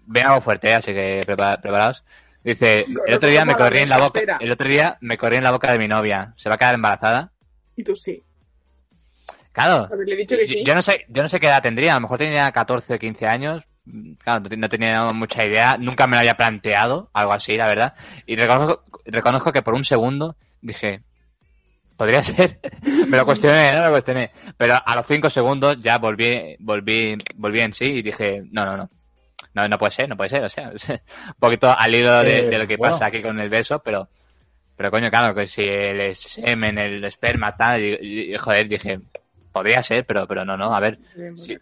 ven 0.07 0.25
algo 0.25 0.41
fuerte, 0.41 0.69
eh, 0.69 0.73
así 0.75 0.93
que 0.93 1.23
prepara- 1.27 1.61
preparados. 1.61 2.03
Dice, 2.43 2.85
el 3.05 3.13
otro 3.13 3.29
día 3.29 3.45
me 3.45 3.53
corrí 3.55 3.79
en 3.79 3.89
la 3.89 3.97
boca, 3.97 4.19
el 4.39 4.51
otro 4.51 4.67
día 4.67 4.97
me 5.01 5.17
corrí 5.17 5.35
en 5.35 5.43
la 5.43 5.51
boca 5.51 5.71
de 5.71 5.77
mi 5.77 5.87
novia. 5.87 6.33
¿Se 6.37 6.49
va 6.49 6.55
a 6.55 6.57
quedar 6.57 6.73
embarazada? 6.75 7.31
Y 7.75 7.83
tú 7.83 7.95
sí. 7.95 8.23
Claro. 9.51 9.87
Haberle 9.91 10.15
dicho 10.15 10.35
que 10.37 10.47
Yo, 10.47 10.53
sí. 10.53 10.63
yo 10.63 10.75
no 10.75 10.81
sé, 10.81 11.05
yo 11.09 11.21
no 11.23 11.29
sé 11.29 11.39
qué 11.39 11.47
edad 11.47 11.61
tendría, 11.61 11.93
a 11.93 11.95
lo 11.95 12.01
mejor 12.01 12.17
tenía 12.19 12.51
14 12.51 12.93
o 12.95 12.99
15 12.99 13.27
años. 13.27 13.63
Claro, 14.23 14.41
no 14.41 14.49
te- 14.49 14.57
no 14.57 14.69
tenía 14.69 15.03
mucha 15.13 15.43
idea, 15.45 15.75
nunca 15.77 16.05
me 16.05 16.15
lo 16.15 16.19
había 16.19 16.37
planteado, 16.37 17.09
algo 17.13 17.33
así, 17.33 17.57
la 17.57 17.67
verdad. 17.67 17.95
Y 18.27 18.35
reconozco, 18.35 18.83
reconozco 19.05 19.51
que 19.51 19.61
por 19.63 19.73
un 19.73 19.83
segundo 19.83 20.35
dije, 20.61 21.01
podría 21.97 22.21
ser. 22.23 22.59
Me 23.07 23.17
lo 23.17 23.25
cuestioné, 23.25 23.71
no 23.73 23.79
me 23.79 23.85
lo 23.85 23.91
cuestioné. 23.91 24.31
Pero 24.57 24.79
a 24.85 24.95
los 24.95 25.05
cinco 25.07 25.29
segundos 25.29 25.77
ya 25.81 25.97
volví, 25.97 26.55
volví, 26.59 27.17
volví 27.35 27.59
en 27.61 27.73
sí 27.73 27.85
y 27.85 28.01
dije, 28.03 28.43
no, 28.51 28.65
no, 28.65 28.77
no. 28.77 28.89
No, 29.55 29.67
no 29.67 29.77
puede 29.79 29.91
ser, 29.91 30.07
no 30.07 30.15
puede 30.15 30.29
ser, 30.29 30.43
o 30.43 30.49
sea, 30.49 30.69
un 31.27 31.33
poquito 31.39 31.75
al 31.75 31.93
hilo 31.95 32.21
de, 32.23 32.37
Eh, 32.39 32.49
de 32.49 32.57
lo 32.59 32.67
que 32.67 32.77
bueno. 32.77 32.93
pasa 32.93 33.07
aquí 33.07 33.21
con 33.23 33.39
el 33.39 33.49
beso, 33.49 33.79
pero, 33.79 34.07
pero 34.77 34.91
coño, 34.91 35.09
claro, 35.09 35.33
que 35.33 35.47
si 35.47 35.63
el 35.67 36.15
semen, 36.15 36.77
el 36.77 37.03
esperma, 37.03 37.57
tal, 37.57 37.81
y, 37.83 38.33
y, 38.33 38.37
joder, 38.37 38.67
dije, 38.69 38.99
podría 39.59 39.81
ser, 39.83 40.05
pero, 40.05 40.25
pero 40.27 40.43
no, 40.45 40.55
no, 40.57 40.73
a 40.75 40.79
ver, 40.79 40.97
Sí. 41.37 41.57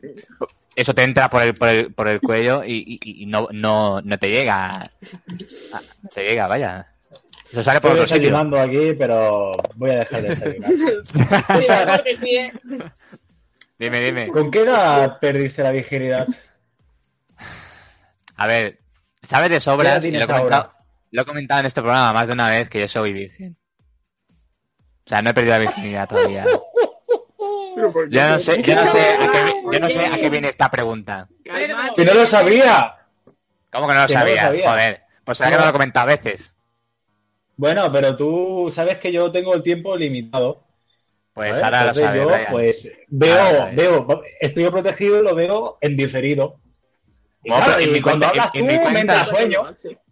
eso 0.75 0.93
te 0.93 1.03
entra 1.03 1.29
por 1.29 1.41
el, 1.41 1.53
por 1.55 1.67
el, 1.67 1.93
por 1.93 2.07
el 2.07 2.21
cuello 2.21 2.63
y, 2.63 2.99
y- 3.01 3.23
y 3.23 3.25
no, 3.25 3.47
no, 3.51 4.01
no 4.01 4.17
te 4.19 4.29
llega, 4.29 4.89
no 6.03 6.09
te 6.13 6.23
llega, 6.23 6.47
vaya. 6.47 6.87
Eso 7.51 7.63
sale 7.63 7.79
por 7.79 7.91
Estoy 7.97 8.03
otro 8.03 8.15
sitio. 8.43 8.59
aquí, 8.59 8.93
pero 8.97 9.53
voy 9.75 9.91
a 9.91 9.99
dejar 9.99 10.21
de 10.21 10.29
desayunar. 10.29 10.71
¿eh? 12.23 12.51
Dime, 13.79 13.99
dime. 14.01 14.27
¿Con 14.29 14.49
qué 14.51 14.61
edad 14.61 15.19
perdiste 15.19 15.63
la 15.63 15.71
virginidad? 15.71 16.27
A 18.35 18.47
ver, 18.47 18.79
sabes 19.23 19.49
de 19.49 19.55
¿Qué 19.57 19.61
sobras, 19.61 20.03
lo 20.03 20.09
he, 20.09 20.25
comentado, 20.27 20.73
lo 21.11 21.21
he 21.21 21.25
comentado 21.25 21.59
en 21.61 21.65
este 21.67 21.81
programa 21.81 22.11
más 22.13 22.27
de 22.27 22.33
una 22.33 22.49
vez 22.49 22.69
que 22.69 22.79
yo 22.81 22.87
soy 22.87 23.13
virgen. 23.13 23.55
O 25.05 25.09
sea, 25.09 25.21
no 25.21 25.29
he 25.29 25.33
perdido 25.33 25.53
la 25.53 25.59
virginidad 25.59 26.09
todavía. 26.09 26.45
Yo 28.09 28.29
no 28.29 28.39
sé, 28.39 28.61
yo 28.63 28.75
no 28.75 28.91
sé 28.91 28.99
a 28.99 29.31
qué, 29.31 29.53
yo 29.71 29.79
no 29.79 29.89
sé 29.89 30.05
a 30.05 30.15
qué 30.15 30.29
viene 30.29 30.49
esta 30.49 30.69
pregunta. 30.71 31.27
¡Que 31.43 32.05
no 32.05 32.13
lo 32.13 32.25
sabía! 32.25 32.95
¿Cómo 33.71 33.87
que 33.87 33.93
no 33.93 34.01
lo 34.01 34.07
Que 34.07 34.13
no 34.13 34.19
lo 34.21 34.25
sabía? 34.25 34.41
sabía. 34.41 34.69
Joder, 34.69 35.01
pues 35.23 35.37
será 35.37 35.49
que 35.51 35.57
no 35.57 35.63
lo 35.63 35.69
he 35.69 35.73
comentado 35.73 36.09
a 36.09 36.15
veces. 36.15 36.51
Bueno, 37.55 37.91
pero 37.91 38.15
tú 38.15 38.71
sabes 38.73 38.97
que 38.97 39.11
yo 39.11 39.31
tengo 39.31 39.53
el 39.53 39.63
tiempo 39.63 39.95
limitado. 39.95 40.63
Pues 41.33 41.51
¿vale? 41.51 41.63
ahora 41.63 41.85
lo 41.85 41.93
sabes, 41.93 42.21
yo, 42.21 42.27
Brian. 42.27 42.45
pues 42.51 42.91
veo, 43.09 43.69
veo, 43.73 44.21
estoy 44.39 44.69
protegido 44.69 45.19
y 45.19 45.23
lo 45.23 45.35
veo 45.35 45.77
en 45.81 45.95
diferido. 45.95 46.59
Claro, 47.47 47.79
en 47.79 47.91
mi 47.93 48.01
cuenta- 48.01 48.31
en 48.53 48.67
tú, 48.67 48.73
mi 48.73 48.79
cuenta- 48.79 49.25
sueño. 49.25 49.63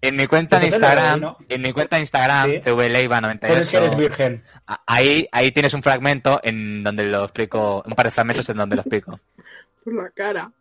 En 0.01 0.15
mi 0.15 0.27
cuenta 0.27 0.65
Instagram, 0.65 1.19
veo, 1.19 1.37
en 1.49 1.61
mi 1.61 1.71
cuenta 1.73 1.95
de 1.97 2.01
Instagram, 2.01 2.51
Sí. 2.51 2.59
cvleiva98, 2.61 3.37
Pero 3.41 3.61
es 3.61 3.67
que 3.69 3.77
eres 3.77 3.97
virgen. 3.97 4.43
a- 4.67 4.81
ahí, 4.87 5.27
ahí 5.31 5.51
tienes 5.51 5.73
un 5.73 5.83
fragmento 5.83 6.39
en 6.43 6.83
donde 6.83 7.03
lo 7.05 7.23
explico, 7.23 7.83
un 7.85 7.93
par 7.93 8.05
de 8.05 8.11
fragmentos 8.11 8.47
en 8.49 8.57
donde 8.57 8.75
lo 8.75 8.81
explico, 8.81 9.19
Por 9.83 9.93
la 9.95 10.09
cara. 10.11 10.51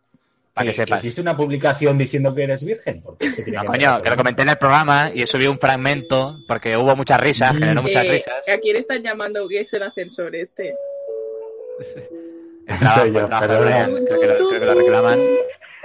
para 0.53 0.65
que 0.65 0.71
Eh, 0.71 0.75
sepas. 0.75 1.03
¿Hiciste 1.03 1.19
una 1.21 1.35
publicación 1.35 1.97
diciendo 1.97 2.33
que 2.33 2.43
eres 2.43 2.63
virgen? 2.63 3.01
Porque 3.01 3.31
se 3.33 3.43
tiene 3.43 3.57
No, 3.57 3.63
que 3.63 3.67
coño, 3.67 4.01
que 4.01 4.09
lo 4.09 4.15
comenté 4.15 4.41
en 4.43 4.49
el 4.49 4.57
programa 4.57 5.11
y 5.13 5.21
he 5.21 5.27
subido 5.27 5.51
un 5.51 5.59
fragmento 5.59 6.37
porque 6.47 6.77
hubo 6.77 6.95
muchas 6.95 7.19
risas, 7.19 7.53
Mm. 7.53 7.57
generó 7.57 7.81
muchas 7.81 8.05
Eh, 8.05 8.09
risas. 8.11 8.33
¿A 8.53 8.57
quién 8.59 8.77
están 8.77 9.03
llamando 9.03 9.47
que 9.49 9.59
es 9.61 9.73
el 9.73 9.83
ascensor 9.83 10.33
este? 10.35 10.73
El 12.67 12.79
trabajo, 12.79 13.01
Soy 13.01 13.11
yo, 13.13 13.19
el 13.19 13.25
trabajo 13.27 13.41
de 13.41 13.47
perdona. 13.59 13.85
Brian, 13.87 14.05
creo 14.05 14.19
que 14.21 14.27
lo, 14.27 14.35
creo 14.49 14.59
que 14.59 14.65
lo 14.65 14.73
reclaman. 14.75 15.19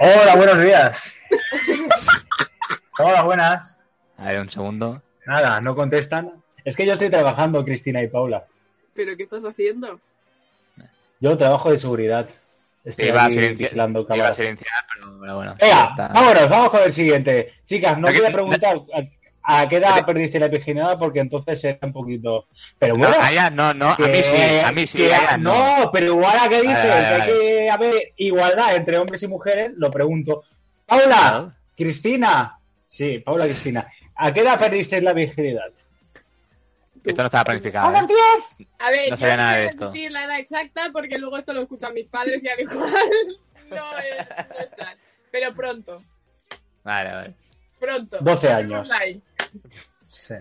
Hola, 0.03 0.35
buenos 0.35 0.59
días. 0.63 1.13
Hola, 2.97 3.21
buenas. 3.21 3.71
A 4.17 4.29
ver, 4.29 4.39
un 4.39 4.49
segundo. 4.49 4.99
Nada, 5.27 5.61
no 5.61 5.75
contestan. 5.75 6.41
Es 6.65 6.75
que 6.75 6.87
yo 6.87 6.93
estoy 6.93 7.11
trabajando, 7.11 7.63
Cristina 7.63 8.01
y 8.01 8.07
Paula. 8.07 8.45
¿Pero 8.95 9.15
qué 9.15 9.21
estás 9.21 9.45
haciendo? 9.45 9.99
Yo 11.19 11.37
trabajo 11.37 11.69
de 11.69 11.77
seguridad. 11.77 12.27
Estoy 12.83 13.05
Te 13.05 13.11
iba 13.11 13.25
a 13.25 13.29
silenciar, 13.29 13.73
iba 13.73 14.27
a 14.27 14.33
silenciar, 14.33 14.85
pero, 14.91 15.35
bueno. 15.35 15.55
Venga, 15.61 15.85
está. 15.91 16.07
vámonos, 16.07 16.49
vamos 16.49 16.69
con 16.71 16.81
el 16.81 16.91
siguiente. 16.91 17.53
Chicas, 17.65 17.99
no 17.99 18.07
voy 18.07 18.25
a 18.25 18.31
preguntar 18.31 18.81
a 19.43 19.67
qué 19.67 19.77
edad 19.77 20.05
perdiste 20.05 20.39
la 20.39 20.47
virginidad 20.47 20.97
porque 20.99 21.19
entonces 21.19 21.63
era 21.63 21.79
un 21.81 21.93
poquito... 21.93 22.47
Pero 22.77 22.95
No, 22.95 23.07
bueno, 23.07 23.15
a 23.23 23.31
ella 23.31 23.49
no, 23.49 23.73
no, 23.73 23.91
a 23.91 23.97
mí 23.97 24.21
sí, 24.23 24.59
a 24.63 24.71
mí 24.71 24.87
sí, 24.87 24.97
que- 24.99 25.13
a 25.13 25.37
no. 25.37 25.79
no, 25.85 25.91
pero 25.91 26.07
igual 26.07 26.37
a 26.39 26.47
qué 26.49 26.61
dices, 26.61 26.75
Vale, 26.77 26.89
vale, 26.89 27.13
hay 27.23 27.27
que 27.31 27.69
haber 27.69 28.13
igualdad 28.17 28.75
entre 28.75 28.97
hombres 28.97 29.23
y 29.23 29.27
mujeres, 29.27 29.71
lo 29.75 29.89
pregunto. 29.91 30.43
Paula, 30.85 31.05
Claro. 31.07 31.53
Cristina, 31.75 32.57
sí, 32.83 33.19
Paula 33.19 33.45
Cristina, 33.45 33.87
¿a 34.15 34.31
qué 34.33 34.41
edad 34.41 34.59
perdiste 34.59 35.01
la 35.01 35.13
virginidad? 35.13 35.71
Esto 37.03 37.23
no 37.23 37.25
estaba 37.25 37.45
planificado. 37.45 37.91
¿eh? 37.95 37.97
A 38.77 38.91
ver, 38.91 39.09
No 39.09 39.15
yo 39.15 39.17
sabía 39.17 39.37
nada 39.37 39.51
voy 39.53 39.57
a 39.57 39.61
de 39.63 39.67
esto. 39.69 39.91
decir 39.91 40.11
la 40.11 40.25
edad 40.25 40.39
exacta 40.39 40.89
porque 40.93 41.17
luego 41.17 41.37
esto 41.37 41.51
lo 41.53 41.63
escuchan 41.63 41.93
mis 41.95 42.05
padres 42.07 42.41
y 42.43 42.47
al 42.47 42.59
igual 42.59 42.77
no 43.71 43.97
es, 43.97 44.27
no 44.49 44.59
es 44.59 44.67
plan. 44.75 44.97
Pero 45.31 45.53
pronto, 45.55 46.03
Vale, 46.83 47.11
vale. 47.11 47.33
Pronto. 47.81 48.17
12 48.21 48.47
Dejémoslo 48.47 48.95
años. 48.95 49.19
Sí. 50.09 50.35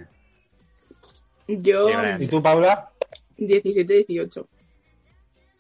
Yo, 1.49 1.89
Sí. 1.89 1.95
¿Y 2.21 2.27
tú, 2.29 2.43
Paula? 2.43 2.91
17, 3.37 3.93
18. 4.07 4.47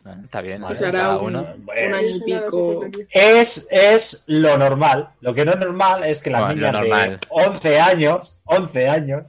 Bueno, 0.02 0.22
está 0.24 0.40
bien. 0.40 0.62
Vale, 0.62 0.76
Pues 0.76 0.90
cada 0.92 1.18
un, 1.18 1.26
uno. 1.36 1.52
un 1.54 1.66
Bueno. 1.66 1.96
año 1.96 2.08
y 2.08 2.20
pico. 2.22 2.86
Es, 3.10 3.66
es 3.70 4.24
lo 4.28 4.56
normal. 4.56 5.10
Lo 5.20 5.34
que 5.34 5.44
no 5.44 5.52
es 5.52 5.58
normal 5.58 6.04
es 6.04 6.22
que 6.22 6.30
las 6.30 6.40
Bueno, 6.42 6.54
niñas 6.54 6.72
normal. 6.72 7.10
de 7.20 7.26
11 7.28 7.80
años, 7.80 8.38
11 8.44 8.88
años, 8.88 9.26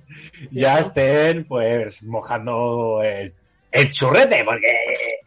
ya 0.51 0.73
Claro. 0.75 0.87
estén 0.87 1.45
pues 1.45 2.03
mojando 2.03 3.01
el, 3.03 3.33
el 3.71 3.91
churrete, 3.91 4.43
porque 4.45 4.71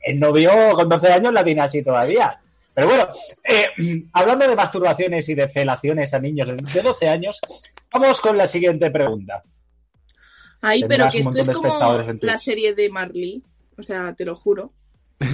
el 0.06 0.18
novio 0.20 0.50
con 0.74 0.88
12 0.88 1.12
años 1.12 1.32
la 1.32 1.44
tiene 1.44 1.60
así 1.62 1.82
todavía. 1.82 2.40
Pero 2.74 2.88
bueno, 2.88 3.08
eh, 3.44 3.68
hablando 4.12 4.48
de 4.48 4.56
masturbaciones 4.56 5.28
y 5.28 5.34
de 5.34 5.48
felaciones 5.48 6.12
a 6.12 6.18
niños 6.18 6.48
de 6.48 6.56
de 6.56 6.82
12 6.82 7.08
años, 7.08 7.40
vamos 7.92 8.20
con 8.20 8.36
la 8.36 8.46
siguiente 8.46 8.90
pregunta. 8.90 9.42
Ay, 10.60 10.84
pero 10.88 11.08
que 11.10 11.18
esto 11.18 11.38
es 11.38 11.48
como 11.50 12.04
la 12.20 12.38
serie 12.38 12.74
de 12.74 12.88
Marley. 12.88 13.42
O 13.78 13.82
sea, 13.82 14.14
te 14.14 14.24
lo 14.24 14.34
juro. 14.34 14.72
¿sí? 15.20 15.28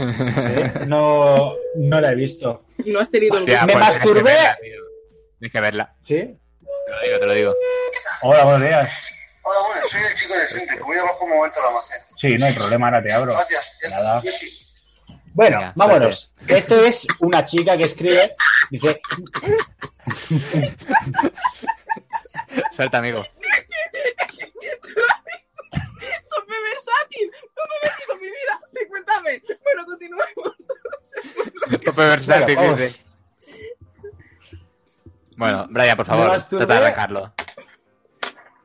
No, 0.86 1.54
no 1.76 2.00
la 2.00 2.12
he 2.12 2.14
visto. 2.14 2.64
No 2.86 3.00
has 3.00 3.10
tenido 3.10 3.36
el 3.36 3.42
Hostia, 3.42 3.62
gusto. 3.62 3.66
Me 3.66 3.72
pues 3.72 3.84
tienes 3.84 4.02
que 4.02 4.08
masturbé. 4.08 4.32
verla. 4.32 4.58
Tienes 5.38 5.52
que 5.52 5.60
verla. 5.60 5.94
¿Sí? 6.02 6.16
Te 6.16 6.90
lo 6.90 7.02
digo, 7.06 7.18
te 7.20 7.26
lo 7.26 7.32
digo. 7.34 7.54
Hola, 8.22 8.44
buenos 8.44 8.62
días. 8.62 8.92
Hola, 9.42 9.58
bueno, 9.68 9.82
soy 9.88 10.00
el 10.02 10.14
chico 10.16 10.34
de 10.34 10.46
siempre, 10.48 10.80
voy 10.80 10.96
abajo 10.98 11.24
un 11.24 11.30
momento 11.30 11.60
al 11.60 11.68
almacén. 11.68 11.98
Sí, 12.16 12.36
no 12.36 12.46
hay 12.46 12.52
problema, 12.54 12.86
ahora 12.88 13.02
te 13.02 13.12
abro. 13.12 13.32
Gracias. 13.32 13.72
Nada. 13.90 14.20
Sí, 14.20 14.28
sí. 14.38 14.66
Bueno, 15.32 15.58
Venga, 15.58 15.72
vámonos. 15.76 16.32
Esto 16.46 16.84
es 16.84 17.06
una 17.20 17.44
chica 17.44 17.76
que 17.76 17.84
escribe, 17.84 18.34
dice, 18.70 19.00
Suelta, 22.72 22.98
amigo. 22.98 23.24
¡Tope 26.28 26.54
versátil! 26.72 27.30
¡No 27.56 27.62
me 27.64 27.74
he 27.76 27.80
metido 27.90 28.12
en 28.14 28.20
mi 28.20 28.26
vida! 28.26 28.60
Sí, 28.66 28.78
cuéntame. 28.88 29.42
Bueno, 29.62 29.84
continuemos. 29.86 30.26
Tope 31.84 32.02
versátil, 32.02 32.58
dice. 32.58 32.94
Bueno, 35.36 35.66
Brian, 35.70 35.96
por 35.96 36.06
favor, 36.06 36.42
trata 36.42 36.66
de 36.66 36.74
arrancarlo. 36.74 37.32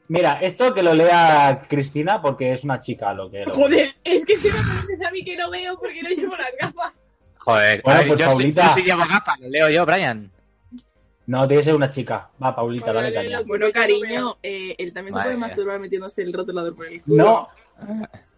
Mira, 0.08 0.40
esto 0.42 0.74
que 0.74 0.84
lo 0.84 0.94
lea 0.94 1.66
Cristina 1.70 2.22
porque 2.22 2.54
es 2.54 2.64
una 2.64 2.80
chica 2.80 3.14
lo 3.14 3.30
que 3.30 3.46
lo... 3.46 3.54
Joder, 3.54 3.94
es 4.04 4.26
que 4.26 4.38
si 4.38 4.48
me 4.48 4.54
parece 4.54 5.06
a 5.06 5.12
mí 5.12 5.24
que 5.24 5.36
no 5.38 5.50
veo 5.52 5.78
porque 5.80 6.02
no 6.04 6.10
llevo 6.10 6.36
las 6.36 6.52
gafas. 6.60 6.94
Joder, 7.38 7.82
Bueno, 7.84 8.00
ver, 8.00 8.08
pues, 8.08 8.20
yo, 8.20 8.26
sí- 8.26 8.32
Paulita. 8.32 8.68
yo 8.70 8.74
sí 8.76 8.82
llevo 8.84 9.00
gafas, 9.08 9.40
lo 9.40 9.50
leo 9.50 9.70
yo, 9.70 9.86
Brian. 9.86 10.32
No, 11.28 11.48
tiene 11.48 11.62
que 11.62 11.66
ser 11.66 11.76
una 11.76 11.90
chica. 11.90 12.30
Va, 12.42 12.56
Paulita, 12.56 12.86
Bueno, 12.86 13.02
dale 13.02 13.14
caña. 13.16 13.42
Bueno, 13.48 13.66
cariño, 13.74 14.38
eh, 14.44 14.76
él 14.78 14.94
también 14.94 15.14
se 15.14 15.18
Madre 15.18 15.30
puede 15.30 15.38
mía. 15.38 15.48
masturbar 15.48 15.80
metiéndose 15.80 16.22
el 16.22 16.32
rotulador 16.34 16.76
por 16.76 16.86
el 16.88 17.02
culo. 17.02 17.24
No. 17.24 17.50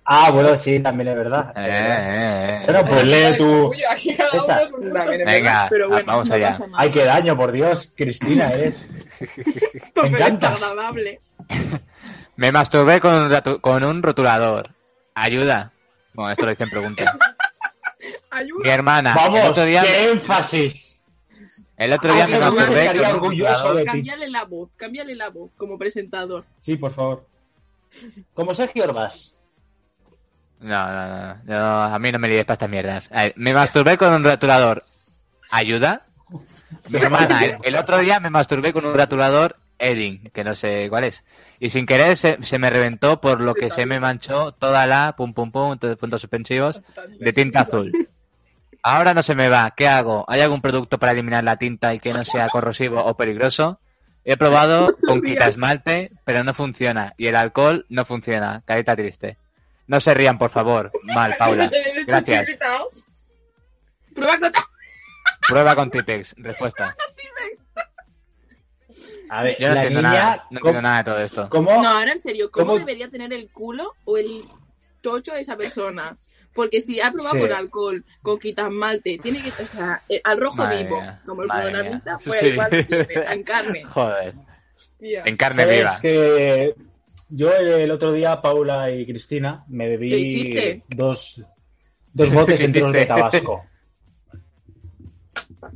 Ah, 0.10 0.30
bueno, 0.32 0.56
sí, 0.56 0.80
también 0.80 1.10
es 1.10 1.18
verdad. 1.18 1.52
Eh, 1.54 1.68
eh, 1.68 2.60
eh. 2.62 2.64
Bueno, 2.64 2.86
pues 2.88 3.04
lee 3.04 3.38
tú. 3.38 3.74
Es 3.74 5.26
Venga, 5.26 5.68
pero 5.70 5.90
bueno, 5.90 6.06
vamos 6.08 6.30
no 6.30 6.36
allá. 6.36 6.58
Ay, 6.76 6.92
qué 6.92 7.04
daño, 7.04 7.36
por 7.36 7.52
Dios. 7.52 7.92
Cristina, 7.94 8.54
eres... 8.54 8.90
Me 10.02 10.08
encantas. 10.08 10.64
Me 12.38 12.54
masturbé 12.54 13.02
con 13.02 13.14
un, 13.16 13.60
con 13.60 13.84
un 13.84 14.02
rotulador. 14.02 14.70
Ayuda. 15.14 15.74
Bueno, 16.14 16.32
esto 16.32 16.46
lo 16.46 16.52
dicen 16.52 16.70
preguntas. 16.70 17.14
Mi 18.00 18.14
Ayuda. 18.32 18.74
hermana, 18.74 19.10
el 19.12 19.16
Vamos, 19.18 19.50
otro 19.50 19.66
día, 19.66 19.82
qué 19.82 20.10
énfasis. 20.12 21.02
el 21.76 21.92
otro 21.92 22.14
día 22.14 22.28
me 22.28 22.40
masturbé 22.40 22.88
con 22.96 23.06
un 23.06 23.20
rotulador. 23.20 23.84
Cámbiale 23.84 24.30
la 24.30 24.46
voz, 24.46 24.70
cámbiale 24.78 25.16
la 25.16 25.30
voz 25.32 25.52
como 25.58 25.78
presentador. 25.78 26.46
Sí, 26.62 26.78
por 26.78 26.94
favor. 26.94 27.26
Como 28.34 28.54
Sergio 28.54 28.86
Orbas. 28.86 29.37
No, 30.60 30.92
no, 30.92 31.08
no, 31.08 31.38
no, 31.46 31.84
a 31.84 32.00
mí 32.00 32.12
no 32.12 32.20
me 32.20 32.28
lides 32.28 32.46
para 32.46 32.56
estas 32.56 32.70
mierdas. 32.70 33.10
A 33.12 33.24
ver, 33.24 33.34
me 33.38 33.54
masturbé 33.54 33.98
con 33.98 34.12
un 34.12 34.24
rotulador. 34.24 34.84
¿Ayuda? 35.50 36.04
Mi 36.92 37.00
hermana, 37.00 37.46
el, 37.46 37.58
el 37.64 37.76
otro 37.76 38.00
día 38.00 38.20
me 38.20 38.30
masturbé 38.30 38.74
con 38.74 38.86
un 38.86 38.94
rotulador 38.94 39.56
Edding, 39.80 40.32
que 40.34 40.44
no 40.44 40.56
sé 40.56 40.88
cuál 40.90 41.06
es. 41.06 41.24
Y 41.60 41.70
sin 41.70 41.86
querer 41.86 42.18
se, 42.18 42.44
se 42.44 42.60
me 42.60 42.70
reventó 42.70 43.22
por 43.22 43.42
lo 43.42 43.54
que 43.54 43.70
se 43.70 43.86
me 43.86 44.00
manchó 44.00 44.52
toda 44.52 44.86
la 44.88 45.16
pum 45.16 45.34
pum 45.34 45.52
pum, 45.52 45.78
todos 45.78 45.98
puntos 45.98 46.22
suspensivos 46.22 46.82
de 47.20 47.34
tinta 47.34 47.62
azul. 47.62 47.92
Ahora 48.84 49.14
no 49.14 49.24
se 49.24 49.36
me 49.36 49.50
va. 49.50 49.72
¿Qué 49.76 49.88
hago? 49.88 50.26
¿Hay 50.28 50.42
algún 50.42 50.62
producto 50.62 50.98
para 50.98 51.12
eliminar 51.12 51.44
la 51.44 51.58
tinta 51.58 51.94
y 51.94 52.00
que 52.00 52.14
no 52.14 52.24
sea 52.24 52.50
corrosivo 52.50 53.04
o 53.04 53.16
peligroso? 53.18 53.80
He 54.24 54.38
probado 54.38 54.94
con 55.06 55.22
quita 55.22 55.48
esmalte, 55.48 56.12
pero 56.26 56.44
no 56.44 56.54
funciona. 56.54 57.14
Y 57.18 57.28
el 57.28 57.36
alcohol 57.36 57.86
no 57.90 58.06
funciona. 58.06 58.62
Carita 58.66 58.96
triste. 58.96 59.38
No 59.88 60.00
se 60.02 60.14
rían, 60.14 60.38
por 60.38 60.50
favor. 60.50 60.92
Mal, 61.04 61.36
Paula. 61.40 61.72
Gracias. 62.06 62.48
Prueba 64.14 64.40
con... 64.40 64.52
Prueba 65.48 65.76
con 65.76 65.92
Tipex. 65.92 66.34
Respuesta. 66.38 66.96
A 69.30 69.44
ver, 69.44 69.58
Yo 69.60 69.68
no 69.68 69.74
la 69.76 69.82
entiendo 69.84 70.02
niña, 70.10 70.20
nada. 70.24 70.48
No 70.52 70.60
¿cómo- 70.62 70.70
entiendo 70.70 70.82
nada 70.82 70.98
de 71.00 71.04
todo 71.04 71.20
esto. 71.20 71.50
¿cómo? 71.50 71.82
No, 71.84 71.90
ahora 71.90 72.14
en 72.14 72.22
serio, 72.22 72.50
¿cómo, 72.50 72.68
¿Cómo? 72.68 72.80
debería 72.80 73.10
tener 73.10 73.34
el 73.34 73.50
culo 73.52 73.94
o 74.06 74.18
el 74.18 74.46
tocho 75.02 75.34
de 75.34 75.42
esa 75.42 75.58
persona? 75.58 76.18
Porque 76.54 76.80
si 76.82 77.02
ha 77.02 77.12
probado 77.12 77.36
Sí. 77.36 77.42
con 77.42 77.52
alcohol, 77.52 78.06
con 78.22 78.40
quitas 78.40 78.72
malte, 78.72 79.20
tiene 79.22 79.42
que, 79.42 79.50
o 79.62 79.68
sea, 79.68 80.02
eh, 80.10 80.22
al 80.24 80.40
rojo 80.40 80.56
Madre 80.58 80.84
vivo, 80.86 81.02
mía, 81.02 81.22
como 81.26 81.44
el 81.44 81.50
mía. 81.50 82.02
pues 82.24 82.40
Sí. 82.40 82.46
igual 82.48 82.70
tiene, 82.88 83.08
en 83.34 83.44
carne. 83.44 83.84
Joder. 83.84 84.34
En 85.00 85.38
carne 85.38 85.64
¿Sabes 85.64 85.78
viva. 85.78 85.98
que 86.02 86.76
yo 87.30 87.52
el 87.52 87.92
otro 87.92 88.12
día, 88.14 88.42
Paula 88.42 88.92
y 88.92 89.06
Cristina, 89.06 89.64
me 89.68 89.86
¿Qué 89.86 89.98
bebí 89.98 90.84
dos, 90.90 91.44
dos 92.14 92.34
botes 92.34 92.58
¿Qué 92.60 92.66
enteros 92.66 92.94
de? 92.94 93.06
Tabasco. 93.06 93.64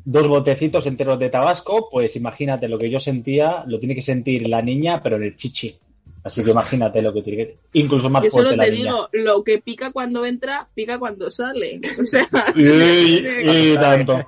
Dos 0.05 0.27
botecitos 0.27 0.85
enteros 0.87 1.19
de 1.19 1.29
Tabasco, 1.29 1.89
pues 1.89 2.15
imagínate 2.15 2.67
lo 2.67 2.77
que 2.77 2.89
yo 2.89 2.99
sentía, 2.99 3.63
lo 3.67 3.79
tiene 3.79 3.95
que 3.95 4.01
sentir 4.01 4.47
la 4.47 4.61
niña, 4.61 5.01
pero 5.01 5.17
en 5.17 5.23
el 5.23 5.35
chichi. 5.35 5.75
Así 6.23 6.43
que 6.43 6.51
imagínate 6.51 7.01
lo 7.01 7.11
que 7.13 7.23
tiene 7.23 7.45
que... 7.45 7.57
Incluso 7.73 8.09
más 8.09 8.23
Yo 8.23 8.29
solo 8.29 8.49
fuerte 8.49 8.57
la 8.57 8.65
te 8.65 8.71
niña. 8.71 8.83
digo, 8.83 9.09
lo 9.11 9.43
que 9.43 9.59
pica 9.59 9.91
cuando 9.91 10.23
entra, 10.23 10.69
pica 10.75 10.99
cuando 10.99 11.31
sale. 11.31 11.81
O 11.99 12.05
sea, 12.05 12.27
Y, 12.55 12.61
y 13.71 13.75
tanto. 13.75 14.19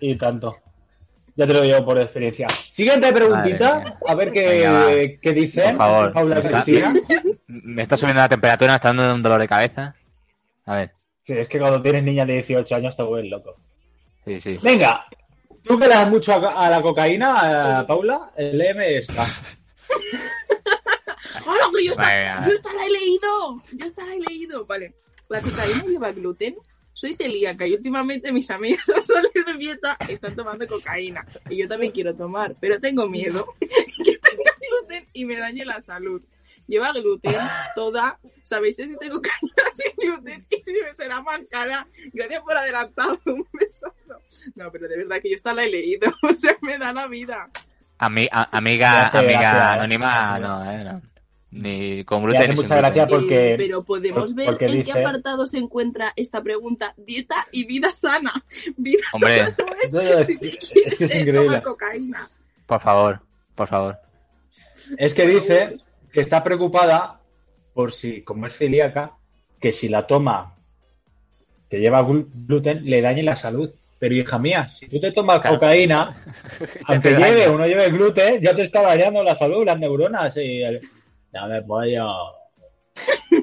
Y 0.00 0.16
tanto. 0.16 0.56
Ya 1.36 1.46
te 1.46 1.52
lo 1.52 1.60
digo 1.60 1.84
por 1.84 1.98
experiencia. 1.98 2.48
Siguiente 2.48 3.12
preguntita. 3.12 3.98
A 4.06 4.14
ver 4.14 4.32
qué, 4.32 5.18
qué 5.20 5.32
dicen. 5.32 5.76
Por 5.76 5.76
favor. 5.76 6.12
Paula 6.12 6.36
y 6.36 6.46
Está- 6.46 6.62
Cristina. 6.64 6.94
Me 7.46 7.82
está 7.82 7.96
subiendo 7.96 8.22
la 8.22 8.28
temperatura, 8.28 8.72
me 8.72 8.76
está 8.76 8.88
dando 8.88 9.14
un 9.14 9.22
dolor 9.22 9.40
de 9.40 9.48
cabeza. 9.48 9.94
A 10.64 10.74
ver. 10.74 10.92
Sí, 11.22 11.34
es 11.34 11.46
que 11.48 11.58
cuando 11.58 11.82
tienes 11.82 12.02
niña 12.04 12.24
de 12.24 12.34
18 12.34 12.74
años 12.76 12.96
te 12.96 13.02
vuelves 13.02 13.30
loco. 13.30 13.56
Sí, 14.24 14.40
sí. 14.40 14.58
Venga, 14.62 15.04
tú 15.62 15.78
que 15.78 15.86
le 15.88 15.94
das 15.94 16.08
mucho 16.08 16.32
a, 16.32 16.66
a 16.66 16.70
la 16.70 16.80
cocaína, 16.80 17.78
a 17.80 17.86
Paula, 17.86 18.30
léeme 18.38 18.98
esta. 18.98 19.26
¡Hola, 21.46 21.64
yo 21.84 21.90
esta, 21.92 22.46
yo 22.46 22.52
esta 22.52 22.72
la 22.72 22.86
he 22.86 22.90
leído! 22.90 23.62
Yo 23.72 23.86
esta 23.86 24.04
la 24.06 24.14
he 24.14 24.20
leído. 24.20 24.64
Vale, 24.66 24.94
la 25.28 25.40
cocaína 25.40 25.84
lleva 25.84 26.12
gluten. 26.12 26.56
Soy 26.98 27.14
celíaca 27.14 27.66
y 27.66 27.74
últimamente 27.74 28.32
mis 28.32 28.50
amigas 28.50 28.88
al 28.96 29.04
salir 29.04 29.44
de 29.44 29.52
dieta 29.58 29.98
están 30.08 30.34
tomando 30.34 30.66
cocaína. 30.66 31.26
Y 31.50 31.58
yo 31.58 31.68
también 31.68 31.92
quiero 31.92 32.14
tomar, 32.14 32.56
pero 32.58 32.80
tengo 32.80 33.06
miedo 33.06 33.46
que 33.60 33.66
tenga 34.18 34.52
gluten 34.66 35.06
y 35.12 35.26
me 35.26 35.36
dañe 35.36 35.66
la 35.66 35.82
salud. 35.82 36.22
Lleva 36.66 36.92
gluten 36.92 37.36
toda. 37.74 38.18
¿Sabéis 38.42 38.76
si 38.76 38.96
tengo 38.96 39.16
cocaína 39.16 39.62
sin 39.74 39.92
gluten? 40.08 40.46
Y 40.48 40.56
si 40.64 40.72
me 40.82 40.94
será 40.94 41.20
más 41.20 41.40
cara. 41.50 41.86
Gracias 42.14 42.40
por 42.42 42.56
adelantado. 42.56 43.20
Un 43.26 43.46
besazo. 43.52 44.22
No, 44.54 44.72
pero 44.72 44.88
de 44.88 44.96
verdad 44.96 45.20
que 45.20 45.28
yo 45.30 45.36
esta 45.36 45.52
la 45.52 45.64
he 45.64 45.70
leído. 45.70 46.10
O 46.22 46.34
sea, 46.34 46.56
me 46.62 46.78
da 46.78 46.94
la 46.94 47.06
vida. 47.08 47.50
Ami- 47.98 48.28
a- 48.32 48.56
amiga, 48.56 48.90
Gracias, 49.10 49.22
amiga 49.22 49.40
gracias. 49.40 49.76
anónima, 49.76 50.38
no, 50.38 50.70
eh, 50.72 50.84
no. 50.84 51.02
Ni 51.56 52.04
con 52.04 52.20
Me 52.20 52.24
gluten 52.26 52.42
hace 52.42 52.48
ni 52.50 52.54
sin 52.56 52.62
mucha 52.64 52.74
gluten. 52.76 52.94
gracia 52.94 53.06
porque... 53.06 53.52
Eh, 53.52 53.56
pero 53.56 53.84
podemos 53.84 54.34
ver 54.34 54.46
porque 54.46 54.66
en 54.66 54.82
qué 54.82 54.92
apartado 54.92 55.46
se 55.46 55.58
encuentra 55.58 56.12
esta 56.16 56.42
pregunta. 56.42 56.94
Dieta 56.96 57.46
y 57.52 57.64
vida 57.66 57.92
sana. 57.94 58.32
Vida 58.76 59.02
Hombre. 59.12 59.36
sana 59.38 59.56
no 59.58 59.76
es 59.82 59.92
No, 59.92 60.02
no, 60.02 60.18
es 60.18 60.26
si 60.26 60.38
que- 60.38 60.50
te 60.50 60.58
quieres 60.58 60.92
es 60.92 60.98
que 60.98 61.04
es 61.06 61.14
eh, 61.14 61.20
increíble. 61.20 61.62
cocaína. 61.62 62.28
Por 62.66 62.80
favor, 62.80 63.20
por 63.54 63.68
favor. 63.68 63.96
Es 64.98 65.14
que 65.14 65.26
dice 65.26 65.76
que 66.12 66.20
está 66.20 66.44
preocupada 66.44 67.20
por 67.74 67.92
si, 67.92 68.22
como 68.22 68.46
es 68.46 68.54
celíaca, 68.56 69.12
que 69.60 69.72
si 69.72 69.88
la 69.88 70.06
toma 70.06 70.54
que 71.70 71.78
lleva 71.78 72.02
glu- 72.02 72.28
gluten, 72.32 72.84
le 72.84 73.00
dañe 73.00 73.22
la 73.22 73.36
salud. 73.36 73.70
Pero 73.98 74.14
hija 74.14 74.38
mía, 74.38 74.68
si 74.68 74.88
tú 74.88 75.00
te 75.00 75.10
tomas 75.10 75.40
Claro. 75.40 75.58
cocaína, 75.58 76.22
aunque 76.86 77.12
lleve 77.12 77.48
o 77.48 77.56
no 77.56 77.66
lleve 77.66 77.88
gluten, 77.90 78.40
ya 78.42 78.54
te 78.54 78.62
está 78.62 78.82
dañando 78.82 79.22
la 79.22 79.34
salud, 79.34 79.64
las 79.64 79.78
neuronas 79.78 80.36
y 80.36 80.62
el... 80.62 80.80
Ya 81.32 81.46
me 81.46 81.62
pollo. 81.62 82.06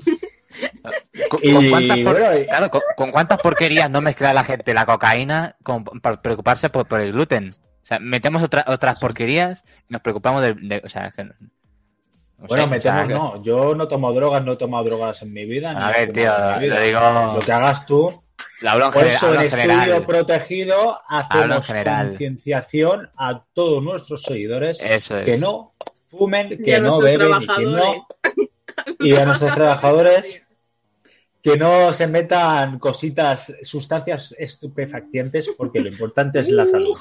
¿Con, 1.30 1.40
Y, 1.42 1.52
con 1.54 1.70
cuántas 1.70 1.98
por- 2.00 2.20
bueno, 2.20 2.46
claro, 2.46 2.70
con, 2.70 2.82
con 2.96 3.12
cuántas 3.12 3.40
porquerías 3.40 3.90
no 3.90 4.02
mezcla 4.02 4.34
la 4.34 4.44
gente 4.44 4.74
la 4.74 4.86
cocaína 4.86 5.56
con, 5.64 5.84
para 5.84 6.22
preocuparse 6.22 6.70
por, 6.70 6.88
por 6.88 7.02
el 7.02 7.12
gluten? 7.12 7.50
O 7.50 7.86
sea, 7.86 8.00
metemos 8.00 8.42
otra- 8.44 8.66
otras 8.68 9.00
porquerías 9.00 9.64
y 9.90 9.94
nos 9.94 10.02
preocupamos 10.02 10.42
de... 10.42 10.54
de- 10.54 10.82
o 10.84 10.90
sea, 10.90 11.12
que... 11.12 11.24
Bueno, 11.24 12.48
o 12.48 12.58
sea, 12.58 12.68
metemos 12.68 13.08
que- 13.08 13.14
no. 13.14 13.44
Yo 13.44 13.76
no 13.76 13.88
tomo 13.88 14.14
drogas, 14.14 14.44
no 14.44 14.54
he 14.54 14.58
tomado 14.58 14.84
drogas 14.86 15.22
en 15.22 15.34
mi 15.34 15.46
vida. 15.46 15.72
A 15.72 15.92
ver, 15.92 16.12
tío, 16.14 16.32
lo 16.60 16.82
digo- 16.82 17.34
Lo 17.36 17.40
que 17.40 17.52
hagas 17.52 17.86
tú. 17.86 18.22
Lo 18.62 18.70
hablo 18.72 18.86
en, 18.88 18.92
Por 18.92 19.06
eso 19.08 19.28
hablo 19.28 19.40
en 19.42 19.46
en 19.46 19.48
estudio 19.60 19.80
general. 19.80 20.06
protegido 20.06 21.00
hacemos 21.08 21.66
general. 21.68 22.08
concienciación 22.10 23.10
a 23.18 23.44
todos 23.54 23.84
nuestros 23.84 24.24
seguidores 24.24 24.82
Eso 24.84 25.18
es. 25.18 25.26
que 25.26 25.38
no 25.38 25.74
fumen, 26.18 26.58
que 26.64 26.80
no 26.80 26.98
beben 27.00 27.30
y 27.42 27.48
que 27.48 27.66
no 27.66 27.94
y 29.00 29.14
a 29.16 29.26
nuestros 29.26 29.54
trabajadores 29.56 30.42
que 31.42 31.58
no 31.58 31.92
se 31.92 32.08
metan 32.08 32.80
cositas, 32.80 33.54
sustancias 33.64 34.34
estupefaccientes, 34.40 35.50
porque 35.58 35.82
lo 35.82 35.90
importante 35.90 36.40
es 36.40 36.50
la 36.50 36.66
salud. 36.66 36.98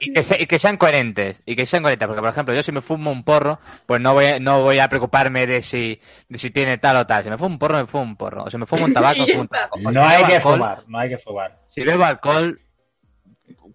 Y, 0.00 0.12
que 0.12 0.22
se- 0.24 0.42
y 0.42 0.46
que 0.46 0.58
sean 0.58 0.76
coherentes 0.76 1.40
y 1.46 1.54
que 1.56 1.64
sean 1.64 1.82
coherentes 1.82 2.06
porque 2.06 2.20
por 2.20 2.28
ejemplo 2.30 2.52
yo 2.54 2.62
si 2.62 2.72
me 2.72 2.82
fumo 2.82 3.10
un 3.10 3.22
porro 3.22 3.60
pues 3.86 3.98
no 4.00 4.12
voy 4.12 4.26
a, 4.26 4.38
no 4.40 4.62
voy 4.62 4.78
a 4.80 4.88
preocuparme 4.88 5.46
de 5.46 5.62
si 5.62 5.98
de 6.28 6.38
si 6.38 6.50
tiene 6.50 6.76
tal 6.76 6.96
o 6.98 7.06
tal 7.06 7.22
si 7.24 7.30
me 7.30 7.38
fumo 7.38 7.50
un 7.54 7.58
porro 7.58 7.78
me 7.78 7.86
fumo 7.86 8.02
un 8.02 8.16
porro 8.16 8.44
o 8.44 8.50
si 8.50 8.58
me 8.58 8.66
fumo 8.66 8.84
un 8.84 8.92
tabaco 8.92 9.20
me 9.20 9.26
fumo 9.28 9.40
un 9.42 9.48
tabaco 9.48 9.78
O 9.78 9.92
No 9.92 10.02
hay 10.04 10.24
que 10.24 10.34
alcohol, 10.36 10.54
fumar, 10.56 10.82
no 10.88 10.98
hay 10.98 11.08
que 11.08 11.18
fumar. 11.18 11.58
si 11.70 11.82
bebo 11.82 12.04
alcohol 12.04 12.60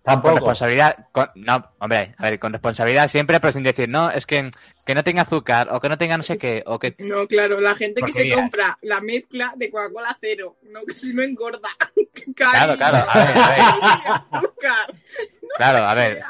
con 0.04 0.14
Tampoco. 0.16 0.36
responsabilidad 0.36 1.08
con- 1.12 1.30
no 1.36 1.72
hombre 1.80 2.16
a 2.18 2.24
ver 2.24 2.39
con 2.39 2.52
responsabilidad 2.54 3.08
siempre 3.10 3.39
pero 3.39 3.52
sin 3.52 3.64
decir 3.64 3.88
no 3.89 4.10
es 4.10 4.26
que 4.26 4.50
que 4.86 4.95
no 4.95 5.04
tenga 5.04 5.22
azúcar 5.24 5.68
o 5.72 5.80
que 5.80 5.89
no 5.89 5.97
tenga 5.97 6.18
no 6.18 6.24
sé 6.24 6.38
qué 6.38 6.64
o 6.66 6.80
que 6.80 6.95
No, 7.00 7.28
claro, 7.28 7.60
la 7.60 7.76
gente 7.76 8.02
que 8.02 8.12
se 8.12 8.32
compra 8.34 8.78
la 8.82 9.02
mezcla 9.02 9.54
de 9.56 9.70
Coca-Cola 9.70 10.18
cero, 10.22 10.56
no 10.72 10.82
que 10.88 10.93
si 10.93 11.14
no 11.14 11.22
engorda. 11.24 11.70
Claro, 12.36 12.76
claro, 12.78 13.06
a 13.10 13.18
ver, 13.26 13.38
a 13.38 14.26
Azúcar. 14.38 14.93
claro 15.58 15.86
a 15.86 15.93
ver 15.93 16.22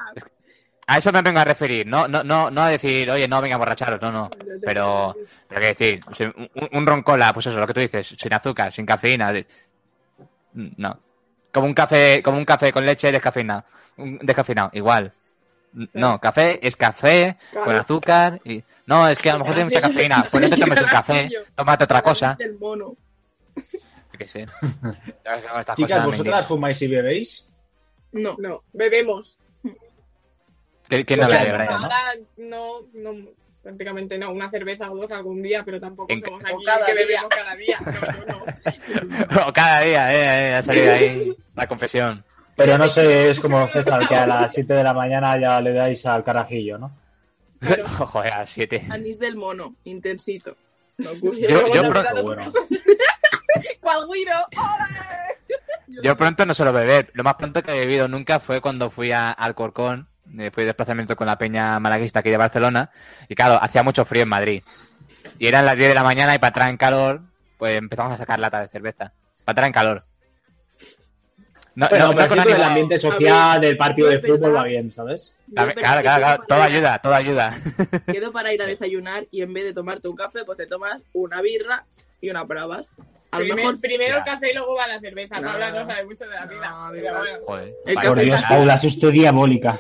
eso 0.98 1.12
me 1.12 1.22
vengo 1.22 1.40
a 1.40 1.44
referir 1.46 1.86
no 1.86 2.08
no 2.08 2.24
no 2.24 2.50
no 2.52 2.62
a 2.64 2.70
decir 2.70 3.10
oye 3.12 3.28
no 3.28 3.42
venga 3.42 3.56
a 3.56 3.60
borracharos 3.60 4.02
no 4.02 4.12
no 4.12 4.30
pero 4.64 5.16
Pero 5.48 5.62
que 5.62 5.68
decir, 5.68 6.04
un, 6.56 6.70
un 6.74 6.86
ron 6.86 7.02
cola, 7.04 7.34
pues 7.34 7.48
eso, 7.48 7.60
lo 7.60 7.66
que 7.66 7.74
tú 7.74 7.80
dices, 7.80 8.08
sin 8.16 8.32
azúcar, 8.34 8.72
sin 8.72 8.86
cafeína. 8.86 9.34
No. 10.54 11.00
Como 11.54 11.66
un 11.68 11.74
café, 11.74 12.22
como 12.24 12.38
un 12.38 12.46
café 12.46 12.72
con 12.72 12.86
leche 12.86 13.12
descafeinado. 13.12 13.64
Un- 13.98 14.20
Descafeinado, 14.22 14.70
igual. 14.74 15.12
No, 15.94 16.20
café 16.20 16.66
es 16.66 16.76
café 16.76 17.38
Claro. 17.52 17.66
con 17.66 17.76
azúcar 17.78 18.40
y. 18.44 18.64
No, 18.86 19.08
es 19.08 19.20
que 19.20 19.30
a 19.30 19.34
lo 19.34 19.40
mejor 19.40 19.54
tiene 19.56 19.70
mucha 19.70 19.82
cafeína. 19.82 20.26
Pues 20.32 20.44
no 20.44 20.56
te 20.56 20.62
tomes 20.62 20.80
el 20.80 20.86
café, 20.88 21.30
tómate 21.56 21.84
otra 21.84 22.02
cosa. 22.02 22.38
Mono. 22.60 22.96
Que 24.18 24.26
Chicas, 25.76 26.04
¿vosotras 26.06 26.46
fumáis 26.48 26.82
y 26.82 26.88
bebéis? 26.88 27.50
No. 28.12 28.36
No, 28.40 28.64
bebemos. 28.74 29.38
indigno. 29.64 29.80
¿Qué- 30.90 31.06
¿Quién 31.06 31.20
no 31.22 31.28
bebe, 31.30 31.54
Brian? 31.54 31.82
No, 32.38 32.82
no, 32.94 33.14
prácticamente 33.70 34.18
no. 34.18 34.32
Una 34.32 34.50
cerveza 34.50 34.92
o 34.92 34.96
dos 34.98 35.12
algún 35.12 35.42
día, 35.42 35.64
pero 35.64 35.80
tampoco 35.80 36.12
En- 36.12 36.22
somos 36.22 36.44
aquí 36.44 36.64
cada 36.66 36.86
que 36.86 36.94
día. 36.96 37.06
bebemos 37.06 37.30
cada 37.30 37.56
día. 37.56 37.80
No, 38.28 38.36
no. 39.38 39.48
O 39.48 39.54
cada 39.54 39.82
día, 39.82 40.14
eh, 40.14 40.50
eh, 40.52 40.56
ha 40.56 40.64
salido 40.64 40.92
ahí 40.92 41.38
la 41.56 41.68
confesión. 41.68 42.24
Pero 42.56 42.78
no 42.78 42.90
sé, 42.90 43.30
es 43.30 43.40
como 43.40 43.68
César, 43.70 44.06
que 44.08 44.16
a 44.16 44.28
las 44.28 44.54
7 44.54 44.74
de 44.74 44.84
la 44.84 44.94
mañana 44.94 45.40
ya 45.40 45.62
le 45.62 45.72
dais 45.74 46.06
al 46.06 46.24
carajillo, 46.26 46.78
¿no? 46.78 46.92
Ojo, 48.00 48.20
a 48.20 48.46
siete. 48.46 48.86
Anís 48.90 49.18
del 49.20 49.36
mono, 49.38 49.76
intensito. 49.86 50.56
No, 50.98 51.14
Yo- 51.14 51.34
yo 51.74 51.90
pronto- 51.90 52.14
no, 52.16 52.24
Bueno, 52.24 52.52
¿Cuál 53.82 54.00
guiro? 54.14 54.34
¡Ole! 54.58 56.02
Yo 56.04 56.16
pronto 56.18 56.46
no 56.46 56.54
suelo 56.54 56.74
beber. 56.74 57.10
Lo 57.14 57.24
más 57.24 57.36
pronto 57.36 57.64
que 57.64 57.72
he 57.72 57.80
bebido 57.80 58.08
nunca 58.10 58.40
fue 58.42 58.60
cuando 58.62 58.90
fui 58.92 59.12
a 59.14 59.32
Alcorcón. 59.32 60.09
Eh, 60.38 60.52
Fui 60.52 60.64
de 60.64 60.68
desplazamiento 60.68 61.16
con 61.16 61.28
la 61.28 61.38
peña 61.38 61.80
malaguista 61.80 62.20
aquí 62.20 62.30
de 62.30 62.38
Barcelona. 62.38 62.90
Y 63.28 63.36
claro, 63.36 63.58
hacía 63.62 63.84
mucho 63.84 64.06
frío 64.06 64.24
en 64.24 64.30
Madrid. 64.30 64.64
Y 65.38 65.48
eran 65.48 65.66
las 65.66 65.78
10 65.78 65.90
de 65.90 65.96
la 65.96 66.04
mañana 66.04 66.36
y 66.36 66.40
para 66.40 66.50
entrar 66.50 66.70
en 66.70 66.78
calor, 66.78 67.22
pues 67.58 67.78
empezamos 67.78 68.14
a 68.14 68.18
sacar 68.18 68.40
lata 68.40 68.62
de 68.62 68.68
cerveza. 68.68 69.12
Para 69.46 69.52
entrar 69.54 69.68
en 69.68 69.74
calor. 69.74 70.04
No, 71.76 71.88
Bueno, 71.90 72.06
no- 72.08 72.12
no 72.12 72.18
pero 72.18 72.28
con 72.30 72.38
siempre 72.38 72.56
el 72.56 72.64
ambiente 72.64 73.00
social 73.00 73.62
del 73.62 73.78
partido 73.78 74.10
de 74.10 74.20
fútbol 74.20 74.40
verdad. 74.42 74.56
va 74.60 74.64
bien, 74.66 74.92
¿sabes? 74.94 75.32
Claro, 75.54 75.72
pero 75.74 75.82
claro, 75.88 76.02
claro, 76.02 76.18
quedo 76.20 76.26
claro, 76.26 76.44
Todo 76.48 76.48
para 76.60 76.70
ir 76.70 76.74
a- 76.74 76.78
ayuda, 76.78 77.00
todo 77.00 77.14
ayuda. 77.16 77.58
Quedo 78.14 78.32
para 78.32 78.54
ir 78.54 78.62
a 78.62 78.66
desayunar 78.66 79.26
y 79.32 79.42
en 79.42 79.54
vez 79.54 79.64
de 79.64 79.74
tomarte 79.74 80.08
un 80.08 80.16
café, 80.16 80.44
pues 80.46 80.58
te 80.58 80.68
tomas 80.68 81.02
una 81.14 81.42
birra 81.42 81.86
y 82.22 82.30
una 82.30 82.46
pruebas. 82.46 82.96
A 83.32 83.38
lo 83.40 83.46
Primer- 83.46 83.56
mejor 83.58 83.80
primero 83.80 84.18
el 84.18 84.24
café 84.24 84.52
y 84.52 84.56
luego 84.56 84.76
va 84.76 84.88
la 84.88 85.00
cerveza. 85.00 85.40
No. 85.40 85.48
Paula 85.52 85.70
no 85.72 85.86
sabe 85.86 86.06
mucho 86.06 86.26
de 86.26 86.36
la 86.36 86.46
vida. 86.48 86.70
No, 86.70 86.88
pero 86.92 87.04
de 87.14 87.20
bueno. 87.20 87.38
Joder. 87.46 87.74
El 87.86 87.96
café 87.96 88.22
Dios, 88.22 88.44
Paula, 88.50 88.74
es 88.74 88.84
usted 88.84 89.10
diabólica. 89.12 89.80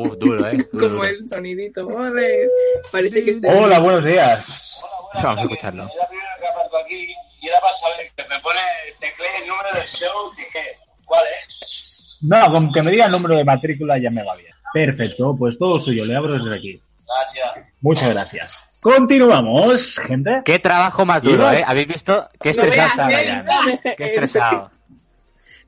Uf, 0.00 0.18
duro, 0.18 0.46
eh. 0.48 0.56
Duro, 0.56 0.68
como 0.72 0.88
duro. 0.88 1.04
el 1.04 1.28
sonidito. 1.28 1.86
Ole. 1.86 2.48
Parece 2.90 3.24
que 3.24 3.30
esté 3.32 3.48
Hola, 3.48 3.78
buenos 3.80 4.04
días. 4.04 4.82
Vamos 5.14 5.38
a 5.38 5.42
escucharlo. 5.42 5.86
Es 5.86 5.94
la 5.96 6.08
primera 6.08 6.30
vez 6.30 6.40
que 6.40 6.46
aparco 6.48 6.76
aquí 6.78 7.14
y 7.40 7.48
era 7.48 7.60
para 7.60 7.72
saber 7.72 8.10
que 8.16 8.22
me 8.28 8.40
pone, 8.40 8.60
teclé 8.98 9.26
el 9.42 9.48
número 9.48 9.72
del 9.74 9.86
show, 9.86 10.32
dije, 10.36 10.78
¿cuál 11.04 11.24
es? 11.44 12.18
No, 12.22 12.52
con 12.52 12.72
que 12.72 12.82
me 12.82 12.90
diga 12.90 13.06
el 13.06 13.12
número 13.12 13.36
de 13.36 13.44
matrícula 13.44 13.98
ya 13.98 14.10
me 14.10 14.22
va 14.22 14.36
bien. 14.36 14.52
Perfecto, 14.72 15.34
pues 15.36 15.58
todo 15.58 15.78
suyo, 15.78 16.04
le 16.04 16.14
abro 16.14 16.34
desde 16.34 16.54
aquí. 16.54 16.82
Gracias. 17.06 17.66
Muchas 17.80 18.10
gracias. 18.10 18.66
Continuamos, 18.80 19.98
gente. 19.98 20.42
Qué 20.44 20.58
trabajo 20.58 21.04
más 21.04 21.22
duro, 21.22 21.50
¿eh? 21.52 21.64
¿Habéis 21.66 21.88
visto? 21.88 22.28
Qué 22.40 22.52
No 22.52 22.62
estresado 22.62 23.08
veas, 23.08 23.68
está 23.68 23.90
¿eh? 23.90 23.94
Qué 23.96 24.04
estresado. 24.06 24.70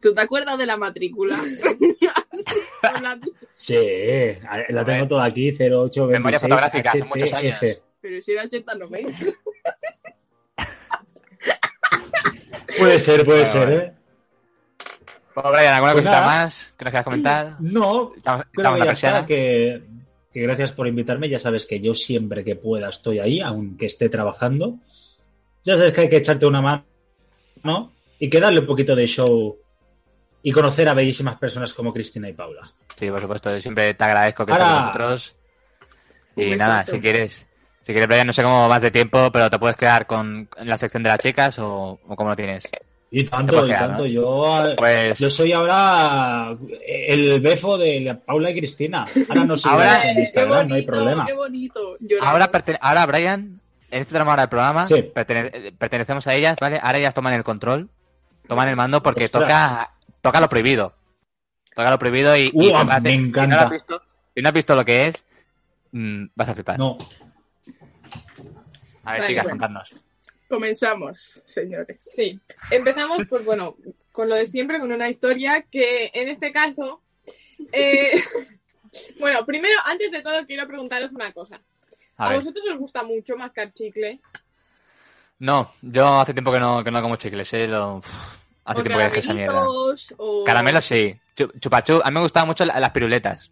¿Tú 0.01 0.15
te 0.15 0.21
acuerdas 0.21 0.59
de 0.59 0.67
la 0.67 0.77
matrícula? 0.77 1.39
Sí, 3.53 3.77
la 4.71 4.85
tengo 4.85 5.09
toda 5.09 5.25
aquí, 5.27 5.51
0826 5.53 6.09
Memoria 6.11 6.39
fotográfica, 6.41 6.91
hace 6.91 7.05
muchos 7.05 7.33
años. 7.33 7.59
Pero 8.01 8.21
si 8.23 8.33
era 8.33 8.45
80-90. 8.45 9.37
Puede 12.79 12.99
ser, 12.99 13.25
puede 13.25 13.45
ser. 13.45 13.71
¿eh? 13.71 13.93
Bueno, 15.35 15.51
Brian, 15.53 15.75
¿alguna 15.75 15.93
Pues 15.93 16.05
cosita 16.05 16.21
nada. 16.21 16.27
más 16.45 16.75
que 16.77 16.85
nos 16.85 16.91
quieras 16.91 17.05
comentar? 17.05 17.57
No, 17.61 18.13
Estamos, 18.17 18.47
creo 18.53 18.85
ya 18.85 18.93
está, 18.93 19.27
que, 19.27 19.83
que 20.33 20.41
gracias 20.41 20.73
por 20.73 20.87
invitarme. 20.87 21.29
Ya 21.29 21.39
sabes 21.39 21.67
que 21.67 21.81
yo 21.81 21.95
siempre 21.95 22.45
que 22.45 22.57
pueda 22.57 22.89
estoy 22.89 23.19
ahí, 23.19 23.41
aunque 23.41 23.87
esté 23.87 24.09
trabajando. 24.09 24.77
Ya 25.65 25.77
sabes 25.77 25.93
que 25.93 26.03
hay 26.03 26.09
que 26.09 26.17
echarte 26.17 26.47
una 26.47 26.61
mano 26.61 26.85
¿no? 27.63 27.93
y 28.19 28.29
que 28.29 28.41
darle 28.41 28.61
un 28.61 28.67
poquito 28.67 28.97
de 28.97 29.07
show 29.07 29.59
y 30.43 30.53
conocer 30.53 30.89
a 30.89 30.95
bellísimas 30.95 31.37
personas 31.37 31.73
como 31.73 31.93
Cristina 31.93 32.29
y 32.29 32.33
Paula. 32.33 32.63
Sí, 32.97 33.11
por 33.11 33.21
supuesto. 33.21 33.53
Yo 33.53 33.61
siempre 33.61 33.95
te 33.95 34.05
agradezco 34.05 34.45
que 34.47 34.53
estés 34.53 34.67
con 34.67 34.77
nosotros. 34.77 35.35
Y 36.37 36.53
Un 36.53 36.59
nada, 36.59 36.85
si 36.85 37.01
quieres, 37.01 37.47
si 37.83 37.93
quieres, 37.93 38.09
Brian, 38.09 38.27
no 38.27 38.33
sé 38.33 38.43
cómo 38.43 38.69
vas 38.69 38.83
de 38.83 38.91
tiempo, 38.91 39.31
pero 39.33 39.51
te 39.51 39.59
puedes 39.59 39.77
quedar 39.77 40.07
con 40.07 40.49
la 40.63 40.79
sección 40.79 41.03
de 41.03 41.11
las 41.11 41.19
chicas 41.19 41.59
o, 41.59 41.99
o 42.07 42.17
cómo 42.17 42.31
lo 42.31 42.37
tienes. 42.37 42.65
Y 43.15 43.25
tanto, 43.25 43.65
y 43.67 43.69
quedar, 43.69 43.89
tanto. 43.89 44.03
¿no? 44.05 44.07
Yo, 44.09 44.75
Pues 44.79 45.19
yo 45.19 45.29
soy 45.29 45.53
ahora 45.53 46.57
el 46.87 47.41
befo 47.41 47.77
de 47.77 48.01
la 48.01 48.19
Paula 48.19 48.51
y 48.51 48.55
Cristina. 48.59 49.05
Ahora 49.29 49.45
no 49.45 49.57
sigas 49.59 49.73
Ahora- 49.75 50.11
en 50.11 50.19
Instagram, 50.21 50.57
bonito, 50.57 50.69
no 50.71 50.75
hay 50.77 50.87
problema. 50.87 51.27
qué 51.27 51.33
bonito. 51.35 51.97
Lloramos. 52.01 52.33
ahora, 52.33 52.51
ahora 52.81 53.07
Brian, 53.07 53.61
en 53.91 54.01
este 54.01 54.15
tramo 54.15 54.31
ahora 54.31 54.45
del 54.45 54.49
programa, 54.49 54.87
Sí. 54.87 54.95
pertene- 55.15 55.75
pertenecemos 55.77 56.27
a 56.27 56.35
ellas, 56.35 56.57
¿vale? 56.59 56.81
Ahora 56.83 56.99
ellas 56.99 57.13
toman 57.13 57.35
el 57.35 57.45
control, 57.45 57.91
toman 58.49 58.69
el 58.69 58.77
mando 58.77 59.03
porque 59.03 59.25
Ostras. 59.27 59.43
toca, 59.43 59.92
toca 60.23 60.41
lo 60.41 60.49
prohibido. 60.49 60.95
Toca 61.75 61.91
lo 61.91 61.99
prohibido 61.99 62.35
y, 62.37 62.51
y 62.53 62.67
te 62.67 62.73
parece- 62.73 63.01
me 63.03 63.11
Si 63.11 63.19
no, 63.19 63.27
encanta. 63.29 63.57
lo 63.57 63.63
has 63.63 63.71
visto, 63.71 64.03
si 64.35 64.43
no 64.43 64.49
has 64.49 64.55
visto 64.55 64.75
lo 64.75 64.85
que 64.85 65.07
es, 65.09 65.25
mm, 65.93 66.25
vas 66.35 66.49
a 66.49 66.55
flipar. 66.55 66.79
No, 66.79 66.97
A 69.05 69.13
ver, 69.13 69.21
Vale, 69.21 69.27
chicas, 69.27 69.45
bueno. 69.45 69.59
contadnos. 69.59 69.93
Comenzamos, 70.49 71.43
señores. 71.47 71.97
Sí, 72.15 72.39
empezamos, 72.71 73.23
pues 73.29 73.45
bueno, 73.45 73.77
con 74.13 74.29
lo 74.29 74.35
de 74.37 74.47
siempre, 74.47 74.79
con 74.79 74.93
una 74.93 75.09
historia 75.09 75.63
que 75.63 76.11
en 76.15 76.29
este 76.29 76.53
caso. 76.53 77.03
eh, 77.73 78.13
bueno, 79.19 79.45
primero, 79.47 79.75
antes 79.87 80.11
de 80.11 80.23
todo, 80.23 80.47
quiero 80.47 80.67
preguntaros 80.67 81.11
una 81.13 81.33
cosa. 81.33 81.61
A 82.19 82.27
¿A, 82.27 82.29
ver. 82.29 82.39
vosotros 82.39 82.65
os 82.75 82.79
gusta 82.79 83.03
mucho 83.03 83.37
mascar 83.37 83.73
chicle? 83.73 84.21
No, 85.39 85.73
yo 85.81 86.21
hace 86.21 86.35
tiempo 86.35 86.53
que 86.53 86.61
no, 86.61 86.85
que 86.85 86.91
no 86.91 87.03
como 87.03 87.17
chicles, 87.17 87.53
¿eh? 87.55 87.67
Lo- 87.67 88.03
hace 88.65 88.81
O 88.81 88.83
tiempo 88.83 88.99
que 88.99 89.05
dejé 89.05 89.19
esa 89.21 89.35
mierda. 89.35 89.63
o... 90.19 90.45
Caramelos 90.45 90.85
sí. 90.85 91.15
Chu- 91.37 91.53
Chupachú, 91.61 92.01
a 92.05 92.11
mí 92.11 92.15
me 92.15 92.21
gustaban 92.21 92.49
mucho 92.49 92.65
la- 92.65 92.79
las 92.81 92.91
piruletas. 92.91 93.51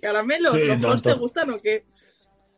¿Caramelos? 0.00 0.54
Sí, 0.54 0.60
¿Los 0.64 0.84
hosts 0.84 1.02
te 1.02 1.12
gustan 1.14 1.50
o 1.50 1.58
qué? 1.60 1.84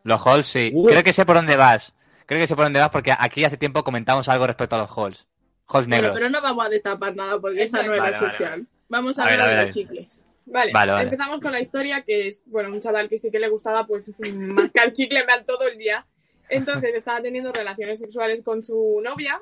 Los 0.04 0.26
halls 0.26 0.46
sí. 0.46 0.72
Creo 0.86 1.02
que 1.02 1.12
sé 1.12 1.24
por 1.24 1.36
dónde 1.36 1.56
vas. 1.56 1.92
Creo 2.26 2.40
que 2.40 2.46
sé 2.46 2.54
por 2.54 2.64
dónde 2.64 2.80
vas 2.80 2.90
porque 2.90 3.12
aquí 3.18 3.44
hace 3.44 3.56
tiempo 3.56 3.82
comentamos 3.84 4.28
algo 4.28 4.46
respecto 4.46 4.76
a 4.76 4.80
los 4.80 4.90
halls. 4.96 5.26
Halls 5.66 5.86
negros. 5.88 6.12
pero 6.14 6.28
no 6.28 6.40
vamos 6.42 6.66
a 6.66 6.68
destapar 6.68 7.14
nada 7.14 7.40
porque 7.40 7.62
esa 7.62 7.82
no 7.82 7.94
es 7.94 8.00
Vale, 8.00 8.10
la 8.12 8.18
vale, 8.20 8.26
oficial. 8.28 8.66
Vamos 8.88 9.18
a 9.18 9.22
A 9.22 9.26
ver, 9.26 9.34
hablar 9.40 9.46
a 9.46 9.48
ver, 9.48 9.56
de 9.56 9.60
a 9.62 9.66
los 9.66 9.74
ver. 9.74 9.84
chicles. 9.86 10.24
Vale, 10.46 10.72
Vale, 10.72 10.92
vale. 10.92 11.04
empezamos 11.04 11.40
con 11.40 11.52
la 11.52 11.60
historia 11.60 12.02
que 12.02 12.26
es, 12.28 12.42
bueno, 12.46 12.70
un 12.70 12.80
chaval 12.80 13.08
que 13.08 13.18
sí 13.18 13.30
que 13.30 13.38
le 13.38 13.48
gustaba 13.48 13.86
pues 13.86 14.10
mascar 14.18 14.92
chicle 14.92 15.20
en 15.20 15.26
plan 15.26 15.46
todo 15.46 15.66
el 15.68 15.78
día. 15.78 16.06
Entonces 16.48 16.92
estaba 16.94 17.22
teniendo 17.22 17.52
relaciones 17.52 18.00
sexuales 18.00 18.42
con 18.44 18.64
su 18.64 19.00
novia. 19.02 19.40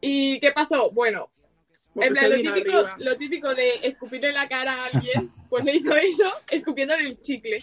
¿Y 0.00 0.40
qué 0.40 0.52
pasó? 0.52 0.90
Bueno, 0.90 1.28
en 1.96 2.12
plan, 2.14 2.30
lo 2.30 2.36
típico, 2.36 2.84
lo 2.98 3.16
típico 3.16 3.54
de 3.54 3.74
escupirle 3.82 4.32
la 4.32 4.48
cara 4.48 4.72
a 4.74 4.86
alguien, 4.86 5.30
pues 5.50 5.64
le 5.64 5.76
hizo 5.76 5.94
eso 5.96 6.32
escupiéndole 6.50 7.06
el 7.08 7.20
chicle. 7.22 7.62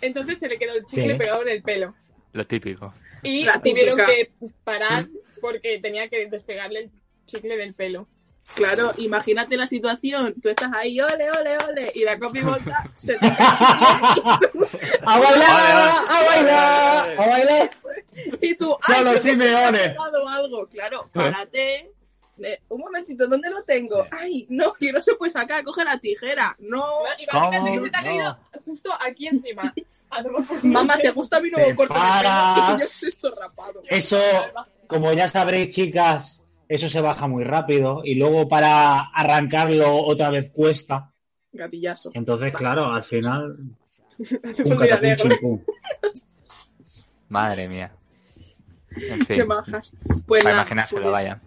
Entonces 0.00 0.38
se 0.38 0.48
le 0.48 0.58
quedó 0.58 0.74
el 0.74 0.86
chicle 0.86 1.12
Sí. 1.12 1.18
pegado 1.18 1.42
en 1.42 1.48
el 1.48 1.62
pelo. 1.62 1.94
Lo 2.32 2.46
típico. 2.46 2.94
Y 3.22 3.44
La 3.44 3.60
tuvieron 3.60 3.98
típica. 3.98 4.06
que 4.14 4.30
parar 4.64 5.06
porque 5.40 5.78
tenía 5.78 6.08
que 6.08 6.26
despegarle 6.28 6.80
el 6.80 6.90
chicle 7.26 7.56
del 7.56 7.74
pelo. 7.74 8.06
Claro, 8.54 8.92
imagínate 8.96 9.56
la 9.56 9.66
situación. 9.66 10.34
Tú 10.42 10.48
estás 10.48 10.70
ahí, 10.74 10.98
ole, 11.00 11.30
ole, 11.30 11.56
ole, 11.68 11.92
y 11.94 12.02
la 12.04 12.18
copy 12.18 12.40
volta 12.40 12.90
se 12.96 13.16
te 13.18 13.26
¡A 15.02 15.18
bailar! 15.18 15.48
Vale, 15.48 16.08
¡A 16.08 16.24
bailar! 16.24 17.20
¡A 17.20 17.26
bailar! 17.28 17.70
y 18.40 18.54
tú, 18.56 18.76
¡ay, 18.88 18.94
Solo 18.96 19.18
se 19.18 19.36
me 19.36 19.48
algo! 19.54 20.66
Claro, 20.68 21.08
párate. 21.12 21.90
Eh, 22.42 22.60
un 22.68 22.80
momentito, 22.80 23.26
¿dónde 23.26 23.50
lo 23.50 23.62
tengo? 23.64 24.06
¡Ay, 24.10 24.46
no, 24.48 24.72
que 24.78 24.92
no 24.92 25.02
se 25.02 25.14
puede 25.14 25.32
sacar! 25.32 25.62
¡Coge 25.64 25.84
la 25.84 25.98
tijera! 25.98 26.56
¡No! 26.58 26.84
Imagínate 27.18 27.72
que 27.72 27.84
se 27.84 27.90
te 27.90 27.98
ha 27.98 28.02
caído 28.02 28.38
justo 28.64 28.90
aquí 29.00 29.26
encima. 29.26 29.74
Mamá, 30.62 30.98
¿te 30.98 31.10
gusta 31.10 31.40
mi 31.40 31.50
nuevo 31.50 31.68
Te 31.68 31.76
corte 31.76 31.94
de 31.94 32.00
pelo? 32.00 33.36
rapado. 33.40 33.82
Eso, 33.88 34.20
como 34.86 35.12
ya 35.12 35.28
sabréis, 35.28 35.68
chicas, 35.68 36.44
eso 36.68 36.88
se 36.88 37.00
baja 37.00 37.26
muy 37.28 37.44
rápido 37.44 38.02
y 38.04 38.16
luego 38.16 38.48
para 38.48 39.10
arrancarlo 39.14 39.94
otra 39.96 40.30
vez 40.30 40.50
cuesta. 40.50 41.12
Gatillazo. 41.52 42.10
Entonces, 42.14 42.52
claro, 42.52 42.86
al 42.86 43.02
final, 43.02 43.56
un 44.18 44.76
catapum. 44.76 45.60
Madre 47.28 47.68
mía. 47.68 47.92
En 48.96 49.24
Qué 49.26 49.44
majas. 49.44 49.92
Pues 50.26 50.42
Para 50.42 50.56
nada, 50.56 50.62
imaginárselo, 50.62 51.02
pues, 51.02 51.12
vaya. 51.12 51.40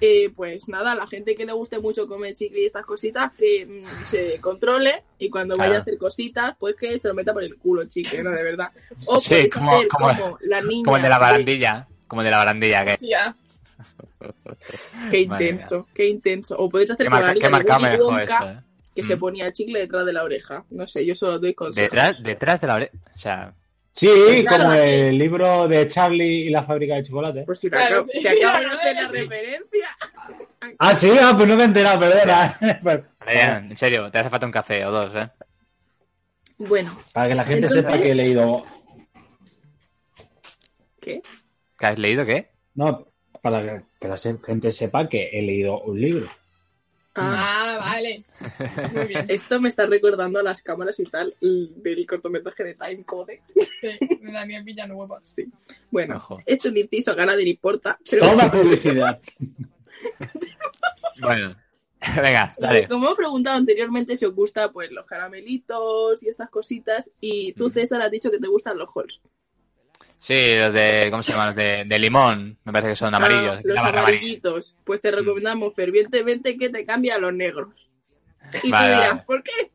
Eh, 0.00 0.30
pues 0.34 0.68
nada, 0.68 0.94
la 0.94 1.06
gente 1.06 1.34
que 1.34 1.44
le 1.46 1.52
guste 1.52 1.78
mucho 1.78 2.06
comer 2.06 2.34
chicle 2.34 2.60
y 2.62 2.66
estas 2.66 2.84
cositas, 2.86 3.32
que 3.36 3.66
mm, 3.66 4.06
se 4.08 4.40
controle 4.40 5.02
y 5.18 5.30
cuando 5.30 5.56
vaya 5.56 5.78
a 5.78 5.80
hacer 5.80 5.98
cositas, 5.98 6.54
pues 6.58 6.74
que 6.76 6.98
se 6.98 7.08
lo 7.08 7.14
meta 7.14 7.32
por 7.32 7.42
el 7.44 7.56
culo 7.56 7.84
chicle, 7.86 8.22
¿no? 8.22 8.30
De 8.30 8.42
verdad. 8.42 8.70
O 9.06 9.20
Sí, 9.20 9.48
como- 9.48 9.72
hacer 9.74 9.88
como- 9.88 10.08
como, 10.18 10.38
la 10.42 10.60
niña. 10.60 10.84
Como 10.84 10.96
el 10.96 11.02
de 11.02 11.08
la 11.08 11.18
barandilla. 11.18 11.88
Como 12.06 12.20
el 12.22 12.24
de 12.26 12.30
la 12.30 12.38
barandilla. 12.38 12.84
Que... 12.96 13.06
Ya. 13.06 13.36
Qué 15.10 15.26
Madre 15.26 15.44
intenso, 15.46 15.86
qué 15.92 16.06
intenso. 16.08 16.56
O 16.56 16.68
podéis 16.70 16.90
hacer 16.90 17.06
como 17.08 17.20
la 17.20 17.34
niña 17.34 17.50
Wonka, 17.98 18.22
esto, 18.22 18.46
¿eh? 18.50 18.58
que 18.94 19.02
se 19.02 19.16
Mm. 19.16 19.18
ponía 19.18 19.52
chicle 19.52 19.80
detrás 19.80 20.06
de 20.06 20.12
la 20.12 20.22
oreja. 20.22 20.64
No 20.70 20.86
sé, 20.86 21.04
yo 21.04 21.14
solo 21.14 21.38
doy 21.38 21.52
consejos. 21.54 21.90
Detrás, 21.90 22.22
detrás 22.22 22.60
de 22.60 22.66
la 22.66 22.74
oreja. 22.76 22.92
O 23.14 23.18
sea, 23.18 23.54
Sí, 23.96 24.44
Claro, 24.46 24.64
como 24.64 24.74
sí. 24.74 24.80
el 24.80 25.18
libro 25.18 25.68
de 25.68 25.86
Charlie 25.86 26.46
y 26.46 26.50
la 26.50 26.64
fábrica 26.64 26.96
de 26.96 27.04
chocolate. 27.04 27.42
Por 27.44 27.56
si, 27.56 27.70
Claro, 27.70 27.94
acabo, 27.98 28.08
sí. 28.12 28.20
si 28.20 28.26
acabo 28.26 28.58
de 28.58 28.66
hacer 28.66 28.96
la 28.96 29.08
referencia. 29.08 29.88
Ah, 30.80 30.94
sí, 30.96 31.10
ah, 31.20 31.32
pues 31.36 31.48
no 31.48 31.54
me 31.56 31.62
he 31.62 31.66
enterado, 31.66 32.00
perdona. 32.00 32.58
Pues, 32.82 33.00
en 33.26 33.76
serio, 33.76 34.10
te 34.10 34.18
hace 34.18 34.30
falta 34.30 34.46
un 34.46 34.52
café 34.52 34.84
o 34.84 34.90
dos, 34.90 35.14
¿eh? 35.14 35.30
Bueno, 36.58 36.96
Para 37.12 37.28
que 37.28 37.34
la 37.36 37.44
gente 37.44 37.66
Entonces- 37.66 37.84
sepa 37.84 38.02
que 38.02 38.10
he 38.10 38.14
leído. 38.14 38.64
¿qué? 41.00 41.22
¿Qué 41.78 41.86
has 41.86 41.98
leído 41.98 42.24
qué? 42.24 42.50
No, 42.74 43.06
para 43.42 43.62
que- 43.62 43.84
que 44.00 44.08
la 44.08 44.16
se- 44.16 44.38
gente 44.44 44.72
sepa 44.72 45.08
que 45.08 45.30
he 45.32 45.42
leído 45.42 45.80
un 45.82 46.00
libro. 46.00 46.28
Ah, 47.16 47.76
vale. 47.80 48.24
Muy 48.92 49.04
bien. 49.06 49.24
esto 49.28 49.60
me 49.60 49.68
está 49.68 49.86
recordando 49.86 50.40
a 50.40 50.42
las 50.42 50.62
cámaras 50.62 50.98
y 51.00 51.04
tal 51.04 51.34
el- 51.40 51.72
del 51.82 52.06
cortometraje 52.06 52.64
de 52.64 52.74
Time 52.74 53.04
Code. 53.04 53.42
Sí, 53.80 53.88
de 54.00 54.32
Daniel 54.32 54.64
Villanueva. 54.64 55.20
Sí. 55.22 55.46
Bueno, 55.90 56.16
Ojo. 56.16 56.40
esto 56.44 56.68
es 56.68 56.72
un 56.72 56.78
inciso, 56.78 57.14
gana 57.14 57.36
de 57.36 57.48
importa. 57.48 57.98
Pero 58.10 58.28
Toma 58.28 58.50
publicidad. 58.50 59.20
Bueno, 61.20 61.56
venga, 62.16 62.54
dale. 62.58 62.88
como 62.88 63.10
he 63.10 63.14
preguntado 63.16 63.56
anteriormente 63.56 64.16
si 64.16 64.24
os 64.26 64.34
gusta 64.34 64.72
pues 64.72 64.90
los 64.90 65.06
caramelitos 65.06 66.22
y 66.22 66.28
estas 66.28 66.50
cositas, 66.50 67.10
y 67.20 67.52
tú, 67.52 67.70
César, 67.70 68.02
has 68.02 68.10
dicho 68.10 68.30
que 68.30 68.38
te 68.40 68.48
gustan 68.48 68.76
los 68.76 68.88
halls. 68.94 69.20
Sí, 70.26 70.54
los 70.56 70.72
de, 70.72 71.08
¿cómo 71.10 71.22
se 71.22 71.32
llaman? 71.32 71.48
Los 71.48 71.56
de, 71.56 71.84
de 71.86 71.98
limón, 71.98 72.56
me 72.64 72.72
parece 72.72 72.92
que 72.92 72.96
son 72.96 73.14
amarillos. 73.14 73.58
Ah, 73.58 73.60
los 73.62 73.74
barra 73.76 73.88
amarilla. 74.00 74.00
amarillitos. 74.00 74.74
Pues 74.82 75.02
te 75.02 75.10
recomendamos 75.10 75.74
fervientemente 75.74 76.56
que 76.56 76.70
te 76.70 76.86
cambie 76.86 77.12
a 77.12 77.18
los 77.18 77.34
negros. 77.34 77.90
Y 78.62 78.70
Vale, 78.70 78.86
tú 78.88 78.94
dirás, 78.94 79.10
vale. 79.10 79.22
¿por 79.26 79.42
qué? 79.42 79.70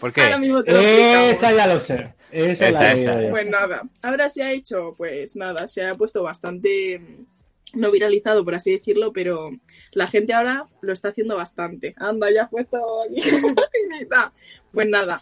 ¿Por 0.00 0.12
qué? 0.12 0.22
Ahora 0.22 0.38
mismo 0.38 0.64
te 0.64 0.72
lo. 0.72 0.80
Esa 0.80 1.52
ya 1.52 1.66
lo 1.68 1.78
sé. 1.78 2.14
Esa, 2.32 2.68
Esa, 2.68 2.70
la 2.70 2.92
esa. 2.94 3.30
Pues 3.30 3.46
nada, 3.46 3.82
ahora 4.02 4.28
se 4.28 4.42
ha 4.42 4.50
hecho, 4.50 4.94
pues 4.96 5.36
nada, 5.36 5.68
se 5.68 5.84
ha 5.86 5.94
puesto 5.94 6.22
bastante 6.24 6.98
mm, 6.98 7.26
no 7.74 7.90
viralizado, 7.92 8.44
por 8.44 8.56
así 8.56 8.72
decirlo, 8.72 9.12
pero 9.12 9.50
la 9.92 10.08
gente 10.08 10.32
ahora 10.32 10.66
lo 10.80 10.92
está 10.92 11.08
haciendo 11.10 11.36
bastante. 11.36 11.94
Anda, 11.96 12.28
ya 12.32 12.44
ha 12.44 12.50
puesto 12.50 12.78
aquí. 13.02 13.22
Pues 14.72 14.88
nada, 14.88 15.20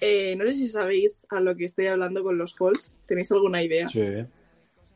eh, 0.00 0.34
no 0.36 0.44
sé 0.46 0.52
si 0.54 0.68
sabéis 0.68 1.26
a 1.30 1.40
lo 1.40 1.56
que 1.56 1.64
estoy 1.66 1.86
hablando 1.86 2.22
con 2.22 2.38
los 2.38 2.54
halls. 2.60 2.98
¿Tenéis 3.06 3.30
alguna 3.32 3.62
idea? 3.62 3.88
Sí. 3.88 4.02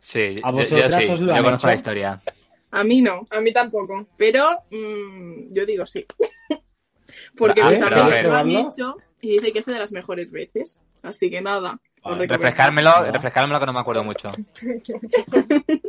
Sí, 0.01 0.37
¿A 0.43 0.51
yo- 0.51 0.57
vosotras 0.57 0.91
yo, 0.93 0.99
sí, 1.01 1.09
os 1.13 1.21
lo 1.21 1.27
yo 1.29 1.35
han 1.35 1.45
conozco 1.45 1.67
la 1.67 1.75
historia. 1.75 2.23
A 2.71 2.85
mí 2.85 3.03
no, 3.03 3.27
A 3.31 3.41
mí 3.41 3.53
tampoco. 3.53 4.07
pero 4.17 4.49
mm, 4.71 5.53
yo 5.53 5.67
digo 5.67 5.85
sí. 5.87 6.07
Porque 7.37 7.61
Ah, 7.61 7.71
mis 7.71 7.83
amigos 7.83 8.23
lo 8.23 8.35
han 8.35 8.51
hecho 8.51 8.97
y 9.21 9.33
dice 9.33 9.53
que 9.53 9.59
es 9.59 9.67
de 9.67 9.79
las 9.79 9.93
mejores 9.93 10.31
veces. 10.33 10.79
Así 11.03 11.29
que 11.31 11.41
nada. 11.41 11.81
Vale. 12.03 12.27
Refrescármelo, 12.27 12.91
Ah. 12.91 13.11
refrescármelo 13.11 13.61
que 13.61 13.67
no 13.67 13.73
me 13.73 13.81
acuerdo 13.81 14.05
mucho. 14.05 14.31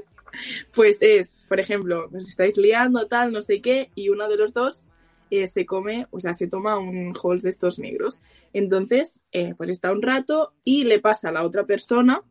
Pues 0.74 1.02
es, 1.02 1.36
por 1.50 1.60
ejemplo, 1.60 2.08
os 2.14 2.30
estáis 2.30 2.56
liando, 2.58 3.06
tal, 3.08 3.34
no 3.34 3.42
sé 3.42 3.62
qué, 3.62 3.90
y 3.96 4.08
uno 4.10 4.30
de 4.30 4.38
los 4.38 4.54
dos 4.54 4.88
eh, 5.32 5.48
se 5.48 5.66
come, 5.66 6.08
o 6.12 6.20
sea, 6.20 6.34
se 6.34 6.48
toma 6.48 6.78
un 6.78 7.14
Halls 7.22 7.44
de 7.44 7.50
estos 7.50 7.80
negros. 7.80 8.22
Entonces, 8.54 9.20
eh, 9.32 9.56
pues 9.56 9.70
está 9.70 9.92
un 9.92 10.02
rato 10.02 10.54
y 10.64 10.84
le 10.84 11.00
pasa 11.00 11.30
a 11.30 11.32
la 11.32 11.44
otra 11.44 11.66
persona 11.66 12.22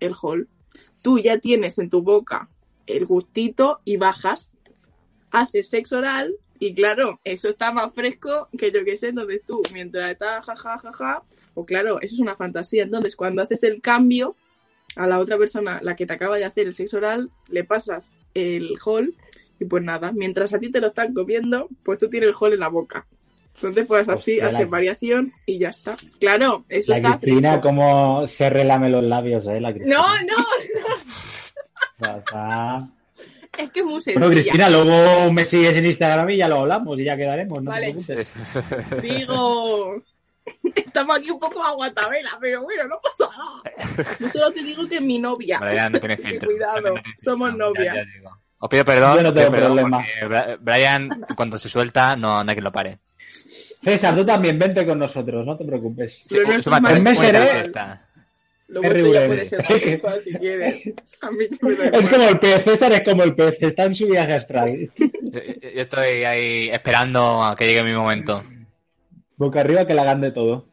el 0.00 0.14
Hall. 0.20 0.48
Tú 1.02 1.18
ya 1.18 1.38
tienes 1.38 1.78
en 1.78 1.90
tu 1.90 2.02
boca 2.02 2.48
el 2.86 3.04
gustito 3.04 3.78
y 3.84 3.96
bajas, 3.96 4.56
haces 5.30 5.68
sexo 5.68 5.98
oral 5.98 6.34
y 6.58 6.72
claro, 6.74 7.20
eso 7.24 7.48
está 7.48 7.72
más 7.72 7.92
fresco 7.92 8.48
que 8.56 8.70
yo 8.70 8.84
que 8.84 8.96
sé, 8.96 9.08
entonces 9.08 9.42
tú, 9.46 9.60
mientras 9.72 10.10
estás 10.10 10.46
jaja, 10.46 10.78
jaja, 10.78 11.22
o 11.54 11.66
claro, 11.66 12.00
eso 12.00 12.14
es 12.14 12.20
una 12.20 12.36
fantasía. 12.36 12.84
Entonces, 12.84 13.16
cuando 13.16 13.42
haces 13.42 13.62
el 13.64 13.82
cambio, 13.82 14.36
a 14.94 15.06
la 15.06 15.18
otra 15.18 15.36
persona, 15.36 15.80
la 15.82 15.94
que 15.94 16.06
te 16.06 16.12
acaba 16.14 16.36
de 16.36 16.44
hacer 16.44 16.66
el 16.66 16.74
sexo 16.74 16.96
oral, 16.96 17.30
le 17.50 17.64
pasas 17.64 18.18
el 18.34 18.76
hall 18.84 19.14
y 19.58 19.64
pues 19.64 19.82
nada, 19.82 20.12
mientras 20.12 20.52
a 20.54 20.58
ti 20.58 20.70
te 20.70 20.80
lo 20.80 20.86
están 20.88 21.12
comiendo, 21.14 21.68
pues 21.82 21.98
tú 21.98 22.08
tienes 22.10 22.28
el 22.30 22.34
hall 22.38 22.52
en 22.54 22.60
la 22.60 22.68
boca. 22.68 23.06
Entonces 23.56 23.86
pues 23.86 24.06
así 24.08 24.38
haces 24.38 24.52
la- 24.60 24.66
variación 24.66 25.32
y 25.46 25.58
ya 25.58 25.70
está. 25.70 25.96
Claro, 26.20 26.64
eso 26.68 26.92
La 26.92 26.98
está 26.98 27.18
Cristina, 27.18 27.50
fresco. 27.52 27.68
como 27.68 28.26
se 28.26 28.50
relame 28.50 28.90
los 28.90 29.02
labios, 29.02 29.46
¿eh? 29.48 29.60
La 29.60 29.72
Cristina. 29.72 29.96
No, 29.96 30.06
no. 30.24 30.42
O 31.98 32.04
sea, 32.04 32.16
está- 32.18 32.88
Es 33.56 33.70
que 33.72 33.80
es 33.80 33.86
muy 33.86 33.94
Bueno, 33.94 34.00
sencilla. 34.02 34.30
Cristina, 34.30 34.68
luego 34.70 35.32
me 35.32 35.44
sigues 35.46 35.74
en 35.76 35.86
Instagram 35.86 36.28
y 36.28 36.36
ya 36.36 36.48
lo 36.48 36.56
hablamos 36.60 37.00
y 37.00 37.04
ya 37.04 37.16
quedaremos, 37.16 37.62
no 37.62 37.70
Vale. 37.70 37.94
te. 38.06 38.26
Digo, 39.00 40.02
estamos 40.74 41.16
aquí 41.18 41.30
un 41.30 41.38
poco 41.38 41.62
aguatabela, 41.64 42.36
pero 42.38 42.62
bueno, 42.64 42.84
no 42.88 43.00
pasa 43.02 43.30
nada. 43.34 44.16
Yo 44.20 44.28
solo 44.30 44.50
te 44.52 44.62
digo 44.62 44.86
que 44.86 45.00
mi 45.00 45.18
novia. 45.18 45.58
Brian 45.60 45.92
no 45.92 46.00
filtro. 46.00 46.50
cuidado, 46.50 46.80
No 46.90 46.94
filtro, 47.02 47.12
somos 47.24 47.50
ya- 47.52 47.56
novias. 47.56 47.94
ya 47.94 48.02
digo. 48.14 48.30
Os 48.58 48.70
pido 48.70 48.84
perdón, 48.84 49.16
Yo 49.16 49.22
no 49.22 49.34
tengo 49.34 49.50
problema. 49.52 50.04
Brian, 50.60 51.08
cuando 51.36 51.58
se 51.58 51.68
suelta, 51.68 52.16
no, 52.16 52.42
no 52.42 52.50
hay 52.50 52.54
quien 52.56 52.64
lo 52.64 52.72
pare. 52.72 52.98
César, 53.82 54.16
tú 54.16 54.24
también 54.24 54.58
vente 54.58 54.84
con 54.86 54.98
nosotros, 54.98 55.46
no 55.46 55.56
te 55.56 55.64
preocupes. 55.64 56.26
Tú 56.28 56.36
es 56.36 56.66
me 56.66 57.14
seré- 57.14 57.32
ya 57.32 57.46
ser 57.48 57.72
si 60.22 60.34
quieres. 60.34 60.82
A 61.22 61.30
mí 61.30 61.46
que 61.48 61.66
me 61.66 61.90
da 61.90 62.10
como 62.10 62.28
el 62.28 62.38
pez, 62.40 62.64
César 62.64 62.92
es 62.92 63.02
como 63.02 63.22
el 63.22 63.36
pez, 63.36 63.62
está 63.62 63.84
en 63.84 63.94
su 63.94 64.08
viaje 64.08 64.32
astral. 64.32 64.70
Yo, 64.96 65.40
yo 65.40 65.82
estoy 65.82 66.24
ahí 66.24 66.68
esperando 66.70 67.44
a 67.44 67.54
que 67.54 67.66
llegue 67.66 67.84
mi 67.84 67.92
momento. 67.92 68.42
Boca 69.36 69.60
arriba 69.60 69.86
que 69.86 69.94
la 69.94 70.02
hagan 70.02 70.20
de 70.20 70.32
todo. 70.32 70.66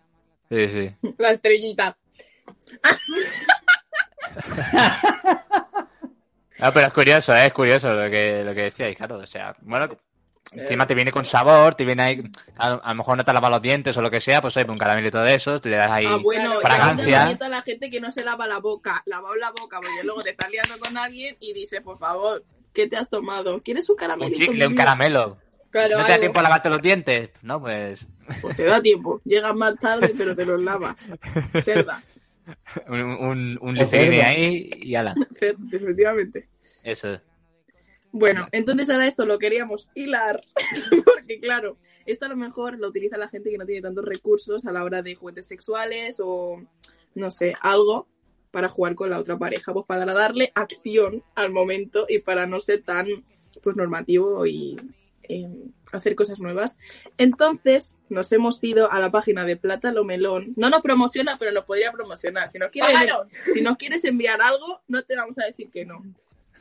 Sí, 0.50 0.68
sí. 0.70 0.92
La 1.18 1.32
estrellita. 1.32 1.98
Ah, 6.66 6.72
pero 6.74 6.88
es 6.88 6.94
curioso, 6.94 7.36
¿eh? 7.36 7.48
es 7.48 7.54
curioso 7.54 7.94
lo 7.94 8.10
que, 8.10 8.44
lo 8.44 8.54
que 8.56 8.64
decíais, 8.64 8.96
claro. 8.98 9.18
O 9.18 9.28
sea, 9.28 9.56
bueno, 9.62 9.90
encima 10.52 10.88
te 10.88 10.94
viene 10.96 11.12
con 11.12 11.26
sabor, 11.26 11.76
te 11.76 11.84
viene 11.86 12.04
ahí, 12.04 12.24
a, 12.58 12.74
a 12.76 12.90
lo 12.90 12.96
mejor 12.96 13.18
no 13.18 13.24
te 13.24 13.34
lavas 13.34 13.52
los 13.52 13.62
dientes 13.62 13.98
o 13.98 14.02
lo 14.02 14.10
que 14.12 14.22
sea, 14.22 14.42
pues 14.42 14.56
hay 14.58 14.66
un 14.68 14.78
caramelito 14.78 15.20
de 15.22 15.36
esos, 15.36 15.62
te 15.62 15.70
le 15.70 15.76
das 15.78 15.92
ahí 15.92 16.06
Ah, 16.08 16.18
bueno, 16.24 16.54
fragancia. 16.62 17.24
bonito 17.26 17.46
a 17.46 17.50
la 17.50 17.62
gente 17.62 17.90
que 17.90 18.00
no 18.00 18.12
se 18.12 18.24
lava 18.24 18.48
la 18.48 18.60
boca. 18.60 19.02
Lavaos 19.06 19.36
la 19.38 19.52
boca, 19.52 19.78
porque 19.82 20.04
luego 20.04 20.22
te 20.22 20.30
estás 20.32 20.50
liando 20.52 20.78
con 20.80 20.98
alguien 20.98 21.36
y 21.40 21.54
dices, 21.54 21.82
por 21.82 21.98
favor, 21.98 22.44
¿qué 22.74 22.88
te 22.88 22.96
has 22.98 23.10
tomado? 23.10 23.60
¿Quieres 23.62 23.90
un 23.90 23.94
un 23.94 23.98
caramelito? 23.98 24.40
chicle, 24.40 24.66
un 24.66 24.72
mi 24.72 24.78
vida? 24.78 24.86
caramelo. 24.86 25.38
Claro, 25.70 25.98
¿No 25.98 26.04
te 26.04 26.10
da 26.10 26.14
algo. 26.16 26.20
tiempo 26.22 26.40
a 26.40 26.44
lavarte 26.44 26.70
los 26.70 26.82
dientes? 26.82 27.30
No, 27.42 27.60
pues 27.60 28.06
Pues 28.42 28.56
te 28.56 28.64
da 28.64 28.80
tiempo. 28.80 29.20
Llegas 29.26 29.56
más 29.56 29.76
tarde, 29.80 30.14
pero 30.18 30.36
te 30.36 30.46
los 30.46 30.62
lavas. 30.62 30.96
Cerda. 31.64 32.02
un, 32.88 33.00
un, 33.02 33.58
un 33.62 33.78
ahí 33.80 34.70
y 34.82 34.96
ala. 34.96 35.16
Cerda, 35.40 35.58
efectivamente. 35.72 36.48
Eso. 36.84 37.20
Bueno, 38.12 38.48
entonces 38.52 38.92
ahora 38.92 39.08
esto 39.08 39.26
lo 39.26 39.40
queríamos 39.40 39.90
hilar, 39.96 40.44
porque 41.04 41.40
claro, 41.40 41.78
esto 42.06 42.26
a 42.26 42.30
lo 42.30 42.36
mejor 42.36 42.78
lo 42.78 42.90
utiliza 42.90 43.18
la 43.18 43.28
gente 43.28 43.50
que 43.50 43.58
no 43.58 43.66
tiene 43.66 43.82
tantos 43.82 44.06
recursos 44.06 44.68
a 44.68 44.72
la 44.72 44.84
hora 44.84 45.02
de 45.02 45.16
juguetes 45.16 45.48
sexuales 45.48 46.22
o, 46.24 46.62
no 47.16 47.32
sé, 47.32 47.56
algo 47.60 48.08
para 48.52 48.70
jugar 48.70 48.94
con 48.94 49.10
la 49.10 49.18
otra 49.18 49.40
pareja, 49.40 49.74
pues 49.74 49.88
para 49.88 50.06
darle 50.06 50.52
acción 50.54 51.24
al 51.34 51.52
momento 51.52 52.06
y 52.08 52.20
para 52.20 52.46
no 52.46 52.62
ser 52.62 52.84
tan, 52.84 53.08
pues, 53.64 53.76
normativo 53.76 54.46
y 54.46 54.78
eh, 55.24 55.50
hacer 55.92 56.14
cosas 56.14 56.40
nuevas. 56.40 56.78
Entonces, 57.18 57.96
nos 58.10 58.32
hemos 58.32 58.64
ido 58.64 58.92
a 58.92 59.00
la 59.00 59.10
página 59.10 59.44
de 59.44 59.58
Plátano 59.58 60.04
Melón. 60.04 60.54
No 60.56 60.70
nos 60.70 60.84
promociona, 60.84 61.36
pero 61.40 61.52
nos 61.52 61.66
podría 61.66 61.92
promocionar. 61.92 62.48
Si 62.48 62.60
nos 62.60 62.70
quieres, 62.70 62.96
si 63.54 63.62
nos 63.62 63.76
quieres 63.78 64.04
enviar 64.04 64.40
algo, 64.40 64.84
no 64.88 65.02
te 65.02 65.16
vamos 65.16 65.40
a 65.40 65.46
decir 65.46 65.72
que 65.72 65.84
no. 65.84 66.04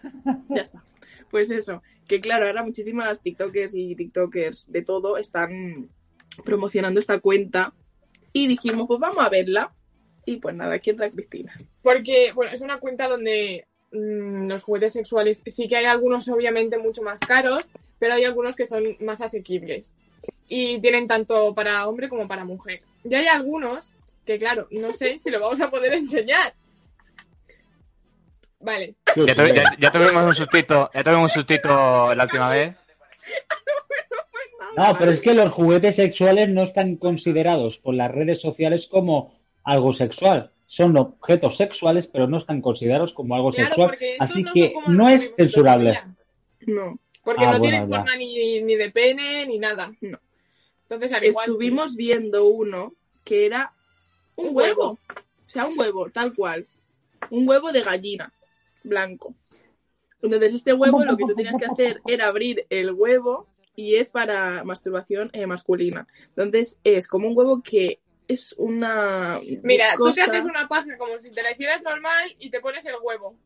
Ya 0.48 0.62
está. 0.62 0.84
Pues 1.30 1.50
eso, 1.50 1.82
que 2.06 2.20
claro, 2.20 2.46
ahora 2.46 2.62
muchísimas 2.62 3.22
TikTokers 3.22 3.74
y 3.74 3.94
TikTokers 3.94 4.70
de 4.70 4.82
todo 4.82 5.16
están 5.16 5.88
promocionando 6.44 7.00
esta 7.00 7.20
cuenta 7.20 7.72
y 8.32 8.46
dijimos, 8.48 8.86
pues 8.86 9.00
vamos 9.00 9.24
a 9.24 9.28
verla. 9.28 9.72
Y 10.24 10.36
pues 10.36 10.54
nada, 10.54 10.74
aquí 10.74 10.90
entra 10.90 11.10
Cristina. 11.10 11.58
Porque, 11.82 12.32
bueno, 12.32 12.52
es 12.52 12.60
una 12.60 12.78
cuenta 12.78 13.08
donde 13.08 13.66
mm, 13.92 14.46
los 14.46 14.62
juguetes 14.62 14.92
sexuales 14.92 15.42
sí 15.46 15.68
que 15.68 15.76
hay 15.76 15.84
algunos 15.86 16.28
obviamente 16.28 16.78
mucho 16.78 17.02
más 17.02 17.18
caros, 17.20 17.68
pero 17.98 18.14
hay 18.14 18.24
algunos 18.24 18.56
que 18.56 18.66
son 18.66 18.84
más 19.00 19.20
asequibles. 19.20 19.96
Y 20.48 20.80
tienen 20.80 21.08
tanto 21.08 21.54
para 21.54 21.88
hombre 21.88 22.08
como 22.08 22.28
para 22.28 22.44
mujer. 22.44 22.82
Y 23.04 23.14
hay 23.14 23.26
algunos 23.26 23.96
que, 24.24 24.38
claro, 24.38 24.68
no 24.70 24.92
sé 24.92 25.18
si 25.18 25.30
lo 25.30 25.40
vamos 25.40 25.60
a 25.60 25.70
poder 25.70 25.94
enseñar. 25.94 26.54
Vale. 28.62 28.94
Ya, 29.16 29.34
tuvi- 29.34 29.54
ya- 29.54 29.76
ya 29.78 29.90
tuvimos 29.90 30.24
un 30.24 30.34
sustito, 30.34 30.90
ya 30.94 31.02
tuvimos 31.04 31.24
un 31.24 31.34
sustito 31.40 32.14
la 32.14 32.22
última 32.24 32.48
vez. 32.50 32.76
No, 34.76 34.96
pero 34.98 35.10
es 35.10 35.20
que 35.20 35.34
los 35.34 35.50
juguetes 35.52 35.96
sexuales 35.96 36.48
no 36.48 36.62
están 36.62 36.96
considerados 36.96 37.78
por 37.78 37.94
las 37.94 38.10
redes 38.10 38.40
sociales 38.40 38.86
como 38.86 39.38
algo 39.64 39.92
sexual. 39.92 40.50
Son 40.66 40.96
objetos 40.96 41.56
sexuales, 41.58 42.06
pero 42.06 42.26
no 42.26 42.38
están 42.38 42.62
considerados 42.62 43.12
como 43.12 43.34
algo 43.34 43.50
Claro, 43.50 43.68
sexual. 43.68 43.98
Así 44.18 44.42
no 44.42 44.52
que 44.54 44.72
no 44.86 45.08
es 45.10 45.34
censurable. 45.36 46.00
No. 46.66 46.98
Porque 47.22 47.44
Ah, 47.44 47.52
no 47.52 47.58
bueno, 47.58 47.62
tienen 47.62 47.88
ya. 47.90 47.96
forma 47.96 48.16
ni, 48.16 48.62
ni 48.62 48.76
de 48.76 48.90
pene 48.90 49.46
ni 49.46 49.58
nada. 49.58 49.92
No. 50.00 50.18
Entonces, 50.84 51.12
al 51.12 51.24
igual 51.24 51.44
que- 51.44 51.50
Estuvimos 51.50 51.94
viendo 51.96 52.46
uno 52.46 52.94
que 53.24 53.44
era 53.46 53.72
un 54.36 54.48
Un 54.48 54.56
huevo. 54.56 54.80
huevo. 54.82 54.98
O 55.46 55.50
sea, 55.50 55.66
un 55.66 55.78
huevo, 55.78 56.08
tal 56.10 56.34
cual. 56.34 56.66
Un 57.30 57.46
huevo 57.46 57.70
de 57.72 57.82
gallina, 57.82 58.32
blanco. 58.84 59.34
Entonces, 60.22 60.54
este 60.54 60.72
huevo 60.72 61.04
lo 61.04 61.16
que 61.16 61.24
tú 61.24 61.34
tenías 61.34 61.56
que 61.56 61.66
hacer 61.66 62.00
era 62.06 62.26
abrir 62.28 62.66
el 62.70 62.92
huevo 62.92 63.48
y 63.74 63.96
es 63.96 64.10
para 64.10 64.62
masturbación 64.64 65.30
eh, 65.32 65.46
masculina. 65.46 66.06
Entonces, 66.36 66.78
es 66.84 67.06
como 67.08 67.28
un 67.28 67.36
huevo 67.36 67.62
que 67.62 68.00
es 68.28 68.54
una. 68.56 69.40
Mira, 69.62 69.94
tú 69.96 70.12
te 70.12 70.22
haces 70.22 70.44
una 70.44 70.68
paja 70.68 70.96
como 70.96 71.18
si 71.18 71.30
te 71.30 71.42
la 71.42 71.50
hicieras 71.52 71.82
normal 71.82 72.34
y 72.38 72.50
te 72.50 72.60
pones 72.60 72.84
el 72.86 72.94
huevo. 73.02 73.36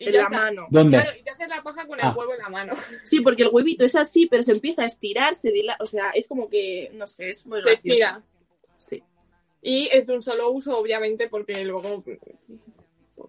Y 0.00 0.06
en 0.06 0.12
la 0.14 0.22
está. 0.22 0.30
mano. 0.30 0.66
¿Dónde? 0.70 0.96
Claro, 1.02 1.18
y 1.18 1.22
te 1.24 1.30
haces 1.30 1.48
la 1.48 1.62
paja 1.62 1.86
con 1.86 1.98
Ah. 2.00 2.10
el 2.10 2.16
huevo 2.16 2.32
en 2.32 2.38
la 2.38 2.48
mano. 2.48 2.72
Sí, 3.04 3.20
porque 3.20 3.42
el 3.42 3.50
huevito 3.52 3.84
es 3.84 3.96
así, 3.96 4.26
pero 4.26 4.42
se 4.44 4.52
empieza 4.52 4.82
a 4.84 4.86
estirar, 4.86 5.34
se 5.34 5.50
dila- 5.50 5.76
O 5.80 5.86
sea, 5.86 6.10
es 6.14 6.26
como 6.28 6.48
que, 6.48 6.90
no 6.94 7.06
sé, 7.06 7.30
es 7.30 7.44
muy 7.44 7.58
Se 7.60 7.66
gracioso. 7.66 7.92
estira. 7.92 8.22
Sí. 8.76 9.02
Y 9.60 9.88
es 9.92 10.06
de 10.06 10.14
un 10.14 10.22
solo 10.22 10.50
uso, 10.52 10.78
obviamente, 10.78 11.28
porque 11.28 11.64
luego. 11.64 12.04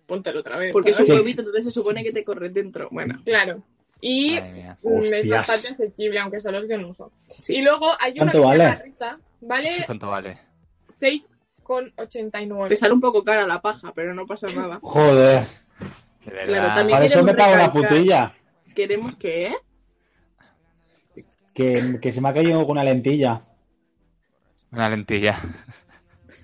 Póntelo 0.09 0.39
otra 0.39 0.57
vez. 0.57 0.73
Porque 0.73 0.89
es 0.89 0.99
un. 0.99 1.05
Sí. 1.05 1.11
huevito, 1.13 1.41
entonces 1.41 1.65
se 1.65 1.71
supone 1.71 2.03
que 2.03 2.11
te 2.11 2.23
corre 2.23 2.49
dentro. 2.49 2.89
Bueno, 2.91 3.21
Claro. 3.23 3.61
Y 4.01 4.39
mm, 4.39 5.13
es 5.13 5.29
bastante 5.29 5.67
asequible, 5.69 6.19
aunque 6.19 6.39
solo 6.41 6.59
es 6.59 6.67
de 6.67 6.75
un 6.77 6.85
uso. 6.85 7.11
Y 7.47 7.61
luego 7.61 7.91
hay 7.99 8.13
una 8.13 8.31
¿Cuánto 8.31 8.39
que 8.41 8.45
vale? 8.45 8.93
Vale 9.41 9.69
¿Cuánto 9.85 10.07
vale? 10.09 10.39
6,89. 10.99 12.67
te 12.69 12.75
sale 12.75 12.93
un 12.93 13.01
poco 13.01 13.23
cara 13.23 13.45
la 13.45 13.61
paja, 13.61 13.91
pero 13.93 14.13
no 14.15 14.25
pasa 14.25 14.47
nada. 14.47 14.79
Joder, 14.81 15.45
De 16.25 16.31
verdad. 16.31 16.45
Claro, 16.47 16.67
también- 16.75 16.95
para 16.97 17.05
eso 17.05 17.23
me 17.23 17.33
pago 17.35 17.55
la 17.55 17.71
putilla. 17.71 18.33
Queremos 18.73 19.15
que, 19.17 19.47
¿eh? 19.47 19.55
Que, 21.53 21.99
que 22.01 22.11
se 22.11 22.21
me 22.21 22.29
ha 22.29 22.33
caído 22.33 22.61
con 22.61 22.71
una 22.71 22.83
lentilla. 22.83 23.41
Una 24.71 24.89
lentilla. 24.89 25.41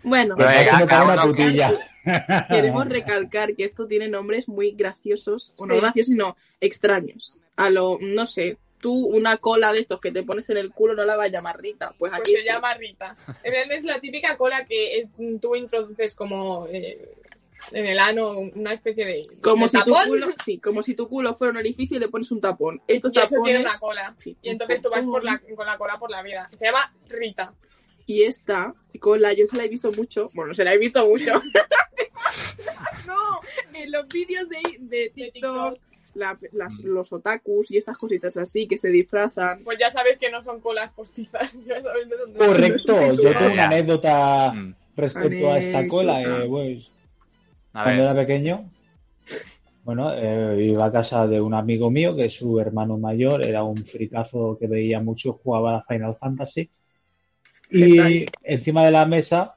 Bueno, 0.03 0.35
Pero 0.35 0.47
Para 0.49 0.61
eso 0.61 0.71
venga, 0.71 0.85
me 0.85 0.91
pago 0.91 1.07
cada 1.07 1.13
una 1.13 1.23
putilla. 1.23 1.79
queremos 2.49 2.87
recalcar 2.87 3.55
que 3.55 3.63
esto 3.63 3.87
tiene 3.87 4.07
nombres 4.07 4.47
muy 4.47 4.71
graciosos, 4.71 5.53
o 5.57 5.65
no 5.65 5.77
graciosos, 5.77 6.09
sino 6.11 6.35
extraños. 6.61 7.39
A 7.55 7.69
lo, 7.69 7.97
no 8.01 8.27
sé, 8.27 8.57
tú 8.79 9.07
una 9.07 9.37
cola 9.37 9.73
de 9.73 9.79
estos 9.79 9.99
que 9.99 10.11
te 10.11 10.23
pones 10.23 10.49
en 10.49 10.57
el 10.57 10.71
culo 10.71 10.93
no 10.93 11.05
la 11.05 11.15
vas 11.15 11.27
a 11.27 11.31
llamar 11.31 11.59
Rita. 11.59 11.93
Pues 11.97 12.11
Pues 12.11 12.21
aquí 12.21 12.33
se 12.33 12.41
sí. 12.41 12.47
llama 12.47 12.73
Rita. 12.75 13.15
En 13.43 13.51
realidad 13.51 13.77
es 13.77 13.83
la 13.83 13.99
típica 13.99 14.37
cola 14.37 14.65
que 14.65 14.99
eh, 14.99 15.09
tú 15.41 15.55
introduces 15.55 16.13
como 16.13 16.67
eh, 16.67 17.15
en 17.71 17.85
el 17.87 17.97
ano 17.97 18.31
una 18.31 18.73
especie 18.73 19.05
de, 19.05 19.27
Como 19.41 19.63
de 19.65 19.69
si, 19.69 19.77
tu 19.83 19.91
tapón. 19.91 20.07
culo, 20.09 20.27
sí, 20.43 20.57
como 20.59 20.83
si 20.83 20.93
tu 20.93 21.07
culo 21.07 21.33
fuera 21.33 21.51
un 21.51 21.57
orificio 21.57 21.97
y 21.97 21.99
le 21.99 22.09
pones 22.09 22.31
un 22.31 22.41
tapón. 22.41 22.81
Estos 22.87 23.11
y 23.15 23.19
eso 23.19 23.35
tiene 23.43 23.61
una 23.61 23.79
cola. 23.79 24.13
Sí, 24.17 24.37
Y 24.41 24.49
entonces 24.49 24.81
tú 24.81 24.89
vas 24.89 25.03
por 25.03 25.23
la, 25.23 25.41
con 25.55 25.65
la 25.65 25.77
cola 25.77 25.97
por 25.97 26.11
la 26.11 26.21
vida. 26.21 26.49
Se 26.57 26.65
llama 26.65 26.93
Rita. 27.07 27.53
Y 28.05 28.23
esta 28.23 28.73
cola, 28.99 29.33
yo 29.33 29.45
se 29.47 29.57
la 29.57 29.65
he 29.65 29.67
visto 29.67 29.91
mucho. 29.91 30.29
Bueno, 30.33 30.53
se 30.53 30.63
la 30.63 30.73
he 30.73 30.77
visto 30.77 31.05
mucho. 31.07 31.31
no, 33.07 33.15
en 33.73 33.91
los 33.91 34.07
vídeos 34.07 34.47
de, 34.49 34.57
de 34.79 34.87
De 34.97 35.09
TikTok, 35.09 35.73
TikTok. 35.73 35.79
la- 36.15 36.37
las- 36.53 36.79
los 36.79 37.11
otakus 37.13 37.71
y 37.71 37.77
estas 37.77 37.97
cositas 37.97 38.37
así 38.37 38.67
que 38.67 38.77
se 38.77 38.89
disfrazan. 38.89 39.61
Pues 39.63 39.77
ya 39.79 39.91
sabes 39.91 40.17
que 40.17 40.29
no 40.29 40.43
son 40.43 40.59
colas 40.61 40.91
postizas. 40.93 41.51
Ya 41.65 41.81
sabes 41.81 42.09
de 42.09 42.17
dónde 42.17 42.37
Correcto, 42.39 43.13
yo 43.13 43.31
tengo 43.37 43.53
una 43.53 43.65
anécdota 43.65 44.51
Mm. 44.53 44.75
respecto 44.95 45.51
a 45.51 45.59
esta 45.59 45.87
cola. 45.87 46.21
Eh, 46.21 46.47
pues, 46.47 46.91
A 47.73 47.83
cuando 47.83 48.03
ver. 48.03 48.11
era 48.11 48.21
pequeño, 48.25 48.69
bueno, 49.83 50.13
eh, 50.15 50.67
iba 50.69 50.85
a 50.85 50.91
casa 50.91 51.27
de 51.27 51.41
un 51.41 51.53
amigo 51.53 51.91
mío 51.91 52.15
que 52.15 52.29
su 52.29 52.59
hermano 52.59 52.97
mayor 52.97 53.45
era 53.45 53.63
un 53.63 53.77
fricazo 53.85 54.57
que 54.59 54.67
veía 54.67 54.99
mucho, 54.99 55.33
jugaba 55.33 55.77
a 55.77 55.83
Final 55.83 56.15
Fantasy. 56.15 56.69
Y 57.69 58.25
encima 58.43 58.85
de 58.85 58.91
la 58.91 59.05
mesa 59.05 59.55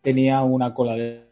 tenía 0.00 0.42
una 0.42 0.74
cola 0.74 0.94
de 0.94 1.24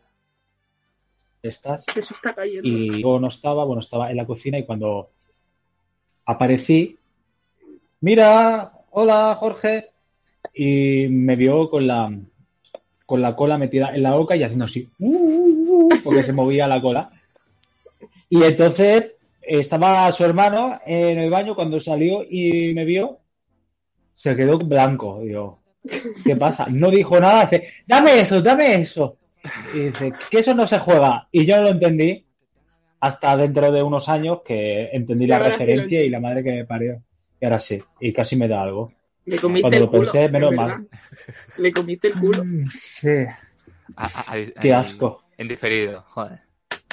estas. 1.43 1.85
Que 1.87 2.03
se 2.03 2.15
está 2.15 2.35
cayendo. 2.35 2.67
Y 2.69 3.03
yo 3.03 3.19
no 3.19 3.29
estaba, 3.29 3.65
bueno, 3.65 3.81
estaba 3.81 4.11
en 4.11 4.17
la 4.17 4.27
cocina 4.27 4.59
y 4.59 4.65
cuando 4.65 5.11
aparecí, 6.27 6.97
mira, 8.01 8.73
hola 8.91 9.35
Jorge, 9.39 9.91
y 10.55 11.07
me 11.09 11.37
vio 11.37 11.71
con 11.71 11.87
la 11.87 12.13
con 13.07 13.23
la 13.23 13.35
cola 13.35 13.59
metida 13.59 13.93
en 13.93 14.05
la 14.05 14.15
boca 14.15 14.37
y 14.37 14.43
haciendo 14.45 14.67
así, 14.67 14.89
"Uh, 15.01 15.17
uh, 15.17 15.87
uh", 15.87 15.89
porque 16.05 16.23
se 16.23 16.33
movía 16.33 16.69
la 16.69 16.81
cola. 16.81 17.11
Y 18.29 18.43
entonces 18.45 19.15
estaba 19.43 20.13
su 20.13 20.25
hermano 20.25 20.79
en 20.87 21.19
el 21.19 21.29
baño 21.29 21.57
cuando 21.57 21.81
salió 21.81 22.23
y 22.23 22.73
me 22.73 22.85
vio, 22.85 23.19
se 24.15 24.37
quedó 24.37 24.59
blanco. 24.59 25.21
Digo, 25.23 25.60
¿qué 26.25 26.37
pasa? 26.37 26.67
No 26.71 26.91
dijo 26.91 27.19
nada, 27.21 27.47
dice, 27.47 27.69
dame 27.87 28.21
eso, 28.21 28.41
dame 28.43 28.75
eso. 28.83 29.17
Y 29.75 29.79
dice, 29.81 30.13
que 30.31 30.39
eso 30.41 30.55
no 30.55 30.67
se 30.67 30.79
juega. 30.79 31.29
Y 31.33 31.47
yo 31.47 31.57
no 31.57 31.63
lo 31.63 31.69
entendí 31.71 32.25
hasta 33.01 33.37
dentro 33.37 33.73
de 33.73 33.83
unos 33.83 34.09
años 34.09 34.41
que 34.45 34.91
entendí 34.93 35.27
la 35.27 35.39
sí 35.39 35.45
referencia 35.45 36.03
y 36.03 36.11
la 36.11 36.21
madre 36.21 36.43
que 36.45 36.53
me 36.53 36.65
parió. 36.67 37.03
Y 37.41 37.45
ahora 37.47 37.59
sí, 37.59 37.83
y 38.01 38.13
casi 38.13 38.37
me 38.37 38.49
da 38.49 38.63
algo. 38.63 38.93
Le 39.25 39.39
comiste 39.39 39.63
Cuando 39.63 39.77
el 39.79 39.83
lo 39.85 39.91
culo. 39.91 40.03
pensé, 40.03 40.29
menos 40.29 40.53
mal. 40.55 40.89
Le 41.57 41.73
comiste 41.73 42.09
el 42.09 42.15
culo. 42.15 42.45
Mm, 42.45 42.69
Sí, 42.71 43.09
A- 43.97 44.05
a- 44.07 44.33
a- 44.35 44.61
qué 44.61 44.73
asco. 44.75 45.25
En 45.39 45.49
diferido, 45.49 46.03
joder. 46.09 46.41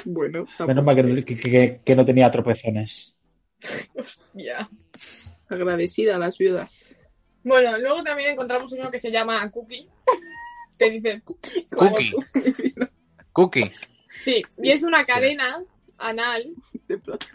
Bueno, 0.06 0.46
tampoco. 0.46 0.68
Menos 0.68 0.84
mal 0.86 0.96
que, 0.96 1.26
que- 1.26 1.36
que- 1.52 1.80
que 1.84 1.96
no 1.96 2.06
tenía 2.06 2.32
tropezones. 2.32 3.14
Ya. 4.34 4.70
agradecida 5.50 6.16
a 6.16 6.20
las 6.20 6.38
viudas. 6.38 6.86
Bueno, 7.48 7.78
luego 7.78 8.04
también 8.04 8.32
encontramos 8.32 8.72
uno 8.74 8.92
que 8.92 9.00
se 9.00 9.12
llama 9.12 9.50
Cookie. 9.52 9.88
Que 10.78 10.92
dice 10.92 11.22
Cookie. 11.24 11.68
Cookie. 13.34 13.72
Sí, 14.24 14.44
y 14.60 14.72
es 14.72 14.84
una 14.84 15.06
cadena 15.06 15.64
anal 15.98 16.54
De 16.88 17.00
plata. 17.00 17.26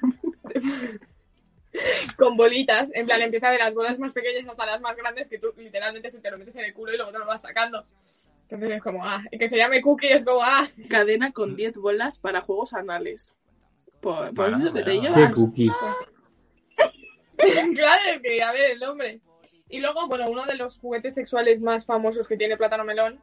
con 2.16 2.36
bolitas. 2.36 2.90
En 2.94 3.06
plan, 3.06 3.20
empieza 3.20 3.50
de 3.50 3.58
las 3.58 3.74
bolas 3.74 3.98
más 3.98 4.12
pequeñas 4.12 4.48
hasta 4.48 4.66
las 4.66 4.80
más 4.80 4.96
grandes 4.96 5.26
que 5.26 5.38
tú 5.38 5.52
literalmente 5.56 6.08
se 6.10 6.20
te 6.20 6.30
lo 6.30 6.38
metes 6.38 6.54
en 6.54 6.66
el 6.66 6.72
culo 6.74 6.92
y 6.92 6.96
luego 6.96 7.10
te 7.10 7.18
lo 7.18 7.26
vas 7.26 7.42
sacando. 7.42 7.84
Entonces 8.42 8.70
es 8.76 8.82
como, 8.82 9.04
ah, 9.04 9.24
y 9.32 9.38
que 9.38 9.48
se 9.48 9.56
llame 9.56 9.80
Cookie 9.80 10.12
es 10.12 10.24
como, 10.24 10.42
ah, 10.44 10.68
Cadena 10.88 11.32
con 11.32 11.56
10 11.56 11.74
bolas 11.78 12.18
para 12.20 12.42
juegos 12.42 12.74
anales. 12.74 13.34
Por, 14.00 14.26
por 14.26 14.34
Bueno, 14.34 14.58
eso 14.64 14.72
que 14.72 14.82
te 14.82 15.00
llevas. 15.00 15.34
cookie. 15.34 15.68
claro, 17.74 18.22
que, 18.22 18.42
a 18.42 18.52
ver, 18.52 18.70
el 18.72 18.78
nombre. 18.78 19.20
Y 19.72 19.80
luego, 19.80 20.06
bueno, 20.06 20.28
uno 20.28 20.44
de 20.44 20.54
los 20.54 20.76
juguetes 20.76 21.14
sexuales 21.14 21.58
más 21.62 21.86
famosos 21.86 22.28
que 22.28 22.36
tiene 22.36 22.58
Plátano 22.58 22.84
Melón 22.84 23.18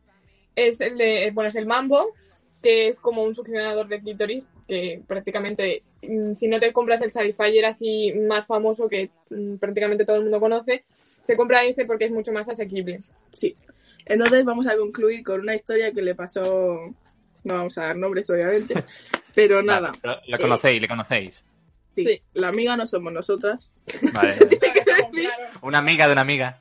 es 0.56 0.82
el 0.82 0.98
de, 0.98 1.28
eh, 1.28 1.32
bueno, 1.32 1.50
es 1.50 1.56
el 1.56 1.68
Mambo, 1.68 2.12
que 2.64 2.88
es 2.88 3.00
como 3.00 3.24
un 3.24 3.36
succionador 3.36 3.88
de 3.88 4.00
clítoris, 4.00 4.46
que 4.68 5.00
prácticamente, 5.08 5.84
mm, 6.02 6.34
si 6.34 6.48
no 6.48 6.60
te 6.60 6.74
compras 6.74 7.02
el 7.04 7.12
Satisfyer 7.12 7.66
así 7.66 8.14
más 8.28 8.48
famoso 8.48 8.90
que 8.90 9.12
mm, 9.30 9.58
prácticamente 9.58 10.06
todo 10.06 10.16
el 10.16 10.24
mundo 10.24 10.40
conoce, 10.40 10.86
se 11.24 11.38
compra 11.38 11.64
este 11.66 11.86
porque 11.86 12.06
es 12.06 12.12
mucho 12.12 12.34
más 12.34 12.50
asequible. 12.50 13.02
Sí. 13.32 13.56
Entonces 14.08 14.44
vamos 14.44 14.66
a 14.66 14.76
concluir 14.76 15.24
con 15.24 15.42
una 15.42 15.54
historia 15.54 15.92
que 15.92 16.02
le 16.02 16.16
pasó. 16.16 16.44
No 17.44 17.54
vamos 17.54 17.78
a 17.78 17.84
dar 17.84 17.96
nombres, 17.96 18.28
obviamente. 18.28 18.74
Pero 19.36 19.62
nada. 19.62 19.92
Lo 20.28 20.38
conocéis, 20.40 20.82
le 20.82 20.88
conocéis. 20.88 21.36
Sí, 21.96 22.06
Sí. 22.06 22.22
La 22.34 22.48
amiga 22.48 22.76
no 22.76 22.88
somos 22.88 23.14
nosotras. 23.14 23.70
Vale. 24.14 24.34
Una 25.62 25.78
amiga 25.80 26.06
de 26.08 26.12
una 26.14 26.22
amiga. 26.22 26.60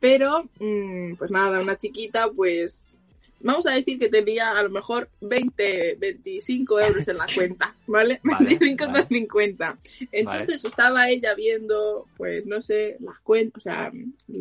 Pero, 0.00 0.44
mm, 0.58 1.14
pues 1.14 1.30
nada, 1.30 1.60
una 1.60 1.76
chiquita, 1.76 2.30
pues. 2.30 2.94
Vamos 3.40 3.66
a 3.68 3.70
decir 3.70 4.00
que 4.00 4.08
tenía 4.08 4.50
a 4.58 4.62
lo 4.64 4.70
mejor 4.70 5.08
20, 5.20 5.94
25 6.00 6.80
euros 6.80 7.06
en 7.06 7.18
la 7.18 7.26
cuenta, 7.34 7.72
¿vale? 7.86 8.18
Vale, 8.24 8.58
25,50. 8.58 9.78
Entonces 10.10 10.64
estaba 10.64 11.08
ella 11.08 11.34
viendo, 11.36 12.06
pues 12.16 12.44
no 12.46 12.60
sé, 12.60 12.96
las 12.98 13.20
cuentas, 13.20 13.58
o 13.58 13.60
sea. 13.60 13.92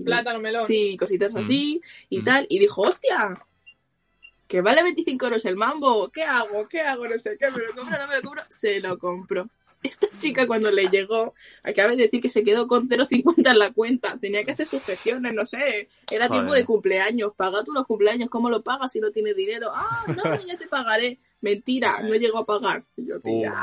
Plátano 0.04 0.40
Melón. 0.40 0.66
Sí, 0.66 0.98
cositas 0.98 1.36
Mm. 1.36 1.38
así 1.38 1.82
y 2.10 2.20
Mm. 2.22 2.24
tal. 2.24 2.48
Y 2.50 2.58
dijo, 2.58 2.82
hostia, 2.82 3.36
que 4.48 4.62
vale 4.62 4.82
25 4.82 5.26
euros 5.28 5.46
el 5.46 5.58
mambo. 5.58 6.10
¿Qué 6.10 6.24
hago? 6.24 6.68
¿Qué 6.68 6.82
hago? 6.82 7.08
No 7.08 7.20
sé 7.20 7.38
qué, 7.38 7.52
me 7.52 7.60
lo 7.60 7.76
compro, 7.76 8.00
no 8.00 8.08
me 8.08 8.16
lo 8.16 8.22
compro. 8.24 8.44
Se 8.50 8.80
lo 8.80 8.98
compró. 8.98 9.48
Esta 9.84 10.08
chica 10.18 10.48
cuando 10.48 10.72
le 10.72 10.88
llegó, 10.88 11.34
acaba 11.64 11.92
de 11.92 11.98
decir 11.98 12.22
que 12.22 12.30
se 12.30 12.44
quedó 12.44 12.68
con 12.68 12.90
0,50 12.90 13.52
en 13.52 13.60
la 13.60 13.72
cuenta. 13.72 14.18
Tenía 14.20 14.44
que 14.44 14.52
hacer 14.52 14.68
sus 14.68 14.84
gestiones, 14.84 15.34
no 15.34 15.46
sé. 15.46 15.88
Era 16.12 16.30
tiempo 16.30 16.54
de 16.54 16.66
cumpleaños. 16.66 17.34
Paga 17.36 17.64
tú 17.64 17.74
los 17.74 17.86
cumpleaños. 17.86 18.30
¿Cómo 18.30 18.50
lo 18.50 18.64
pagas 18.64 18.92
si 18.92 19.00
no 19.00 19.12
tienes 19.12 19.36
dinero? 19.36 19.70
Ah, 19.74 20.06
no, 20.08 20.46
ya 20.46 20.58
te 20.58 20.68
pagaré. 20.68 21.20
Mentira, 21.42 22.02
no 22.02 22.16
llegó 22.16 22.40
a 22.40 22.46
pagar. 22.46 22.84
Y 22.96 23.08
yo, 23.08 23.20
tía. 23.20 23.54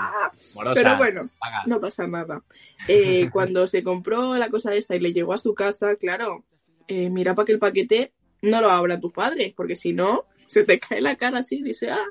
Pero 0.75 0.97
bueno, 0.97 1.29
paga. 1.39 1.63
no 1.67 1.81
pasa 1.81 2.07
nada. 2.07 2.43
Eh, 2.87 3.29
cuando 3.33 3.67
se 3.67 3.83
compró 3.83 4.37
la 4.37 4.49
cosa 4.49 4.73
esta 4.75 4.95
y 4.95 5.01
le 5.01 5.13
llegó 5.13 5.33
a 5.33 5.39
su 5.39 5.55
casa, 5.55 5.97
claro, 5.97 6.45
eh, 6.87 7.11
mira 7.11 7.35
para 7.35 7.47
que 7.47 7.53
el 7.53 7.59
paquete 7.59 8.13
no 8.43 8.61
lo 8.61 8.71
abran 8.71 9.01
tus 9.01 9.13
padres, 9.13 9.53
porque 9.57 9.75
si 9.75 9.93
no, 9.93 10.27
se 10.47 10.65
te 10.65 10.79
cae 10.79 11.01
la 11.01 11.17
cara 11.17 11.39
así, 11.39 11.63
dice, 11.63 11.91
ah, 11.91 12.07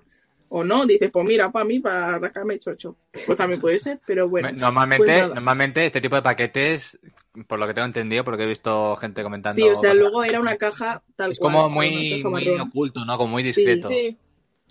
o 0.56 0.64
no, 0.64 0.86
dices, 0.86 1.10
pues 1.12 1.26
mira, 1.26 1.52
para 1.52 1.66
mí, 1.66 1.80
para 1.80 2.20
rascarme 2.20 2.60
chocho. 2.60 2.96
Pues 3.26 3.36
también 3.36 3.60
puede 3.60 3.80
ser, 3.80 4.00
pero 4.06 4.30
bueno. 4.30 4.52
normalmente, 4.52 5.04
pues 5.08 5.22
nada. 5.24 5.34
normalmente 5.34 5.84
este 5.88 6.00
tipo 6.00 6.16
de 6.16 6.22
paquetes, 6.22 6.96
por 7.48 7.58
lo 7.58 7.66
que 7.66 7.74
tengo 7.74 7.88
entendido, 7.88 8.24
porque 8.24 8.44
he 8.44 8.48
visto 8.48 8.96
gente 8.98 9.24
comentando. 9.24 9.56
Sí, 9.60 9.68
o 9.68 9.74
sea, 9.74 9.96
luego 9.96 10.24
era 10.24 10.40
una 10.40 10.56
caja 10.58 11.02
tal 11.16 11.32
es 11.32 11.40
cual. 11.40 11.54
como 11.54 11.66
o 11.66 11.70
sea, 11.70 11.76
muy, 11.76 12.24
muy 12.24 12.50
oculto, 12.60 13.04
¿no? 13.04 13.18
Como 13.18 13.32
muy 13.32 13.42
discreto. 13.42 13.90
Sí, 13.90 14.16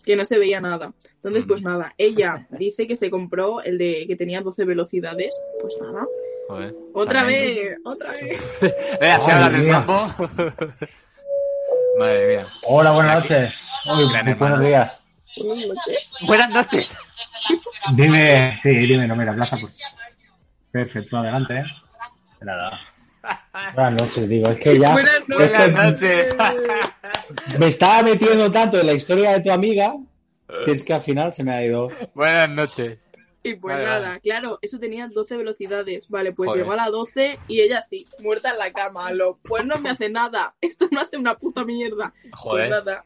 que 0.04 0.14
no 0.14 0.24
se 0.24 0.38
veía 0.38 0.60
nada. 0.60 0.92
Entonces, 1.16 1.44
Mm. 1.44 1.48
pues 1.48 1.62
nada, 1.62 1.94
ella 1.98 2.46
dice 2.50 2.86
que 2.86 2.94
se 2.94 3.10
compró 3.10 3.60
el 3.60 3.76
de 3.76 4.04
que 4.06 4.14
tenía 4.14 4.40
12 4.40 4.64
velocidades. 4.64 5.30
Pues 5.60 5.74
nada, 5.80 6.06
Joder. 6.46 6.76
otra 6.92 7.24
vez, 7.24 7.76
otra 7.82 8.12
vez. 8.12 8.40
Eh, 9.00 9.10
así 9.10 9.28
Madre 9.28 9.32
hablas 9.32 9.52
del 9.52 9.68
mambo. 9.68 9.96
Madre 11.98 12.28
mía. 12.28 12.46
Hola, 12.68 12.92
buenas 12.92 13.20
noches. 13.22 13.72
Uy, 13.86 14.34
buenos 14.38 14.60
días. 14.60 15.01
Buenas 16.26 16.50
noches. 16.50 16.96
Dime, 17.94 18.58
sí, 18.62 18.70
dime, 18.70 19.06
no, 19.06 19.16
mira, 19.16 19.34
plaza 19.34 19.56
pues. 19.58 19.78
Perfecto, 20.70 21.18
adelante, 21.18 21.58
¿eh? 21.58 21.64
Nada. 22.40 22.80
Buenas 23.74 24.02
noches, 24.02 24.28
digo, 24.28 24.48
es 24.48 24.58
que 24.58 24.78
ya 24.78 24.92
Buenas 24.92 25.14
es 25.14 25.24
que 25.24 25.34
Buenas 25.36 25.70
noches. 25.70 26.36
me 27.58 27.66
estaba 27.68 28.02
metiendo 28.02 28.50
tanto 28.50 28.80
en 28.80 28.86
la 28.86 28.92
historia 28.94 29.32
de 29.32 29.40
tu 29.40 29.52
amiga 29.52 29.94
que 30.64 30.72
es 30.72 30.82
que 30.82 30.92
al 30.92 31.02
final 31.02 31.32
se 31.32 31.44
me 31.44 31.54
ha 31.54 31.64
ido. 31.64 31.88
Buenas 32.14 32.50
noches. 32.50 32.98
Y 33.44 33.56
pues 33.56 33.74
Vale, 33.74 33.86
nada, 33.86 34.08
vale. 34.08 34.20
claro, 34.20 34.58
eso 34.62 34.78
tenía 34.78 35.08
12 35.08 35.36
velocidades. 35.36 36.08
Vale, 36.08 36.32
pues 36.32 36.48
Joder. 36.48 36.62
llegó 36.62 36.72
a 36.72 36.76
la 36.76 36.90
12 36.90 37.38
y 37.48 37.60
ella 37.60 37.82
sí, 37.82 38.06
muerta 38.20 38.50
en 38.50 38.58
la 38.58 38.72
cama. 38.72 39.10
Lo, 39.12 39.38
pues 39.42 39.64
no 39.64 39.76
me 39.78 39.90
hace 39.90 40.10
nada. 40.10 40.54
Esto 40.60 40.88
no 40.92 41.00
hace 41.00 41.16
una 41.16 41.34
puta 41.34 41.64
mierda. 41.64 42.14
Joder. 42.32 42.68
Pues 42.68 42.84
nada. 42.84 43.04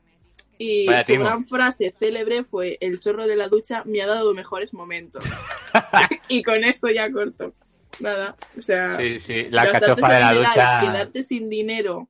Y 0.59 0.87
Vaya 0.87 1.01
su 1.05 1.13
timo. 1.13 1.25
gran 1.25 1.45
frase 1.47 1.95
célebre 1.99 2.45
fue: 2.45 2.79
El 2.81 3.01
chorro 3.01 3.27
de 3.27 3.37
la 3.37 3.49
ducha 3.49 3.83
me 3.87 4.01
ha 4.03 4.07
dado 4.07 4.33
mejores 4.35 4.73
momentos. 4.75 5.25
y 6.29 6.43
con 6.43 6.65
esto 6.65 6.89
ya 6.89 7.11
corto. 7.11 7.55
Nada, 8.01 8.37
o 8.59 8.63
sea, 8.63 8.97
Sí, 8.97 9.19
sí, 9.21 9.47
la 9.51 9.71
cachofa 9.73 10.13
de 10.15 10.21
la 10.21 10.35
ducha. 10.35 10.81
Quedarte 10.83 11.23
sin 11.23 11.49
dinero 11.49 12.09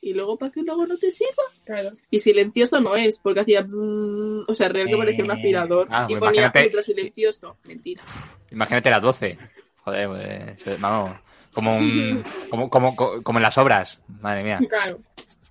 y 0.00 0.12
luego 0.14 0.38
para 0.38 0.52
que 0.52 0.62
luego 0.62 0.86
no 0.86 0.96
te 0.98 1.10
sirva. 1.10 1.42
claro. 1.64 1.90
Y 2.10 2.20
silencioso 2.20 2.78
no 2.80 2.94
es, 2.94 3.18
porque 3.18 3.40
hacía 3.40 3.62
bzzz, 3.62 4.44
o 4.48 4.54
sea, 4.54 4.68
real 4.68 4.86
que 4.86 4.96
parecía 4.96 5.24
un 5.24 5.32
aspirador. 5.32 5.88
Ah, 5.90 6.06
y 6.08 6.12
pues 6.14 6.20
ponía 6.28 6.42
imagínate- 6.42 6.66
ultra 6.66 6.82
silencioso. 6.82 7.56
Mentira. 7.64 8.02
Imagínate 8.52 8.90
las 8.90 9.02
12. 9.02 9.38
Joder, 9.78 10.56
pues, 10.64 10.80
vamos. 10.80 11.16
Como 11.52 11.74
un. 11.76 12.22
Como, 12.50 12.70
como, 12.70 12.94
como 12.94 13.38
en 13.38 13.42
las 13.42 13.58
obras. 13.58 13.98
Madre 14.20 14.44
mía. 14.44 14.60
Claro. 14.68 14.98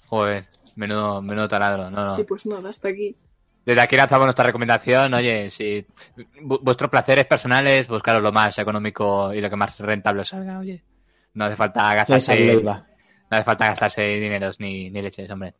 Joder, 0.08 0.46
menudo, 0.76 1.22
menudo 1.22 1.48
taladro. 1.48 1.90
No, 1.90 2.16
Y 2.16 2.20
no. 2.22 2.26
pues 2.26 2.46
nada, 2.46 2.70
hasta 2.70 2.90
aquí. 2.90 3.16
Desde 3.66 3.82
aquí 3.82 3.96
lanzamos 3.98 4.26
nuestra 4.26 4.46
recomendación. 4.46 5.14
Oye, 5.16 5.50
si 5.50 5.86
vu- 6.42 6.60
vuestros 6.62 6.90
placeres 6.92 7.26
personales, 7.26 7.88
buscaros 7.88 8.22
lo 8.22 8.32
más 8.32 8.58
económico 8.60 9.34
y 9.34 9.42
lo 9.42 9.50
que 9.50 9.56
más 9.56 9.80
rentable 9.80 10.22
os 10.22 10.28
salga. 10.30 10.60
Oye, 10.60 10.84
no 11.34 11.46
hace 11.46 11.56
falta 11.56 11.94
gastarse, 11.96 12.62
no 12.64 12.84
hace 13.32 13.44
falta 13.44 13.68
gastarse 13.68 14.02
dineros 14.04 14.60
ni, 14.60 14.92
ni 14.92 15.02
leches, 15.02 15.30
hombre. 15.32 15.56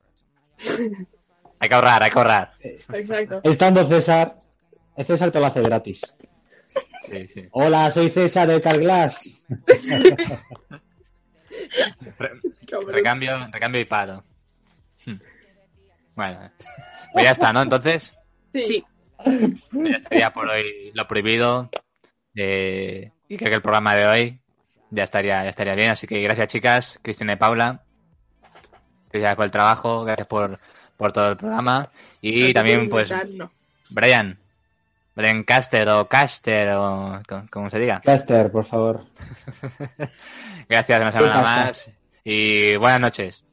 Hay 1.60 1.68
que 1.70 1.74
ahorrar, 1.76 2.04
hay 2.04 2.12
que 2.12 2.18
ahorrar. 2.20 2.52
Exacto. 2.62 3.42
Estando 3.44 3.84
César, 3.86 4.36
César 5.04 5.32
te 5.32 5.40
lo 5.40 5.48
hace 5.48 5.62
gratis. 5.62 6.02
Sí, 7.10 7.28
sí. 7.30 7.48
Hola, 7.52 7.90
soy 7.90 8.10
César 8.12 8.48
de 8.48 8.62
Carglass. 8.62 9.44
Re- 12.20 12.32
recambio, 12.88 13.48
recambio 13.52 13.82
y 13.82 13.86
paro. 13.86 14.24
Bueno, 16.16 16.50
pues 17.14 17.26
ya 17.26 17.32
está, 17.32 17.52
¿no? 17.54 17.62
Entonces, 17.62 18.14
Sí. 18.54 18.66
Sí. 18.66 18.86
ya 19.72 19.98
estaría 19.98 20.32
por 20.32 20.48
hoy 20.50 20.92
lo 20.94 21.08
prohibido. 21.08 21.70
eh, 22.36 23.12
y 23.28 23.38
creo 23.38 23.50
que 23.50 23.56
el 23.56 23.62
programa 23.62 23.96
de 23.96 24.06
hoy 24.08 24.40
ya 24.92 25.04
estaría, 25.04 25.44
ya 25.44 25.50
estaría 25.50 25.76
bien. 25.76 25.92
Así 25.92 26.06
que 26.08 26.22
gracias, 26.22 26.48
chicas, 26.50 27.00
Cristina 27.02 27.34
y 27.34 27.38
Paula. 27.38 27.82
Gracias 29.12 29.36
por 29.36 29.46
el 29.46 29.52
trabajo, 29.52 30.04
gracias 30.04 30.28
por, 30.28 30.60
por 30.98 31.12
todo 31.14 31.30
el 31.30 31.38
programa. 31.38 31.90
Y 32.22 32.48
No 32.48 32.54
también, 32.54 32.90
pues. 32.90 33.10
Brian. 33.90 34.38
Brian 35.16 35.44
Caster 35.44 35.88
o 35.90 36.06
Caster 36.10 36.70
o 36.74 37.22
co- 37.28 37.46
como 37.50 37.70
se 37.70 37.80
diga. 37.80 38.02
Caster, 38.04 38.52
por 38.52 38.66
favor. 38.66 39.06
Gracias 40.70 41.00
una 41.02 41.12
semana 41.14 41.42
más. 41.42 41.92
Y 42.26 42.76
buenas 42.76 43.00
noches. 43.00 43.44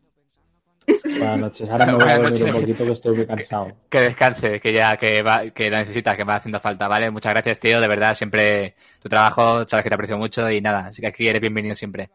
Buenas 0.86 1.38
noches. 1.38 1.70
Ahora 1.70 1.86
me 1.86 1.94
voy 1.94 2.08
a 2.08 2.18
dormir 2.18 2.44
un 2.44 2.52
poquito 2.52 2.84
que 2.84 2.92
estoy 2.92 3.16
muy 3.16 3.26
cansado. 3.26 3.72
Que 3.90 4.00
descanse, 4.00 4.60
que 4.60 4.72
ya 4.72 4.96
que 4.96 5.22
va, 5.22 5.50
que 5.50 5.70
lo 5.70 5.76
necesitas, 5.76 6.16
que 6.16 6.24
va 6.24 6.36
haciendo 6.36 6.60
falta, 6.60 6.88
¿vale? 6.88 7.10
Muchas 7.10 7.32
gracias, 7.32 7.60
tío, 7.60 7.80
de 7.80 7.88
verdad, 7.88 8.14
siempre 8.14 8.74
tu 9.00 9.08
trabajo, 9.08 9.66
sabes 9.68 9.82
que 9.82 9.88
te 9.88 9.94
aprecio 9.94 10.18
mucho 10.18 10.50
y 10.50 10.60
nada, 10.60 10.86
así 10.88 11.00
que 11.00 11.08
aquí 11.08 11.28
eres 11.28 11.40
bienvenido 11.40 11.74
siempre. 11.74 12.10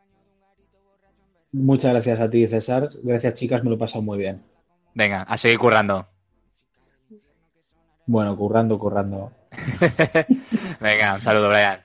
Muchas 1.51 1.93
gracias 1.93 2.19
a 2.19 2.29
ti, 2.29 2.45
César. 2.47 2.89
Gracias, 3.03 3.33
chicas, 3.35 3.63
me 3.63 3.69
lo 3.69 3.75
he 3.75 3.79
pasado 3.79 4.01
muy 4.01 4.17
bien. 4.17 4.41
Venga, 4.93 5.23
a 5.23 5.37
seguir 5.37 5.57
currando. 5.57 6.07
Bueno, 8.05 8.35
currando, 8.35 8.79
currando. 8.79 9.31
Venga, 10.81 11.15
un 11.15 11.21
saludo, 11.21 11.49
Brian. 11.49 11.81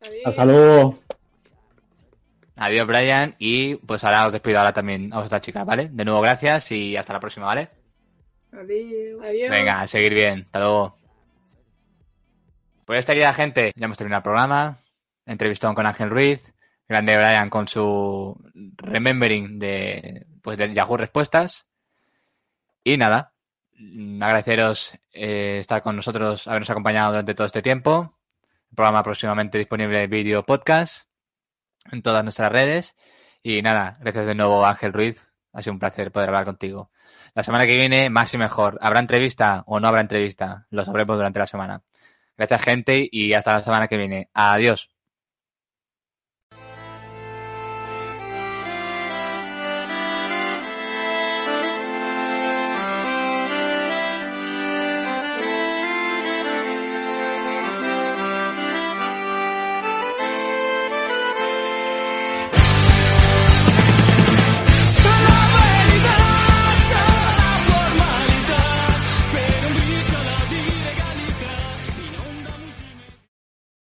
Adiós. 0.00 0.22
Hasta 0.26 0.44
luego. 0.44 0.98
Adiós, 2.64 2.86
Brian, 2.86 3.34
y 3.40 3.74
pues 3.74 4.04
ahora 4.04 4.24
os 4.24 4.32
despido 4.32 4.60
ahora 4.60 4.72
también 4.72 5.12
a 5.12 5.16
vosotras 5.16 5.42
chicas, 5.42 5.66
¿vale? 5.66 5.88
De 5.90 6.04
nuevo, 6.04 6.20
gracias 6.20 6.70
y 6.70 6.96
hasta 6.96 7.12
la 7.12 7.18
próxima, 7.18 7.46
¿vale? 7.46 7.70
Adiós. 8.52 9.20
Adiós. 9.20 9.50
Venga, 9.50 9.80
a 9.80 9.88
seguir 9.88 10.14
bien. 10.14 10.42
Hasta 10.42 10.60
luego. 10.60 10.96
Pues 12.84 13.00
esta 13.00 13.14
querida 13.14 13.34
gente, 13.34 13.72
ya 13.74 13.86
hemos 13.86 13.98
terminado 13.98 14.20
el 14.20 14.22
programa. 14.22 14.78
Entrevistón 15.26 15.74
con 15.74 15.86
Ángel 15.86 16.10
Ruiz. 16.10 16.40
Grande 16.88 17.16
Brian 17.16 17.50
con 17.50 17.66
su 17.66 18.40
remembering 18.76 19.58
de, 19.58 20.24
pues, 20.40 20.56
de 20.56 20.72
Yahoo 20.72 20.96
Respuestas. 20.96 21.66
Y 22.84 22.96
nada, 22.96 23.32
agradeceros 24.20 24.96
eh, 25.12 25.58
estar 25.58 25.82
con 25.82 25.96
nosotros, 25.96 26.46
habernos 26.46 26.70
acompañado 26.70 27.10
durante 27.10 27.34
todo 27.34 27.48
este 27.48 27.60
tiempo. 27.60 28.16
El 28.70 28.76
programa 28.76 29.02
próximamente 29.02 29.58
disponible 29.58 30.04
en 30.04 30.10
vídeo 30.10 30.44
podcast 30.44 31.11
en 31.90 32.02
todas 32.02 32.22
nuestras 32.22 32.52
redes. 32.52 32.94
Y 33.42 33.62
nada, 33.62 33.96
gracias 34.00 34.26
de 34.26 34.34
nuevo 34.34 34.64
Ángel 34.64 34.92
Ruiz. 34.92 35.20
Ha 35.52 35.62
sido 35.62 35.74
un 35.74 35.78
placer 35.78 36.12
poder 36.12 36.28
hablar 36.28 36.44
contigo. 36.44 36.90
La 37.34 37.42
semana 37.42 37.66
que 37.66 37.76
viene, 37.76 38.10
más 38.10 38.32
y 38.34 38.38
mejor. 38.38 38.78
¿Habrá 38.80 39.00
entrevista 39.00 39.64
o 39.66 39.80
no 39.80 39.88
habrá 39.88 40.00
entrevista? 40.00 40.66
Lo 40.70 40.84
sabremos 40.84 41.16
durante 41.16 41.38
la 41.38 41.46
semana. 41.46 41.82
Gracias, 42.36 42.62
gente, 42.62 43.08
y 43.10 43.32
hasta 43.34 43.54
la 43.54 43.62
semana 43.62 43.88
que 43.88 43.96
viene. 43.96 44.30
Adiós. 44.34 44.91